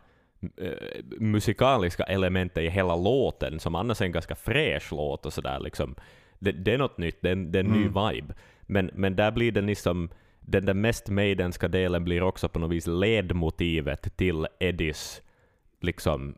eh, 0.58 1.04
musikaliska 1.20 2.04
elementet 2.04 2.64
i 2.64 2.70
hela 2.70 2.96
låten, 2.96 3.60
som 3.60 3.76
annars 3.76 4.02
är 4.02 4.06
en 4.06 4.12
ganska 4.12 4.36
fräsch 4.36 4.92
låt 4.92 5.26
och 5.26 5.34
sådär 5.34 5.60
liksom. 5.60 5.96
Det, 6.40 6.52
det 6.52 6.74
är 6.74 6.78
något 6.78 6.98
nytt, 6.98 7.18
det 7.22 7.36
det 7.36 7.60
är 7.60 7.64
en 7.64 7.72
ny 7.72 7.84
vibe. 7.84 8.34
Men, 8.62 8.90
men 8.94 9.16
där 9.16 9.32
blir 9.32 9.52
den 9.52 9.66
liksom... 9.66 10.10
Den 10.40 10.66
där 10.66 10.74
mest 10.74 11.10
maidenska 11.10 11.68
delen 11.68 12.04
blir 12.04 12.24
också 12.24 12.50
på 12.50 12.60
något 12.60 12.72
vis 12.72 12.88
ledmotivet 12.88 14.18
till 14.18 14.48
Eddies 14.60 15.22
liksom 15.82 16.36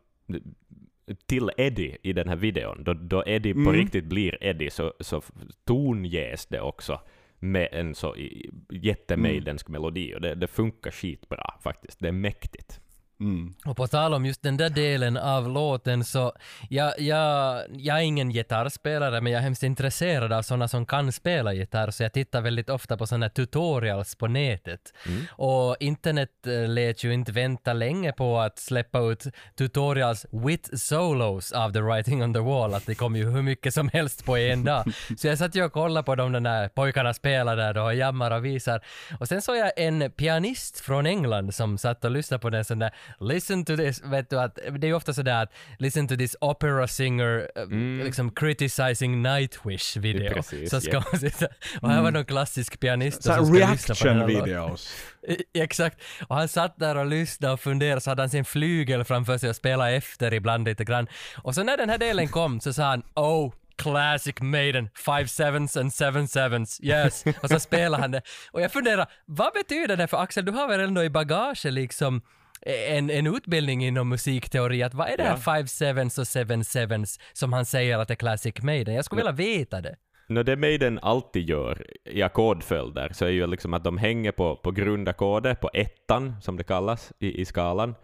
till 1.26 1.50
Eddie 1.56 1.96
i 2.02 2.12
den 2.12 2.28
här 2.28 2.36
videon. 2.36 2.84
Då, 2.84 2.92
då 2.94 3.22
Eddie 3.26 3.54
på 3.54 3.60
Mm. 3.60 3.72
riktigt 3.72 4.04
blir 4.04 4.44
Eddie 4.44 4.70
så, 4.70 4.92
så 5.00 5.22
tonges 5.66 6.46
det 6.46 6.60
också 6.60 7.00
med 7.38 7.68
en 7.72 7.94
så 7.94 8.16
i- 8.16 8.50
jättemaidensk 8.70 9.68
melodi 9.68 10.14
och 10.14 10.20
det, 10.20 10.34
det 10.34 10.46
funkar 10.46 10.90
skitbra 10.90 11.54
faktiskt. 11.62 12.00
Det 12.00 12.08
är 12.08 12.12
mäktigt. 12.12 12.80
Mm. 13.20 13.54
Och 13.64 13.76
på 13.76 13.86
tal 13.86 14.14
om 14.14 14.26
just 14.26 14.42
den 14.42 14.56
där 14.56 14.70
delen 14.70 15.16
av 15.16 15.48
låten 15.48 16.04
så, 16.04 16.32
jag, 16.68 17.00
jag, 17.00 17.62
jag 17.70 17.96
är 17.96 18.02
ingen 18.02 18.30
gitarrspelare 18.30 19.20
men 19.20 19.32
jag 19.32 19.38
är 19.38 19.42
hemskt 19.42 19.62
intresserad 19.62 20.32
av 20.32 20.42
sådana 20.42 20.68
som 20.68 20.86
kan 20.86 21.12
spela 21.12 21.52
gitarr 21.52 21.90
så 21.90 22.02
jag 22.02 22.12
tittar 22.12 22.40
väldigt 22.40 22.70
ofta 22.70 22.96
på 22.96 23.06
sådana 23.06 23.28
tutorials 23.28 24.14
på 24.14 24.26
nätet. 24.26 24.94
Och 25.30 25.76
internet 25.80 26.46
eh, 26.46 26.68
lät 26.68 27.04
ju 27.04 27.14
inte 27.14 27.32
vänta 27.32 27.72
länge 27.72 28.12
på 28.12 28.38
att 28.38 28.58
släppa 28.58 28.98
ut 28.98 29.26
tutorials 29.58 30.26
with 30.30 30.76
solos 30.76 31.52
av 31.52 31.72
The 31.72 31.80
Writing 31.80 32.22
on 32.22 32.34
the 32.34 32.40
Wall, 32.40 32.74
att 32.74 32.86
det 32.86 32.94
kom 32.94 33.16
ju 33.16 33.30
hur 33.30 33.42
mycket 33.42 33.74
som 33.74 33.88
helst 33.88 34.24
på 34.24 34.36
en 34.36 34.64
dag. 34.64 34.84
Så 35.18 35.26
jag 35.26 35.38
satt 35.38 35.54
ju 35.54 35.64
och 35.64 35.72
kollade 35.72 36.04
på 36.04 36.14
dem, 36.14 36.32
de 36.32 36.42
där 36.42 36.68
pojkarna 36.68 37.14
spelar 37.14 37.56
där 37.56 37.74
då 37.74 37.82
och 37.82 37.94
jammar 37.94 38.30
och 38.30 38.44
visar. 38.44 38.80
Och 39.20 39.28
sen 39.28 39.42
såg 39.42 39.56
jag 39.56 39.72
en 39.76 40.10
pianist 40.10 40.80
från 40.80 41.06
England 41.06 41.54
som 41.54 41.78
satt 41.78 42.04
och 42.04 42.10
lyssnade 42.10 42.40
på 42.40 42.50
den 42.50 42.64
sån 42.64 42.78
där 42.78 42.90
Listen 43.20 43.64
to 43.64 43.76
this, 43.76 44.02
vet 44.04 44.30
du 44.30 44.40
att 44.40 44.54
det 44.54 44.86
är 44.86 44.88
ju 44.88 44.94
ofta 44.94 45.12
sådär 45.12 45.42
att 45.42 45.52
Listen 45.78 46.08
to 46.08 46.16
this 46.16 46.36
opera 46.40 46.88
singer 46.88 47.50
eh, 47.56 48.04
liksom 48.04 48.30
criticizing 48.30 49.22
Nightwish 49.22 49.96
video. 49.96 50.34
Precis, 50.34 50.70
så 50.70 50.80
ska 50.80 50.92
ja. 50.92 51.04
man 51.12 51.20
sitta, 51.20 51.46
och 51.80 51.90
här 51.90 52.02
var 52.02 52.10
någon 52.10 52.24
klassisk 52.24 52.80
pianist 52.80 53.22
Så 53.22 53.32
här 53.32 53.38
som 53.38 53.54
ska 53.54 53.70
lyssna 53.70 53.94
på 53.94 54.04
den 54.04 54.16
här 54.16 54.26
reaction 54.26 54.46
videos. 54.46 54.94
Exakt. 55.54 56.00
Och 56.26 56.36
han 56.36 56.48
satt 56.48 56.78
där 56.78 56.96
och 56.96 57.06
lyssnade 57.06 57.54
och 57.54 57.60
funderade, 57.60 58.00
så 58.00 58.10
hade 58.10 58.22
han 58.22 58.30
sin 58.30 58.44
flygel 58.44 59.04
framför 59.04 59.38
sig 59.38 59.50
och 59.50 59.56
spelade 59.56 59.90
efter 59.90 60.34
ibland 60.34 60.64
lite 60.64 60.84
grann. 60.84 61.06
Och 61.36 61.54
så 61.54 61.62
när 61.62 61.76
den 61.76 61.90
här 61.90 61.98
delen 61.98 62.28
kom 62.28 62.60
så 62.60 62.72
sa 62.72 62.84
han 62.84 63.02
Oh, 63.14 63.52
classic 63.76 64.34
Maiden, 64.40 64.90
five 64.94 65.28
sevens 65.28 65.76
and 65.76 65.94
seven 65.94 66.28
sevens, 66.28 66.80
yes. 66.82 67.24
Och 67.42 67.48
så 67.48 67.60
spelade 67.60 68.02
han 68.02 68.10
det. 68.10 68.22
Och 68.50 68.60
jag 68.60 68.72
funderar, 68.72 69.06
vad 69.26 69.52
betyder 69.52 69.96
det? 69.96 70.06
För 70.06 70.16
Axel, 70.16 70.44
du 70.44 70.52
har 70.52 70.68
väl 70.68 70.80
ändå 70.80 71.04
i 71.04 71.10
bagage 71.10 71.64
liksom 71.64 72.22
en, 72.66 73.10
en 73.10 73.26
utbildning 73.26 73.84
inom 73.84 74.08
musikteori, 74.08 74.82
att 74.82 74.94
vad 74.94 75.08
är 75.08 75.16
det 75.16 75.22
här 75.22 75.36
five 75.36 75.66
sevens 75.66 76.18
och 76.18 76.26
seven 76.26 76.64
sevens 76.64 77.18
som 77.32 77.52
han 77.52 77.64
säger 77.66 77.98
att 77.98 78.10
är 78.10 78.14
classic 78.14 78.62
Maiden? 78.62 78.94
Jag 78.94 79.04
skulle 79.04 79.20
vilja 79.20 79.32
veta 79.32 79.80
det. 79.80 79.96
No, 80.28 80.42
det 80.42 80.56
Maiden 80.56 80.98
alltid 81.02 81.48
gör 81.48 81.86
i 82.04 82.22
ackordföljder 82.22 83.10
så 83.12 83.24
är 83.24 83.30
ju 83.30 83.46
liksom 83.46 83.74
att 83.74 83.84
de 83.84 83.98
hänger 83.98 84.32
på, 84.32 84.56
på 84.56 84.70
grundackordet, 84.70 85.60
på 85.60 85.70
ettan 85.74 86.34
som 86.42 86.56
det 86.56 86.64
kallas 86.64 87.12
i, 87.18 87.40
i 87.40 87.44
skalan. 87.44 87.94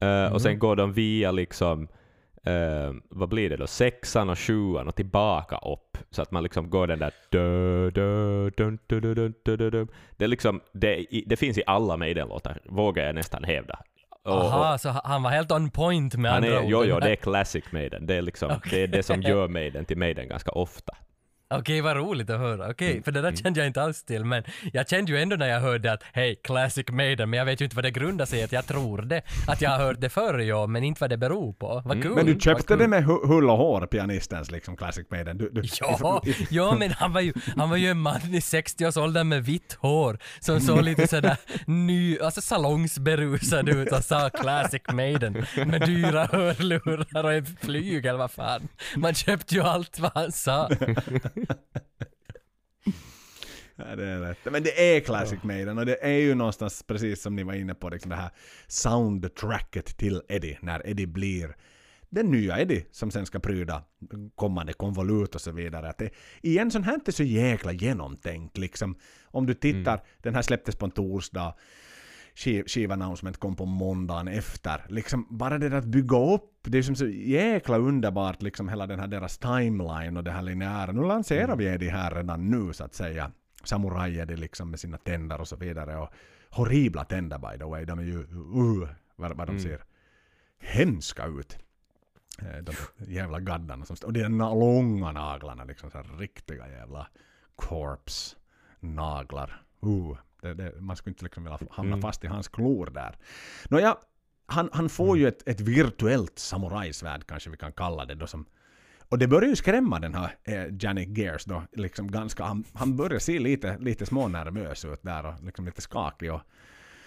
Eh, 0.00 0.32
Och 0.32 0.42
sen 0.42 0.58
går 0.58 0.76
de 0.76 0.92
via 0.92 1.30
liksom, 1.30 1.88
eh, 2.46 2.92
vad 3.08 3.28
blir 3.28 3.50
det 3.50 3.56
då, 3.56 3.66
sexan 3.66 4.30
och 4.30 4.38
sjuan 4.38 4.88
och 4.88 4.94
tillbaka 4.94 5.56
upp. 5.56 5.98
Så 6.10 6.22
att 6.22 6.30
man 6.30 6.42
liksom 6.42 6.70
går 6.70 6.86
den 6.86 6.98
där 6.98 7.12
liksom, 10.26 10.60
det 11.26 11.38
finns 11.38 11.58
i 11.58 11.62
alla 11.66 11.96
Maiden-låtar, 11.96 12.60
vågar 12.64 13.06
jag 13.06 13.14
nästan 13.14 13.44
hävda. 13.44 13.78
Och- 14.24 14.34
och- 14.34 14.40
Aha, 14.42 14.78
så 14.78 14.88
han 15.04 15.22
var 15.22 15.30
helt 15.30 15.52
on 15.52 15.70
point 15.70 16.14
med 16.16 16.30
han 16.32 16.44
andra 16.44 16.56
är, 16.56 16.62
ord. 16.64 16.70
jo, 16.70 16.84
jo, 16.84 17.00
det 17.00 17.10
är 17.10 17.16
classic 17.16 17.64
Maiden. 17.70 18.06
Det 18.06 18.14
är, 18.14 18.22
liksom, 18.22 18.60
det, 18.70 18.82
är 18.82 18.86
det 18.86 19.02
som 19.02 19.22
gör 19.30 19.48
Maiden 19.48 19.84
till 19.84 19.98
Maiden 19.98 20.28
ganska 20.28 20.50
ofta. 20.50 20.96
Okej, 21.54 21.80
vad 21.80 21.96
roligt 21.96 22.30
att 22.30 22.38
höra. 22.38 22.70
Okej, 22.70 23.02
för 23.02 23.12
det 23.12 23.20
där 23.20 23.32
kände 23.36 23.60
jag 23.60 23.66
inte 23.66 23.82
alls 23.82 24.04
till, 24.04 24.24
men 24.24 24.42
jag 24.72 24.88
kände 24.88 25.12
ju 25.12 25.18
ändå 25.18 25.36
när 25.36 25.48
jag 25.48 25.60
hörde 25.60 25.92
att 25.92 26.02
hej, 26.12 26.36
Classic 26.44 26.86
Maiden, 26.90 27.30
men 27.30 27.38
jag 27.38 27.44
vet 27.44 27.60
ju 27.60 27.64
inte 27.64 27.76
vad 27.76 27.84
det 27.84 27.90
grundar 27.90 28.26
sig 28.26 28.38
i, 28.40 28.42
att 28.42 28.52
jag 28.52 28.66
tror 28.66 29.02
det. 29.02 29.22
Att 29.48 29.60
jag 29.62 29.70
har 29.70 29.78
hört 29.78 30.00
det 30.00 30.08
förr, 30.08 30.38
ja, 30.38 30.66
men 30.66 30.84
inte 30.84 31.00
vad 31.00 31.10
det 31.10 31.16
beror 31.16 31.52
på. 31.52 31.82
Vad 31.84 32.02
kul. 32.02 32.14
Men 32.14 32.26
du 32.26 32.40
köpte 32.40 32.66
kul. 32.66 32.78
det 32.78 32.88
med 32.88 33.04
hu- 33.04 33.26
hull 33.26 33.50
och 33.50 33.56
hår, 33.56 33.86
pianistens 33.86 34.50
liksom 34.50 34.76
Classic 34.76 35.06
Maiden. 35.10 35.38
Du, 35.38 35.50
du, 35.50 35.62
Ja, 35.80 36.22
ja, 36.50 36.74
men 36.78 36.90
han 36.90 37.12
var, 37.12 37.20
ju, 37.20 37.32
han 37.56 37.70
var 37.70 37.76
ju 37.76 37.88
en 37.90 37.98
man 38.00 38.20
i 38.20 38.38
60-årsåldern 38.40 39.28
med 39.28 39.44
vitt 39.44 39.76
hår 39.80 40.18
som 40.40 40.60
såg 40.60 40.82
lite 40.82 41.06
sådär 41.06 41.36
ny, 41.66 42.18
alltså 42.18 42.40
salongsberusad 42.40 43.68
ut 43.68 43.92
och 43.92 44.04
sa 44.04 44.30
Classic 44.30 44.82
Maiden 44.92 45.46
med 45.66 45.80
dyra 45.86 46.24
hörlurar 46.32 47.24
och 47.24 47.32
en 47.32 47.46
flygel, 47.46 48.16
vad 48.16 48.30
fan. 48.30 48.68
Man 48.96 49.14
köpte 49.14 49.54
ju 49.54 49.62
allt 49.62 49.98
vad 49.98 50.10
han 50.14 50.32
sa. 50.32 50.70
Ja, 53.76 53.96
det 53.96 54.06
är 54.06 54.20
rätt. 54.20 54.38
Men 54.44 54.62
det 54.62 54.96
är 54.96 55.00
Classic 55.00 55.42
Maiden 55.42 55.78
och 55.78 55.86
det 55.86 56.04
är 56.04 56.18
ju 56.18 56.34
någonstans 56.34 56.82
precis 56.82 57.22
som 57.22 57.36
ni 57.36 57.42
var 57.42 57.54
inne 57.54 57.74
på, 57.74 57.88
liksom 57.88 58.10
det 58.10 58.16
här 58.16 58.30
soundtracket 58.66 59.96
till 59.96 60.22
Eddie, 60.28 60.58
när 60.62 60.88
Eddie 60.88 61.06
blir 61.06 61.56
den 62.14 62.30
nya 62.30 62.60
Eddie 62.60 62.84
som 62.90 63.10
sen 63.10 63.26
ska 63.26 63.38
pryda 63.38 63.82
kommande 64.34 64.72
konvolut 64.72 65.34
och 65.34 65.40
så 65.40 65.52
vidare. 65.52 65.88
Att 65.88 65.98
det, 65.98 66.10
igen, 66.42 66.70
sånt 66.70 66.84
här 66.84 66.92
är 66.92 66.96
inte 66.96 67.12
så 67.12 67.22
jäkla 67.22 67.72
genomtänkt 67.72 68.58
liksom. 68.58 68.96
Om 69.24 69.46
du 69.46 69.54
tittar, 69.54 70.02
den 70.22 70.34
här 70.34 70.42
släpptes 70.42 70.76
på 70.76 70.84
en 70.84 70.90
torsdag, 70.90 71.54
skiv- 72.34 72.64
skivannouncement 72.68 73.36
kom 73.38 73.56
på 73.56 73.64
måndagen 73.66 74.28
efter. 74.28 74.86
Liksom 74.88 75.26
bara 75.30 75.58
det 75.58 75.68
där 75.68 75.76
att 75.78 75.84
bygga 75.84 76.18
upp, 76.34 76.50
det 76.62 76.78
är 76.78 76.82
som 76.82 76.96
så 76.96 77.06
jäkla 77.06 77.78
underbart 77.78 78.42
liksom 78.42 78.68
hela 78.68 78.86
den 78.86 79.00
här 79.00 79.06
deras 79.06 79.38
timeline 79.38 80.16
och 80.16 80.24
det 80.24 80.30
här 80.30 80.42
linjära. 80.42 80.92
Nu 80.92 81.02
lanserar 81.02 81.56
vi 81.56 81.64
Eddie 81.66 81.88
här 81.88 82.14
redan 82.14 82.50
nu 82.50 82.72
så 82.72 82.84
att 82.84 82.94
säga. 82.94 83.30
Samurai 83.64 84.18
Eddie 84.18 84.36
liksom 84.36 84.70
med 84.70 84.80
sina 84.80 84.98
tänder 84.98 85.40
och 85.40 85.48
så 85.48 85.56
vidare. 85.56 85.96
Och 85.96 86.08
horribla 86.50 87.04
tänder 87.04 87.38
by 87.38 87.58
the 87.58 87.64
way. 87.64 87.84
De 87.84 87.98
är 87.98 88.02
ju, 88.02 88.18
uh, 88.18 88.88
vad, 89.16 89.36
vad 89.36 89.46
de 89.46 89.60
ser 89.60 89.80
hemska 90.58 91.26
ut. 91.26 91.58
Eh, 92.42 92.62
De 92.62 92.72
jävla 93.14 93.40
gaddarna 93.40 93.84
som 93.84 93.96
står. 93.96 94.08
Och 94.08 94.12
de 94.12 94.38
långa 94.38 95.12
naglarna 95.12 95.64
liksom 95.64 95.90
så 95.90 96.02
riktiga 96.18 96.68
jävla 96.68 97.06
corpse 97.56 98.36
naglar. 98.80 99.62
Uh, 99.86 100.16
det, 100.44 100.54
det, 100.54 100.80
man 100.80 100.96
skulle 100.96 101.12
inte 101.12 101.24
liksom 101.24 101.44
vilja 101.44 101.58
hamna 101.70 102.00
fast 102.00 102.24
i 102.24 102.26
hans 102.26 102.48
klor 102.48 102.86
där. 102.86 103.16
Nåja, 103.68 103.96
han, 104.46 104.70
han 104.72 104.88
får 104.88 105.18
ju 105.18 105.28
ett, 105.28 105.48
ett 105.48 105.60
virtuellt 105.60 106.38
samurajsvärd 106.38 107.26
kanske 107.26 107.50
vi 107.50 107.56
kan 107.56 107.72
kalla 107.72 108.04
det 108.04 108.14
då 108.14 108.26
som 108.26 108.46
och 109.08 109.18
det 109.18 109.28
börjar 109.28 109.48
ju 109.48 109.56
skrämma 109.56 110.00
den 110.00 110.14
här 110.14 110.36
eh, 110.44 110.64
Janik 110.80 111.18
Gears 111.18 111.44
då, 111.44 111.62
liksom 111.72 112.10
ganska, 112.10 112.44
han, 112.44 112.64
han 112.72 112.96
börjar 112.96 113.18
se 113.18 113.38
lite, 113.38 113.78
lite 113.78 114.06
smånervös 114.06 114.84
ut 114.84 115.02
där 115.02 115.26
och 115.26 115.44
liksom 115.44 115.64
lite 115.64 115.80
skakig 115.80 116.32
och, 116.32 116.40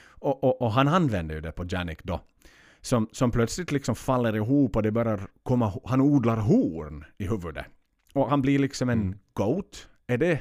och, 0.09 0.43
och, 0.43 0.61
och 0.61 0.71
han 0.71 0.87
använder 0.87 1.35
ju 1.35 1.41
det 1.41 1.51
på 1.51 1.65
Janik 1.69 2.03
då. 2.03 2.19
Som, 2.81 3.09
som 3.11 3.31
plötsligt 3.31 3.71
liksom 3.71 3.95
faller 3.95 4.35
ihop 4.35 4.75
och 4.75 4.83
det 4.83 4.91
börjar 4.91 5.19
komma, 5.43 5.73
han 5.85 6.01
odlar 6.01 6.37
horn 6.37 7.05
i 7.17 7.27
huvudet. 7.27 7.65
Och 8.13 8.29
han 8.29 8.41
blir 8.41 8.59
liksom 8.59 8.89
en 8.89 9.19
goat, 9.33 9.89
är 10.07 10.17
det 10.17 10.33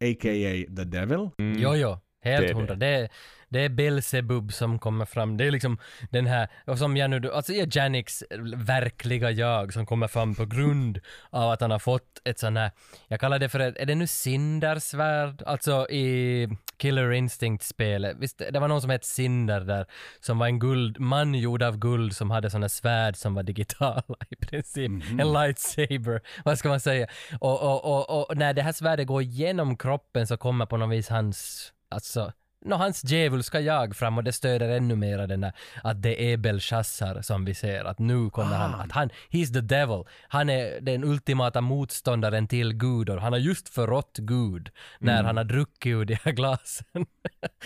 a.k.a. 0.00 0.76
the 0.76 0.84
devil? 0.84 1.30
Jo, 1.38 1.74
jo. 1.74 1.98
Helt 2.22 2.48
det. 2.48 2.54
hundra. 2.54 2.74
Det 2.74 3.08
det 3.52 3.60
är 3.60 3.68
Belzebub 3.68 4.52
som 4.52 4.78
kommer 4.78 5.04
fram. 5.04 5.36
Det 5.36 5.44
är 5.44 5.50
liksom 5.50 5.78
den 6.10 6.26
här, 6.26 6.48
och 6.66 6.78
som 6.78 6.96
jag 6.96 7.10
nu, 7.10 7.32
alltså 7.32 7.52
är 7.52 7.76
Janiks 7.76 8.24
verkliga 8.56 9.30
jag 9.30 9.72
som 9.72 9.86
kommer 9.86 10.08
fram 10.08 10.34
på 10.34 10.46
grund 10.46 11.00
av 11.30 11.50
att 11.50 11.60
han 11.60 11.70
har 11.70 11.78
fått 11.78 12.20
ett 12.24 12.38
sån 12.38 12.56
här, 12.56 12.70
jag 13.08 13.20
kallar 13.20 13.38
det 13.38 13.48
för 13.48 13.60
ett, 13.60 13.76
är 13.78 13.86
det 13.86 13.94
nu 13.94 14.06
Cindersvärd? 14.06 15.42
Alltså 15.46 15.90
i 15.90 16.48
Killer 16.76 17.12
Instinct-spelet. 17.12 18.16
Visst, 18.18 18.42
det 18.52 18.60
var 18.60 18.68
någon 18.68 18.80
som 18.80 18.90
hette 18.90 19.06
Cinder 19.06 19.60
där, 19.60 19.86
som 20.20 20.38
var 20.38 20.46
en 20.46 20.58
guld, 20.58 21.00
man 21.00 21.34
gjord 21.34 21.62
av 21.62 21.78
guld 21.78 22.16
som 22.16 22.30
hade 22.30 22.50
såna 22.50 22.68
svärd 22.68 23.16
som 23.16 23.34
var 23.34 23.42
digitala 23.42 24.02
i 24.30 24.36
princip. 24.36 24.90
En 25.18 25.32
lightsaber, 25.32 26.20
vad 26.44 26.58
ska 26.58 26.68
man 26.68 26.80
säga? 26.80 27.06
Och, 27.40 27.62
och, 27.62 27.84
och, 27.84 28.30
och 28.30 28.36
när 28.36 28.54
det 28.54 28.62
här 28.62 28.72
svärdet 28.72 29.06
går 29.06 29.22
genom 29.22 29.76
kroppen 29.76 30.26
så 30.26 30.36
kommer 30.36 30.66
på 30.66 30.76
något 30.76 30.92
vis 30.92 31.08
hans, 31.08 31.72
alltså, 31.92 32.32
Nå, 32.64 32.76
hans 32.76 33.04
djävulska 33.04 33.60
jag 33.60 33.96
fram 33.96 34.18
och 34.18 34.24
det 34.24 34.32
stöder 34.32 34.68
ännu 34.68 34.96
mer 34.96 35.26
den 35.26 35.40
där 35.40 35.52
att 35.82 36.02
det 36.02 36.32
är 36.32 36.36
Belshazzar 36.36 37.22
som 37.22 37.44
vi 37.44 37.54
ser, 37.54 37.84
att 37.84 37.98
nu 37.98 38.30
kommer 38.30 38.56
han, 38.56 38.74
att 38.74 38.92
han, 38.92 39.10
he's 39.30 39.52
the 39.52 39.60
devil. 39.60 40.04
Han 40.28 40.50
är 40.50 40.80
den 40.80 41.04
ultimata 41.04 41.60
motståndaren 41.60 42.48
till 42.48 42.72
Gud 42.72 43.10
och 43.10 43.20
han 43.20 43.32
har 43.32 43.40
just 43.40 43.68
förrått 43.68 44.18
Gud 44.18 44.70
när 44.98 45.22
han 45.22 45.36
har 45.36 45.44
druckit 45.44 45.90
ur 45.90 46.04
de 46.04 46.14
här 46.14 46.32
glasen 46.32 46.86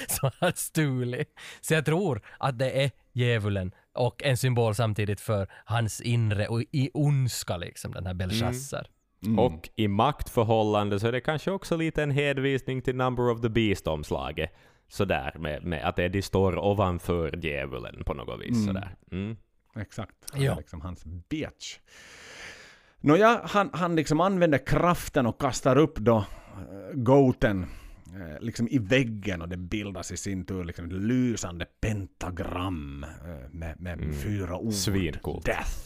som 0.09 0.31
han 0.41 0.53
stulit. 0.55 1.39
Så 1.61 1.74
jag 1.74 1.85
tror 1.85 2.22
att 2.39 2.59
det 2.59 2.85
är 2.85 2.91
djävulen 3.12 3.72
och 3.95 4.22
en 4.22 4.37
symbol 4.37 4.74
samtidigt 4.74 5.20
för 5.20 5.49
hans 5.64 6.01
inre 6.01 6.47
och 6.47 6.62
i 6.72 6.91
ondska 6.95 7.57
liksom, 7.57 7.93
den 7.93 8.07
här 8.07 8.14
Belshazzar. 8.14 8.87
Och 9.39 9.69
i 9.77 9.89
maktförhållande 9.89 11.01
så 11.01 11.07
är 11.07 11.12
det 11.12 11.21
kanske 11.21 11.51
också 11.51 11.77
lite 11.77 12.03
en 12.03 12.11
hänvisning 12.11 12.83
till 12.83 12.97
Number 12.97 13.31
of 13.31 13.41
the 13.41 13.49
Beast-omslaget. 13.49 14.51
Sådär, 14.89 15.37
med, 15.39 15.64
med 15.64 15.89
att 15.89 15.99
Eddie 15.99 16.23
står 16.23 16.59
ovanför 16.59 17.45
djävulen 17.45 18.03
på 18.07 18.14
något 18.14 18.41
vis. 18.41 18.67
Sådär. 18.67 18.95
Mm. 19.12 19.37
Exakt. 19.77 20.14
Han 20.33 20.43
Ja. 20.43 20.53
är 20.53 20.57
liksom 20.57 20.81
hans 20.81 21.05
bitch. 21.05 21.79
Nåja, 23.01 23.41
han, 23.45 23.71
han 23.73 23.97
liksom 23.97 24.21
använder 24.21 24.67
kraften 24.67 25.27
och 25.27 25.41
kastar 25.41 25.77
upp 25.79 25.99
då 25.99 26.17
äh, 26.17 26.25
goten 26.95 27.67
eh, 28.14 28.41
liksom 28.41 28.69
i 28.69 28.79
väggen 28.79 29.43
och 29.43 29.49
det 29.49 29.57
bildas 29.57 30.12
i 30.12 30.17
sin 30.17 30.45
tur 30.47 30.64
liksom 30.64 30.87
ett 30.87 30.93
lysande 30.93 31.67
pentagram 31.81 33.05
eh, 33.05 33.51
med, 33.51 33.81
med 33.81 34.14
fyra 34.23 34.57
ord. 34.59 34.73
Svincoolt. 34.73 35.45
Death, 35.47 35.77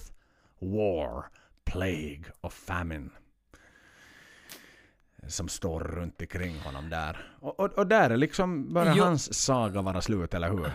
War, 0.60 1.24
Plague 1.70 2.24
och 2.40 2.52
Famine. 2.52 3.10
Som 5.28 5.48
står 5.48 5.80
runt 5.80 6.20
omkring 6.20 6.58
honom 6.58 6.90
där. 6.90 7.34
Och, 7.40 7.60
och, 7.60 7.72
och 7.72 7.86
där 7.86 8.10
är 8.10 8.16
liksom 8.16 8.72
börjar 8.74 8.94
Jo. 8.96 9.04
hans 9.04 9.34
saga 9.44 9.82
vara 9.82 10.00
slut, 10.00 10.34
eller 10.34 10.50
hur? 10.50 10.72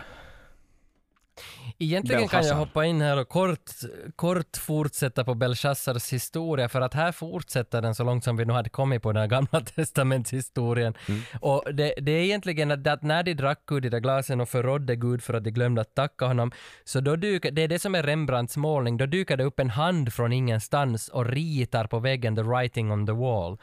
Egentligen 1.78 2.28
kan 2.28 2.46
jag 2.46 2.54
hoppa 2.54 2.84
in 2.84 3.00
här 3.00 3.16
och 3.16 3.28
kort, 3.28 3.70
kort 4.16 4.56
fortsätta 4.56 5.24
på 5.24 5.34
Belshazzars 5.34 6.12
historia 6.12 6.68
för 6.68 6.80
att 6.80 6.94
här 6.94 7.12
fortsätter 7.12 7.82
den 7.82 7.94
så 7.94 8.04
långt 8.04 8.24
som 8.24 8.36
vi 8.36 8.44
nu 8.44 8.52
hade 8.52 8.70
kommit 8.70 9.02
på 9.02 9.12
den 9.12 9.20
här 9.20 9.28
gamla 9.28 9.60
testamentshistorien. 9.74 10.94
Och 11.40 11.74
det, 11.74 11.94
det 11.96 12.12
är 12.12 12.22
egentligen 12.22 12.70
att, 12.70 12.86
att 12.86 13.02
när 13.02 13.22
de 13.22 13.34
drack 13.34 13.72
ur 13.72 13.80
de 13.80 13.88
där 13.88 14.00
glasen 14.00 14.40
och 14.40 14.48
förrådde 14.48 14.96
Gud 14.96 15.22
för 15.22 15.34
att 15.34 15.44
de 15.44 15.50
glömde 15.50 15.80
att 15.80 15.94
tacka 15.94 16.26
honom, 16.26 16.52
så 16.84 17.00
då 17.00 17.16
dyker, 17.16 17.50
det 17.50 17.62
är 17.62 17.68
det 17.68 17.78
som 17.78 17.94
är 17.94 18.02
Rembrandts 18.02 18.56
målning, 18.56 18.96
då 18.96 19.06
dyker 19.06 19.36
det 19.36 19.44
upp 19.44 19.60
en 19.60 19.70
hand 19.70 20.12
från 20.12 20.32
ingenstans 20.32 21.08
och 21.08 21.26
ritar 21.26 21.86
på 21.86 21.98
väggen 21.98 22.36
the 22.36 22.42
writing 22.42 22.92
on 22.92 23.06
the 23.06 23.12
wall. 23.12 23.58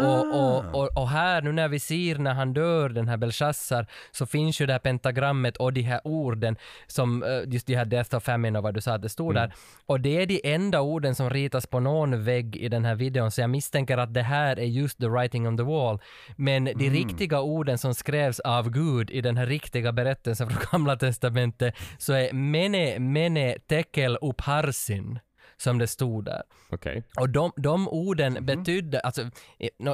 Och, 0.00 0.34
och, 0.34 0.74
och, 0.74 0.96
och 0.96 1.08
här 1.08 1.42
nu 1.42 1.52
när 1.52 1.68
vi 1.68 1.80
ser 1.80 2.18
när 2.18 2.34
han 2.34 2.52
dör, 2.52 2.88
den 2.88 3.08
här 3.08 3.16
Belshazzar, 3.16 3.86
så 4.10 4.26
finns 4.26 4.60
ju 4.60 4.66
det 4.66 4.72
här 4.72 4.78
pentagrammet 4.78 5.56
och 5.56 5.72
de 5.72 5.82
här 5.82 6.00
orden 6.04 6.56
som, 6.86 7.07
eh, 7.22 7.52
just 7.52 7.66
de 7.66 7.74
här 7.74 7.84
Death 7.84 8.16
of 8.16 8.24
Famine 8.24 8.58
och 8.58 8.62
vad 8.62 8.74
du 8.74 8.80
sa 8.80 8.94
att 8.94 9.02
det 9.02 9.08
stod 9.08 9.34
där. 9.34 9.52
Och 9.86 10.00
det 10.00 10.22
är 10.22 10.26
de 10.26 10.40
enda 10.44 10.80
orden 10.80 11.14
som 11.14 11.30
ritas 11.30 11.66
på 11.66 11.80
någon 11.80 12.24
vägg 12.24 12.56
i 12.56 12.68
den 12.68 12.84
här 12.84 12.94
videon, 12.94 13.30
så 13.30 13.40
jag 13.40 13.50
misstänker 13.50 13.98
att 13.98 14.14
det 14.14 14.22
här 14.22 14.58
är 14.58 14.64
just 14.64 14.98
the 14.98 15.08
writing 15.08 15.48
on 15.48 15.56
the 15.56 15.62
wall. 15.62 15.98
Men 16.36 16.64
de 16.64 16.90
riktiga 16.90 17.40
orden 17.40 17.78
som 17.78 17.94
skrevs 17.94 18.40
av 18.40 18.70
Gud 18.70 19.10
i 19.10 19.20
den 19.20 19.36
här 19.36 19.46
riktiga 19.46 19.92
berättelsen 19.92 20.50
från 20.50 20.62
Gamla 20.72 20.96
Testamentet, 20.96 21.74
så 21.98 22.12
är 22.12 22.32
Mene, 22.32 22.98
Mene, 22.98 23.58
Tekel, 23.68 24.18
Upharsin, 24.20 25.18
som 25.58 25.78
det 25.78 25.86
stod 25.86 26.24
där. 26.24 26.42
Okej. 26.70 27.02
Och 27.20 27.28
de, 27.28 27.52
de 27.56 27.88
orden 27.88 28.46
betydde, 28.46 29.00
alltså 29.00 29.30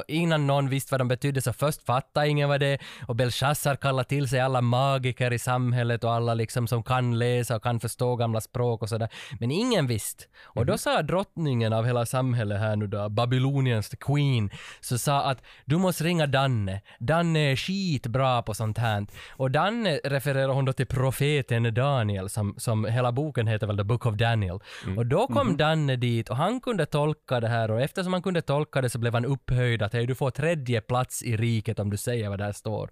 innan 0.07 0.47
någon 0.47 0.69
visste 0.69 0.93
vad 0.93 1.01
de 1.01 1.07
betydde 1.07 1.41
så 1.41 1.53
först 1.53 1.85
fattade 1.85 2.27
ingen 2.27 2.49
vad 2.49 2.59
det 2.59 2.67
är 2.67 2.79
och 3.07 3.15
Belshazzar 3.15 3.75
kallade 3.75 4.09
till 4.09 4.29
sig 4.29 4.39
alla 4.39 4.61
magiker 4.61 5.33
i 5.33 5.39
samhället 5.39 6.03
och 6.03 6.13
alla 6.13 6.33
liksom 6.33 6.67
som 6.67 6.83
kan 6.83 7.19
läsa 7.19 7.55
och 7.55 7.63
kan 7.63 7.79
förstå 7.79 8.15
gamla 8.15 8.41
språk 8.41 8.81
och 8.81 8.89
sådär. 8.89 9.09
Men 9.39 9.51
ingen 9.51 9.87
visste. 9.87 10.23
Och 10.43 10.65
då 10.65 10.77
sa 10.77 11.01
drottningen 11.01 11.73
av 11.73 11.85
hela 11.85 12.05
samhället 12.05 12.59
här 12.59 12.75
nu 12.75 12.87
då, 12.87 13.09
Babyloniens 13.09 13.89
queen, 13.99 14.49
så 14.81 14.97
sa 14.97 15.23
att 15.23 15.43
du 15.65 15.77
måste 15.77 16.03
ringa 16.03 16.27
Danne. 16.27 16.81
Danne 16.99 17.39
är 17.51 17.55
skitbra 17.55 18.41
på 18.41 18.53
sånt 18.53 18.77
här. 18.77 19.05
Och 19.29 19.51
Danne 19.51 19.99
refererar 20.03 20.53
hon 20.53 20.65
då 20.65 20.73
till 20.73 20.87
profeten 20.87 21.73
Daniel 21.73 22.29
som, 22.29 22.55
som 22.57 22.85
hela 22.85 23.11
boken 23.11 23.47
heter 23.47 23.67
väl 23.67 23.77
The 23.77 23.83
Book 23.83 24.05
of 24.05 24.15
Daniel. 24.15 24.59
Och 24.97 25.05
då 25.05 25.27
kom 25.27 25.54
Danne 25.57 25.95
dit 25.95 26.29
och 26.29 26.37
han 26.37 26.61
kunde 26.61 26.85
tolka 26.85 27.39
det 27.39 27.47
här 27.47 27.71
och 27.71 27.81
eftersom 27.81 28.13
han 28.13 28.21
kunde 28.21 28.41
tolka 28.41 28.81
det 28.81 28.89
så 28.89 28.99
blev 28.99 29.13
han 29.13 29.25
upphöjd 29.25 29.81
att 29.81 29.93
hej 29.93 30.05
du 30.07 30.15
får 30.15 30.31
tredje 30.31 30.81
plats 30.81 31.23
i 31.23 31.37
riket 31.37 31.79
om 31.79 31.89
du 31.89 31.97
säger 31.97 32.29
vad 32.29 32.39
där 32.39 32.51
står. 32.51 32.89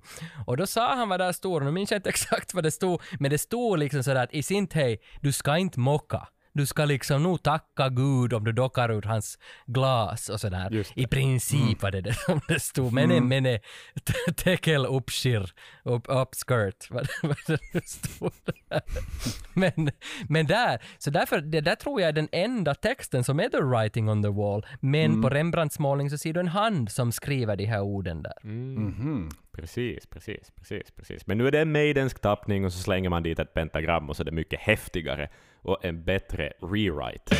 Och 0.48 0.58
då 0.58 0.68
sa 0.68 0.96
han 0.96 1.10
vad 1.10 1.20
där 1.20 1.32
står 1.32 1.60
och 1.60 1.66
nu 1.66 1.72
minns 1.72 1.92
jag 1.92 1.98
inte 1.98 2.10
exakt 2.16 2.54
vad 2.54 2.64
det 2.64 2.72
stod 2.72 3.02
men 3.20 3.32
det 3.32 3.38
stod 3.38 3.80
liksom 3.80 4.04
sådär 4.04 4.24
att 4.24 4.34
i 4.34 4.44
sin 4.44 4.68
hej, 4.74 5.02
du 5.22 5.32
ska 5.32 5.58
inte 5.58 5.80
mocka 5.80 6.28
du 6.54 6.66
ska 6.66 6.86
liksom 6.86 7.24
nog 7.24 7.44
tacka 7.44 7.90
Gud 7.90 8.34
om 8.34 8.44
du 8.44 8.52
dockar 8.52 8.92
ur 8.92 9.02
hans 9.02 9.38
glas 9.66 10.30
och 10.30 10.40
sådär. 10.42 10.70
I 10.96 11.08
princip 11.08 11.82
var 11.82 11.92
det 11.92 12.02
det 12.02 12.14
som 12.14 12.42
det 12.48 12.60
stod. 12.60 12.94
Mene, 12.94 13.22
mene, 13.22 13.60
t- 14.04 14.14
tekel 14.38 14.86
uppskir, 14.86 15.52
upp, 15.84 16.06
uppskirt. 16.08 16.92
Vad 16.92 17.08
vad 17.24 17.38
det 17.48 17.60
nu 17.74 17.82
stod. 17.86 18.32
Men, 19.54 19.92
men 20.30 20.48
där, 20.48 20.82
så 20.98 21.10
därför, 21.10 21.42
det 21.42 21.62
där 21.62 21.76
tror 21.76 22.02
jag 22.02 22.08
är 22.08 22.14
den 22.14 22.30
enda 22.32 22.76
texten 22.76 23.24
som 23.24 23.40
är 23.40 23.50
the 23.50 23.62
writing 23.62 24.10
on 24.10 24.24
the 24.24 24.30
wall. 24.30 24.66
Men 24.80 25.22
på 25.22 25.30
Rembrandts 25.30 25.80
målning 25.80 26.10
så 26.10 26.18
ser 26.18 26.34
du 26.34 26.40
en 26.40 26.48
hand 26.48 26.92
som 26.92 27.12
skriver 27.12 27.56
de 27.56 27.66
här 27.66 27.82
orden 27.82 28.24
där. 28.24 28.34
Mhm. 28.44 29.30
Precis, 29.54 30.06
precis, 30.06 30.52
precis, 30.56 30.92
precis. 30.92 31.28
Men 31.28 31.38
nu 31.38 31.48
är 31.48 31.52
det 31.52 31.60
en 31.60 31.72
maidensk 31.72 32.20
tappning 32.20 32.66
och 32.66 32.74
så 32.74 32.80
slänger 32.80 33.10
man 33.10 33.24
dit 33.24 33.40
ett 33.40 33.54
pentagram 33.54 34.10
och 34.10 34.16
så 34.16 34.24
är 34.24 34.26
det 34.26 34.32
mycket 34.32 34.60
häftigare 34.60 35.30
och 35.62 35.86
en 35.86 36.04
bättre 36.04 36.54
rewrite. 36.62 37.36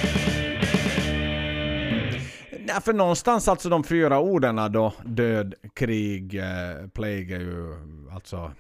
Nej, 2.60 2.82
för 2.82 2.94
någonstans 2.94 3.48
alltså 3.48 3.70
de 3.70 3.84
fyra 3.84 4.20
orden 4.20 4.72
då, 4.72 4.94
död, 5.06 5.54
krig, 5.76 6.36
eh, 6.36 6.88
plague 6.94 7.36
är 7.36 7.40
ju 7.40 7.76
alltså 8.12 8.52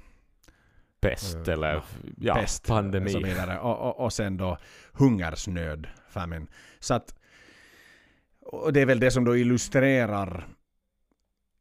Pest 1.03 1.47
Eh, 1.47 1.53
eller 1.53 1.84
ja, 2.17 2.35
pest 2.35 2.67
pandemi. 2.67 3.07
och 3.07 3.11
så 3.11 3.19
vidare. 3.19 3.59
Och, 3.59 3.80
och, 3.80 3.99
och 3.99 4.13
sen 4.13 4.38
då 4.38 4.57
hungersnöd, 4.93 5.88
famine. 6.09 6.47
Så 6.80 6.93
att, 6.93 7.15
och 8.41 8.73
det 8.73 8.81
är 8.81 8.85
väl 8.85 8.99
det 8.99 9.11
som 9.11 9.25
då 9.25 9.38
illustrerar, 9.38 10.47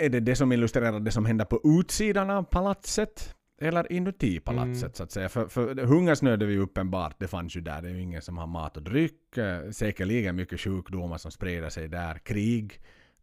är 0.04 0.08
det 0.08 0.20
det 0.20 0.36
som 0.36 0.52
illustrerar 0.52 1.00
det 1.00 1.10
som 1.10 1.26
händer 1.26 1.44
på 1.44 1.60
utsidan 1.64 2.30
av 2.30 2.42
palatset? 2.42 3.34
Eller 3.60 3.92
inuti 3.92 4.40
palatset 4.40 4.82
Mm. 4.82 4.92
så 4.94 5.02
att 5.02 5.10
säga. 5.12 5.28
För, 5.28 5.48
för 5.48 5.74
hungersnöd 5.76 6.42
är 6.42 6.46
ju 6.48 6.58
uppenbart, 6.58 7.16
det 7.18 7.28
fanns 7.28 7.56
ju 7.56 7.60
där. 7.60 7.82
Det 7.82 7.88
är 7.88 7.92
ju 7.92 8.00
ingen 8.00 8.22
som 8.22 8.38
har 8.38 8.46
mat 8.46 8.76
och 8.76 8.82
dryck. 8.82 9.36
Eh, 9.36 9.70
Säkerligen 9.70 10.36
mycket 10.36 10.60
sjukdomar 10.60 11.18
som 11.18 11.30
sprider 11.30 11.68
sig 11.68 11.88
där. 11.88 12.18
Krig. 12.18 12.80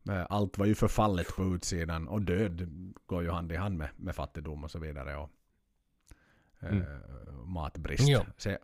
Eh, 0.09 0.25
Allt 0.29 0.57
var 0.57 0.65
ju 0.65 0.75
förfallet 0.75 1.27
på 1.35 1.55
utsidan. 1.55 2.07
Och 2.07 2.21
död 2.21 2.69
går 3.05 3.23
ju 3.23 3.29
hand 3.29 3.51
i 3.51 3.55
hand 3.55 3.77
med, 3.77 3.89
med 3.97 4.15
fattigdom 4.15 4.63
och 4.63 4.71
så 4.71 4.79
vidare. 4.79 5.15
Och, 5.17 5.29
eh, 6.61 6.69
Mm. 6.69 6.85
matbrist. 7.45 8.03
Jo. 8.07 8.19
Så, 8.37 8.57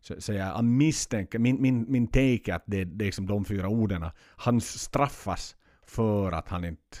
så, 0.00 0.20
så 0.20 0.32
jag 0.32 0.64
misstänker, 0.64 1.38
min, 1.38 1.62
min, 1.62 1.84
min 1.88 2.06
take 2.06 2.52
är 2.52 2.54
att 2.54 2.64
det, 2.66 2.84
det 2.84 3.04
är 3.04 3.06
liksom 3.06 3.26
de 3.26 3.44
fyra 3.44 3.68
orden. 3.68 4.04
Han 4.36 4.60
straffas 4.60 5.56
för 5.86 6.32
att 6.32 6.48
han 6.48 6.64
inte 6.64 6.96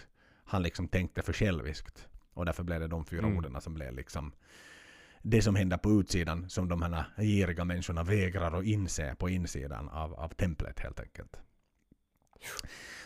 han 0.52 0.62
liksom 0.62 0.88
tänkte 0.88 1.22
för 1.22 1.32
själviskt. 1.32 2.08
Och 2.34 2.44
därför 2.44 2.62
blev 2.62 2.80
det 2.80 2.88
de 2.88 3.04
fyra 3.04 3.22
Mm. 3.26 3.36
orden 3.36 3.60
som 3.60 3.74
blev 3.74 3.94
liksom 3.94 4.32
det 5.22 5.42
som 5.42 5.56
händer 5.56 5.76
på 5.76 5.90
utsidan 6.00 6.50
som 6.50 6.68
de 6.68 6.82
här 6.82 7.04
giriga 7.16 7.64
människorna 7.64 8.04
vägrar 8.04 8.58
att 8.58 8.64
inse 8.64 9.14
på 9.14 9.28
insidan 9.28 9.88
av, 9.88 10.14
av 10.14 10.28
templet 10.28 10.80
helt 10.80 11.00
enkelt. 11.00 11.36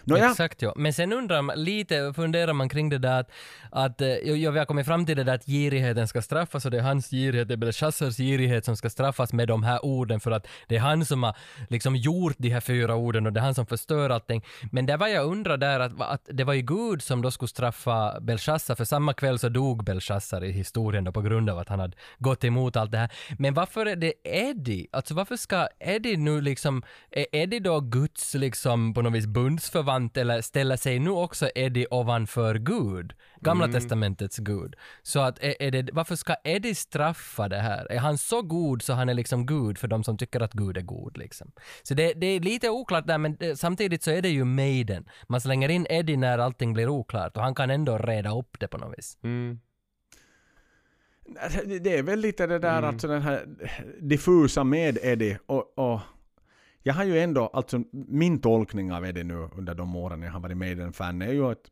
Nåja, 0.07 0.31
Exakt 0.31 0.63
ja. 0.63 0.73
Men 0.77 0.93
sen 0.93 1.13
undrar 1.13 1.43
man, 1.43 1.65
lite 1.65 2.13
funderar 2.17 2.53
man 2.53 2.69
kring 2.69 2.89
det 2.89 2.99
där 2.99 3.21
att, 3.21 3.31
att 3.71 4.01
eh, 4.01 4.09
jag, 4.09 4.53
vi 4.53 4.59
har 4.59 4.67
kommit 4.67 4.87
fram 4.87 5.07
till 5.07 5.17
det 5.17 5.25
där 5.25 5.35
att 5.35 5.47
girigheten 5.47 6.09
ska 6.09 6.23
straffas 6.23 6.65
och 6.65 6.71
det 6.71 6.79
är 6.79 6.83
hans 6.83 7.11
girighet, 7.11 7.49
det 7.49 7.55
är 7.55 7.57
Belshazzars 7.57 8.17
girighet 8.17 8.65
som 8.65 8.77
ska 8.77 8.91
straffas 8.91 9.33
med 9.33 9.49
de 9.49 9.63
här 9.63 9.85
orden 9.85 10.21
för 10.21 10.31
att 10.31 10.47
det 10.69 10.77
är 10.77 10.81
han 10.81 11.05
som 11.05 11.23
har 11.23 11.37
liksom 11.69 11.97
gjort 11.97 12.35
de 12.39 12.51
här 12.51 12.61
fyra 12.61 12.95
orden 12.95 13.27
och 13.27 13.33
det 13.33 13.41
är 13.41 13.45
han 13.45 13.55
som 13.55 13.67
förstör 13.67 14.11
allting. 14.11 14.45
Men 14.73 14.87
det 14.87 14.97
var 14.97 15.09
jag 15.09 15.27
undrar 15.27 15.57
där 15.57 15.81
att, 15.81 16.01
att 16.01 16.29
det 16.33 16.45
var 16.45 16.55
ju 16.55 16.63
Gud 16.63 17.03
som 17.03 17.23
då 17.23 17.31
skulle 17.31 17.49
straffa 17.49 18.21
Belshazzar 18.21 18.75
för 18.75 18.85
samma 18.85 19.13
kväll 19.13 19.39
så 19.39 19.49
dog 19.49 19.85
Belshazzar 19.85 20.45
i 20.45 20.53
historien 20.53 21.05
då 21.05 21.13
på 21.13 21.21
grund 21.21 21.51
av 21.51 21.59
att 21.59 21.69
han 21.69 21.81
hade 21.81 21.97
gått 22.19 22.45
emot 22.45 22.77
allt 22.77 22.93
det 22.93 22.99
här. 22.99 23.11
Men 23.39 23.55
varför 23.55 23.87
är 23.87 23.97
det 23.97 24.13
Eddie? 24.25 24.87
Alltså 24.93 25.15
varför 25.15 25.37
ska 25.37 25.69
Eddie 25.81 26.17
nu 26.17 26.41
liksom, 26.41 26.83
är 27.11 27.27
Eddie 27.33 27.61
då 27.61 27.81
Guds 27.81 28.35
liksom 28.35 28.95
på 28.95 29.03
något 29.03 29.13
vis 29.13 29.27
bundsförvant 29.27 29.96
eller 30.17 30.41
ställer 30.41 30.77
sig 30.77 30.99
nu 30.99 31.11
också 31.11 31.51
Eddie 31.55 31.87
ovanför 31.91 32.55
Gud? 32.55 33.13
Gamla 33.41 33.69
testamentets 33.69 34.39
Gud. 34.39 34.77
Så 35.03 35.21
att 35.21 35.39
är, 35.39 35.63
är 35.63 35.71
det, 35.71 35.91
varför 35.93 36.17
ska 36.17 36.35
Eddie 36.45 36.75
straffa 36.75 37.49
det 37.49 37.59
här? 37.59 37.93
Är 37.93 37.99
han 37.99 38.19
så 38.19 38.43
god 38.43 38.83
så 38.83 38.93
han 38.93 39.09
är 39.09 39.15
liksom 39.15 39.47
Gud 39.47 39.79
för 39.79 39.89
de 39.89 40.05
som 40.05 40.19
tycker 40.19 40.41
att 40.41 40.53
Gud 40.53 40.77
är 40.77 40.83
god 40.83 41.17
liksom? 41.19 41.53
Så 41.83 41.95
det, 41.95 42.13
det 42.13 42.27
är 42.27 42.41
lite 42.41 42.71
oklart 42.71 43.07
där 43.07 43.19
men 43.19 43.37
det, 43.37 43.57
samtidigt 43.57 44.03
så 44.03 44.11
är 44.11 44.23
det 44.23 44.29
ju 44.29 44.45
Maiden. 44.45 45.09
Man 45.29 45.41
slänger 45.41 45.69
in 45.69 45.87
Eddie 45.91 46.17
när 46.17 46.39
allting 46.39 46.73
blir 46.73 46.89
oklart 46.89 47.37
och 47.37 47.43
han 47.43 47.55
kan 47.55 47.71
ändå 47.71 47.99
reda 47.99 48.39
upp 48.39 48.61
det 48.61 48.69
på 48.69 48.79
något 48.79 48.99
vis. 48.99 49.19
Mm. 49.23 49.61
det 51.81 51.99
är 51.99 52.03
väl 52.03 52.21
lite 52.21 52.47
det 52.47 52.59
där 52.59 52.79
Mm. 52.79 52.85
alltså 52.91 53.09
den 53.09 53.23
här 53.23 53.45
diffusa 54.01 54.65
med 54.65 54.99
Eddie 55.03 55.39
och, 55.47 55.79
och 55.79 56.01
jag 56.87 56.95
har 56.95 57.05
ju 57.05 57.19
ändå, 57.19 57.47
alltså 57.47 57.83
min 57.93 58.39
tolkning 58.39 58.93
av 58.93 59.07
Eddie 59.07 59.25
nu 59.25 59.49
under 59.57 59.75
de 59.75 59.97
åren 59.97 60.23
jag 60.23 60.33
har 60.33 60.41
varit 60.41 60.57
med 60.57 60.73
i 60.73 60.75
den 60.75 60.93
fan 60.93 61.23
är 61.23 61.33
ju 61.33 61.47
att, 61.51 61.71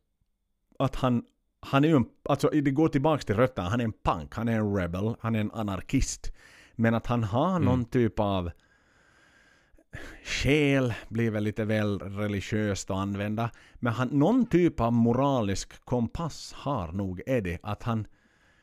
att 0.79 0.95
han, 0.95 1.23
han 1.59 1.83
är 1.83 1.87
ju 1.87 1.95
en, 1.95 2.05
alltså 2.29 2.49
det 2.49 2.71
går 2.71 2.87
tillbaks 2.87 3.25
till 3.25 3.35
rötterna, 3.35 3.69
han 3.69 3.79
är 3.79 3.83
en 3.83 3.93
punk, 4.03 4.35
han 4.35 4.47
är 4.47 4.53
en 4.53 4.75
rebel, 4.75 5.15
han 5.19 5.35
är 5.35 5.39
en 5.39 5.51
anarkist. 5.51 6.33
Men 6.75 6.93
att 6.93 7.07
han 7.07 7.23
har 7.23 7.59
någon 7.59 7.85
typ 7.85 8.19
av 8.19 8.51
själ 10.23 10.93
blir 11.09 11.31
väl 11.31 11.43
lite 11.43 11.65
väl 11.65 11.99
religiöst 11.99 12.91
att 12.91 12.97
använda. 12.97 13.49
Men 13.75 13.93
han, 13.93 14.07
någon 14.07 14.45
typ 14.45 14.79
av 14.79 14.93
moralisk 14.93 15.85
kompass 15.85 16.53
har 16.53 16.91
nog 16.91 17.21
Eddie. 17.25 17.59
Att 17.63 17.83
han, 17.83 18.07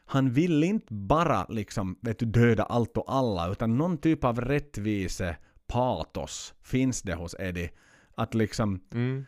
han 0.06 0.30
vill 0.30 0.64
inte 0.64 0.94
bara 0.94 1.46
liksom, 1.48 1.98
vet 2.00 2.18
du, 2.18 2.26
döda 2.26 2.62
allt 2.62 2.96
och 2.96 3.14
alla. 3.14 3.50
Utan 3.50 3.78
någon 3.78 3.98
typ 3.98 4.24
av 4.24 4.40
rättvise 4.40 5.36
patos 5.72 6.54
finns 6.62 7.02
det 7.02 7.14
hos 7.14 7.34
Eddie. 7.38 7.70
Att 8.14 8.34
liksom, 8.34 8.80
Mm. 8.94 9.26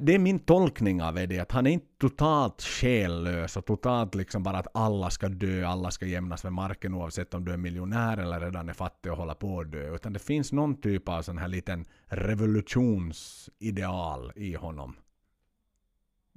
det 0.00 0.14
är 0.14 0.18
min 0.18 0.38
tolkning 0.38 1.02
av 1.02 1.18
Eddie, 1.18 1.38
att 1.38 1.52
han 1.52 1.66
är 1.66 1.70
inte 1.70 1.86
totalt 1.98 2.62
själlös 2.62 3.56
och 3.56 3.66
totalt 3.66 4.14
liksom 4.14 4.42
bara 4.42 4.58
att 4.58 4.66
alla 4.74 5.10
ska 5.10 5.28
dö, 5.28 5.66
alla 5.66 5.90
ska 5.90 6.06
jämnas 6.06 6.44
med 6.44 6.52
marken 6.52 6.94
oavsett 6.94 7.34
om 7.34 7.44
du 7.44 7.52
är 7.52 7.56
miljonär 7.56 8.18
eller 8.18 8.40
redan 8.40 8.68
är 8.68 8.72
fattig 8.72 9.12
och 9.12 9.18
håller 9.18 9.34
på 9.34 9.60
att 9.60 9.72
dö. 9.72 9.94
Utan 9.94 10.12
det 10.12 10.18
finns 10.18 10.52
någon 10.52 10.80
typ 10.80 11.08
av 11.08 11.22
sån 11.22 11.38
här 11.38 11.48
liten 11.48 11.84
revolutionsideal 12.06 14.32
i 14.36 14.54
honom. 14.54 14.96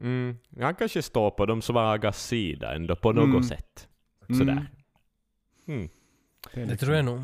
Mm. 0.02 0.38
Han 0.60 0.76
kanske 0.76 1.02
står 1.02 1.32
på 1.32 1.46
de 1.46 1.62
svagas 1.62 2.24
sida 2.28 2.76
ändå 2.76 2.96
på 2.96 3.12
något 3.12 3.24
Mm. 3.26 3.44
sätt. 3.44 3.88
Mm. 4.30 4.40
Sådär. 4.40 4.72
Mm. 5.68 5.90
Det 6.54 6.62
är, 6.62 6.66
Det 6.66 6.72
liksom- 6.72 6.86
tror 6.86 6.96
jag 6.96 7.06
nog. 7.06 7.22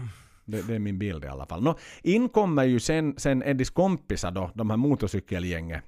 Det, 0.48 0.68
det 0.68 0.76
är 0.76 0.80
min 0.80 1.00
bild 1.00 1.24
i 1.26 1.28
alla 1.28 1.46
fall. 1.46 1.64
Nå, 1.64 1.78
in 2.04 2.30
kommer 2.30 2.64
ju 2.64 2.80
sen, 2.80 3.14
sen 3.18 3.44
Eddies 3.44 3.70
kompisar 3.70 4.32
då, 4.32 4.52
de 4.54 4.70
här 4.70 4.78
motorcykelgänget. 4.78 5.84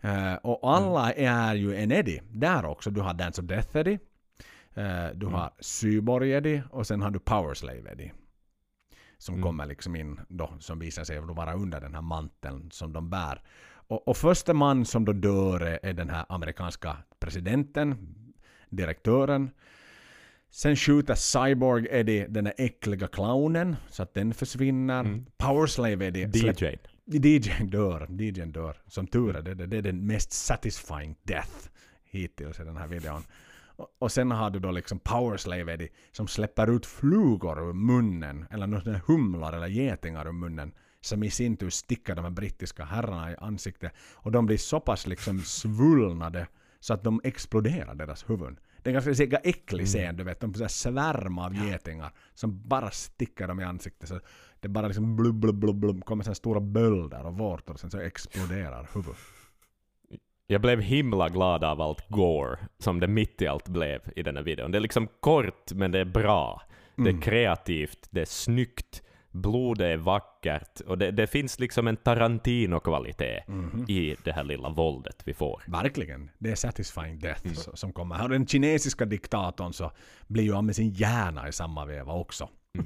Eh, 0.00 0.34
och 0.34 0.74
alla 0.76 1.12
är 1.12 1.54
ju 1.54 1.74
en 1.76 1.92
Eddie 1.92 2.22
där 2.32 2.64
också. 2.64 2.90
Du 2.90 3.00
har 3.00 3.14
Dance 3.14 3.40
of 3.42 3.46
Death 3.48 3.76
Eddie. 3.76 3.98
Eh, 4.74 5.06
du 5.14 5.26
har 5.26 5.50
Syborg 5.60 6.30
Eddie 6.32 6.62
och 6.70 6.86
sen 6.86 7.02
har 7.02 7.10
du 7.10 7.18
Powerslave 7.18 7.92
Eddie. 7.92 8.12
Som 9.18 9.34
Mm. 9.34 9.42
kommer 9.42 9.66
liksom 9.66 9.96
in 9.96 10.20
då, 10.28 10.50
som 10.58 10.78
visar 10.78 11.04
sig 11.04 11.20
vara 11.20 11.54
under 11.54 11.80
den 11.80 11.94
här 11.94 12.02
manteln 12.02 12.70
som 12.70 12.92
de 12.92 13.10
bär. 13.10 13.42
Och, 13.88 14.08
och 14.08 14.16
första 14.16 14.54
man 14.54 14.84
som 14.84 15.04
då 15.04 15.12
dör 15.12 15.60
är, 15.60 15.78
är 15.82 15.92
den 15.92 16.10
här 16.10 16.24
amerikanska 16.28 16.96
presidenten, 17.18 17.96
direktören. 18.68 19.50
Sen 20.54 20.76
skjuter 20.76 21.14
Cyborg 21.14 21.86
Eddie 21.90 22.26
den 22.28 22.44
där 22.44 22.54
äckliga 22.58 23.06
clownen 23.08 23.76
så 23.88 24.02
att 24.02 24.14
den 24.14 24.34
försvinner. 24.34 25.00
Mm. 25.00 25.26
Powerslave 25.36 26.06
Eddie 26.06 26.26
DJ. 26.26 26.78
DJn 27.06 27.70
dör. 27.70 28.06
DJn 28.10 28.52
dör. 28.52 28.76
Som 28.86 29.06
tur 29.06 29.36
är. 29.36 29.42
Det, 29.42 29.54
det, 29.54 29.66
det 29.66 29.76
är 29.76 29.82
den 29.82 30.06
mest 30.06 30.32
satisfying 30.32 31.16
death 31.22 31.68
hittills 32.04 32.60
i 32.60 32.64
den 32.64 32.76
här 32.76 32.86
videon. 32.86 33.22
Och, 33.98 34.12
sen 34.12 34.30
har 34.30 34.50
du 34.50 34.58
då 34.58 34.70
liksom 34.70 34.98
Powerslave 34.98 35.72
Eddie 35.72 35.88
som 36.12 36.28
släpper 36.28 36.76
ut 36.76 36.86
flugor 36.86 37.68
ur 37.68 37.72
munnen. 37.72 38.46
Eller 38.50 38.66
några 38.66 39.00
humlor 39.06 39.54
eller 39.54 39.66
getingar 39.66 40.28
ur 40.28 40.32
munnen. 40.32 40.72
Som 41.00 41.22
i 41.22 41.30
sin 41.30 41.56
tur 41.56 41.70
sticker 41.70 42.14
de 42.14 42.24
här 42.24 42.32
brittiska 42.32 42.84
herrarna 42.84 43.32
i 43.32 43.36
ansiktet. 43.38 43.92
Och 44.14 44.32
de 44.32 44.46
blir 44.46 44.58
så 44.58 44.80
pass 44.80 45.06
liksom 45.06 45.40
svullnade 45.40 46.46
så 46.80 46.94
att 46.94 47.04
de 47.04 47.20
exploderar 47.24 47.94
deras 47.94 48.30
huvuden. 48.30 48.58
Det 48.84 48.90
är 48.90 48.94
en 48.94 49.04
ganska 49.04 49.36
äcklig 49.36 49.86
scen, 49.86 50.16
du 50.16 50.24
vet. 50.24 50.40
De 50.40 50.54
så 50.54 50.68
svärm 50.68 51.38
av 51.38 51.54
getingar 51.54 52.12
som 52.34 52.68
bara 52.68 52.90
sticker 52.90 53.48
dem 53.48 53.60
i 53.60 53.64
ansiktet. 53.64 54.08
Så 54.08 54.20
det 54.60 54.68
bara 54.68 54.86
liksom 54.86 55.16
blub, 55.16 55.34
blub, 55.34 55.54
blub, 55.54 55.76
blub, 55.76 56.04
kommer 56.04 56.24
här 56.24 56.34
stora 56.34 56.60
bölder 56.60 57.26
och 57.26 57.38
vårtor 57.38 57.74
och 57.74 57.80
sen 57.80 57.90
så 57.90 58.00
exploderar 58.00 58.88
huvudet. 58.94 59.18
Jag 60.46 60.60
blev 60.60 60.80
himla 60.80 61.28
glad 61.28 61.64
av 61.64 61.80
allt 61.80 62.08
gore 62.08 62.58
som 62.78 63.00
det 63.00 63.06
mitt 63.06 63.42
i 63.42 63.46
allt 63.46 63.68
blev 63.68 64.00
i 64.16 64.22
den 64.22 64.36
här 64.36 64.42
videon. 64.42 64.70
Det 64.70 64.78
är 64.78 64.80
liksom 64.80 65.08
kort, 65.20 65.72
men 65.72 65.90
det 65.90 65.98
är 65.98 66.04
bra. 66.04 66.62
Det 66.96 67.02
Mm. 67.02 67.16
är 67.16 67.22
kreativt, 67.22 68.08
det 68.10 68.20
är 68.20 68.24
snyggt, 68.24 69.02
blodet 69.34 69.84
är 69.86 69.96
vackert 69.96 70.80
och 70.80 70.98
det, 70.98 71.10
det 71.10 71.26
finns 71.26 71.58
liksom 71.60 71.86
en 71.88 71.96
Tarantino-kvalitet 71.96 73.42
Mhm. 73.46 73.84
i 73.88 74.16
det 74.24 74.32
här 74.32 74.44
lilla 74.44 74.68
våldet 74.68 75.22
vi 75.24 75.34
får. 75.34 75.62
Verkligen. 75.66 76.30
Det 76.38 76.50
är 76.50 76.54
satisfying 76.54 77.18
death 77.18 77.52
så- 77.54 77.76
som 77.76 77.92
kommer 77.92 78.14
här. 78.14 78.22
Och 78.24 78.30
den 78.30 78.46
kinesiska 78.46 79.04
diktatorn 79.04 79.72
så 79.72 79.92
blir 80.26 80.42
ju 80.44 80.54
av 80.54 80.64
med 80.64 80.76
sin 80.76 80.90
hjärna 80.90 81.48
i 81.48 81.52
samma 81.52 81.84
veva 81.84 82.12
också. 82.12 82.48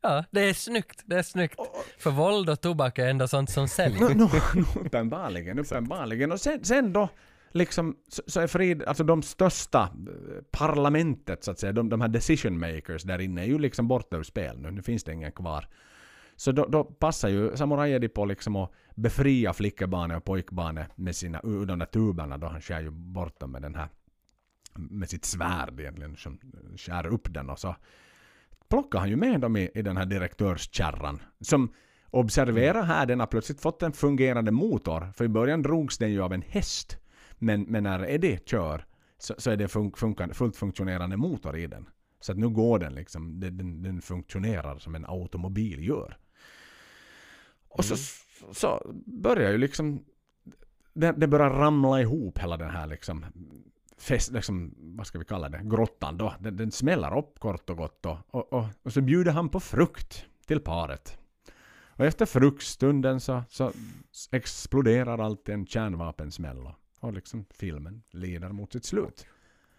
Ja, 0.00 0.24
det 0.30 0.40
är 0.40 0.54
snyggt. 0.54 1.02
Det 1.06 1.16
är 1.18 1.22
snyggt. 1.22 1.60
För 1.98 2.10
våld 2.10 2.50
och 2.50 2.60
tobak 2.60 2.98
är 2.98 3.08
ändå 3.08 3.28
sånt 3.28 3.50
som 3.50 3.68
säljer. 3.68 4.00
No, 4.00 4.24
no, 4.24 4.28
no, 4.54 4.86
uppenbarligen, 4.86 5.58
uppenbarligen. 5.58 6.32
Och 6.32 6.40
sen, 6.40 6.64
sen 6.64 6.92
då, 6.92 7.08
liksom, 7.50 7.96
så, 8.08 8.22
så 8.26 8.40
är 8.40 8.46
Frid, 8.46 8.82
alltså 8.82 9.04
de 9.04 9.22
största 9.22 9.82
eh, 9.82 10.42
parlamentet 10.50 11.44
så 11.44 11.50
att 11.50 11.58
säga, 11.58 11.72
de, 11.72 11.88
de 11.88 12.00
här 12.00 12.08
decision 12.08 12.58
makers 12.58 13.02
där 13.02 13.18
inne 13.18 13.42
är 13.42 13.46
ju 13.46 13.58
liksom 13.58 13.88
borta 13.88 14.16
ur 14.16 14.22
spel 14.22 14.58
nu. 14.60 14.70
Nu 14.70 14.82
finns 14.82 15.04
det 15.04 15.12
ingen 15.12 15.32
kvar. 15.32 15.68
Så 16.36 16.52
då, 16.52 16.66
då 16.66 16.84
passar 16.84 17.28
ju 17.28 17.56
samurajer 17.56 18.08
på 18.08 18.24
liksom 18.24 18.56
att 18.56 18.72
befria 18.94 19.52
flickebarnet 19.52 20.16
och 20.16 20.24
pojkbarnet 20.24 20.98
med 20.98 21.16
sina, 21.16 21.40
ur 21.44 21.66
de 21.66 21.78
där 21.78 21.86
tuberna 21.86 22.38
då 22.38 22.46
han 22.46 22.60
skär 22.60 22.80
ju 22.80 22.90
bort 22.90 23.40
dem 23.40 23.52
med 23.52 23.62
den 23.62 23.74
här 23.74 23.88
med 24.74 25.08
sitt 25.08 25.24
svärd 25.24 25.80
egentligen 25.80 26.16
som 26.16 26.38
skär 26.76 27.06
upp 27.06 27.34
den 27.34 27.50
och 27.50 27.58
så 27.58 27.76
plockar 28.68 28.98
han 28.98 29.08
ju 29.08 29.16
med 29.16 29.40
dem 29.40 29.56
i, 29.56 29.70
i 29.74 29.82
den 29.82 29.96
här 29.96 30.06
direktörskärran 30.06 31.22
som 31.40 31.72
observera 32.10 32.82
här, 32.82 33.06
den 33.06 33.20
har 33.20 33.26
plötsligt 33.26 33.60
fått 33.60 33.82
en 33.82 33.92
fungerande 33.92 34.50
motor. 34.50 35.12
För 35.16 35.24
i 35.24 35.28
början 35.28 35.62
drogs 35.62 35.98
den 35.98 36.12
ju 36.12 36.22
av 36.22 36.32
en 36.32 36.42
häst. 36.42 36.98
Men, 37.38 37.62
men 37.62 37.82
när 37.82 38.10
Eddie 38.10 38.38
kör 38.44 38.84
så, 39.18 39.34
så 39.38 39.50
är 39.50 39.56
det 39.56 39.68
fun 39.68 39.92
funkande, 39.92 40.34
fullt 40.34 40.56
funktionerande 40.56 41.16
motor 41.16 41.56
i 41.56 41.66
den. 41.66 41.88
Så 42.20 42.32
att 42.32 42.38
nu 42.38 42.48
går 42.48 42.78
den 42.78 42.94
liksom, 42.94 43.40
den, 43.40 43.82
den, 43.82 44.02
funktionerar 44.02 44.78
som 44.78 44.94
en 44.94 45.04
automobil 45.06 45.88
gör. 45.88 46.18
Och 47.68 47.84
så, 47.84 47.96
så 48.52 48.92
börjar 49.06 49.50
ju 49.50 49.58
liksom, 49.58 50.04
det, 50.92 51.12
det 51.12 51.26
börjar 51.26 51.50
ramla 51.50 52.00
ihop 52.00 52.38
hela 52.38 52.56
den 52.56 52.70
här 52.70 52.86
liksom, 52.86 53.26
fest, 53.98 54.32
liksom, 54.32 54.74
vad 54.78 55.06
ska 55.06 55.18
vi 55.18 55.24
kalla 55.24 55.48
det, 55.48 55.60
grottan 55.64 56.16
då. 56.16 56.34
Den, 56.40 56.56
den 56.56 56.70
smäller 56.70 57.18
upp 57.18 57.38
kort 57.38 57.70
och 57.70 57.76
gott 57.76 58.02
då. 58.02 58.18
Och, 58.30 58.52
och, 58.52 58.64
och 58.82 58.92
så 58.92 59.00
bjuder 59.00 59.32
han 59.32 59.48
på 59.48 59.60
frukt 59.60 60.24
till 60.46 60.60
paret. 60.60 61.18
Och 61.98 62.04
efter 62.04 62.26
fruktstunden 62.26 63.20
så, 63.20 63.42
så 63.48 63.72
exploderar 64.32 65.18
alltid 65.18 65.54
en 65.54 65.66
kärnvapensmäll 65.66 66.66
och 67.00 67.12
liksom 67.12 67.44
filmen 67.50 68.02
lider 68.10 68.48
mot 68.48 68.72
sitt 68.72 68.84
slut. 68.84 69.26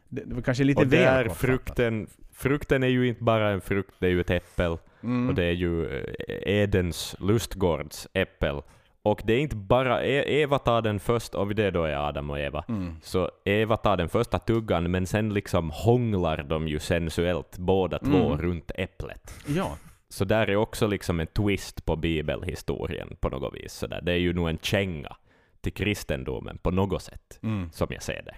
Det, 0.09 0.21
det 0.25 0.35
var 0.35 0.41
kanske 0.41 0.63
lite 0.63 0.81
Och 0.81 0.93
väl 0.93 1.25
där 1.25 1.29
frukten, 1.29 2.07
frukten 2.33 2.83
är 2.83 2.87
ju 2.87 3.07
inte 3.07 3.23
bara 3.23 3.49
en 3.49 3.61
frukt, 3.61 3.93
det 3.99 4.07
är 4.07 4.11
ju 4.11 4.21
ett 4.21 4.29
äppel. 4.29 4.77
Mm. 5.03 5.29
Och 5.29 5.35
det 5.35 5.43
är 5.43 5.51
ju 5.51 5.85
eh, 5.99 6.13
Edens 6.61 7.15
lustgårds 7.19 8.07
äppel. 8.13 8.61
Och 9.01 9.21
det 9.25 9.33
är 9.33 9.39
inte 9.39 9.55
bara, 9.55 10.03
E- 10.03 10.41
Eva 10.41 10.59
tar 10.59 10.81
den 10.81 10.99
först, 10.99 11.35
och 11.35 11.55
det 11.55 11.71
då 11.71 11.83
är 11.83 12.07
Adam 12.09 12.29
och 12.29 12.39
Eva. 12.39 12.63
Mm. 12.69 12.95
Så 13.01 13.31
Eva 13.45 13.77
tar 13.77 13.97
den 13.97 14.09
första 14.09 14.39
tuggan, 14.39 14.91
men 14.91 15.07
sen 15.07 15.33
liksom 15.33 15.69
hånglar 15.73 16.43
de 16.43 16.67
ju 16.67 16.79
sensuellt 16.79 17.57
båda 17.57 17.99
två 17.99 18.25
Mm. 18.27 18.37
runt 18.41 18.71
äpplet. 18.75 19.33
Ja, 19.47 19.77
Så 20.09 20.25
där 20.25 20.49
är 20.49 20.55
också 20.55 20.87
liksom 20.87 21.19
en 21.19 21.27
twist 21.27 21.85
på 21.85 21.95
bibelhistorien 21.95 23.15
på 23.19 23.29
något 23.29 23.53
vis. 23.55 23.73
Så 23.73 23.87
där. 23.87 24.01
Det 24.01 24.11
är 24.11 24.17
ju 24.17 24.33
nog 24.33 24.49
en 24.49 24.57
känga 24.57 25.15
till 25.61 25.73
kristendomen 25.73 26.57
på 26.57 26.71
något 26.71 27.03
sätt, 27.03 27.39
mm. 27.43 27.71
som 27.71 27.87
jag 27.89 28.03
ser 28.03 28.23
det. 28.23 28.35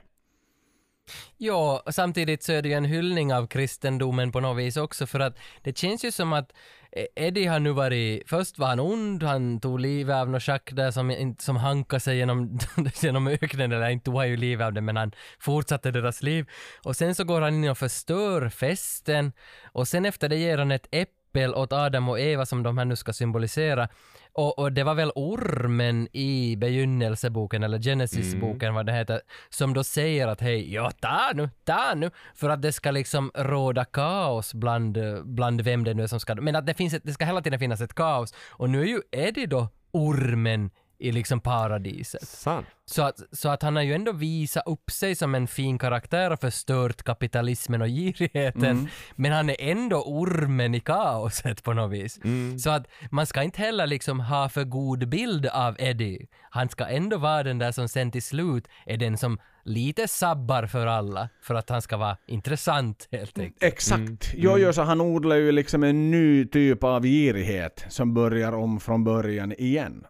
Ja, 1.37 1.83
samtidigt 1.91 2.43
så 2.43 2.51
är 2.51 2.61
det 2.61 2.69
ju 2.69 2.75
en 2.75 2.85
hyllning 2.85 3.33
av 3.33 3.47
kristendomen 3.47 4.31
på 4.31 4.39
något 4.39 4.57
vis 4.57 4.77
också 4.77 5.07
för 5.07 5.19
att 5.19 5.37
det 5.61 5.77
känns 5.77 6.05
ju 6.05 6.11
som 6.11 6.33
att 6.33 6.53
eh, 6.91 7.05
Eddie 7.15 7.45
har 7.45 7.59
nu 7.59 7.71
varit, 7.71 8.29
först 8.29 8.59
var 8.59 8.67
han 8.67 8.79
ond, 8.79 9.23
han 9.23 9.59
tog 9.59 9.79
livet 9.79 10.15
av 10.15 10.29
någon 10.29 10.39
schack 10.39 10.69
där 10.73 10.91
som, 10.91 11.35
som 11.39 11.55
hankade 11.55 11.99
sig 11.99 12.17
genom, 12.17 12.59
genom 13.01 13.27
öknen, 13.27 13.71
eller 13.71 13.89
inte 13.89 14.05
tog 14.05 14.15
han 14.15 14.29
ju 14.29 14.37
livet 14.37 14.65
av 14.65 14.73
det 14.73 14.81
men 14.81 14.97
han 14.97 15.11
fortsatte 15.39 15.91
deras 15.91 16.23
liv. 16.23 16.49
Och 16.83 16.95
sen 16.95 17.15
så 17.15 17.23
går 17.23 17.41
han 17.41 17.53
in 17.53 17.69
och 17.69 17.77
förstör 17.77 18.49
festen 18.49 19.31
och 19.63 19.87
sen 19.87 20.05
efter 20.05 20.29
det 20.29 20.37
ger 20.37 20.57
han 20.57 20.71
ett 20.71 20.87
äppel 21.31 21.55
åt 21.55 21.73
Adam 21.73 22.09
och 22.09 22.19
Eva 22.19 22.45
som 22.45 22.63
de 22.63 22.77
här 22.77 22.85
nu 22.85 22.95
ska 22.95 23.13
symbolisera. 23.13 23.87
Och, 24.33 24.59
och 24.59 24.71
det 24.71 24.83
var 24.83 24.95
väl 24.95 25.11
ormen 25.15 26.07
i 26.13 26.55
begynnelseboken, 26.57 27.63
eller 27.63 27.79
Genesis-boken 27.79 28.73
vad 28.73 28.85
det 28.85 28.93
heter, 28.93 29.21
som 29.49 29.73
då 29.73 29.83
säger 29.83 30.27
att 30.27 30.41
hej, 30.41 30.73
ja 30.73 30.91
ta 30.91 31.31
nu, 31.35 31.49
ta 31.63 31.93
nu, 31.95 32.11
för 32.35 32.49
att 32.49 32.61
det 32.61 32.71
ska 32.71 32.91
liksom 32.91 33.31
råda 33.35 33.85
kaos 33.85 34.53
bland, 34.53 34.97
bland 35.23 35.61
vem 35.61 35.83
det 35.83 35.93
nu 35.93 36.03
är 36.03 36.07
som 36.07 36.19
ska, 36.19 36.35
men 36.35 36.55
att 36.55 36.65
det, 36.65 36.73
finns 36.73 36.93
ett, 36.93 37.03
det 37.05 37.13
ska 37.13 37.25
hela 37.25 37.41
tiden 37.41 37.59
finnas 37.59 37.81
ett 37.81 37.93
kaos. 37.93 38.33
Och 38.49 38.69
nu 38.69 38.81
är 38.81 38.85
ju 38.85 39.01
Eddie 39.11 39.45
då 39.45 39.67
ormen 39.91 40.69
i 41.01 41.11
liksom 41.11 41.39
paradiset. 41.39 42.27
Sant. 42.27 42.67
Så 42.85 43.01
att, 43.01 43.19
så 43.31 43.49
att 43.49 43.61
han 43.63 43.75
har 43.75 43.83
ju 43.83 43.93
ändå 43.93 44.11
visat 44.11 44.63
upp 44.65 44.91
sig 44.91 45.15
som 45.15 45.35
en 45.35 45.47
fin 45.47 45.77
karaktär 45.77 46.31
och 46.31 46.39
förstört 46.39 47.03
kapitalismen 47.03 47.81
och 47.81 47.87
girigheten. 47.87 48.89
Men 49.15 49.31
han 49.31 49.49
är 49.49 49.55
ändå 49.59 50.03
ormen 50.05 50.75
i 50.75 50.79
kaoset 50.79 51.63
på 51.63 51.73
något 51.73 51.91
vis. 51.91 52.19
Så 52.63 52.69
att 52.69 52.87
man 53.11 53.25
ska 53.25 53.43
inte 53.43 53.61
heller 53.61 53.87
liksom 53.87 54.19
ha 54.19 54.49
för 54.49 54.63
god 54.63 55.09
bild 55.09 55.45
av 55.45 55.75
Eddie. 55.79 56.27
Han 56.49 56.69
ska 56.69 56.85
ändå 56.85 57.17
vara 57.17 57.43
den 57.43 57.57
där 57.57 57.71
som 57.71 57.89
sen 57.89 58.11
till 58.11 58.23
slut 58.23 58.67
är 58.85 58.97
den 58.97 59.17
som 59.17 59.39
lite 59.63 60.07
sabbar 60.07 60.65
för 60.65 60.87
alla. 60.87 61.29
För 61.43 61.55
att 61.55 61.69
han 61.69 61.81
ska 61.81 61.97
vara 61.97 62.17
intressant 62.27 63.07
helt 63.11 63.39
enkelt. 63.39 63.63
Exakt. 63.63 64.33
Jojo 64.33 64.73
så 64.73 64.81
han 64.81 65.01
odlar 65.01 65.35
ju 65.35 65.51
liksom 65.51 65.83
en 65.83 66.11
ny 66.11 66.45
typ 66.45 66.83
av 66.83 67.03
girighet 67.03 67.85
som 67.89 68.13
börjar 68.13 68.51
om 68.51 68.79
från 68.79 69.03
början 69.03 69.51
igen. 69.51 70.05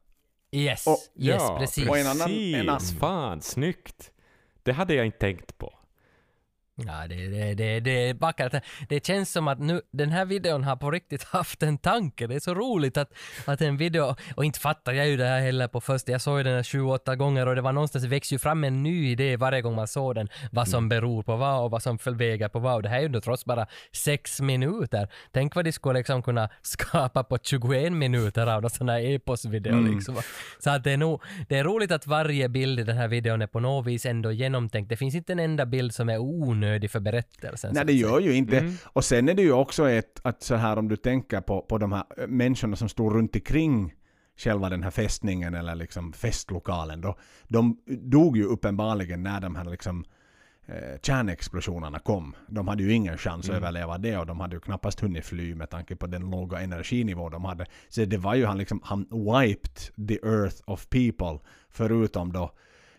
Yes, 0.51 0.87
Och- 0.87 0.99
yes 1.15 1.41
ja, 1.41 1.55
precis. 1.59 1.89
Och 1.89 1.97
en 1.97 2.07
annan- 2.07 2.31
en 2.31 2.69
annan- 2.69 2.81
Fan, 2.99 3.41
snyggt. 3.41 4.11
Det 4.63 4.71
hade 4.71 4.93
jag 4.93 5.05
inte 5.05 5.17
tänkt 5.17 5.57
på. 5.57 5.73
Ja, 6.87 7.07
det, 7.07 7.27
det, 7.27 7.53
det, 7.53 7.79
det 7.79 8.13
vackert. 8.13 8.63
Det 8.89 9.05
känns 9.05 9.31
som 9.31 9.47
att 9.47 9.59
nu, 9.59 9.81
den 9.91 10.11
här 10.11 10.25
videon 10.25 10.63
har 10.63 10.75
på 10.75 10.91
riktigt 10.91 11.23
haft 11.31 11.63
en 11.63 11.77
tanke. 11.77 12.27
Det 12.27 12.35
är 12.35 12.39
så 12.39 12.53
roligt 12.53 12.97
att, 12.97 13.13
att 13.45 13.61
en 13.61 13.77
video, 13.77 14.15
och 14.35 14.45
inte 14.45 14.59
fattar 14.59 14.93
jag 14.93 15.07
ju 15.07 15.17
det 15.17 15.25
här 15.25 15.39
heller 15.39 15.67
på 15.67 15.81
första, 15.81 16.11
jag 16.11 16.21
såg 16.21 16.37
ju 16.37 16.43
den 16.43 16.55
här 16.55 16.63
sju, 16.63 16.81
åtta 16.81 17.15
gånger 17.15 17.47
och 17.47 17.55
det 17.55 17.61
var 17.61 17.71
någonstans, 17.71 18.03
det 18.03 18.09
växer 18.09 18.35
ju 18.35 18.39
fram 18.39 18.63
en 18.63 18.83
ny 18.83 19.11
idé 19.11 19.37
varje 19.37 19.61
gång 19.61 19.75
man 19.75 19.87
såg 19.87 20.15
den, 20.15 20.29
vad 20.51 20.67
som 20.67 20.89
beror 20.89 21.23
på 21.23 21.35
vad 21.35 21.63
och 21.63 21.71
vad 21.71 21.83
som 21.83 21.97
väger 22.05 22.49
på 22.49 22.59
vad. 22.59 22.75
Och 22.75 22.83
det 22.83 22.89
här 22.89 22.97
är 22.97 23.01
ju 23.01 23.05
ändå 23.05 23.21
trots 23.21 23.45
bara 23.45 23.67
sex 23.91 24.41
minuter. 24.41 25.09
Tänk 25.31 25.55
vad 25.55 25.65
de 25.65 25.71
skulle 25.71 25.99
liksom 25.99 26.23
kunna 26.23 26.49
skapa 26.61 27.23
på 27.23 27.37
21 27.43 27.93
minuter 27.93 28.47
av 28.47 28.63
en 28.63 28.69
sån 28.69 28.89
här 28.89 28.99
eposvideo 28.99 29.81
liksom. 29.81 30.15
Så 30.59 30.69
att 30.69 30.83
det 30.83 30.91
är 30.91 30.97
nog, 30.97 31.21
det 31.49 31.57
är 31.57 31.63
roligt 31.63 31.91
att 31.91 32.07
varje 32.07 32.49
bild 32.49 32.79
i 32.79 32.83
den 32.83 32.97
här 32.97 33.07
videon 33.07 33.41
är 33.41 33.47
på 33.47 33.59
något 33.59 33.87
vis 33.87 34.05
ändå 34.05 34.31
genomtänkt. 34.31 34.89
Det 34.89 34.97
finns 34.97 35.15
inte 35.15 35.33
en 35.33 35.39
enda 35.39 35.65
bild 35.65 35.93
som 35.93 36.09
är 36.09 36.17
onödig 36.17 36.70
för 36.89 36.99
berättelsen. 36.99 37.73
Nej, 37.73 37.85
det 37.85 37.93
gör 37.93 38.19
ju 38.19 38.33
inte. 38.33 38.73
Och 38.85 39.05
sen 39.05 39.29
är 39.29 39.33
det 39.33 39.41
ju 39.41 39.51
också 39.51 39.89
ett, 39.89 40.19
att 40.23 40.43
så 40.43 40.55
här 40.55 40.79
om 40.79 40.87
du 40.87 40.95
tänker 40.95 41.41
på, 41.41 41.61
på 41.61 41.77
de 41.77 41.91
här 41.91 42.03
äh, 42.17 42.27
människorna 42.27 42.75
som 42.75 42.89
stod 42.89 43.13
runt 43.13 43.35
omkring 43.35 43.93
själva 44.37 44.69
den 44.69 44.83
här 44.83 44.91
fästningen 44.91 45.53
eller 45.53 45.75
liksom 45.75 46.13
festlokalen 46.13 47.01
då. 47.01 47.17
De 47.47 47.77
dog 47.85 48.37
ju 48.37 48.43
uppenbarligen 48.43 49.23
när 49.23 49.41
de 49.41 49.55
här 49.55 49.65
liksom 49.65 50.05
eh, 50.65 50.99
kärnexplosionerna 51.01 51.99
kom. 51.99 52.35
De 52.47 52.67
hade 52.67 52.83
ju 52.83 52.93
ingen 52.93 53.17
chans 53.17 53.49
att 53.49 53.55
överleva 53.55 53.97
det 53.97 54.17
och 54.17 54.25
de 54.25 54.39
hade 54.39 54.55
ju 54.55 54.59
knappast 54.59 54.99
hunnit 54.99 55.25
fly 55.25 55.55
med 55.55 55.69
tanke 55.69 55.95
på 55.95 56.07
den 56.07 56.29
låga 56.29 56.59
energinivå 56.59 57.29
de 57.29 57.45
hade. 57.45 57.65
Så 57.89 58.05
det 58.05 58.17
var 58.17 58.35
ju 58.35 58.45
han 58.45 58.57
liksom, 58.57 58.81
han 58.83 59.07
wiped 59.11 60.07
the 60.07 60.19
earth 60.27 60.61
of 60.65 60.89
people 60.89 61.39
förutom 61.69 62.33
då 62.33 62.51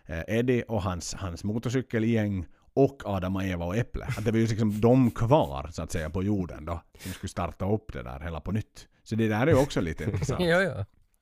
eh, 0.05 0.23
Eddie 0.27 0.63
och 0.63 0.81
hans, 0.81 1.13
hans 1.13 1.43
motorcykelgäng 1.43 2.45
och 2.75 3.01
Adam 3.05 3.35
och 3.35 3.43
Eva 3.43 3.65
och 3.65 3.77
Äpple. 3.77 4.05
Att 4.17 4.25
det 4.25 4.31
var 4.31 4.39
ju 4.39 4.47
liksom 4.47 4.81
de 4.81 5.11
kvar 5.11 5.69
så 5.71 5.81
att 5.83 5.91
säga 5.91 6.09
på 6.09 6.23
jorden 6.23 6.65
då 6.65 6.81
som 6.99 7.11
skulle 7.11 7.29
starta 7.29 7.65
upp 7.65 7.93
det 7.93 8.03
där 8.03 8.19
hela 8.19 8.41
på 8.41 8.51
nytt. 8.51 8.87
Så 9.03 9.15
det 9.15 9.27
där 9.27 9.41
är 9.47 9.51
ju 9.51 9.57
också 9.57 9.81
lite 9.81 10.03
intressant 10.11 10.41
Jo, 10.43 10.59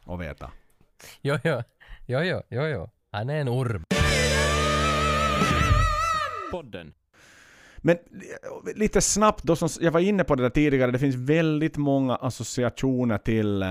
jo. 0.06 0.14
att 0.14 0.20
veta. 0.20 0.52
Jo, 1.22 1.38
jo. 1.44 1.64
Jo, 2.06 2.20
jo, 2.22 2.42
jo, 2.50 2.62
jo. 2.68 2.90
Han 3.12 3.30
är 3.30 3.36
en 3.36 3.50
orm. 3.50 3.84
Podden. 6.52 6.94
Men 7.82 7.96
eh, 7.96 8.76
lite 8.76 9.02
snabbt 9.02 9.44
då, 9.44 9.56
som 9.56 9.70
jag 9.82 9.92
var 9.92 10.00
inne 10.00 10.24
på 10.24 10.36
det 10.36 10.44
där 10.44 10.50
tidigare, 10.50 10.92
det 10.92 11.00
finns 11.00 11.16
väldigt 11.16 11.78
många 11.78 12.16
associationer 12.16 13.18
till, 13.18 13.62
eh, 13.62 13.68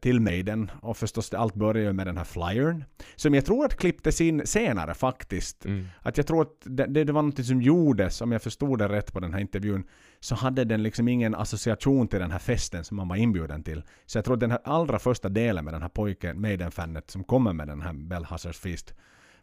till 0.00 0.20
Maiden. 0.20 0.70
Och 0.80 0.96
förstås, 0.96 1.34
allt 1.34 1.54
börjar 1.54 1.84
ju 1.84 1.92
med 1.92 2.06
den 2.06 2.16
här 2.16 2.24
flyern. 2.24 2.84
Som 3.16 3.34
jag 3.34 3.44
tror 3.44 3.64
att 3.64 3.76
klipptes 3.76 4.20
in 4.20 4.46
senare 4.46 4.94
faktiskt. 4.94 5.64
Mm. 5.64 5.86
Att 6.00 6.16
jag 6.16 6.26
tror 6.26 6.42
att 6.42 6.56
det, 6.64 6.86
det, 6.86 7.12
var 7.12 7.22
något 7.22 7.46
som 7.46 7.62
gjordes, 7.62 8.20
om 8.20 8.32
jag 8.32 8.42
förstod 8.42 8.78
det 8.78 8.88
rätt 8.88 9.12
på 9.12 9.20
den 9.20 9.32
här 9.32 9.40
intervjun, 9.40 9.84
så 10.20 10.34
hade 10.34 10.64
den 10.64 10.82
liksom 10.82 11.08
ingen 11.08 11.34
association 11.34 12.08
till 12.08 12.20
den 12.20 12.30
här 12.30 12.38
festen 12.38 12.84
som 12.84 12.96
man 12.96 13.08
var 13.08 13.16
inbjuden 13.16 13.62
till. 13.62 13.82
Så 14.06 14.18
jag 14.18 14.24
tror 14.24 14.34
att 14.34 14.40
den 14.40 14.50
här 14.50 14.60
allra 14.64 14.98
första 14.98 15.28
delen 15.28 15.64
med 15.64 15.74
den 15.74 15.82
här 15.82 15.88
pojken, 15.88 16.40
Maiden-fanet, 16.40 17.10
som 17.10 17.24
kommer 17.24 17.52
med 17.52 17.68
den 17.68 17.80
här 17.80 17.92
Bell 17.92 18.24
Huzzers 18.24 18.58
Feast 18.58 18.94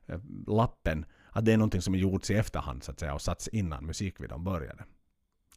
eh, 0.07 0.19
lappen, 0.47 1.05
att 1.31 1.45
det 1.45 1.53
är 1.53 1.57
någonting 1.57 1.81
som 1.81 1.93
är 1.93 1.97
gjorts 1.97 2.31
i 2.31 2.35
efterhand 2.35 2.83
så 2.83 2.91
att 2.91 2.99
säga 2.99 3.13
och 3.13 3.21
satts 3.21 3.47
innan 3.47 3.85
musikvideon 3.85 4.43
började. 4.43 4.83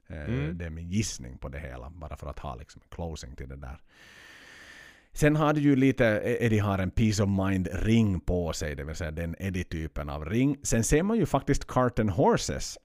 Eh, 0.06 0.24
Mm. 0.24 0.58
Det 0.58 0.64
är 0.64 0.70
min 0.70 0.90
gissning 0.90 1.38
på 1.38 1.48
det 1.48 1.58
hela, 1.58 1.90
bara 1.90 2.16
för 2.16 2.26
att 2.30 2.38
ha 2.38 2.54
liksom 2.54 2.82
en 2.84 2.88
closing 2.96 3.36
till 3.36 3.48
det 3.48 3.56
där. 3.56 3.80
Sen 5.12 5.36
har 5.36 5.52
du 5.52 5.60
ju 5.60 5.76
lite, 5.76 6.04
Eddie 6.40 6.58
har 6.58 6.78
en 6.78 6.90
Peace 6.90 7.22
of 7.22 7.28
Mind 7.48 7.68
ring 7.72 8.20
på 8.20 8.52
sig, 8.52 8.74
det 8.74 8.84
vill 8.84 8.96
säga 8.96 9.10
den 9.10 9.36
Eddie-typen 9.38 10.10
av 10.10 10.24
ring. 10.24 10.56
Sen 10.62 10.84
ser 10.84 11.02
man 11.02 11.16
ju 11.16 11.26
faktiskt 11.26 11.66
Carton 11.66 12.08
Horses 12.08 12.78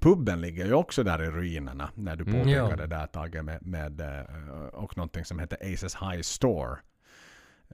puben 0.00 0.40
ligger 0.40 0.66
ju 0.66 0.72
också 0.74 1.02
där 1.02 1.22
i 1.22 1.26
ruinerna. 1.30 1.90
När 1.94 2.16
du 2.16 2.24
Mm. 2.24 2.34
påpekade 2.34 2.70
Ja. 2.70 2.76
det 2.76 2.86
där 2.86 3.06
Tage 3.06 3.42
med, 3.44 3.66
med 3.66 4.00
eh, 4.00 4.24
och 4.72 4.96
någonting 4.96 5.24
som 5.24 5.38
heter 5.38 5.72
Aces 5.72 5.96
High 5.96 6.20
Store. 6.20 6.76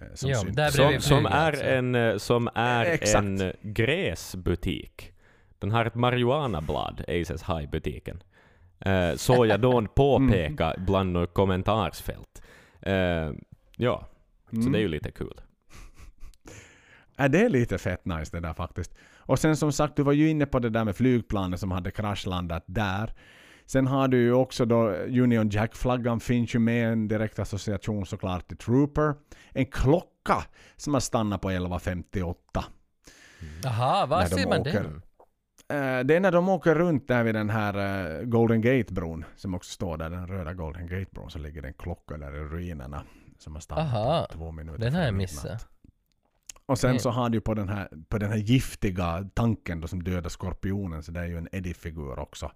Eh, 0.00 0.06
Som 0.14 0.52
där 0.54 0.68
Som, 0.70 0.76
bredvid 0.84 1.02
som, 1.02 1.26
är 1.26 1.52
så. 1.52 1.62
en, 1.62 1.94
eh, 1.94 2.16
som 2.16 2.48
är 2.54 2.84
Exakt. 2.84 3.24
en 3.24 3.40
eh, 3.40 3.52
gräsbutik. 3.62 5.12
Den 5.58 5.70
har 5.70 5.84
ett 5.84 5.94
marijuanablad, 5.94 7.00
Aces 7.08 7.42
High-butiken. 7.42 8.22
Eh, 8.80 9.14
så 9.14 9.46
jag 9.46 9.60
då 9.60 9.86
påpeka 9.96 10.74
bland 10.78 11.12
något 11.12 11.34
kommentarsfält. 11.34 12.42
Eh, 12.82 13.30
ja, 13.76 14.06
så 14.50 14.56
Mm. 14.56 14.72
det 14.72 14.78
är 14.78 14.82
ju 14.82 14.88
lite 14.88 15.10
kul. 15.10 15.40
Ja, 17.16 17.28
det 17.28 17.40
är 17.44 17.48
lite 17.48 17.78
fett 17.78 18.04
nice 18.04 18.36
det 18.36 18.40
där 18.40 18.54
faktiskt. 18.54 18.94
Och 19.16 19.38
sen 19.38 19.56
som 19.56 19.72
sagt, 19.72 19.96
du 19.96 20.02
var 20.02 20.12
ju 20.12 20.28
inne 20.28 20.46
på 20.46 20.58
det 20.58 20.70
där 20.70 20.84
med 20.84 20.96
flygplanet 20.96 21.60
som 21.60 21.70
hade 21.70 21.90
kraschlandat 21.90 22.64
där. 22.66 23.14
Sen 23.70 23.86
har 23.86 24.08
du 24.08 24.18
ju 24.18 24.32
också 24.32 24.64
då 24.64 24.88
Union 24.92 25.48
Jack-flaggan 25.50 26.20
finns 26.20 26.54
ju 26.54 26.58
med, 26.58 26.92
en 26.92 27.08
direkt 27.08 27.38
association 27.38 28.06
såklart 28.06 28.48
till 28.48 28.56
Trooper. 28.56 29.14
En 29.50 29.66
klocka 29.66 30.44
som 30.76 30.94
har 30.94 31.00
stannat 31.00 31.40
på 31.40 31.50
11.58. 31.50 32.34
Jaha, 33.62 34.06
var 34.06 34.18
När 34.22 34.28
de 34.30 34.34
ser 34.36 34.48
man 34.48 34.60
åker. 34.60 34.72
den? 34.82 35.02
Eh, 35.68 36.04
det 36.04 36.16
är 36.16 36.20
när 36.20 36.32
de 36.32 36.48
åker 36.48 36.74
runt 36.74 37.08
där 37.08 37.24
vid 37.24 37.34
den 37.34 37.50
här 37.50 37.74
eh, 38.20 38.24
Golden 38.24 38.62
Gate-bron 38.62 39.24
som 39.36 39.54
också 39.54 39.70
står 39.72 39.96
där, 39.96 40.10
den 40.10 40.26
röda 40.26 40.54
Golden 40.54 40.88
Gate-bron, 40.88 41.28
så 41.30 41.38
ligger 41.38 41.62
det 41.62 41.68
en 41.68 41.74
klocka 41.74 42.16
där 42.16 42.36
i 42.36 42.40
ruinerna 42.40 43.02
som 43.38 43.52
har 43.54 43.60
stannat 43.60 43.84
Aha, 43.94 44.26
på 44.30 44.36
två 44.38 44.52
minuter 44.52 44.78
Den 44.78 44.94
har 44.94 45.02
jag 45.02 45.14
missat. 45.14 45.68
Och 46.66 46.78
sen 46.78 46.90
Mm. 46.90 47.00
så 47.00 47.10
har 47.10 47.28
du 47.30 47.40
på 47.40 47.54
den 47.54 47.68
här, 47.68 47.88
på 48.08 48.18
den 48.18 48.30
här 48.30 48.38
giftiga 48.38 49.28
tanken 49.34 49.80
då 49.80 49.88
som 49.88 50.02
dödar 50.02 50.30
skorpionen, 50.30 51.02
så 51.02 51.12
det 51.12 51.20
är 51.20 51.26
ju 51.26 51.38
en 51.38 51.48
Eddie-figur 51.52 52.18
också. 52.18 52.50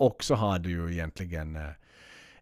Och 0.00 0.24
så 0.24 0.34
har 0.34 0.58
du 0.58 0.70
ju 0.70 0.92
egentligen 0.92 1.56
eh, 1.56 1.68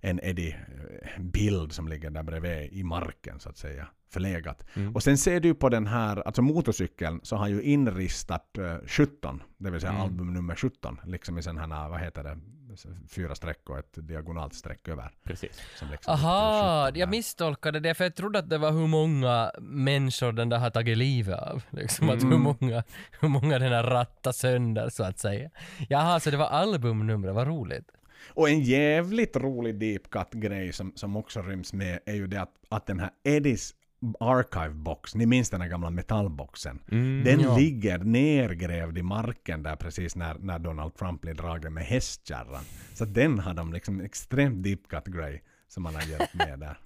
en 0.01 0.20
Eddie-bild 0.22 1.72
som 1.72 1.89
ligger 1.89 2.10
där 2.10 2.22
bredvid 2.22 2.72
i 2.72 2.82
marken 2.85 3.40
så 3.40 3.48
att 3.48 3.56
säga. 3.56 3.89
Förlegat. 4.10 4.66
Mm. 4.74 4.94
Och 4.94 5.02
sen 5.02 5.18
ser 5.18 5.40
du 5.40 5.55
på 5.55 5.68
den 5.68 5.86
här, 5.86 6.16
alltså 6.26 6.43
motorcykeln, 6.43 7.20
så 7.22 7.36
har 7.36 7.48
ju 7.48 7.62
inristat 7.62 8.59
eh, 8.59 8.76
17, 8.86 9.43
det 9.59 9.70
vill 9.70 9.80
säga 9.80 9.90
Mm. 9.93 10.02
album 10.02 10.35
nummer 10.35 10.55
17, 10.55 11.01
liksom 11.05 11.39
i 11.39 11.43
sån 11.43 11.59
här, 11.59 11.89
vad 11.89 12.01
heter 12.01 12.24
det, 12.24 12.39
fyra 13.09 13.34
streck 13.34 13.70
och 13.70 13.78
ett 13.78 14.09
diagonalt 14.09 14.55
streck 14.55 14.88
över. 14.88 15.10
Precis. 15.24 15.62
Som 15.76 15.90
liksom 15.90 16.12
Aha, 16.14 16.86
17 16.86 17.00
jag 17.00 17.09
misstolkade 17.09 17.80
det 17.80 17.94
för 17.94 18.05
jag 18.05 18.14
trodde 18.14 18.38
att 18.38 18.50
det 18.50 18.59
var 18.59 18.70
hur 18.72 18.86
många 18.86 19.52
människor 19.60 20.32
den 20.32 20.48
där 20.48 20.59
har 20.59 20.70
tagit 20.70 20.98
livet 20.98 21.38
av. 21.38 21.62
Liksom 21.70 22.09
att 22.10 22.22
hur 22.22 22.28
Mm. 22.28 22.40
många, 22.60 22.84
hur 23.20 23.28
många 23.28 23.59
den 23.59 23.72
har 23.72 23.82
rattat 23.82 24.36
sönder 24.36 24.88
så 24.90 25.05
att 25.05 25.18
säga. 25.18 25.50
Jaha, 25.88 26.20
så 26.20 26.30
det 26.30 26.36
var 26.36 26.46
albumnumret, 26.48 27.34
vad 27.34 27.46
roligt. 27.46 27.90
Och 28.28 28.48
en 28.48 28.60
jävligt 28.60 29.36
rolig 29.36 29.78
deep 29.78 30.10
cut-grej 30.10 30.72
som, 30.72 30.92
som 30.94 31.16
också 31.16 31.42
ryms 31.42 31.72
med 31.72 31.98
är 32.06 32.14
ju 32.14 32.26
det 32.26 32.40
att, 32.42 32.52
att 32.68 32.86
den 32.86 33.00
här 33.00 33.10
Eddies 33.24 33.74
archive 34.20 34.75
box, 34.75 35.15
ni 35.15 35.27
minns 35.27 35.51
den 35.51 35.61
här 35.61 35.69
gamla 35.69 35.91
metallboxen? 35.91 36.79
Mm. 36.91 37.25
Den 37.25 37.41
ja. 37.41 37.57
ligger 37.57 37.99
nergrävd 37.99 38.99
i 38.99 39.03
marken 39.03 39.62
där 39.62 39.77
precis 39.77 40.16
när, 40.16 40.35
när 40.39 40.59
Donald 40.59 40.95
Trump 40.95 41.20
blir 41.20 41.35
dragen 41.35 41.75
med 41.75 41.85
hästkärran. 41.85 42.65
Så 42.95 43.05
den 43.05 43.39
har 43.39 43.55
de 43.55 43.73
liksom 43.73 44.01
extremt 44.01 44.62
deep 44.62 44.89
cut-grej 44.89 45.43
som 45.69 45.83
man 45.83 45.95
har 45.95 46.03
hjälpt 46.03 46.35
med 46.35 46.59
där. 46.59 46.79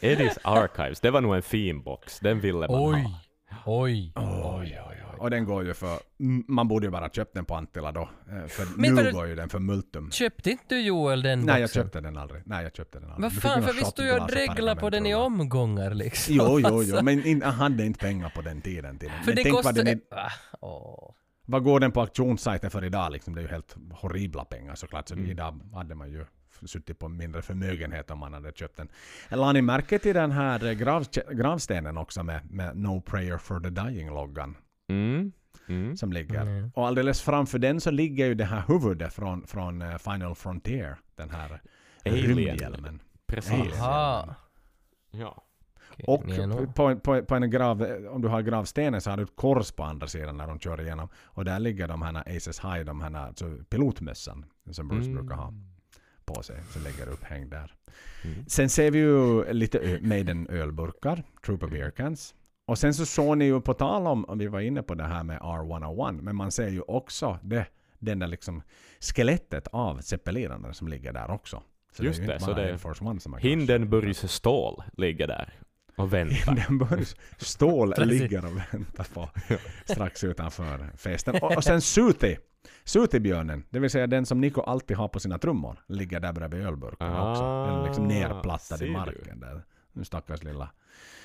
Eddies 0.00 0.38
Archives, 0.44 1.00
det 1.00 1.10
var 1.10 1.20
nog 1.20 1.34
en 1.34 1.42
fin 1.42 1.82
box. 1.82 2.20
Den 2.20 2.40
ville 2.40 2.58
man 2.58 2.68
Oj, 2.70 3.02
ha. 3.50 3.80
oj. 3.80 4.12
Oj, 4.16 4.80
oj, 4.88 5.02
oj. 5.04 5.07
Och 5.20 5.30
den 5.30 5.44
går 5.44 5.64
ju 5.64 5.74
för... 5.74 5.98
Man 6.48 6.68
borde 6.68 6.86
ju 6.86 6.90
bara 6.90 7.08
köpt 7.10 7.34
den 7.34 7.44
på 7.44 7.54
Antilla 7.54 7.92
då. 7.92 8.00
eh, 8.30 8.46
För 8.46 8.66
Men 8.80 8.94
nu 8.94 9.02
vad- 9.02 9.12
går 9.12 9.26
ju 9.26 9.34
den 9.34 9.48
för 9.48 9.58
multum. 9.58 10.10
Köpte 10.10 10.50
inte 10.50 10.64
du 10.68 10.80
Joel 10.80 11.22
den 11.22 11.40
Nej, 11.40 11.60
jag 11.60 11.68
boxen? 11.68 11.82
köpte 11.82 12.00
den 12.00 12.16
aldrig. 12.16 12.42
Nej, 12.46 12.62
jag 12.62 12.76
köpte 12.76 12.98
den 13.00 13.10
aldrig. 13.10 13.22
Vad 13.22 13.42
fan, 13.42 13.62
för 13.62 13.72
vi 13.72 13.84
stod 13.84 14.06
ju 14.06 14.12
och 14.20 14.26
dreglade 14.28 14.80
på 14.80 14.90
den 14.90 15.06
i 15.06 15.14
omgångar 15.14 15.94
liksom. 15.94 16.34
Jo, 16.34 16.44
jo, 16.48 16.58
jo, 16.70 16.78
Alltså, 16.78 17.02
men 17.02 17.26
in, 17.26 17.40
jag 17.40 17.48
hade 17.52 17.84
inte 17.86 17.98
pengar 17.98 18.32
på 18.34 18.42
den 18.42 18.60
tiden 18.60 18.98
till 18.98 19.08
den. 19.08 19.18
För 19.18 19.26
Men 19.26 19.36
det 19.36 19.42
tänk 19.42 19.54
kostar... 19.54 19.72
vad, 19.72 19.84
den 19.84 19.88
är, 19.88 20.00
Ah, 20.10 20.30
åh. 20.60 21.14
vad 21.46 21.64
går 21.64 21.80
den 21.80 21.92
på 21.92 22.00
auktionssajten 22.00 22.70
för 22.70 22.84
idag 22.84 23.12
liksom? 23.12 23.34
Det 23.34 23.40
är 23.40 23.42
ju 23.42 23.48
helt 23.48 23.76
horribla 23.92 24.44
pengar 24.44 24.74
såklart. 24.74 25.08
Så 25.08 25.14
Mm. 25.14 25.30
idag 25.30 25.60
hade 25.74 25.94
man 25.94 26.10
ju 26.10 26.24
suttit 26.66 26.98
på 26.98 27.08
mindre 27.08 27.42
förmögenhet 27.42 28.10
om 28.10 28.18
man 28.18 28.32
hade 28.32 28.52
köpt 28.52 28.76
den. 28.76 28.88
La 29.30 29.52
ni 29.52 29.62
märke 29.62 29.98
till 29.98 30.14
den 30.14 30.30
här 30.30 30.64
eh, 30.66 30.72
grav, 30.72 31.04
gravstenen 31.32 31.98
också 31.98 32.22
med, 32.22 32.50
med 32.50 32.76
No 32.76 33.00
Prayer 33.00 33.38
for 33.38 33.60
the 33.60 33.68
Dying-loggan 33.68 34.54
Mm. 34.88 35.32
Mm. 35.68 35.96
som 35.96 36.12
ligger. 36.12 36.40
Mm. 36.42 36.70
Och 36.74 36.86
alldeles 36.86 37.22
framför 37.22 37.58
den 37.58 37.80
så 37.80 37.90
ligger 37.90 38.26
ju 38.26 38.34
det 38.34 38.44
här 38.44 38.62
huvudet 38.68 39.14
från, 39.14 39.46
från 39.46 39.82
eh, 39.82 39.98
Final 39.98 40.34
Frontier. 40.34 40.96
Den 41.16 41.30
här 41.30 41.60
rymdhjälmen. 42.04 43.00
Precis. 43.26 43.52
Alien. 43.52 43.80
Aha. 43.80 44.34
Ja. 45.10 45.44
Och 46.06 46.24
på, 46.74 46.96
på, 46.96 47.22
på 47.22 47.34
en 47.34 47.50
grav, 47.50 47.82
om 48.10 48.22
du 48.22 48.28
har 48.28 48.42
gravstenen 48.42 49.00
så 49.00 49.10
har 49.10 49.16
du 49.16 49.22
ett 49.22 49.36
kors 49.36 49.72
på 49.72 49.82
andra 49.84 50.06
sidan 50.06 50.36
när 50.36 50.46
de 50.46 50.58
kör 50.58 50.80
igenom. 50.80 51.08
Och 51.24 51.44
där 51.44 51.58
ligger 51.60 51.88
de 51.88 52.02
här 52.02 52.36
Aces 52.36 52.60
High, 52.64 52.80
de 52.84 53.00
här 53.00 53.14
alltså 53.14 53.56
pilotmössan 53.68 54.44
som 54.70 54.88
Bruce 54.88 55.04
Mm. 55.10 55.16
brukar 55.16 55.36
ha 55.36 55.52
på 56.24 56.42
sig. 56.42 56.56
Så 56.70 56.78
ligger 56.78 57.08
upphängd 57.08 57.50
där. 57.50 57.74
Mm. 58.24 58.44
Sen 58.46 58.68
ser 58.68 58.90
vi 58.90 58.98
ju 58.98 59.52
lite 59.52 59.78
ö- 59.78 59.98
Maiden 60.02 60.46
ölburkar, 60.48 61.22
Trooper 61.46 61.66
Beer 61.66 61.90
Cans. 61.90 62.34
Och 62.68 62.78
sen 62.78 62.94
så 62.94 63.06
såg 63.06 63.38
ni 63.38 63.44
ju 63.44 63.60
på 63.60 63.74
tal 63.74 64.06
om, 64.06 64.24
om 64.24 64.38
vi 64.38 64.46
var 64.46 64.60
inne 64.60 64.82
på 64.82 64.94
det 64.94 65.04
här 65.04 65.22
med 65.22 65.38
R101, 65.38 66.22
men 66.22 66.36
man 66.36 66.52
ser 66.52 66.68
ju 66.68 66.80
också 66.80 67.38
det, 67.42 67.66
den 67.98 68.18
där 68.18 68.26
liksom 68.26 68.62
skelettet 69.00 69.68
av 69.68 70.00
zeppelinarna 70.00 70.72
som 70.72 70.88
ligger 70.88 71.12
där 71.12 71.30
också. 71.30 71.62
Så 71.92 72.04
Just 72.04 72.18
det 72.18 72.22
är 72.22 72.24
ju 72.24 72.28
det, 72.28 72.34
inte 72.34 72.46
bara 72.46 72.56
det 72.56 72.70
Air 72.70 72.76
Force 72.76 73.04
One 73.04 73.20
som 73.20 73.32
har 73.32 73.40
Hindenburgs 73.40 74.32
stål 74.32 74.82
ligger 74.92 75.26
där 75.26 75.52
och 75.96 76.12
väntar. 76.12 76.34
Hindenburgs 76.34 77.16
stål 77.38 77.94
ligger 78.06 78.44
och 78.44 78.56
väntar 78.56 79.06
på 79.14 79.30
strax 79.92 80.24
utanför 80.24 80.90
festen. 80.96 81.34
Och, 81.42 81.56
och 81.56 81.64
sen 81.64 81.80
Suti. 81.80 82.36
Suti-björnen, 82.84 83.64
det 83.70 83.78
vill 83.78 83.90
säga 83.90 84.06
den 84.06 84.26
som 84.26 84.40
Niko 84.40 84.60
alltid 84.60 84.96
har 84.96 85.08
på 85.08 85.20
sina 85.20 85.38
trummor, 85.38 85.76
ligger 85.86 86.20
där 86.20 86.32
bredvid 86.32 86.60
ölburkarna 86.60 87.30
också. 87.30 87.42
Den 87.42 87.80
är 87.80 87.84
liksom 87.84 88.04
Ah, 88.04 88.08
nerplattad 88.08 88.78
ser 88.78 88.86
i 88.86 88.90
marken 88.90 89.40
där. 89.40 89.64
Nu 89.92 90.04
stackars 90.04 90.42
lilla 90.44 90.70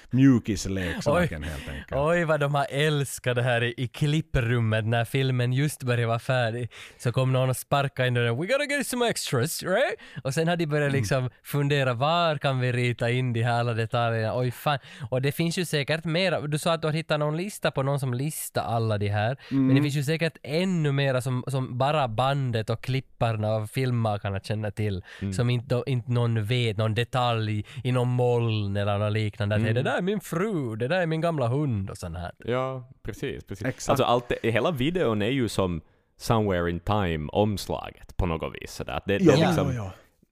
mjukisleksaken 0.09 1.43
helt 1.43 1.69
enkelt. 1.69 1.91
Oj 1.91 2.23
vad 2.23 2.39
de 2.39 2.55
har 2.55 2.67
älskat 2.69 3.35
det 3.35 3.43
här 3.43 3.63
i, 3.63 3.73
i 3.77 3.87
klipprummet 3.87 4.85
när 4.85 5.05
filmen 5.05 5.53
just 5.53 5.83
började 5.83 6.05
vara 6.07 6.19
färdig. 6.19 6.69
Så 6.97 7.11
kom 7.11 7.33
någon 7.33 7.49
och 7.49 7.57
sparkade 7.57 8.07
in 8.07 8.13
dörren. 8.13 8.37
We 8.41 8.45
gotta 8.45 8.65
get 8.65 8.87
some 8.87 9.07
extras, 9.09 9.63
right? 9.63 9.95
Och 10.23 10.33
sen 10.33 10.47
har 10.47 10.55
de 10.55 10.65
börjat 10.65 10.91
liksom 10.91 11.29
fundera 11.43 11.93
var 11.93 12.37
kan 12.37 12.59
vi 12.59 12.71
rita 12.71 13.09
in 13.09 13.33
de 13.33 13.43
här 13.43 13.59
alla 13.59 13.73
detaljerna. 13.73 14.37
Oj 14.37 14.51
fan. 14.51 14.79
Och 15.11 15.21
det 15.21 15.31
finns 15.31 15.57
ju 15.57 15.65
säkert 15.65 16.03
mera. 16.05 16.41
Du 16.41 16.57
sa 16.59 16.73
att 16.73 16.81
du 16.81 16.87
har 16.87 16.93
hittat 16.93 17.19
någon 17.19 17.37
lista 17.37 17.71
på 17.71 17.83
någon 17.83 17.99
som 17.99 18.13
listar 18.13 18.61
alla 18.63 18.97
de 18.97 19.07
här. 19.09 19.37
Men 19.49 19.75
det 19.75 19.81
finns 19.81 19.95
ju 19.95 20.03
säkert 20.03 20.37
ännu 20.43 20.91
mera 20.91 21.21
som, 21.21 21.43
som 21.47 21.77
bara 21.77 22.07
bandet 22.07 22.69
och 22.69 22.83
klipparna 22.83 23.55
och 23.55 23.69
filmmakarna 23.69 24.39
känner 24.39 24.71
till. 24.71 25.03
Som 25.33 25.49
inte, 25.49 25.83
inte 25.85 26.11
någon 26.11 26.43
vet, 26.45 26.77
någon 26.77 26.93
detalj 26.93 27.65
i 27.83 27.91
någon 27.91 28.07
moln 28.09 28.77
eller 28.77 28.97
något 28.97 29.13
liknande. 29.13 29.55
"Hej, 29.57 29.73
det 29.73 29.83
där 29.93 29.97
är 29.97 30.01
min 30.01 30.19
fru, 30.19 30.75
det 30.75 30.87
där 30.87 31.01
är 31.01 31.05
min 31.05 31.21
gamla 31.21 31.47
hund 31.47 31.89
och 31.89 31.97
sånt 31.97 32.17
här. 32.17 32.31
Ja, 32.37 32.89
precis. 33.03 33.43
precis. 33.43 33.67
Exakt. 33.67 33.89
Alltså 33.89 34.03
allt 34.03 34.31
det, 34.41 34.51
hela 34.51 34.71
videon 34.71 35.21
är 35.21 35.29
ju 35.29 35.49
som 35.49 35.81
Somewhere 36.17 36.69
in 36.69 36.79
Time-omslaget 36.79 38.17
på 38.17 38.25
något 38.25 38.55
vis. 38.61 38.71
Sådär. 38.73 39.01
Det, 39.05 39.17
det, 39.17 39.23
Ja, 39.23 39.33
är 39.33 39.37
liksom, 39.37 39.67
ja, 39.67 39.73
ja. 39.73 39.91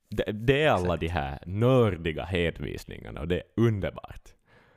det, 0.09 0.31
det 0.31 0.63
är 0.63 0.69
alla 0.69 0.97
de 0.97 1.07
här 1.07 1.39
nördiga 1.45 2.23
hänvisningarna 2.23 3.21
och 3.21 3.27
det 3.27 3.35
är 3.35 3.43
underbart. 3.55 4.21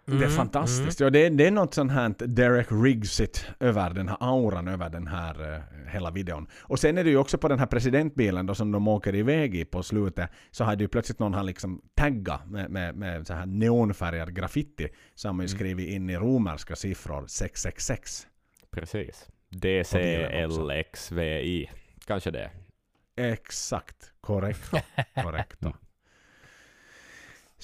Det 0.07 0.13
är 0.13 0.17
Mm, 0.17 0.31
fantastiskt. 0.31 1.01
Ja, 1.01 1.11
det, 1.11 1.27
är, 1.27 1.31
det 1.31 1.47
är 1.47 1.51
något 1.51 1.75
sånt 1.75 1.93
här 1.93 2.15
Derek 2.27 2.67
Rigsit 2.71 3.47
över 3.61 3.91
den 3.91 4.09
här 4.09 4.17
auran 4.21 4.69
över 4.69 4.91
den 4.91 5.07
här 5.07 5.55
eh, 5.55 5.61
hela 5.93 6.11
videon. 6.11 6.47
Och 6.61 6.79
sen 6.79 6.99
är 6.99 7.05
det 7.05 7.11
ju 7.11 7.17
också 7.17 7.39
på 7.39 7.49
den 7.49 7.59
här 7.59 7.67
presidentbilen 7.67 8.47
då 8.47 8.55
som 8.55 8.73
de 8.73 8.89
åker 8.89 9.15
iväg 9.15 9.55
i 9.55 9.65
på 9.65 9.83
slutet 9.83 10.31
så 10.51 10.65
hade 10.65 10.85
ju 10.85 10.89
plötsligt 10.89 11.19
någon 11.19 11.35
har 11.35 11.43
liksom 11.43 11.81
taggat 11.95 12.47
med, 12.47 12.71
med, 12.71 12.97
med 12.97 13.27
så 13.27 13.35
här 13.35 13.47
neonfärgad 13.47 14.35
graffiti 14.35 14.89
så 15.15 15.29
har 15.29 15.33
man 15.33 15.45
ju 15.45 15.49
skrivit 15.49 15.89
in 15.89 16.11
i 16.11 16.17
romerska 16.17 16.77
siffror 16.77 17.27
666. 17.27 18.27
Precis. 18.71 19.29
DCLXVI. 20.45 21.71
Kanske 22.07 22.31
det. 22.31 22.51
Exakt, 23.17 24.13
korrekt. 24.21 24.71
korrekt. 25.15 25.61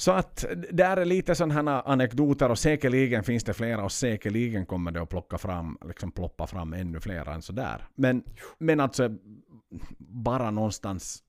Så 0.01 0.13
att 0.13 0.45
det 0.73 0.83
är 0.83 1.05
lite 1.05 1.35
sådana 1.35 1.81
anekdoter 1.81 2.51
och 2.51 2.59
säkerligen 2.59 3.25
finns 3.25 3.45
det 3.45 3.55
flera 3.55 3.85
och 3.85 3.93
säkerligen 3.93 4.67
kommer 4.67 4.91
det 4.91 5.03
att 5.03 5.09
plocka 5.09 5.39
fram, 5.39 5.79
liksom 5.87 6.13
ploppa 6.13 6.47
fram 6.47 6.73
ännu 6.73 7.01
flera 7.01 7.35
än 7.35 7.43
sådär. 7.43 7.89
Men, 7.95 8.25
men 8.59 8.81
alltså 8.81 9.17
bara 9.99 10.51
någonstans 10.51 11.23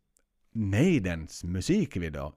Maidens 0.52 1.44
musikvideo. 1.44 2.34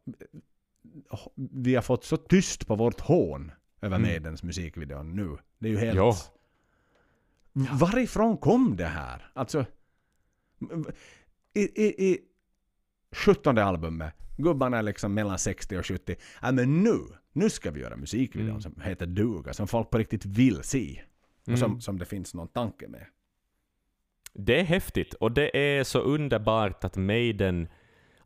Vi 1.35 1.75
har 1.75 1.83
fått 1.83 2.05
så 2.05 2.17
tyst 2.17 2.67
på 2.67 2.77
vårt 2.77 3.01
hån 3.01 3.53
över 3.81 3.97
Mm. 3.97 4.09
Maidens 4.09 4.43
musikvideo 4.43 5.03
nu. 5.03 5.37
Det 5.59 5.69
är 5.69 5.73
ju 5.73 5.79
helt... 5.79 5.97
Jo. 5.97 6.13
Varifrån 7.73 8.37
kom 8.37 8.77
det 8.77 8.87
här? 8.87 9.31
Alltså 9.35 9.67
I, 11.55 11.61
i, 11.61 12.11
i 12.11 12.19
17 13.15 13.59
albumet, 13.59 14.15
gubbarna 14.37 14.79
är 14.79 14.83
liksom 14.83 15.15
mellan 15.15 15.39
60 15.39 15.79
och 15.79 15.87
70. 15.87 16.17
Ja 16.43 16.53
men 16.53 16.83
nu, 16.83 16.99
nu 17.33 17.51
ska 17.51 17.71
vi 17.71 17.81
göra 17.81 17.97
musikvideon 17.97 18.51
Mm. 18.51 18.61
som 18.61 18.81
heter 18.81 19.07
Duga, 19.07 19.53
som 19.53 19.67
folk 19.69 19.91
på 19.91 19.99
riktigt 19.99 20.25
vill 20.25 20.63
se. 20.63 21.01
Och 21.43 21.49
Mm. 21.49 21.59
som, 21.61 21.81
som 21.81 21.99
det 21.99 22.05
finns 22.05 22.35
någon 22.35 22.49
tanke 22.49 22.89
med. 22.89 23.07
Det 24.33 24.61
är 24.61 24.65
häftigt 24.65 25.15
och 25.15 25.33
det 25.33 25.57
är 25.79 25.85
så 25.85 25.99
underbart 26.01 26.85
att 26.85 26.97
Maiden 26.97 27.69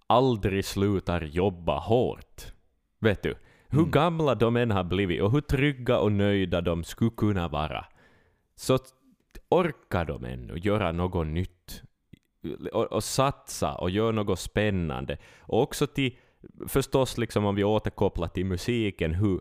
aldrig 0.07 0.65
slutar 0.65 1.23
jobba 1.23 1.79
hårt. 1.79 2.53
Vet 2.99 3.23
du? 3.23 3.35
Hur 3.69 3.79
Mm. 3.79 3.91
gamla 3.91 4.35
de 4.35 4.57
än 4.57 4.71
har 4.71 4.85
blivit 4.85 5.23
och 5.23 5.33
hur 5.33 5.41
trygga 5.41 5.99
och 5.99 6.13
nöjda 6.13 6.61
de 6.61 6.85
skulle 6.85 7.11
kunna 7.17 7.49
vara, 7.49 7.85
så 8.57 8.79
orkar 9.49 10.05
de 10.05 10.25
ännu 10.25 10.59
göra 10.59 10.93
något 10.93 11.27
nytt. 11.27 11.83
Och, 12.73 12.85
och 12.85 13.05
satsa 13.05 13.75
och 13.75 13.91
göra 13.91 14.13
något 14.13 14.39
spännande. 14.39 15.19
Och 15.41 15.63
också 15.63 15.87
till, 15.87 16.17
förstås 16.69 17.19
liksom 17.19 17.45
om 17.45 17.55
vi 17.55 17.65
återkopplar 17.65 18.29
till 18.29 18.47
musiken, 18.47 19.15
hur 19.15 19.41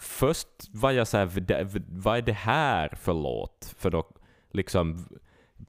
Först 0.00 0.48
var 0.72 0.90
jag 0.90 1.06
såhär, 1.06 1.26
här, 1.26 1.82
vad 1.88 2.18
är 2.18 2.22
det 2.22 2.32
här 2.32 2.88
för 2.88 3.14
låt? 3.14 3.74
För 3.78 3.90
då 3.90 4.04
liksom 4.52 5.06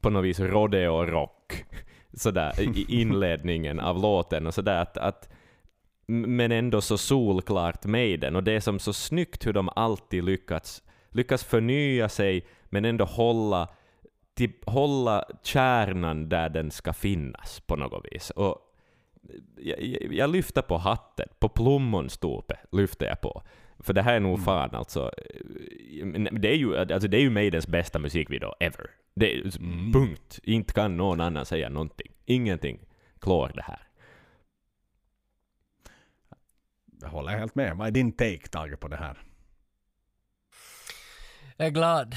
på 0.02 0.10
något 0.10 0.26
vis 0.26 0.40
rodeo-rock 0.40 1.66
sådär 2.14 2.78
i 2.78 2.86
inledningen 3.02 3.80
av 3.80 4.02
låten 4.02 4.48
och 4.48 4.54
sådär 4.54 4.82
att, 4.82 4.98
att 4.98 5.30
men 6.06 6.52
ändå 6.52 6.82
så 6.82 6.98
solklart 6.98 7.86
Maiden 7.86 8.36
och 8.36 8.44
det 8.44 8.52
är 8.52 8.60
som 8.60 8.80
så 8.80 8.94
snyggt 8.94 9.48
hur 9.48 9.54
de 9.54 9.70
alltid 9.76 10.24
lyckats, 10.24 10.84
lyckas 11.10 11.44
förnya 11.44 12.10
sig 12.10 12.48
men 12.66 12.86
ändå 12.86 13.06
hålla, 13.06 13.68
till, 14.34 14.54
hålla 14.66 15.26
kärnan 15.44 16.30
där 16.30 16.50
den 16.50 16.72
ska 16.72 16.94
finnas 16.94 17.60
på 17.60 17.76
något 17.76 18.06
vis. 18.12 18.30
Och 18.30 18.58
jag, 19.58 19.82
jag, 19.82 20.14
jag 20.14 20.30
lyfter 20.30 20.62
på 20.62 20.78
hatten, 20.78 21.28
på 21.40 21.50
plommonstolpe 21.50 22.60
lyfter 22.72 23.06
jag 23.06 23.22
på. 23.22 23.44
För 23.80 23.94
det 23.94 24.02
här 24.02 24.14
är 24.14 24.20
nog 24.20 24.44
fan 24.44 24.76
alltså, 24.76 25.12
eh, 25.18 26.24
det 26.32 26.50
är 26.50 26.56
ju, 26.56 26.78
alltså 26.78 27.08
det 27.08 27.18
är 27.18 27.22
ju 27.22 27.30
Maidens 27.30 27.68
bästa 27.68 28.00
musikvideo 28.00 28.54
ever. 28.60 28.90
Det 29.16 29.36
är, 29.36 29.44
Punkt. 29.94 30.40
Inte 30.44 30.74
kan 30.74 30.98
någon 30.98 31.22
annan 31.22 31.46
säga 31.46 31.70
någonting. 31.70 32.12
Ingenting 32.26 32.80
klår 33.20 33.52
det 33.56 33.62
här. 33.62 33.88
Jag 37.02 37.10
håller 37.10 37.38
helt 37.38 37.56
med. 37.56 37.78
Vad 37.78 37.88
är 37.88 37.92
din 37.92 38.12
take, 38.12 38.48
Tage, 38.48 38.80
på 38.80 38.88
det 38.88 38.96
här? 38.96 39.18
Jag 41.58 41.68
är 41.68 41.72
glad. 41.72 42.16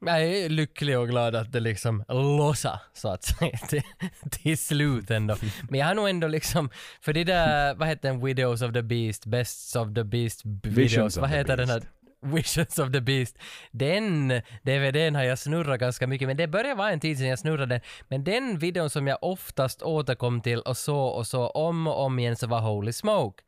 Jag 0.00 0.22
är 0.22 0.48
lycklig 0.48 0.98
och 0.98 1.08
glad 1.08 1.34
att 1.36 1.52
det 1.52 1.60
liksom 1.60 2.04
lossar, 2.08 2.80
så 2.92 3.08
att 3.08 3.24
säga, 3.24 3.58
till, 3.68 3.82
till 4.30 4.58
slut 4.58 5.10
ändå. 5.10 5.36
Men 5.70 5.80
jag 5.80 5.86
har 5.86 5.94
nog 5.94 6.08
ändå 6.08 6.28
liksom, 6.28 6.70
för 7.00 7.12
det 7.12 7.24
där, 7.24 7.74
vad 7.74 7.88
heter 7.88 8.08
den, 8.08 8.24
Widows 8.24 8.62
of 8.62 8.72
the 8.72 8.82
Beast, 8.82 9.26
Bests 9.26 9.76
of 9.76 9.94
the 9.94 10.04
Beast 10.04 10.42
videos, 10.44 10.78
Visions 10.78 11.16
vad 11.16 11.30
heter 11.30 11.56
den 11.56 11.68
här? 11.68 11.82
Visions 12.34 12.78
of 12.78 12.92
the 12.92 13.00
Beast. 13.00 13.38
Den 13.70 14.28
DVDn 14.62 15.14
har 15.14 15.22
jag 15.22 15.38
snurrat 15.38 15.80
ganska 15.80 16.06
mycket, 16.06 16.28
men 16.28 16.36
det 16.36 16.46
börjar 16.46 16.74
vara 16.74 16.90
en 16.90 17.00
tid 17.00 17.18
sedan 17.18 17.28
jag 17.28 17.38
snurrade 17.38 17.66
den. 17.74 17.80
Men 18.08 18.24
den 18.24 18.58
videon 18.58 18.90
som 18.90 19.06
jag 19.06 19.18
oftast 19.22 19.82
återkom 19.82 20.40
till 20.40 20.60
och 20.60 20.76
så 20.76 20.98
och 20.98 21.26
så 21.26 21.48
om 21.48 21.86
och 21.86 22.00
om 22.04 22.18
igen 22.18 22.36
så 22.36 22.46
var 22.46 22.60
Holy 22.60 22.92
Smoke. 22.92 23.42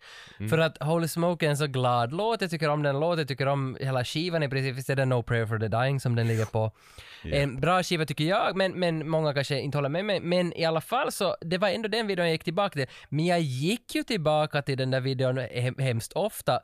För 0.51 0.59
att 0.59 0.83
Holy 0.83 1.09
Smoke 1.09 1.47
är 1.47 1.51
en 1.51 1.57
så 1.57 1.67
glad 1.67 2.13
låt, 2.13 2.41
jag 2.41 2.51
tycker 2.51 2.69
om 2.69 2.83
den 2.83 3.01
låten, 3.01 3.19
jag 3.19 3.29
tycker 3.29 3.47
om 3.47 3.77
hela 3.81 4.05
skivan 4.05 4.43
i 4.43 4.49
princip, 4.49 4.77
visst 4.77 4.91
är 4.91 4.97
det 4.97 5.05
No 5.05 5.23
Prayer 5.23 5.47
for 5.47 5.59
the 5.59 5.69
Dying 5.69 6.01
som 6.01 6.15
den 6.17 6.29
ligger 6.29 6.45
på. 6.45 6.73
En 7.23 7.61
bra 7.61 7.83
skiva 7.83 8.05
tycker 8.07 8.25
jag, 8.25 8.57
men, 8.57 8.73
men 8.73 9.09
många 9.09 9.35
kanske 9.35 9.61
inte 9.61 9.79
håller 9.79 9.89
med 9.89 10.05
mig. 10.05 10.21
Men 10.21 10.53
i 10.53 10.65
alla 10.65 10.81
fall 10.81 11.13
så, 11.13 11.37
det 11.41 11.59
var 11.59 11.69
ändå 11.69 11.89
den 11.89 12.07
videon 12.07 12.27
jag 12.27 12.33
gick 12.33 12.45
tillbaka 12.45 12.73
till. 12.73 12.87
Men 13.09 13.27
jag 13.27 13.41
gick 13.41 13.95
ju 13.95 14.03
tillbaka 14.03 14.63
till 14.63 14.79
den 14.79 14.91
där 14.91 15.01
videon 15.01 15.39
he- 15.39 15.81
hemskt 15.83 16.13
ofta 16.13 16.61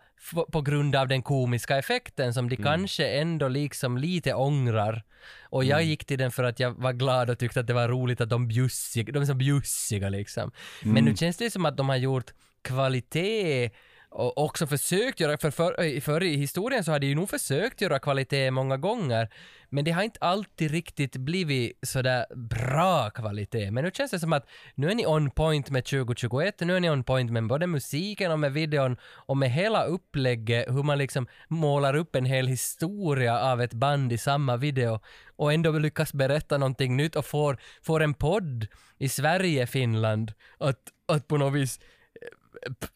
på 0.53 0.61
grund 0.61 0.97
av 0.97 1.09
den 1.09 1.23
komiska 1.23 1.77
effekten 1.79 2.06
som 2.35 2.49
de 2.49 2.57
kanske 2.57 3.09
ändå 3.09 3.49
liksom 3.49 3.99
lite 3.99 4.35
ångrar. 4.35 5.03
Och 5.43 5.65
jag 5.65 5.85
gick 5.85 6.05
till 6.05 6.19
den 6.19 6.31
för 6.31 6.45
att 6.45 6.61
jag 6.61 6.71
var 6.71 6.93
glad 6.93 7.31
och 7.31 7.39
tyckte 7.39 7.61
att 7.61 7.67
det 7.67 7.75
var 7.75 7.89
roligt 7.89 8.21
att 8.21 8.31
de 8.31 8.49
bjussiga, 8.49 9.13
de 9.13 9.23
är 9.23 9.27
så 9.27 9.35
bjussiga 9.35 10.09
liksom. 10.09 10.53
Men 10.83 11.05
nu 11.05 11.17
känns 11.17 11.37
det 11.37 11.51
som 11.51 11.67
att 11.67 11.77
de 11.77 11.89
har 11.89 11.97
gjort 11.97 12.31
kvalitet 12.63 13.71
och 14.17 14.39
också 14.39 14.67
försökt 14.67 15.21
göra, 15.21 15.39
för 15.39 15.51
förr 15.51 16.01
för 16.01 16.23
i 16.23 16.37
historien 16.37 16.85
så 16.85 16.93
har 16.93 16.99
de 16.99 17.07
ju 17.07 17.15
nog 17.15 17.31
försökt 17.31 17.81
göra 17.81 17.99
kvalitet 17.99 18.51
många 18.51 18.77
gånger, 18.77 19.29
men 19.69 19.85
det 19.85 19.91
har 19.91 20.03
inte 20.03 20.19
alltid 20.21 20.71
riktigt 20.71 21.17
blivit 21.17 21.79
sådär 21.83 22.27
bra 22.35 23.11
kvalitet. 23.11 23.71
Men 23.71 23.85
nu 23.85 23.91
känns 23.95 24.11
det 24.11 24.21
som 24.21 24.33
att 24.33 24.47
nu 24.75 24.91
är 24.91 24.95
ni 24.95 25.07
on 25.07 25.31
point 25.31 25.71
med 25.71 25.85
2021, 25.85 26.61
nu 26.61 26.77
är 26.77 26.81
ni 26.81 26.91
on 26.91 27.05
point 27.05 27.31
med 27.31 27.47
både 27.47 27.67
musiken 27.67 28.33
och 28.33 28.39
med 28.39 28.53
videon 28.53 28.97
och 29.05 29.37
med 29.37 29.51
hela 29.51 29.85
upplägget, 29.85 30.69
hur 30.69 30.83
man 30.83 30.99
liksom 30.99 31.27
målar 31.49 31.97
upp 31.97 32.17
en 32.17 32.27
hel 32.27 32.47
historia 32.47 33.41
av 33.53 33.63
ett 33.63 33.75
band 33.75 34.13
i 34.13 34.19
samma 34.19 34.57
video 34.57 35.01
och 35.37 35.53
ändå 35.53 35.73
lyckas 35.73 36.13
berätta 36.13 36.59
någonting 36.59 36.97
nytt 36.97 37.17
och 37.17 37.27
får, 37.27 37.59
får 37.83 38.03
en 38.03 38.15
podd 38.15 38.67
i 38.99 39.09
Sverige, 39.09 39.67
Finland, 39.67 40.33
att, 40.59 40.81
att 41.09 41.29
på 41.29 41.37
något 41.37 41.55
vis 41.55 41.81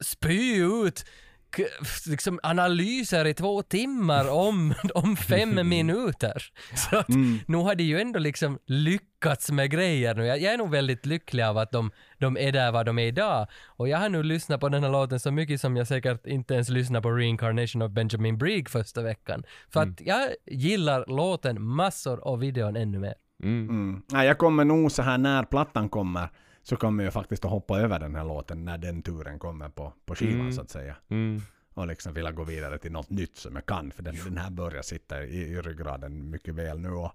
spy 0.00 0.56
ut 0.56 1.04
liksom 2.06 2.40
analyser 2.42 3.26
i 3.26 3.34
två 3.34 3.62
timmar 3.62 4.30
om, 4.30 4.74
om 4.94 5.16
fem 5.16 5.68
minuter. 5.68 6.42
Så 6.74 6.96
att 6.96 7.08
nu 7.46 7.56
har 7.56 7.74
de 7.74 7.84
ju 7.84 8.00
ändå 8.00 8.18
liksom 8.18 8.58
lyckats 8.66 9.50
med 9.50 9.70
grejer 9.70 10.14
nu. 10.14 10.26
Jag, 10.26 10.40
jag 10.40 10.54
är 10.54 10.58
nog 10.58 10.70
väldigt 10.70 11.06
lycklig 11.06 11.42
av 11.42 11.58
att 11.58 11.72
de, 11.72 11.90
de 12.18 12.36
är 12.36 12.52
där 12.52 12.72
vad 12.72 12.86
de 12.86 12.98
är 12.98 13.06
idag. 13.06 13.46
Och 13.66 13.88
jag 13.88 13.98
har 13.98 14.08
nu 14.08 14.22
lyssnat 14.22 14.60
på 14.60 14.68
den 14.68 14.82
här 14.82 14.90
låten 14.90 15.20
så 15.20 15.30
mycket 15.30 15.60
som 15.60 15.76
jag 15.76 15.86
säkert 15.86 16.26
inte 16.26 16.54
ens 16.54 16.68
lyssnade 16.68 17.02
på 17.02 17.10
Reincarnation 17.10 17.82
of 17.82 17.90
Benjamin 17.90 18.38
Brieg 18.38 18.68
första 18.68 19.02
veckan. 19.02 19.42
För 19.72 19.82
att 19.82 20.00
jag 20.00 20.28
gillar 20.46 21.04
låten 21.08 21.62
massor 21.62 22.26
och 22.26 22.42
videon 22.42 22.76
ännu 22.76 22.98
mer. 22.98 23.14
Mm. 23.42 24.02
Nej, 24.12 24.26
jag 24.26 24.38
kommer 24.38 24.64
nog 24.64 24.92
så 24.92 25.02
här 25.02 25.18
när 25.18 25.42
plattan 25.42 25.88
kommer 25.88 26.30
så 26.70 26.76
kommer 26.76 27.04
jag 27.04 27.12
faktiskt 27.12 27.44
att 27.44 27.50
hoppa 27.50 27.80
över 27.80 27.98
den 27.98 28.14
här 28.14 28.24
låten 28.24 28.64
när 28.64 28.78
den 28.78 29.02
turen 29.02 29.38
kommer 29.38 29.68
på, 29.68 29.92
på 30.06 30.14
skivan 30.14 30.40
Mm. 30.40 30.52
så 30.52 30.60
att 30.60 30.70
säga. 30.70 30.96
Mm. 31.08 31.40
Och 31.74 31.86
liksom 31.86 32.14
vilja 32.14 32.32
gå 32.32 32.44
vidare 32.44 32.78
till 32.78 32.92
något 32.92 33.10
nytt 33.10 33.36
som 33.36 33.54
jag 33.54 33.66
kan. 33.66 33.90
För 33.90 34.02
den, 34.02 34.16
den 34.24 34.36
här 34.36 34.50
börjar 34.50 34.82
sitta 34.82 35.24
i, 35.24 35.42
i 35.42 35.60
ryggraden 35.60 36.30
mycket 36.30 36.54
väl 36.54 36.78
nu. 36.78 36.88
Och, 36.88 37.12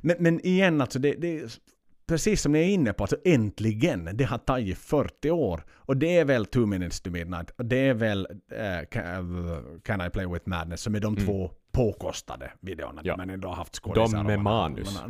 men, 0.00 0.16
men 0.18 0.46
igen, 0.46 0.80
alltså 0.80 0.98
det, 0.98 1.14
det 1.14 1.58
precis 2.06 2.42
som 2.42 2.52
ni 2.52 2.58
är 2.58 2.68
inne 2.68 2.92
på, 2.92 3.04
alltså 3.04 3.16
äntligen. 3.24 4.10
Det 4.14 4.24
har 4.24 4.38
tagit 4.38 4.78
40 4.78 5.30
år. 5.30 5.64
Och 5.70 5.96
det 5.96 6.18
är 6.18 6.24
väl 6.24 6.46
Two 6.46 6.66
Minutes 6.66 7.00
to 7.00 7.10
Midnight. 7.10 7.50
Och 7.50 7.64
det 7.64 7.76
är 7.88 7.94
väl 7.94 8.26
eh, 8.52 8.88
can, 8.90 9.80
can 9.84 10.06
I 10.06 10.10
Play 10.10 10.26
With 10.26 10.48
Madness 10.48 10.80
som 10.80 10.94
är 10.94 11.00
de 11.00 11.16
två 11.16 11.50
påkostade 11.72 12.52
videorna. 12.60 13.00
Ja. 13.04 13.16
Men 13.16 13.30
ändå 13.30 13.48
har 13.48 13.54
haft 13.54 13.74
skådisar. 13.74 14.16
De 14.18 14.26
med 14.26 14.40
manus. 14.40 15.02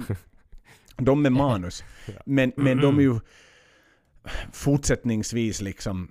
De 0.96 1.22
med 1.22 1.32
manus. 1.32 1.84
Men, 2.24 2.52
men 2.56 2.80
de 2.80 2.98
är 2.98 3.02
ju 3.02 3.20
fortsättningsvis 4.52 5.60
liksom 5.60 6.10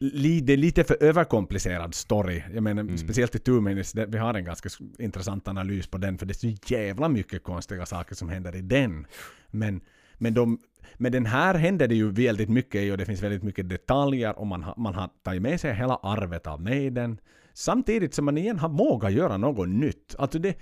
li, 0.00 0.40
det 0.40 0.52
är 0.52 0.56
lite 0.56 0.84
för 0.84 1.02
överkomplicerad 1.02 1.94
story. 1.94 2.42
Jag 2.54 2.62
menar, 2.62 2.96
speciellt 2.96 3.34
i 3.34 3.38
Two 3.38 3.60
Minutes, 3.60 3.94
vi 3.94 4.18
har 4.18 4.34
en 4.34 4.44
ganska 4.44 4.68
intressant 4.98 5.48
analys 5.48 5.86
på 5.86 5.98
den, 5.98 6.18
för 6.18 6.26
det 6.26 6.32
är 6.44 6.54
så 6.54 6.74
jävla 6.74 7.08
mycket 7.08 7.42
konstiga 7.42 7.86
saker 7.86 8.14
som 8.14 8.28
händer 8.28 8.56
i 8.56 8.60
den. 8.62 9.06
Men, 9.50 9.80
men, 10.14 10.34
de, 10.34 10.58
men 10.96 11.12
den 11.12 11.26
här 11.26 11.54
händer 11.54 11.88
det 11.88 11.94
ju 11.94 12.10
väldigt 12.10 12.48
mycket 12.48 12.82
i 12.82 12.90
och 12.90 12.98
det 12.98 13.04
finns 13.06 13.22
väldigt 13.22 13.42
mycket 13.42 13.68
detaljer 13.68 14.38
och 14.38 14.46
man, 14.46 14.62
har- 14.62 14.74
man 14.76 14.94
har 14.94 15.10
tagit 15.24 15.42
med 15.42 15.60
sig 15.60 15.74
hela 15.74 15.96
arvet 15.96 16.46
av 16.46 16.60
Maiden. 16.62 17.20
Samtidigt 17.54 18.14
som 18.14 18.24
man 18.24 18.38
igen 18.38 18.58
har 18.58 18.68
vågat 18.68 19.12
göra 19.12 19.36
något 19.36 19.68
nytt. 19.68 20.14
Alltså 20.18 20.38
det, 20.38 20.54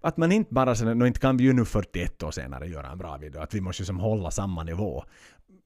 att 0.00 0.16
man 0.16 0.32
inte 0.32 0.54
bara 0.54 0.74
sådär, 0.74 0.94
"Nå, 0.94 1.06
inte 1.06 1.20
kan 1.20 1.36
vi 1.36 1.44
ju 1.44 1.52
nu 1.52 1.64
41 1.64 2.22
år 2.22 2.30
senare 2.30 2.66
göra 2.66 2.90
en 2.90 2.98
bra 2.98 3.16
video, 3.16 3.40
att 3.40 3.54
vi 3.54 3.60
måste 3.60 3.82
ju 3.82 3.86
som 3.86 3.98
hålla 3.98 4.30
samma 4.30 4.62
nivå. 4.62 5.04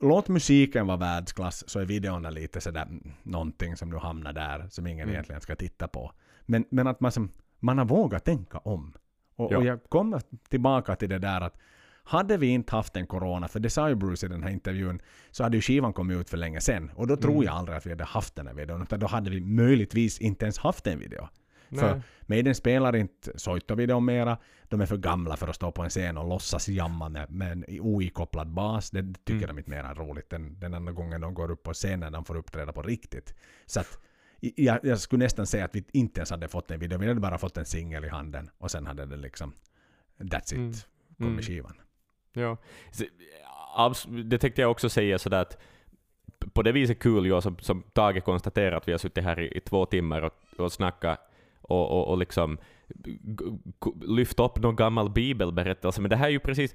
Låt 0.00 0.28
musiken 0.28 0.86
vara 0.86 0.96
världsklass 0.96 1.64
så 1.68 1.80
är 1.80 1.84
videorna 1.84 2.30
lite 2.30 2.60
sådär 2.60 2.82
mm, 2.82 3.12
någonting 3.22 3.76
som 3.76 3.90
nu 3.90 3.96
hamnar 3.96 4.32
där 4.32 4.66
som 4.70 4.86
ingen 4.86 5.08
egentligen 5.08 5.40
ska 5.40 5.56
titta 5.56 5.88
på. 5.88 6.12
Men, 6.46 6.64
men 6.70 6.86
att 6.86 7.00
man, 7.00 7.12
som, 7.12 7.30
man 7.58 7.78
har 7.78 7.84
vågat 7.84 8.24
tänka 8.24 8.58
om. 8.58 8.92
Och, 9.36 9.52
Ja. 9.52 9.58
och 9.58 9.64
jag 9.64 9.84
kommer 9.88 10.22
tillbaka 10.48 10.96
till 10.96 11.08
det 11.08 11.18
där 11.18 11.40
att 11.40 11.58
hade 12.04 12.36
vi 12.36 12.46
inte 12.46 12.76
haft 12.76 12.96
en 12.96 13.06
corona, 13.06 13.48
för 13.48 13.60
det 13.60 13.70
sa 13.70 13.88
ju 13.88 13.94
Bruce 13.94 14.26
i 14.26 14.28
den 14.28 14.42
här 14.42 14.50
intervjun, 14.50 15.00
så 15.30 15.42
hade 15.42 15.56
ju 15.56 15.60
skivan 15.60 15.92
kommit 15.92 16.16
ut 16.20 16.30
för 16.30 16.36
länge 16.36 16.60
sedan. 16.60 16.90
Och 16.94 17.06
då 17.06 17.16
tror 17.16 17.44
jag 17.44 17.54
aldrig 17.54 17.76
att 17.78 17.86
vi 17.86 17.90
hade 17.90 18.04
haft 18.04 18.36
den 18.36 18.46
här 18.46 18.54
videon, 18.54 18.82
utan 18.82 19.00
då 19.00 19.06
hade 19.06 19.30
vi 19.30 19.40
möjligtvis 19.40 20.20
inte 20.20 20.44
ens 20.44 20.58
haft 20.58 20.86
en 20.86 20.98
video. 20.98 21.28
För. 21.78 22.02
Maiden 22.26 22.54
spelar 22.54 22.96
inte 22.96 23.38
Soitto-videon 23.38 24.04
mera. 24.04 24.38
De 24.68 24.80
är 24.80 24.86
för 24.86 24.96
gamla 24.96 25.36
för 25.36 25.48
att 25.48 25.56
stå 25.56 25.72
på 25.72 25.82
en 25.82 25.90
scen 25.90 26.18
och 26.18 26.28
låtsas 26.28 26.68
jamma 26.68 27.08
med, 27.08 27.30
med 27.30 27.52
en 27.52 27.64
oikopplad 27.80 28.48
bas. 28.48 28.90
Det 28.90 29.14
tycker 29.24 29.46
de 29.46 29.58
inte 29.58 29.70
mera 29.70 29.88
är 29.88 29.94
roligt. 29.94 30.30
Den, 30.30 30.60
den 30.60 30.74
enda 30.74 30.92
gången 30.92 31.20
de 31.20 31.34
går 31.34 31.50
upp 31.50 31.62
på 31.62 31.72
scenen 31.72 32.12
de 32.12 32.24
får 32.24 32.36
uppträda 32.36 32.72
på 32.72 32.82
riktigt. 32.82 33.34
Så 33.66 33.80
att 33.80 33.98
jag, 34.40 34.78
jag 34.82 35.00
skulle 35.00 35.24
nästan 35.24 35.46
säga 35.46 35.64
att 35.64 35.74
vi 35.74 35.84
inte 35.92 36.20
ens 36.20 36.30
hade 36.30 36.48
fått 36.48 36.70
en 36.70 36.80
video. 36.80 36.98
Vi 36.98 37.08
hade 37.08 37.20
bara 37.20 37.38
fått 37.38 37.56
en 37.56 37.64
singel 37.66 38.04
i 38.04 38.08
handen 38.08 38.50
och 38.58 38.70
sen 38.70 38.86
hade 38.86 39.06
det 39.06 39.16
liksom 39.16 39.52
That's 40.18 40.44
it. 40.44 40.52
Mm. 40.52 40.72
Kom 40.72 41.26
Mm. 41.26 41.34
med 41.34 41.44
skivan. 41.44 41.74
Ja. 42.32 42.56
Det 44.24 44.38
tänkte 44.38 44.60
jag 44.60 44.70
också 44.70 44.88
säga 44.88 45.18
sådär 45.18 45.40
att 45.42 45.58
på 46.52 46.62
det 46.62 46.72
viset 46.72 46.98
kul, 46.98 47.26
ja, 47.26 47.40
som, 47.40 47.58
som 47.58 47.82
Tage 47.82 48.24
konstaterar, 48.24 48.76
att 48.76 48.88
vi 48.88 48.92
har 48.92 48.98
suttit 48.98 49.24
här 49.24 49.40
i, 49.40 49.56
i 49.56 49.60
två 49.60 49.86
timmar 49.86 50.22
och, 50.22 50.34
och 50.58 50.72
snackat 50.72 51.29
och, 51.70 51.90
och, 51.90 52.08
och 52.08 52.18
liksom 52.18 52.58
lyft 54.06 54.40
upp 54.40 54.62
någon 54.62 54.76
gammal 54.76 55.10
bibelberättelse, 55.10 56.00
men 56.00 56.10
det 56.10 56.16
här 56.16 56.26
är 56.26 56.30
ju 56.30 56.40
precis 56.40 56.74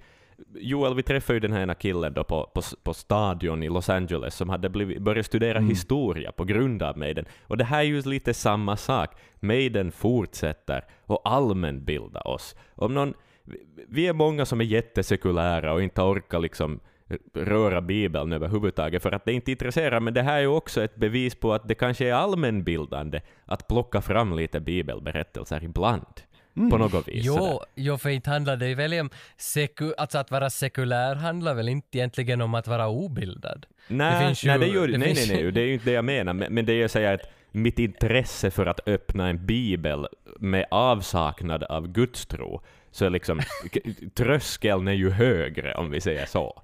Joel, 0.56 0.96
vi 0.96 1.04
träffade 1.04 1.36
ju 1.36 1.40
den 1.40 1.52
här 1.54 1.62
ena 1.62 1.76
killen 1.76 2.14
då 2.14 2.24
på, 2.24 2.52
på, 2.54 2.62
på 2.84 2.94
stadion 2.94 3.64
i 3.64 3.70
Los 3.70 3.90
Angeles 3.90 4.36
som 4.36 4.50
hade 4.50 4.70
blivit, 4.70 5.02
börjat 5.02 5.26
studera 5.26 5.60
historia 5.60 6.32
på 6.32 6.44
grund 6.44 6.84
av 6.84 6.98
Maiden. 6.98 7.26
Och 7.48 7.58
det 7.58 7.64
här 7.64 7.80
är 7.80 7.84
ju 7.84 8.02
lite 8.02 8.34
samma 8.34 8.78
sak. 8.78 9.10
Maiden 9.40 9.92
fortsätter 9.92 10.86
och 11.06 11.22
allmänbilda 11.24 12.22
oss. 12.22 12.56
Om 12.76 12.94
någon, 12.94 13.14
vi- 13.44 13.86
vi 13.90 14.08
är 14.08 14.14
många 14.14 14.46
som 14.46 14.62
är 14.62 14.66
jättesekulära 14.66 15.74
och 15.74 15.84
inte 15.84 16.02
orkar 16.02 16.40
liksom 16.40 16.80
röra 17.34 17.82
Bibeln 17.82 18.34
överhuvudtaget 18.34 19.04
för 19.04 19.12
att 19.12 19.26
det 19.26 19.34
inte 19.34 19.52
intresserar, 19.52 20.00
men 20.00 20.14
det 20.14 20.22
här 20.22 20.36
är 20.38 20.42
ju 20.42 20.48
också 20.48 20.84
ett 20.84 20.96
bevis 20.96 21.36
på 21.36 21.54
att 21.54 21.68
det 21.68 21.76
kanske 21.76 22.08
är 22.08 22.14
allmänbildande 22.14 23.22
att 23.46 23.68
plocka 23.68 24.02
fram 24.02 24.36
lite 24.36 24.60
bibelberättelser 24.60 25.64
ibland. 25.64 26.06
På 26.72 26.78
något 26.78 27.08
vis. 27.08 27.26
sådär. 27.26 27.50
Jo, 27.52 27.62
jo, 27.76 27.98
för 27.98 28.10
inte 28.10 28.30
handlar 28.30 28.58
det 28.58 28.68
ju 28.68 28.76
väl 28.76 29.00
om 29.00 29.10
seku, 29.38 29.94
alltså 29.98 30.18
att 30.18 30.32
vara 30.32 30.50
sekulär 30.50 31.16
handlar 31.16 31.54
väl 31.54 31.70
inte 31.70 31.98
egentligen 31.98 32.42
om 32.42 32.56
att 32.56 32.68
vara 32.68 32.88
obildad. 32.88 33.66
Nej, 33.88 34.36
nej, 34.46 34.54
ju- 34.54 34.60
det 34.60 34.68
gör, 34.68 34.88
det 34.88 34.98
nej, 34.98 35.14
nej, 35.14 35.38
ju- 35.38 35.44
nej, 35.44 35.52
det 35.52 35.62
är 35.62 35.66
ju 35.66 35.74
inte 35.74 35.86
det 35.86 35.92
jag 35.92 36.06
menar, 36.06 36.34
men, 36.34 36.54
men 36.54 36.66
det 36.66 36.74
jag 36.74 36.92
säger 36.92 37.10
är 37.10 37.14
att 37.14 37.32
mitt 37.52 37.80
intresse 37.80 38.52
för 38.52 38.66
att 38.66 38.88
öppna 38.88 39.30
en 39.30 39.46
bibel 39.46 40.08
med 40.40 40.66
avsaknad 40.72 41.64
av 41.64 41.88
gudstro, 41.88 42.62
så 42.92 43.06
är 43.06 43.10
liksom 43.10 43.40
tröskeln 44.16 44.88
är 44.88 44.94
ju 44.94 45.10
högre 45.10 45.74
om 45.76 45.92
vi 45.92 46.02
säger 46.02 46.26
så. 46.26 46.62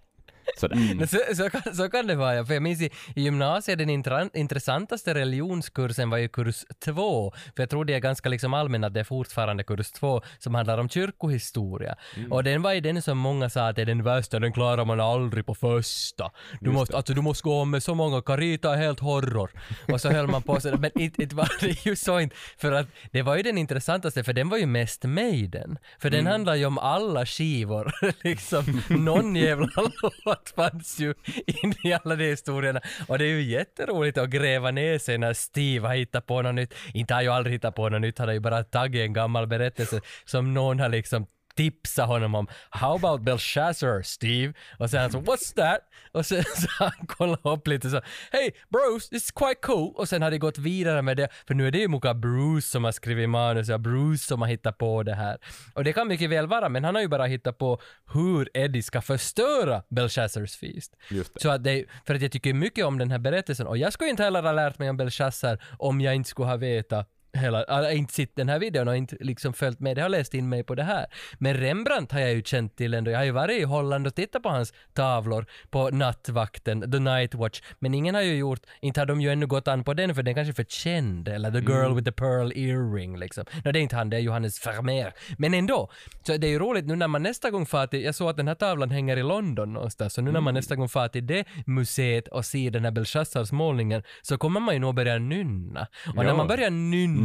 Sådär. 0.58 0.96
Men 0.96 1.08
Så, 1.08 1.18
så, 1.36 1.50
kan, 1.50 1.76
så 1.76 1.90
kan 1.90 2.08
det 2.08 2.16
vara, 2.16 2.46
för 2.46 2.54
jag 2.54 2.64
minns 2.64 2.82
i, 2.82 2.90
i 3.16 3.22
gymnasiet 3.22 3.78
den 3.78 3.90
intressantaste 4.34 5.14
religionskursen 5.14 6.10
var 6.10 6.18
ju 6.18 6.28
kurs 6.28 6.66
två, 6.86 7.34
för 7.56 7.64
jag 7.64 7.70
tror 7.70 7.86
det 7.86 7.94
är 7.94 8.00
ganska 8.00 8.30
liksom 8.30 8.54
allmän 8.54 8.84
att 8.84 8.94
det 8.94 9.00
är 9.00 9.04
fortfarande 9.04 9.64
kurs 9.64 9.92
två 9.92 10.22
som 10.40 10.56
handlar 10.56 10.78
om 10.78 10.90
kyrkohistoria. 10.90 11.96
Och 12.30 12.44
den 12.44 12.62
var 12.62 12.74
ju 12.74 12.80
den 12.82 13.02
som 13.02 13.18
många 13.18 13.50
sa 13.50 13.68
att 13.68 13.78
är 13.78 13.86
den 13.86 14.04
värsta, 14.04 14.40
den 14.40 14.54
klarar 14.54 14.86
man 14.86 15.00
aldrig 15.00 15.46
på 15.46 15.56
första. 15.56 16.32
Du 16.60 16.72
måste, 16.72 16.98
alltså, 16.98 17.14
du 17.14 17.22
måste 17.22 17.44
gå 17.44 17.66
med 17.66 17.84
så 17.84 17.96
många, 17.96 18.22
Carita 18.22 18.74
är 18.74 18.78
helt 18.78 19.00
horror. 19.00 19.52
Och 19.88 20.02
så 20.02 20.10
höll 20.10 20.28
man 20.28 20.42
på 20.44 20.60
så, 20.62 20.78
men 20.78 21.02
inte 21.02 21.36
var 21.36 21.50
det 21.60 21.86
ju 21.86 21.96
så 21.96 22.20
inte, 22.20 22.36
för 22.58 22.72
att 22.72 22.88
det 23.12 23.22
var 23.22 23.36
ju 23.36 23.44
den 23.44 23.58
intressantaste, 23.58 24.24
för 24.24 24.34
den 24.34 24.50
var 24.50 24.58
ju 24.58 24.66
mest 24.66 25.04
Maiden. 25.04 25.78
För 26.00 26.10
den 26.10 26.28
handlar 26.28 26.56
ju 26.56 26.66
om 26.66 26.78
alla 26.78 27.26
skivor, 27.26 27.92
liksom 28.24 28.82
någon 28.90 29.36
jävla 29.36 29.68
låt 30.26 30.41
fanns 30.56 31.00
ju 31.00 31.14
in 31.46 31.74
i 31.84 31.94
alla 31.94 32.16
de 32.16 32.26
historierna. 32.26 32.82
Och 33.08 33.18
det 33.18 33.26
är 33.26 33.30
ju 33.30 33.42
jätteroligt 33.42 34.18
att 34.18 34.30
gräva 34.30 34.72
ner 34.72 34.98
sig 34.98 35.18
när 35.18 35.34
Steve 35.34 35.88
har 35.88 35.96
hittat 35.96 36.26
på 36.26 36.42
något 36.42 36.56
nytt. 36.56 36.74
Inte 36.94 37.14
har 37.14 37.18
han 37.18 37.24
ju 37.24 37.32
aldrig 37.32 37.54
hittat 37.54 37.76
på 37.76 37.90
något 37.90 38.02
nytt, 38.02 38.20
han 38.20 38.28
har 38.28 38.34
ju 38.34 38.40
bara 38.40 38.64
tagit 38.64 39.02
en 39.02 39.14
gammal 39.14 39.48
berättelse 39.48 40.02
som 40.26 40.54
någon 40.54 40.80
har 40.80 40.90
liksom 40.90 41.26
tipsa 41.56 42.04
honom 42.04 42.36
om 42.36 42.48
“How 42.70 42.96
about 42.96 43.22
Belshazzar, 43.22 44.02
Steve?” 44.02 44.54
och 44.78 44.90
sen 44.90 45.02
han 45.02 45.12
så 45.12 45.20
“What's 45.20 45.56
that?” 45.56 45.80
och 46.12 46.26
sen 46.26 46.44
så 46.56 46.68
han 46.70 47.08
kollat 47.08 47.40
upp 47.44 47.68
lite 47.68 47.90
så 47.90 48.02
“Hey 48.32 48.52
Bruce, 48.70 49.16
is 49.16 49.32
quite 49.32 49.62
cool” 49.62 49.94
och 49.96 50.10
sen 50.10 50.22
har 50.22 50.32
de 50.32 50.38
gått 50.38 50.58
vidare 50.58 51.02
med 51.02 51.18
det, 51.18 51.30
för 51.48 51.54
nu 51.54 51.68
är 51.68 51.72
det 51.72 51.80
ju 51.80 51.88
mycket 51.88 52.16
Bruce 52.16 52.68
som 52.68 52.84
har 52.84 52.92
skrivit 52.92 53.30
manus, 53.30 53.70
ja 53.70 53.78
Bruce 53.78 54.24
som 54.24 54.42
har 54.42 54.48
hittat 54.48 54.78
på 54.78 55.04
det 55.04 55.16
här. 55.16 55.38
Och 55.74 55.84
det 55.84 55.94
kan 55.94 56.08
mycket 56.08 56.30
väl 56.30 56.48
vara, 56.48 56.70
men 56.70 56.84
han 56.84 56.96
har 56.96 57.02
ju 57.02 57.08
bara 57.08 57.26
hittat 57.26 57.58
på 57.58 57.82
hur 58.14 58.50
Eddie 58.54 58.84
ska 58.84 59.02
förstöra 59.02 59.84
Belshazzars 59.90 60.58
feast. 60.58 60.96
Det. 61.10 61.42
Så 61.42 61.50
att 61.50 61.64
det, 61.64 61.86
för 62.06 62.16
att 62.16 62.22
jag 62.22 62.32
tycker 62.32 62.54
mycket 62.54 62.86
om 62.86 62.98
den 62.98 63.12
här 63.12 63.20
berättelsen 63.20 63.68
och 63.68 63.78
jag 63.78 63.94
skulle 63.94 64.10
inte 64.10 64.24
heller 64.24 64.44
ha 64.44 64.52
lärt 64.52 64.80
mig 64.80 64.90
om 64.90 64.98
Belshazzar 64.98 65.64
om 65.80 66.02
jag 66.02 66.16
inte 66.16 66.30
skulle 66.30 66.48
ha 66.48 66.58
vetat 66.58 67.10
hela, 67.34 67.64
eller 67.64 67.92
inte 67.92 68.14
sett 68.14 68.36
den 68.36 68.50
här 68.50 68.60
videon 68.60 68.88
och 68.88 68.98
inte 68.98 69.18
liksom 69.20 69.54
följt 69.54 69.80
med, 69.80 69.98
jag 69.98 70.04
har 70.04 70.10
läst 70.10 70.34
in 70.34 70.50
mig 70.50 70.64
på 70.64 70.76
det 70.76 70.84
här. 70.84 71.06
Men 71.40 71.54
Rembrandt 71.54 72.12
har 72.12 72.20
jag 72.20 72.34
ju 72.34 72.42
känt 72.44 72.76
till 72.76 72.94
ändå, 72.94 73.12
jag 73.12 73.18
har 73.18 73.26
ju 73.26 73.32
varit 73.32 73.60
i 73.60 73.64
Holland 73.64 74.08
och 74.08 74.16
tittat 74.16 74.44
på 74.44 74.50
hans 74.50 74.74
tavlor 74.94 75.46
på 75.70 75.90
nattvakten, 75.90 76.92
The 76.92 77.00
Night 77.00 77.36
Watch, 77.36 77.62
men 77.80 77.94
ingen 77.94 78.16
har 78.16 78.22
ju 78.22 78.36
gjort, 78.36 78.60
inte 78.82 79.00
har 79.02 79.06
de 79.06 79.22
ju 79.22 79.30
ännu 79.30 79.48
gått 79.48 79.68
an 79.68 79.84
på 79.84 79.94
den 79.94 80.16
för 80.16 80.24
den 80.24 80.36
kanske 80.36 80.52
är 80.52 80.54
för 80.54 80.64
känd, 80.64 81.28
eller 81.28 81.52
The 81.52 81.60
Girl 81.72 81.94
with 81.96 82.06
the 82.06 82.12
Pearl 82.12 82.52
Earring 82.56 83.18
liksom. 83.20 83.46
Nej, 83.64 83.74
det 83.74 83.80
är 83.80 83.84
inte 83.84 83.96
han, 83.96 84.10
det 84.10 84.18
är 84.18 84.22
Johannes 84.22 84.68
Vermeer. 84.68 85.14
Men 85.38 85.54
ändå, 85.54 85.90
så 86.24 86.38
det 86.38 86.48
är 86.48 86.52
ju 86.52 86.60
roligt 86.60 86.86
nu 86.86 86.96
när 86.96 87.08
man 87.08 87.24
nästa 87.24 87.50
gång 87.50 87.66
far 87.66 87.88
till, 87.88 88.04
jag 88.04 88.16
såg 88.16 88.30
att 88.30 88.38
den 88.38 88.48
här 88.48 88.56
tavlan 88.56 88.92
hänger 88.92 89.18
i 89.18 89.24
London 89.24 89.74
någonstans, 89.74 90.14
så 90.14 90.22
nu 90.22 90.32
när 90.32 90.42
man 90.42 90.54
nästa 90.54 90.76
gång 90.76 90.90
far 90.90 91.08
till 91.08 91.28
det 91.28 91.44
museet 91.66 92.28
och 92.28 92.46
ser 92.46 92.72
den 92.72 92.84
här 92.84 92.92
Belshazzars 92.92 93.52
målningen 93.52 94.04
så 94.22 94.38
kommer 94.38 94.60
man 94.60 94.74
ju 94.74 94.80
nog 94.80 94.96
börja 94.96 95.18
nynna. 95.18 95.88
Och 96.08 96.16
när 96.16 96.24
Ja. 96.26 96.36
man 96.36 96.48
börjar 96.48 96.70
nynna, 96.70 97.21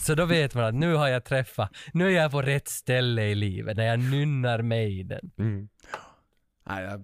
så 0.00 0.14
då 0.14 0.24
vet 0.24 0.54
man 0.54 0.64
att 0.64 0.74
nu 0.74 0.94
har 0.94 1.08
jag 1.08 1.24
träffat, 1.24 1.70
nu 1.92 2.06
är 2.06 2.22
jag 2.22 2.30
på 2.30 2.42
rätt 2.42 2.68
ställe 2.68 3.22
i 3.22 3.34
livet, 3.34 3.76
när 3.76 3.84
jag 3.84 3.98
nynnar 3.98 4.62
Maiden. 4.62 5.30
Nej, 6.66 6.84
jag 6.84 7.00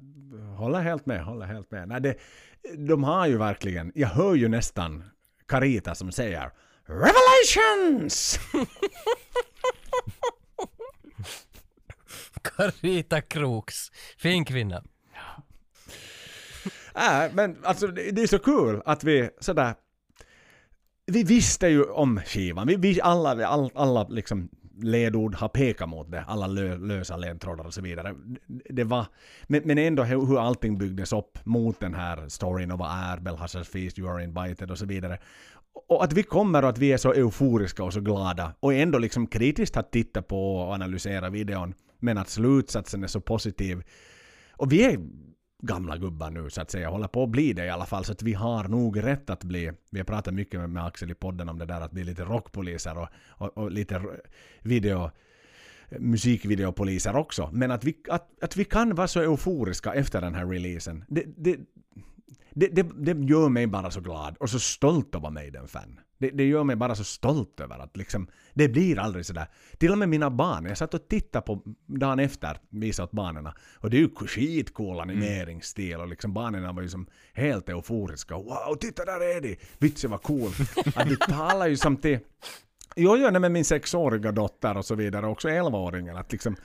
håller 0.57 0.81
helt 0.81 1.07
med, 1.07 1.25
håller 1.25 1.47
helt 1.47 1.71
med. 1.71 1.89
Nej, 1.89 2.01
det, 2.01 2.17
de 2.89 3.05
har 3.05 3.27
ju 3.27 3.39
verkligen, 3.39 3.93
jag 3.95 4.09
hör 4.09 4.35
ju 4.35 4.49
nästan 4.49 5.05
Carita 5.49 5.95
som 5.95 6.13
säger 6.13 6.51
Revelations! 6.87 8.41
Carita 12.43 13.21
Kroks, 13.21 13.91
fin 14.19 14.45
kvinna. 14.45 14.83
Äh, 16.97 17.33
men 17.33 17.57
alltså 17.63 17.87
det, 17.87 18.23
är 18.23 18.27
så 18.27 18.39
kul 18.39 18.83
att 18.85 19.05
vi 19.05 19.31
sådär... 19.41 19.75
Vi 21.13 21.23
visste 21.23 21.69
ju 21.69 21.85
om 21.85 22.21
skivan. 22.21 22.67
Vi, 22.67 22.77
vi 22.77 23.01
alla, 23.01 23.47
all, 23.47 23.71
alla 23.75 24.09
liksom 24.09 24.49
ledord 24.83 25.35
har 25.35 25.49
pekat 25.49 25.89
mot 25.89 26.11
det. 26.11 26.25
Alla 26.29 26.47
lö, 26.47 26.77
lösa 26.77 27.17
ledtrådar 27.17 27.65
och 27.65 27.75
så 27.75 27.81
vidare. 27.81 28.15
Det 28.71 28.85
var, 28.85 29.07
men, 29.47 29.63
men 29.65 29.79
ändå 29.79 30.03
hur, 30.03 30.27
hur 30.27 30.41
allting 30.41 30.79
byggdes 30.79 31.13
upp 31.13 31.39
mot 31.45 31.81
den 31.81 31.95
här 31.95 32.29
storyn 32.29 32.71
och 32.71 32.79
vad 32.79 32.91
är 32.91 33.21
Belhazars 33.21 33.69
Feast, 33.69 33.99
You 33.99 34.11
Are 34.11 34.25
Invited 34.25 34.71
och 34.71 34.79
så 34.79 34.87
vidare. 34.87 35.19
Och 35.89 36.05
att 36.05 36.13
vi 36.13 36.23
kommer 36.23 36.63
och 36.63 36.69
att 36.69 36.79
vi 36.79 36.93
är 36.93 36.97
så 36.97 37.13
euforiska 37.13 37.85
och 37.85 37.93
så 37.93 38.01
glada 38.01 38.53
och 38.61 38.75
ändå 38.75 38.99
liksom 38.99 39.27
kritiskt 39.27 39.75
har 39.75 39.83
tittat 39.83 40.29
på 40.29 40.57
och 40.57 40.75
analyserat 40.75 41.33
videon 41.33 41.75
men 41.99 42.19
att 42.19 42.29
slutsatsen 42.29 43.03
är 43.03 43.07
så 43.07 43.21
positiv. 43.21 43.83
Och 44.53 44.73
vi 44.73 44.85
är 44.85 44.99
gamla 45.63 45.97
gubbar 45.97 46.31
nu 46.31 46.51
så 46.51 46.61
att 46.61 46.71
säga, 46.71 46.89
håller 46.89 47.09
på 47.09 47.23
att 47.23 47.29
bli 47.29 47.53
det 47.53 47.65
i 47.65 47.71
alla 47.71 47.87
fall, 47.87 48.05
så 48.05 48.13
att 48.13 48.23
vi 48.23 48.33
har 48.33 48.65
nog 48.69 49.03
rätt 49.03 49.31
att 49.31 49.45
bli, 49.45 49.73
vi 49.91 49.99
har 49.99 50.05
pratat 50.05 50.35
mycket 50.35 50.61
med, 50.61 50.71
med 50.71 50.85
Axel 50.85 51.11
i 51.11 51.15
podden 51.15 51.49
om 51.49 51.59
det 51.59 51.67
där 51.67 51.81
att 51.81 51.93
bli 51.93 52.05
lite 52.05 52.25
rockpoliser 52.25 52.99
och, 52.99 53.09
och, 53.29 53.59
och 53.59 53.71
lite 53.71 54.03
video 54.63 55.11
musikvideopoliser 55.89 57.17
också, 57.17 57.51
men 57.53 57.71
att 57.71 57.85
vi, 57.85 57.97
att, 58.09 58.43
att 58.43 58.57
vi 58.57 58.65
kan 58.65 58.95
vara 58.95 59.09
så 59.09 59.21
euforiska 59.21 59.95
efter 59.95 60.21
den 60.21 60.35
här 60.35 60.47
releasen, 60.47 61.05
det, 61.09 61.25
det, 61.37 61.59
det, 62.57 62.69
det, 62.69 62.83
det 62.83 63.25
gör 63.25 63.49
mig 63.49 63.67
bara 63.67 63.91
så 63.91 64.01
glad 64.01 64.37
och 64.41 64.51
så 64.51 64.59
stolt 64.59 65.15
att 65.15 65.23
vara 65.23 65.33
Maiden-fan. 65.33 66.01
Det, 66.19 66.31
det 66.31 66.45
gör 66.45 66.65
mig 66.65 66.77
bara 66.77 66.95
så 66.95 67.05
stolt 67.05 67.61
över 67.61 67.79
att 67.79 67.97
liksom, 67.97 68.29
det 68.55 68.69
blir 68.69 68.99
aldrig 68.99 69.27
sådär. 69.27 69.47
Till 69.79 69.93
och 69.93 69.99
med 69.99 70.09
mina 70.09 70.31
barn, 70.31 70.65
jag 70.65 70.79
satt 70.79 70.95
och 70.95 71.09
tittade 71.09 71.47
på 71.47 71.63
dagen 71.87 72.19
efter, 72.19 72.59
visade 72.69 73.05
åt 73.05 73.13
barnen, 73.13 73.49
och 73.81 73.91
det 73.91 73.97
är 73.97 74.01
ju 74.01 74.11
skitcool 74.27 75.01
animeringsstil 75.01 75.97
och 75.97 76.09
liksom 76.09 76.35
barnen 76.35 76.75
var 76.75 76.83
ju 76.83 76.89
som 76.89 77.07
helt 77.33 77.69
euforiska. 77.69 78.35
Wow, 78.35 78.75
titta 78.81 79.05
där 79.05 79.21
är 79.21 79.37
Eddie! 79.37 79.57
Vitsen 79.79 80.11
var 80.11 80.19
cool. 80.19 80.51
Att 80.95 81.09
du 81.09 81.17
talar 81.17 81.67
ju 81.67 81.77
som 81.77 81.97
till 81.97 82.19
Jo, 82.99 83.17
jo, 83.17 83.31
nej, 83.31 83.41
med 83.41 83.53
min 83.53 83.65
sexåriga 83.65 84.33
dotter 84.33 84.77
och 84.77 84.85
så 84.85 84.95
vidare, 84.95 85.27
också 85.27 85.49
11-åringen. 85.49 86.17
Att 86.17 86.33
liksom, 86.33 86.57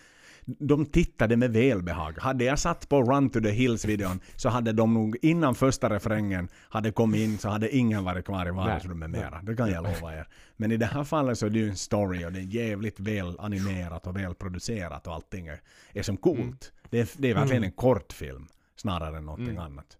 de 0.46 0.86
tittade 0.86 1.38
med 1.38 1.54
välbehag. 1.54 2.18
Hade 2.20 2.44
jag 2.44 2.60
satt 2.60 2.90
på 2.90 3.04
Run 3.04 3.30
to 3.30 3.40
the 3.42 3.50
Hills-videon 3.50 4.20
så 4.36 4.50
hade 4.50 4.72
de 4.72 4.94
nog 4.94 5.18
innan 5.22 5.56
första 5.56 5.90
refrängen 5.90 6.50
hade 6.70 6.92
kommit 6.92 7.22
in 7.22 7.38
så 7.38 7.50
hade 7.50 7.76
ingen 7.76 8.04
varit 8.04 8.26
kvar 8.26 8.48
i 8.48 8.52
vardagsrummet 8.52 9.10
mera. 9.10 9.42
Det 9.44 9.56
kan 9.56 9.70
jag 9.72 9.84
lova 9.84 10.16
er. 10.16 10.28
Men 10.58 10.72
i 10.72 10.78
det 10.78 10.86
här 10.86 11.04
fallet 11.04 11.38
så 11.38 11.46
är 11.46 11.50
det 11.50 11.60
ju 11.60 11.70
en 11.70 11.76
story 11.76 12.26
och 12.26 12.32
det 12.32 12.40
är 12.40 12.44
jävligt 12.56 13.00
väl 13.00 13.40
animerat 13.40 14.08
och 14.08 14.16
väl 14.18 14.36
producerat 14.36 15.08
och 15.08 15.14
allting 15.14 15.48
är, 15.48 15.62
är 15.94 16.04
som 16.04 16.18
coolt. 16.18 16.72
Det, 16.90 17.00
är, 17.00 17.10
det 17.18 17.30
är 17.30 17.36
verkligen 17.36 17.64
en 17.64 17.72
kortfilm 17.72 18.48
snarare 18.76 19.18
än 19.18 19.26
någonting 19.26 19.58
annat. 19.58 19.98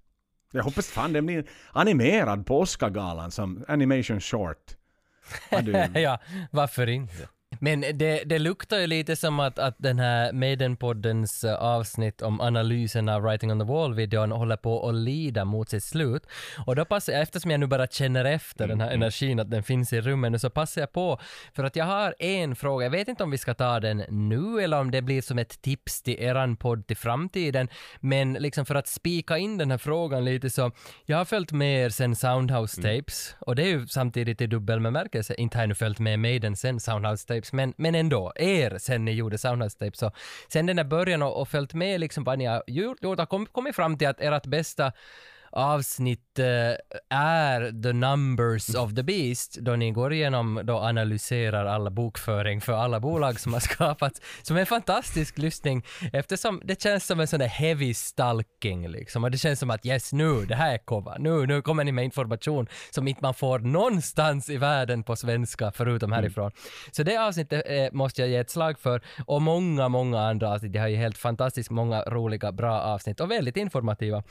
Jag 0.54 0.64
hoppas 0.64 0.88
fan 0.88 1.14
den 1.14 1.26
blir 1.26 1.46
animerad 1.72 2.46
på 2.46 2.60
Oscargalan 2.60 3.32
som 3.32 3.66
animation 3.68 4.20
short. 4.22 4.78
Ja, 5.94 6.20
varför 6.52 6.90
inte? 6.90 7.28
Men 7.64 7.82
det, 7.82 8.24
det 8.26 8.40
luktar 8.40 8.78
ju 8.78 8.88
lite 8.88 9.16
som 9.16 9.40
att, 9.40 9.60
att 9.60 9.76
den 9.78 10.00
här 10.00 10.32
Maiden-poddens 10.34 11.44
eh, 11.44 11.56
avsnitt 11.56 12.22
om 12.22 12.42
analysen 12.42 13.10
av 13.10 13.22
Writing 13.22 13.52
on 13.52 13.60
the 13.60 13.66
Wall-videon 13.66 14.32
håller 14.32 14.58
på 14.58 14.90
att 14.90 14.96
lida 14.96 15.46
mot 15.46 15.70
sitt 15.70 15.84
slut. 15.84 16.26
Och 16.66 16.76
då 16.76 16.86
passar 16.86 17.14
jag, 17.14 17.22
eftersom 17.22 17.52
jag 17.52 17.60
nu 17.60 17.68
bara 17.68 17.88
känner 17.88 18.26
efter 18.26 18.68
den 18.68 18.82
här 18.82 18.92
Mm, 18.92 19.02
energin, 19.02 19.40
att 19.40 19.52
den 19.52 19.64
finns 19.64 19.94
i 19.94 20.02
rummet, 20.02 20.42
så 20.42 20.50
passar 20.50 20.82
jag 20.82 20.92
på 20.92 21.20
för 21.54 21.64
att 21.64 21.76
jag 21.76 21.86
har 21.86 22.16
en 22.20 22.56
fråga. 22.56 22.86
Jag 22.86 22.92
vet 22.92 23.08
inte 23.08 23.24
om 23.24 23.32
vi 23.32 23.38
ska 23.38 23.54
ta 23.54 23.80
den 23.80 24.04
nu 24.10 24.62
eller 24.64 24.80
om 24.80 24.92
det 24.92 25.02
blir 25.02 25.22
som 25.22 25.40
ett 25.40 25.62
tips 25.62 26.02
till 26.02 26.20
eran 26.20 26.56
podd 26.56 26.88
till 26.88 26.98
framtiden. 26.98 27.68
Men 28.00 28.34
liksom 28.34 28.66
för 28.66 28.76
att 28.76 28.88
spika 28.88 29.38
in 29.38 29.58
den 29.58 29.72
här 29.72 29.78
frågan 29.78 30.26
lite 30.26 30.50
så, 30.50 30.72
jag 31.06 31.18
har 31.18 31.26
följt 31.26 31.52
med 31.52 31.86
er 31.86 31.90
sen 31.90 32.16
Soundhouse 32.16 32.82
Mm. 32.82 33.00
Tapes 33.00 33.36
och 33.40 33.56
det 33.56 33.64
är 33.64 33.68
ju 33.68 33.88
samtidigt 33.88 34.42
i 34.42 34.48
dubbel 34.48 34.80
bemärkelse. 34.80 35.34
Inte 35.34 35.58
har 35.58 35.64
jag 35.64 35.70
nu 35.70 35.76
följt 35.76 36.00
med 36.00 36.20
Maiden 36.20 36.56
sen 36.56 36.80
Soundhouse 36.80 37.28
Tapes, 37.28 37.51
men, 37.52 37.74
men 37.78 37.96
ändå, 37.96 38.34
er 38.36 38.78
sen 38.78 39.06
ni 39.06 39.12
gjorde 39.12 39.38
Soundhouse-tape. 39.38 39.98
Så 39.98 40.12
sen 40.48 40.66
den 40.66 40.76
där 40.76 40.84
början 40.84 41.22
och, 41.22 41.42
och 41.42 41.50
följt 41.50 41.74
med 41.74 42.00
liksom 42.00 42.24
vad 42.24 42.38
ni 42.38 42.46
har 42.46 42.64
gjort, 42.68 43.04
gjort 43.04 43.20
har 43.20 43.26
kom, 43.26 43.46
kommit 43.46 43.76
fram 43.76 43.98
till 43.98 44.08
att 44.08 44.22
ert 44.22 44.46
bästa 44.46 44.92
avsnitt 45.52 46.40
eh, 46.40 46.46
är 47.18 47.84
The 47.84 47.94
Numbers 47.94 48.76
of 48.76 48.94
the 48.96 49.04
Beast, 49.04 49.58
då 49.62 49.76
ni 49.76 49.92
går 49.92 50.14
igenom, 50.14 50.62
då 50.64 50.78
analyserar 50.78 51.66
alla 51.66 51.90
bokföring 51.90 52.62
för 52.62 52.74
alla 52.74 53.00
bolag 53.00 53.40
som 53.40 53.54
har 53.54 53.60
skapats, 53.74 54.22
som 54.42 54.56
är 54.56 54.60
en 54.60 54.66
fantastisk 54.66 55.38
lyssning, 55.38 55.86
eftersom 56.14 56.62
det 56.64 56.82
känns 56.82 57.06
som 57.06 57.20
en 57.20 57.28
sån 57.28 57.40
där 57.40 57.48
heavy 57.48 57.94
stalking 57.94 58.88
liksom, 58.88 59.24
och 59.24 59.32
det 59.32 59.38
känns 59.38 59.60
som 59.60 59.70
att 59.70 59.86
yes, 59.86 60.14
nu, 60.14 60.46
det 60.46 60.56
här 60.56 60.74
är 60.74 60.78
kova, 60.78 61.16
nu, 61.20 61.46
nu 61.46 61.62
kommer 61.62 61.84
ni 61.84 61.92
med 61.92 62.06
information 62.06 62.68
som 62.90 63.08
inte 63.08 63.22
man 63.22 63.34
får 63.34 63.60
någonstans 63.60 64.50
i 64.50 64.58
världen 64.58 65.04
på 65.04 65.16
svenska, 65.16 65.72
förutom 65.76 66.12
härifrån. 66.12 66.52
Så 66.92 67.04
det 67.04 67.18
avsnittet 67.18 67.64
eh, 67.66 67.88
måste 67.92 68.22
jag 68.22 68.30
ge 68.30 68.38
ett 68.38 68.50
slag 68.50 68.80
för, 68.80 69.02
och 69.26 69.42
många, 69.42 69.90
många 69.90 70.22
andra 70.22 70.50
avsnitt, 70.50 70.74
det 70.74 70.80
har 70.80 70.88
ju 70.88 70.96
helt 70.96 71.18
fantastiskt 71.18 71.70
många 71.70 72.04
roliga, 72.04 72.52
bra 72.52 72.82
avsnitt, 72.82 73.20
och 73.20 73.32
väldigt 73.32 73.58
informativa. 73.58 74.24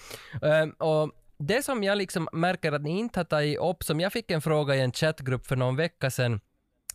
Ehm, 0.42 0.70
och 0.70 1.09
det 1.40 1.64
som 1.64 1.84
jag 1.84 1.98
liksom 1.98 2.28
märker 2.32 2.72
att 2.72 2.82
ni 2.82 2.98
inte 2.98 3.20
har 3.20 3.24
tagit 3.24 3.58
upp, 3.58 3.82
som 3.82 4.00
jag 4.00 4.12
fick 4.12 4.30
en 4.30 4.42
fråga 4.42 4.76
i 4.76 4.80
en 4.80 4.92
chattgrupp 4.92 5.46
för 5.46 5.56
någon 5.56 5.76
vecka 5.76 6.10
sedan, 6.10 6.40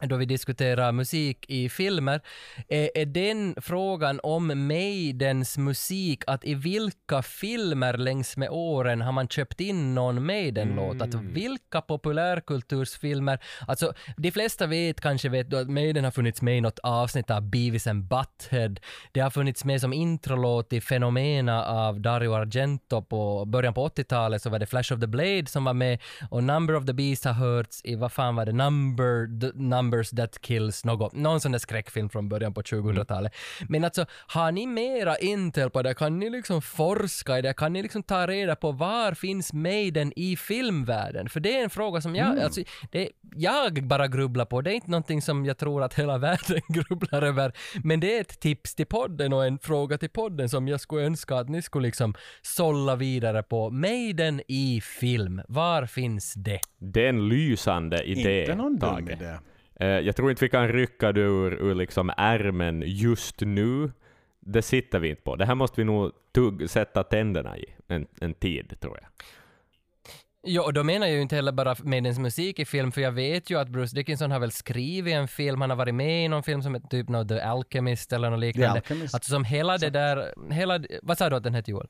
då 0.02 0.16
vi 0.16 0.26
diskuterar 0.26 0.92
musik 0.92 1.46
i 1.48 1.70
filmer, 1.70 2.22
är, 2.68 2.90
är 2.96 3.06
den 3.06 3.56
frågan 3.62 4.20
om 4.24 4.68
Maidens 4.68 5.58
musik, 5.58 6.24
att 6.28 6.46
i 6.46 6.56
vilka 6.56 7.22
filmer 7.22 7.98
längs 7.98 8.38
med 8.38 8.50
åren 8.50 9.02
har 9.02 9.12
man 9.12 9.28
köpt 9.28 9.62
in 9.62 9.96
någon 9.96 10.26
Maiden-låt? 10.26 11.02
Att 11.02 11.14
vilka 11.14 11.82
populärkultursfilmer, 11.82 13.40
alltså 13.68 13.94
de 14.18 14.32
flesta 14.32 14.68
vet 14.68 15.02
kanske 15.02 15.30
vet 15.30 15.54
att 15.54 15.70
Maiden 15.70 16.04
har 16.04 16.12
funnits 16.12 16.42
med 16.42 16.58
i 16.58 16.62
något 16.62 16.80
avsnitt 16.80 17.32
av 17.32 17.42
Beavis 17.42 17.88
and 17.88 18.04
Butthead, 18.04 18.80
det 19.12 19.20
har 19.20 19.30
funnits 19.30 19.66
med 19.66 19.82
som 19.82 19.94
introlåt 19.94 20.74
i 20.74 20.82
Fenomena 20.82 21.66
av 21.66 22.02
Dario 22.02 22.34
Argento. 22.34 23.02
På 23.02 23.46
början 23.46 23.74
på 23.74 23.88
80-talet, 23.88 24.42
så 24.42 24.50
var 24.50 24.60
det 24.60 24.66
Flash 24.66 24.94
of 24.94 25.00
the 25.00 25.08
Blade 25.08 25.46
som 25.48 25.64
var 25.64 25.74
med, 25.74 26.00
och 26.30 26.44
Number 26.44 26.76
of 26.76 26.86
the 26.86 26.94
Beast 26.94 27.26
har 27.26 27.34
hörts 27.34 27.82
i, 27.84 27.96
vad 27.96 28.12
fan 28.12 28.36
var 28.36 28.46
det, 28.46 28.52
Number, 28.52 29.40
the 29.42 29.52
Numbers 29.86 30.10
That 30.10 30.42
Kills, 30.42 30.86
något, 30.86 31.14
någon 31.14 31.42
sån 31.42 31.52
där 31.52 31.60
skräckfilm 31.60 32.10
från 32.10 32.30
början 32.30 32.54
på 32.54 32.62
2000-talet. 32.62 33.36
Men 33.70 33.84
alltså, 33.84 34.06
har 34.28 34.52
ni 34.52 34.68
mera 34.68 35.18
intel 35.18 35.70
på 35.70 35.82
det? 35.82 35.94
Kan 35.94 36.20
ni 36.20 36.30
liksom 36.30 36.62
forska 36.62 37.38
i 37.38 37.42
det? 37.42 37.54
Kan 37.54 37.74
ni 37.74 37.82
liksom 37.82 38.04
ta 38.04 38.28
reda 38.28 38.56
på 38.56 38.72
var 38.72 39.14
finns 39.14 39.54
Maiden 39.54 40.14
i 40.16 40.36
filmvärlden? 40.36 41.30
För 41.30 41.40
det 41.40 41.58
är 41.58 41.64
en 41.64 41.70
fråga 41.70 42.02
som 42.02 42.16
jag, 42.16 42.40
alltså, 42.40 42.62
det, 42.92 43.10
jag 43.36 43.84
bara 43.88 44.08
grubblar 44.08 44.46
på. 44.46 44.62
Det 44.62 44.72
är 44.72 44.76
inte 44.76 44.92
någonting 44.92 45.22
som 45.22 45.46
jag 45.46 45.58
tror 45.58 45.84
att 45.84 45.94
hela 45.94 46.18
världen 46.28 46.62
grubblar 46.68 47.22
över. 47.22 47.52
Men 47.84 48.00
det 48.00 48.18
är 48.18 48.22
ett 48.22 48.40
tips 48.40 48.76
till 48.76 48.86
podden 48.86 49.34
och 49.34 49.46
en 49.46 49.60
fråga 49.60 49.98
till 49.98 50.10
podden 50.10 50.50
som 50.50 50.68
jag 50.68 50.82
skulle 50.82 51.06
önska 51.06 51.36
att 51.36 51.50
ni 51.50 51.62
skulle 51.62 51.88
liksom 51.88 52.14
sålla 52.42 52.96
vidare 52.96 53.44
på. 53.44 53.70
Maiden 53.70 54.42
i 54.48 54.82
film, 54.82 55.42
var 55.48 55.86
finns 55.86 56.34
det? 56.34 56.60
Det 56.80 57.06
är 57.06 57.10
en 57.10 57.30
lysande 57.30 58.04
idé, 58.04 58.42
Inte 58.42 58.56
någon 58.56 58.80
dum 58.80 59.10
idé. 59.10 59.38
Eh, 59.80 59.88
jag 59.88 60.16
tror 60.16 60.30
inte 60.30 60.46
vi 60.46 60.50
kan 60.50 60.68
rycka 60.68 61.12
det 61.12 61.22
ur, 61.22 61.54
ur 61.54 61.76
liksom 61.76 62.12
ärmen 62.18 62.84
just 62.86 63.42
nu. 63.42 63.92
Det 64.40 64.62
sitter 64.62 65.00
vi 65.00 65.10
inte 65.10 65.22
på. 65.22 65.36
Det 65.36 65.46
här 65.46 65.56
måste 65.56 65.82
vi 65.82 65.86
nog 65.86 66.12
tugg, 66.34 66.70
sätta 66.70 67.04
tänderna 67.04 67.58
i 67.58 67.66
en, 67.88 68.08
en 68.22 68.34
tid, 68.34 68.80
tror 68.80 69.00
jag. 69.02 69.10
Ja, 70.48 70.64
och 70.64 70.74
då 70.74 70.84
menar 70.84 71.08
jag 71.08 71.16
ju 71.16 71.22
inte 71.22 71.36
heller 71.36 71.52
bara 71.52 71.76
Maidens 71.84 72.20
musik 72.20 72.60
i 72.60 72.66
film, 72.66 72.92
för 72.92 73.02
jag 73.02 73.12
vet 73.12 73.50
ju 73.50 73.60
att 73.60 73.70
Bruce 73.70 73.96
Dickinson 73.96 74.32
har 74.32 74.40
väl 74.40 74.52
skrivit 74.52 75.14
en 75.14 75.28
film, 75.28 75.62
han 75.62 75.70
har 75.70 75.78
varit 75.78 75.96
med 75.96 76.26
i 76.26 76.28
någon 76.28 76.44
film 76.44 76.62
som 76.62 76.76
heter 76.76 76.88
typ 76.88 77.10
no, 77.10 77.28
The 77.28 77.40
Alchemist 77.40 78.14
eller 78.14 78.30
något 78.30 78.40
liknande. 78.40 78.80
Alchemist. 78.80 79.16
Alltså 79.16 79.32
som 79.32 79.44
hela 79.44 79.78
det 79.78 79.90
där, 79.90 80.34
hela, 80.52 80.80
vad 81.02 81.18
sa 81.18 81.30
du 81.30 81.36
att 81.36 81.44
den 81.44 81.54
hette 81.54 81.72
Joel? 81.72 81.88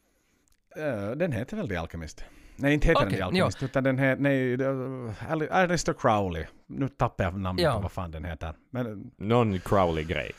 Eh, 0.75 1.11
den 1.11 1.31
heter 1.31 1.57
väl 1.57 1.69
The 1.69 1.75
Alchemist? 1.75 2.25
Nej, 2.55 2.73
inte 2.73 2.87
heter 2.87 3.05
Okej, 3.05 3.09
den 3.09 3.17
The 3.17 3.23
Alchemist, 3.41 3.63
utan 3.63 3.83
den 3.83 3.97
heter... 3.99 4.21
Nej, 4.21 5.49
Alistair 5.49 5.95
Crowley. 5.99 6.45
Nu 6.67 6.87
tappar 6.89 7.23
jag 7.23 7.39
namnet 7.39 7.63
Ja. 7.65 7.73
på 7.73 7.79
vad 7.79 7.91
fan 7.91 8.11
den 8.11 8.25
heter. 8.25 8.53
Men 8.69 9.11
Någon 9.17 9.59
Crowley-grej. 9.59 10.31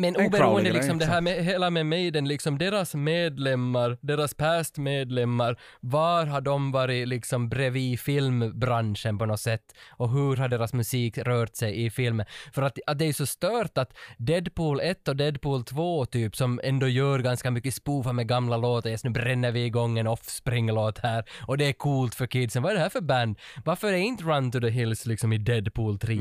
Men 0.00 0.16
En 0.16 0.26
oberoende 0.26 0.72
liksom 0.72 0.98
det 0.98 1.06
här 1.06 1.20
med 1.20 1.44
hela 1.44 1.70
med 1.70 1.86
Maiden, 1.86 2.28
liksom 2.28 2.58
deras 2.58 2.94
medlemmar, 2.94 3.98
deras 4.00 4.34
past 4.34 4.78
medlemmar, 4.78 5.58
var 5.80 6.26
har 6.26 6.40
de 6.40 6.72
varit 6.72 7.08
liksom 7.08 7.48
bredvid 7.48 8.00
filmbranschen 8.00 9.18
på 9.18 9.26
något 9.26 9.40
sätt? 9.40 9.62
Och 9.90 10.10
hur 10.10 10.36
har 10.36 10.48
deras 10.48 10.72
musik 10.72 11.18
rört 11.18 11.56
sig 11.56 11.84
i 11.84 11.90
filmen? 11.90 12.26
För 12.52 12.62
att, 12.62 12.78
att 12.86 12.98
det 12.98 13.04
är 13.04 13.12
så 13.12 13.26
stört 13.26 13.78
att 13.78 13.96
Deadpool 14.16 14.80
1 14.80 15.08
och 15.08 15.16
Deadpool 15.16 15.64
2 15.64 16.04
typ, 16.06 16.36
som 16.36 16.60
ändå 16.64 16.88
gör 16.88 17.18
ganska 17.18 17.50
mycket 17.50 17.74
spoofar 17.74 18.12
med 18.12 18.28
gamla 18.28 18.56
låtar, 18.56 18.90
yes, 18.90 19.04
nu 19.04 19.10
bränner 19.10 19.52
vi 19.52 19.64
igång 19.64 19.98
en 19.98 20.06
Offspring-låt 20.06 20.98
här, 20.98 21.24
och 21.46 21.58
det 21.58 21.64
är 21.64 21.72
coolt 21.72 22.14
för 22.14 22.26
kidsen. 22.26 22.62
Vad 22.62 22.72
är 22.72 22.76
det 22.76 22.82
här 22.82 22.88
för 22.88 23.00
band? 23.00 23.38
Varför 23.64 23.88
är 23.88 23.96
inte 23.96 24.24
Run 24.24 24.52
to 24.52 24.60
the 24.60 24.68
Hills 24.68 25.06
liksom 25.06 25.32
i 25.32 25.38
Deadpool 25.38 25.98
3 25.98 26.16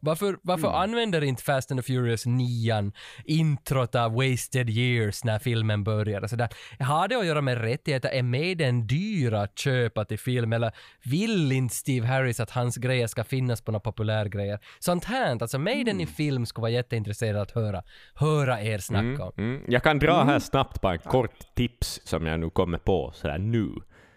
Varför, 0.00 0.38
varför 0.42 0.68
använder 0.68 1.24
inte 1.24 1.42
Fast 1.42 1.70
and 1.70 1.80
the 1.80 1.86
Furious 1.86 2.26
9 2.26 2.92
introt 3.24 3.94
av 3.94 4.14
Wasted 4.14 4.70
Years 4.70 5.24
när 5.24 5.38
filmen 5.38 5.84
börjar 5.84 6.22
och 6.22 6.30
sådär. 6.30 6.48
Har 6.80 7.08
det 7.08 7.18
att 7.18 7.26
göra 7.26 7.40
med 7.40 7.60
rättigheter? 7.60 8.08
Är 8.08 8.22
Maiden 8.22 8.86
dyra 8.86 9.42
att 9.42 9.58
köpa 9.58 10.04
till 10.04 10.18
film 10.18 10.52
eller 10.52 10.72
vill 11.04 11.52
inte 11.52 11.74
Steve 11.74 12.06
Harris 12.06 12.40
att 12.40 12.50
hans 12.50 12.76
grejer 12.76 13.06
ska 13.06 13.24
finnas 13.24 13.60
på 13.60 13.72
några 13.72 13.80
populärgrejer? 13.80 14.58
Sånt 14.78 15.04
här, 15.04 15.42
alltså 15.42 15.58
Maiden 15.58 16.00
i 16.00 16.06
film 16.06 16.46
skulle 16.46 16.62
vara 16.62 16.70
jätteintresserad 16.70 17.42
att 17.42 17.50
höra, 17.50 17.82
höra 18.14 18.62
er 18.62 18.78
snacka 18.78 19.24
om. 19.24 19.32
Mm. 19.36 19.62
Jag 19.68 19.82
kan 19.82 19.98
dra 19.98 20.24
här 20.24 20.38
snabbt 20.38 20.80
bara 20.80 20.92
en 20.92 20.98
kort 20.98 21.54
tips 21.54 22.00
som 22.04 22.26
jag 22.26 22.40
nu 22.40 22.50
kommer 22.50 22.78
på 22.78 23.12
sådär 23.14 23.38
nu, 23.38 23.68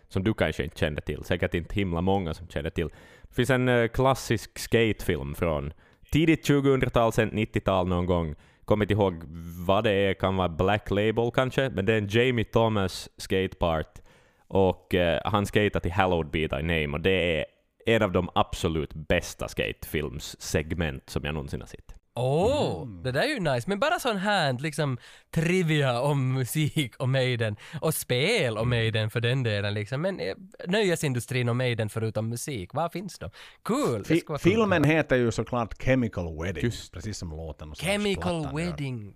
som 0.07 0.23
du 0.23 0.33
kanske 0.33 0.63
inte 0.63 0.79
kände 0.79 1.01
till, 1.01 1.23
säkert 1.23 1.53
inte 1.53 1.75
himla 1.75 2.01
många 2.01 2.33
som 2.33 2.47
känner 2.47 2.69
till. 2.69 2.89
Det 3.21 3.35
finns 3.35 3.49
en 3.49 3.69
eh, 3.69 3.87
klassisk 3.87 4.59
skatefilm 4.59 5.35
från 5.35 5.73
tidigt 6.11 6.49
2000-tal, 6.49 7.13
sen 7.13 7.31
90-tal 7.31 7.87
någon 7.87 8.05
gång. 8.05 8.35
Kommer 8.71 8.85
inte 8.85 8.93
ihåg 8.93 9.23
vad 9.67 9.83
det 9.83 9.91
är, 9.91 10.13
kan 10.13 10.35
vara 10.35 10.49
Black 10.49 10.91
Label 10.91 11.31
kanske, 11.31 11.69
men 11.69 11.85
det 11.85 11.93
är 11.93 11.97
en 11.97 12.07
Jamie 12.07 12.45
Thomas 12.45 13.09
skatepart 13.17 14.01
och 14.47 14.95
eh, 14.95 15.21
han 15.25 15.45
skater 15.45 15.79
till 15.79 15.91
Hallowed 15.91 16.31
Be 16.31 16.47
Thy 16.47 16.61
Name 16.61 16.87
och 16.87 17.01
det 17.01 17.39
är 17.39 17.45
en 17.85 18.01
av 18.01 18.11
de 18.11 18.29
absolut 18.35 18.93
bästa 18.93 19.47
skatefilmssegment 19.47 21.09
som 21.09 21.23
jag 21.23 21.33
någonsin 21.33 21.61
har 21.61 21.67
sett. 21.67 21.95
Åh, 22.15 22.81
Mm. 22.81 23.03
det 23.03 23.11
där 23.11 23.21
är 23.21 23.27
ju 23.27 23.39
nice. 23.39 23.69
Men 23.69 23.79
bara 23.79 23.99
sån 23.99 24.17
här 24.17 24.53
liksom 24.59 24.97
trivia 25.33 26.01
om 26.01 26.33
musik 26.33 26.95
och 26.97 27.09
Maiden 27.09 27.55
och 27.81 27.93
spel 27.95 28.57
och 28.57 28.67
Maiden 28.67 29.09
för 29.09 29.19
den 29.21 29.43
delen 29.43 29.73
liksom. 29.73 30.01
Men 30.01 30.19
eh, 30.19 30.33
nöjesindustrin 30.67 31.49
och 31.49 31.55
Maiden 31.55 31.89
förutom 31.89 32.29
musik, 32.29 32.73
var 32.73 32.89
finns 32.89 33.19
de? 33.19 33.29
Cool! 33.63 34.03
Fi- 34.05 34.37
filmen 34.39 34.83
heter 34.83 35.15
ju 35.15 35.31
såklart 35.31 35.81
Chemical 35.83 36.43
Wedding. 36.43 36.63
Just. 36.63 36.91
Precis 36.93 37.17
som 37.17 37.29
låten 37.29 37.71
och 37.71 37.77
Chemical. 37.77 38.47
Wedding. 38.55 39.15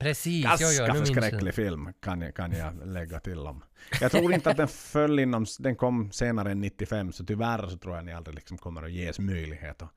Precis, 0.00 0.44
Ganska 0.44 0.66
nu 0.66 0.92
minns 0.92 1.08
jag. 1.10 1.16
förskräcklig 1.16 1.54
film 1.54 1.92
kan 2.00 2.20
jag, 2.20 2.34
kan 2.34 2.52
jag 2.52 2.86
lägga 2.86 3.20
till 3.20 3.38
om. 3.38 3.64
Jag 4.00 4.10
tror 4.12 4.32
inte 4.32 4.50
att 4.50 4.56
den 4.56 4.68
föll 4.68 5.18
inom, 5.18 5.46
den 5.58 5.76
kom 5.76 6.12
senare 6.12 6.50
än 6.50 6.60
95 6.60 7.12
så 7.12 7.24
tyvärr 7.24 7.68
så 7.68 7.76
tror 7.78 7.96
jag 7.96 8.04
ni 8.04 8.12
aldrig 8.12 8.34
liksom 8.34 8.58
kommer 8.58 8.82
att 8.82 8.92
ges 8.92 9.18
möjlighet 9.18 9.82
att 9.82 9.88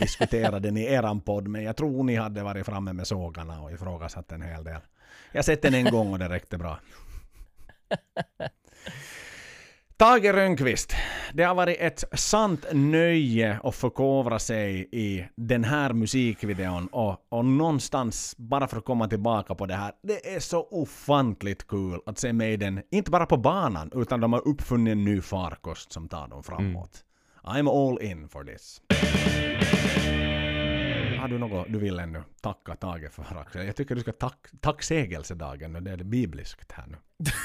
diskutera 0.00 0.60
den 0.60 0.76
i 0.76 0.84
eran 0.84 1.20
podd 1.20 1.48
men 1.48 1.62
jag 1.62 1.76
tror 1.76 2.04
ni 2.04 2.16
hade 2.16 2.42
varit 2.42 2.66
framme 2.66 2.92
med 2.92 3.06
sågarna 3.06 3.60
och 3.62 3.72
ifrågasatt 3.72 4.32
en 4.32 4.42
hel 4.42 4.64
del. 4.64 4.80
Jag 5.32 5.38
har 5.38 5.42
sett 5.42 5.62
den 5.62 5.74
en 5.74 5.90
gång 5.90 6.12
och 6.12 6.18
det 6.18 6.28
räckte 6.28 6.58
bra. 6.58 6.78
Tage 10.04 10.32
Rönnqvist, 10.32 10.94
det 11.32 11.42
har 11.42 11.54
varit 11.54 11.76
ett 11.80 12.04
sant 12.12 12.66
nöje 12.72 13.58
att 13.62 13.74
förkovra 13.74 14.38
sig 14.38 14.88
i 14.92 15.24
den 15.36 15.64
här 15.64 15.92
musikvideon 15.92 16.86
och, 16.86 17.26
och 17.28 17.44
någonstans, 17.44 18.34
bara 18.38 18.66
för 18.66 18.76
att 18.76 18.84
komma 18.84 19.08
tillbaka 19.08 19.54
på 19.54 19.66
det 19.66 19.74
här, 19.74 19.92
det 20.02 20.34
är 20.34 20.40
så 20.40 20.68
ofantligt 20.70 21.66
kul 21.66 22.00
att 22.06 22.18
se 22.18 22.32
Maiden, 22.32 22.82
inte 22.90 23.10
bara 23.10 23.26
på 23.26 23.36
banan, 23.36 23.90
utan 23.94 24.20
de 24.20 24.32
har 24.32 24.48
uppfunnit 24.48 24.92
en 24.92 25.04
ny 25.04 25.20
farkost 25.20 25.92
som 25.92 26.08
tar 26.08 26.28
dem 26.28 26.42
framåt. 26.42 27.04
I'm 27.44 27.68
all 27.68 28.02
in 28.02 28.28
for 28.28 28.44
this. 28.44 28.80
Har 31.24 31.28
du 31.28 31.38
något 31.38 31.66
du 31.68 31.78
vill 31.78 31.98
ännu 31.98 32.22
tacka 32.40 32.74
Tage 32.76 33.12
för 33.12 33.22
Axel? 33.40 33.66
Jag 33.66 33.76
tycker 33.76 33.94
du 33.94 34.00
ska 34.00 34.12
tack, 34.12 34.38
tacksägelsedagen 34.60 35.76
och 35.76 35.82
det 35.82 35.90
är 35.90 35.96
det 35.96 36.04
bibliskt 36.04 36.72
här 36.72 36.84
nu. 36.86 36.96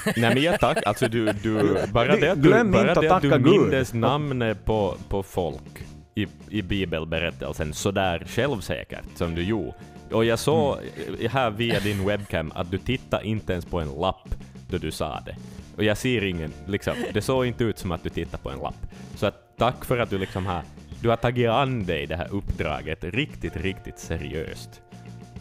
Nej 0.18 0.34
men 0.34 0.44
jag 0.44 0.60
tack, 0.60 0.78
alltså 0.86 1.08
du, 1.08 1.26
du 1.26 1.78
bara 1.94 2.16
det 2.16 2.32
att 2.32 2.42
du, 2.44 2.50
Glöm 2.50 2.72
bara 2.72 2.90
inte 2.90 3.02
det 3.02 3.16
att 3.16 3.22
du 3.22 3.30
tacka 3.30 3.42
Gud. 3.44 3.62
mindes 3.62 3.94
namnet 3.94 4.66
på, 4.66 4.96
på 5.10 5.24
folk 5.24 5.84
i, 6.16 6.28
i 6.50 6.62
bibelberättelsen 6.62 7.74
sådär 7.74 8.24
självsäkert 8.28 9.06
som 9.16 9.36
du 9.36 9.44
gjorde. 9.44 9.74
Och 10.12 10.26
jag 10.26 10.40
såg 10.40 10.78
Mm. 11.08 11.32
här 11.32 11.50
via 11.52 11.80
din 11.80 12.06
webcam 12.08 12.52
att 12.56 12.72
du 12.72 12.78
tittade 12.78 13.28
inte 13.28 13.54
ens 13.54 13.66
på 13.66 13.80
en 13.80 13.90
lapp 14.02 14.36
då 14.70 14.78
du 14.78 14.92
sa 14.92 15.20
det. 15.26 15.36
Och 15.78 15.84
jag 15.84 15.98
ser 15.98 16.26
ingen, 16.26 16.54
liksom, 16.68 16.94
det 17.14 17.22
såg 17.22 17.46
inte 17.46 17.64
ut 17.64 17.78
som 17.78 17.92
att 17.92 18.04
du 18.04 18.10
tittade 18.10 18.44
på 18.44 18.50
en 18.50 18.60
lapp. 18.60 18.86
Så 19.16 19.26
att 19.26 19.58
tack 19.58 19.86
för 19.86 19.98
att 19.98 20.10
du 20.10 20.18
liksom 20.18 20.46
har, 20.46 20.62
du 21.02 21.10
har 21.10 21.16
tagit 21.16 21.50
an 21.50 21.86
dig 21.86 22.06
det 22.06 22.16
här 22.16 22.34
uppdraget 22.34 23.04
riktigt, 23.04 23.58
riktigt 23.58 24.00
seriöst. 24.00 24.82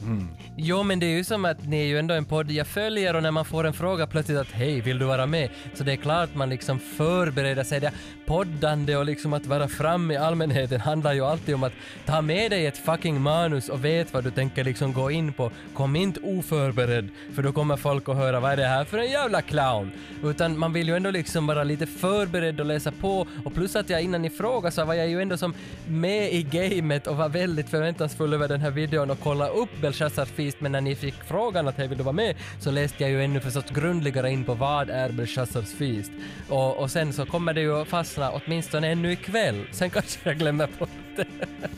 Mm. 0.03 0.29
Jo, 0.57 0.83
men 0.83 1.01
det 1.01 1.07
är 1.07 1.17
ju 1.17 1.25
som 1.25 1.45
att 1.45 1.67
ni 1.67 1.81
är 1.81 1.87
ju 1.87 1.99
ändå 1.99 2.15
en 2.15 2.25
podd 2.25 2.51
jag 2.51 2.67
följer 2.67 3.17
och 3.17 3.23
när 3.23 3.31
man 3.31 3.45
får 3.45 3.67
en 3.67 3.73
fråga 3.73 4.07
plötsligt 4.07 4.39
att 4.39 4.51
hej, 4.51 4.81
vill 4.81 4.99
du 4.99 5.05
vara 5.05 5.27
med? 5.27 5.51
Så 5.75 5.85
det 5.85 5.93
är 5.93 5.97
klart 5.97 6.35
man 6.35 6.49
liksom 6.49 6.79
förbereder 6.79 7.65
sig. 7.65 7.81
Det 7.81 7.93
poddande 8.27 8.97
och 8.97 9.05
liksom 9.05 9.33
att 9.33 9.47
vara 9.47 9.69
fram 9.69 10.11
i 10.11 10.17
allmänheten 10.17 10.81
handlar 10.81 11.13
ju 11.13 11.25
alltid 11.25 11.55
om 11.55 11.63
att 11.63 11.73
ta 12.07 12.23
med 12.23 12.51
dig 12.51 12.67
ett 12.67 12.79
fucking 12.79 13.21
manus 13.21 13.69
och 13.69 13.85
vet 13.85 14.13
vad 14.13 14.25
du 14.25 14.31
tänker 14.31 14.65
liksom 14.65 14.93
gå 14.93 15.11
in 15.11 15.33
på. 15.33 15.51
Kom 15.75 15.97
inte 15.97 16.21
oförberedd, 16.21 17.09
för 17.35 17.43
då 17.43 17.53
kommer 17.53 17.77
folk 17.77 18.09
att 18.09 18.17
höra 18.17 18.41
vad 18.41 18.53
är 18.53 18.57
det 18.57 18.67
här 18.67 18.85
för 18.85 18.99
en 18.99 19.11
jävla 19.11 19.43
clown? 19.43 19.91
Utan 20.25 20.59
man 20.59 20.73
vill 20.73 20.89
ju 20.89 20.97
ändå 20.97 21.11
liksom 21.11 21.47
vara 21.47 21.65
lite 21.65 21.87
förberedd 21.87 22.61
och 22.61 22.67
läsa 22.67 22.93
på 22.93 23.27
och 23.45 23.55
plus 23.55 23.77
att 23.77 23.91
jag 23.91 24.03
innan 24.03 24.23
ni 24.23 24.31
frågade 24.31 24.75
så 24.75 24.85
var 24.85 24.95
jag 24.95 25.09
ju 25.09 25.23
ändå 25.23 25.37
som 25.37 25.55
med 25.87 26.33
i 26.33 26.43
gamet 26.43 27.07
och 27.07 27.17
var 27.17 27.29
väldigt 27.29 27.69
förväntansfull 27.69 28.35
över 28.35 28.49
den 28.49 28.61
här 28.61 28.71
videon 28.71 29.11
och 29.11 29.21
kolla 29.21 29.49
upp 29.49 29.81
Belshazzars 29.89 30.29
feast 30.29 30.61
men 30.61 30.73
när 30.73 30.81
ni 30.81 30.95
fick 30.95 31.15
frågan 31.15 31.69
att 31.69 31.77
hej 31.79 31.89
vill 31.89 31.99
du 31.99 32.05
vara 32.05 32.13
med 32.13 32.37
så 32.61 32.71
läste 32.71 33.03
jag 33.03 33.11
ju 33.11 33.25
ännu 33.25 33.41
förstås 33.41 33.65
grundligare 33.71 34.31
in 34.31 34.45
på 34.45 34.55
vad 34.55 34.91
är 34.91 35.13
Belshazzars 35.13 35.73
feast 35.73 36.11
och, 36.49 36.77
och 36.77 36.91
sen 36.91 37.13
så 37.13 37.27
kommer 37.27 37.55
det 37.55 37.61
ju 37.61 37.85
fastna 37.85 38.31
åtminstone 38.31 38.89
ännu 38.89 39.13
ikväll. 39.13 39.65
Sen 39.73 39.91
kanske 39.91 40.19
jag 40.23 40.39
glömmer 40.39 40.69
bort 40.79 40.89
det. 41.17 41.27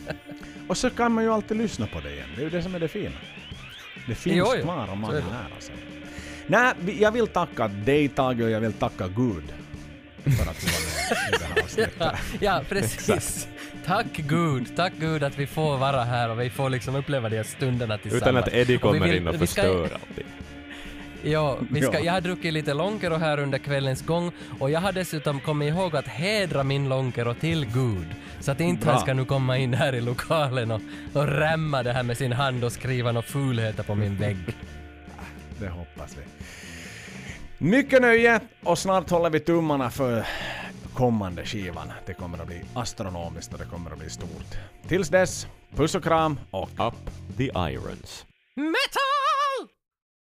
Och 0.67 0.77
så 0.77 0.89
kan 0.89 1.11
man 1.11 1.23
ju 1.23 1.33
alltid 1.33 1.57
lyssna 1.57 1.87
på 1.87 1.99
det 1.99 2.13
igen. 2.13 2.27
Det 2.35 2.41
är 2.41 2.43
ju 2.43 2.49
det 2.49 2.63
som 2.63 2.75
är 2.75 2.79
det 2.79 2.87
fina. 2.87 3.11
Det 4.07 4.15
finns 4.15 4.35
Jo, 4.37 4.53
jo. 4.57 4.63
kvar 4.63 4.87
om 4.91 4.99
man 4.99 5.13
det. 5.13 5.21
här 5.21 5.49
alltså. 5.55 5.71
Nej, 6.47 6.73
jag 7.01 7.11
vill 7.11 7.27
tacka 7.27 7.67
dig 7.67 8.09
Tage 8.09 8.41
och 8.41 8.49
jag 8.49 8.59
vill 8.59 8.73
tacka 8.73 9.07
Gud 9.07 9.43
för 10.23 10.49
att 10.51 10.59
du 10.61 10.67
var 10.67 10.81
med 10.81 11.33
i 11.33 11.37
det 11.39 11.45
här 11.45 11.63
avsnittet. 11.63 12.13
Ja, 12.39 12.61
precis. 12.69 13.47
Tack 13.85 14.05
Gud, 14.13 14.75
tack 14.75 14.93
Gud 14.99 15.23
att 15.23 15.39
vi 15.39 15.47
får 15.47 15.77
vara 15.77 16.03
här 16.03 16.29
och 16.29 16.41
vi 16.41 16.49
får 16.49 16.69
liksom 16.69 16.95
uppleva 16.95 17.29
de 17.29 17.37
här 17.37 17.43
stunderna 17.43 17.97
tillsammans. 17.97 18.21
Utan 18.23 18.37
att 18.37 18.47
Eddie 18.47 18.61
Och 18.63 18.69
vi 18.69 18.77
kommer 18.77 19.07
vill- 19.07 19.15
in 19.17 19.27
och 19.27 19.33
ska- 19.35 19.45
förstör 19.45 19.83
allting. 19.83 20.25
Ja, 21.23 21.57
vi 21.71 21.81
ska, 21.81 21.93
Ja. 21.93 21.99
jag 22.05 22.13
har 22.13 22.21
druckit 22.21 22.53
lite 22.53 22.73
Lonkero 22.73 23.15
här 23.15 23.39
under 23.39 23.57
kvällens 23.57 24.01
gång 24.05 24.31
och 24.59 24.69
jag 24.71 24.79
har 24.81 24.91
dessutom 24.91 25.39
kommit 25.39 25.69
ihåg 25.69 25.95
att 25.95 26.07
hedra 26.07 26.63
min 26.63 26.89
Lonkero 26.89 27.33
till 27.33 27.65
Gud. 27.65 28.07
Så 28.39 28.51
att 28.51 28.59
inte 28.59 28.83
Bra. 28.85 28.93
han 28.93 29.01
ska 29.01 29.13
nu 29.13 29.25
komma 29.25 29.57
in 29.57 29.73
här 29.73 29.95
i 29.95 30.01
lokalen 30.01 30.71
och, 30.71 30.81
och 31.13 31.27
rämma 31.27 31.83
det 31.83 31.93
här 31.93 32.03
med 32.03 32.17
sin 32.17 32.31
hand 32.31 32.63
och 32.63 32.71
skriva 32.71 33.11
några 33.11 33.27
fulheter 33.27 33.83
på 33.83 33.95
min 33.95 34.15
vägg. 34.17 34.37
Det 35.59 35.67
hoppas 35.69 36.17
vi. 36.17 36.21
Mycket 37.57 38.01
nöje 38.01 38.39
och 38.63 38.77
snart 38.79 39.09
håller 39.09 39.29
vi 39.29 39.39
tummarna 39.39 39.89
för 39.89 40.25
kommande 40.93 41.45
skivan. 41.45 41.91
Det 42.05 42.13
kommer 42.13 42.39
att 42.39 42.47
bli 42.47 42.61
astronomiskt 42.73 43.53
och 43.53 43.59
det 43.59 43.65
kommer 43.65 43.91
att 43.91 43.99
bli 43.99 44.09
stort. 44.09 44.57
Tills 44.87 45.09
dess, 45.09 45.47
puss 45.75 45.95
och 45.95 46.03
kram 46.03 46.39
och 46.51 46.69
Up 46.69 46.95
the 47.37 47.43
irons. 47.43 48.25
Metal! 48.55 49.40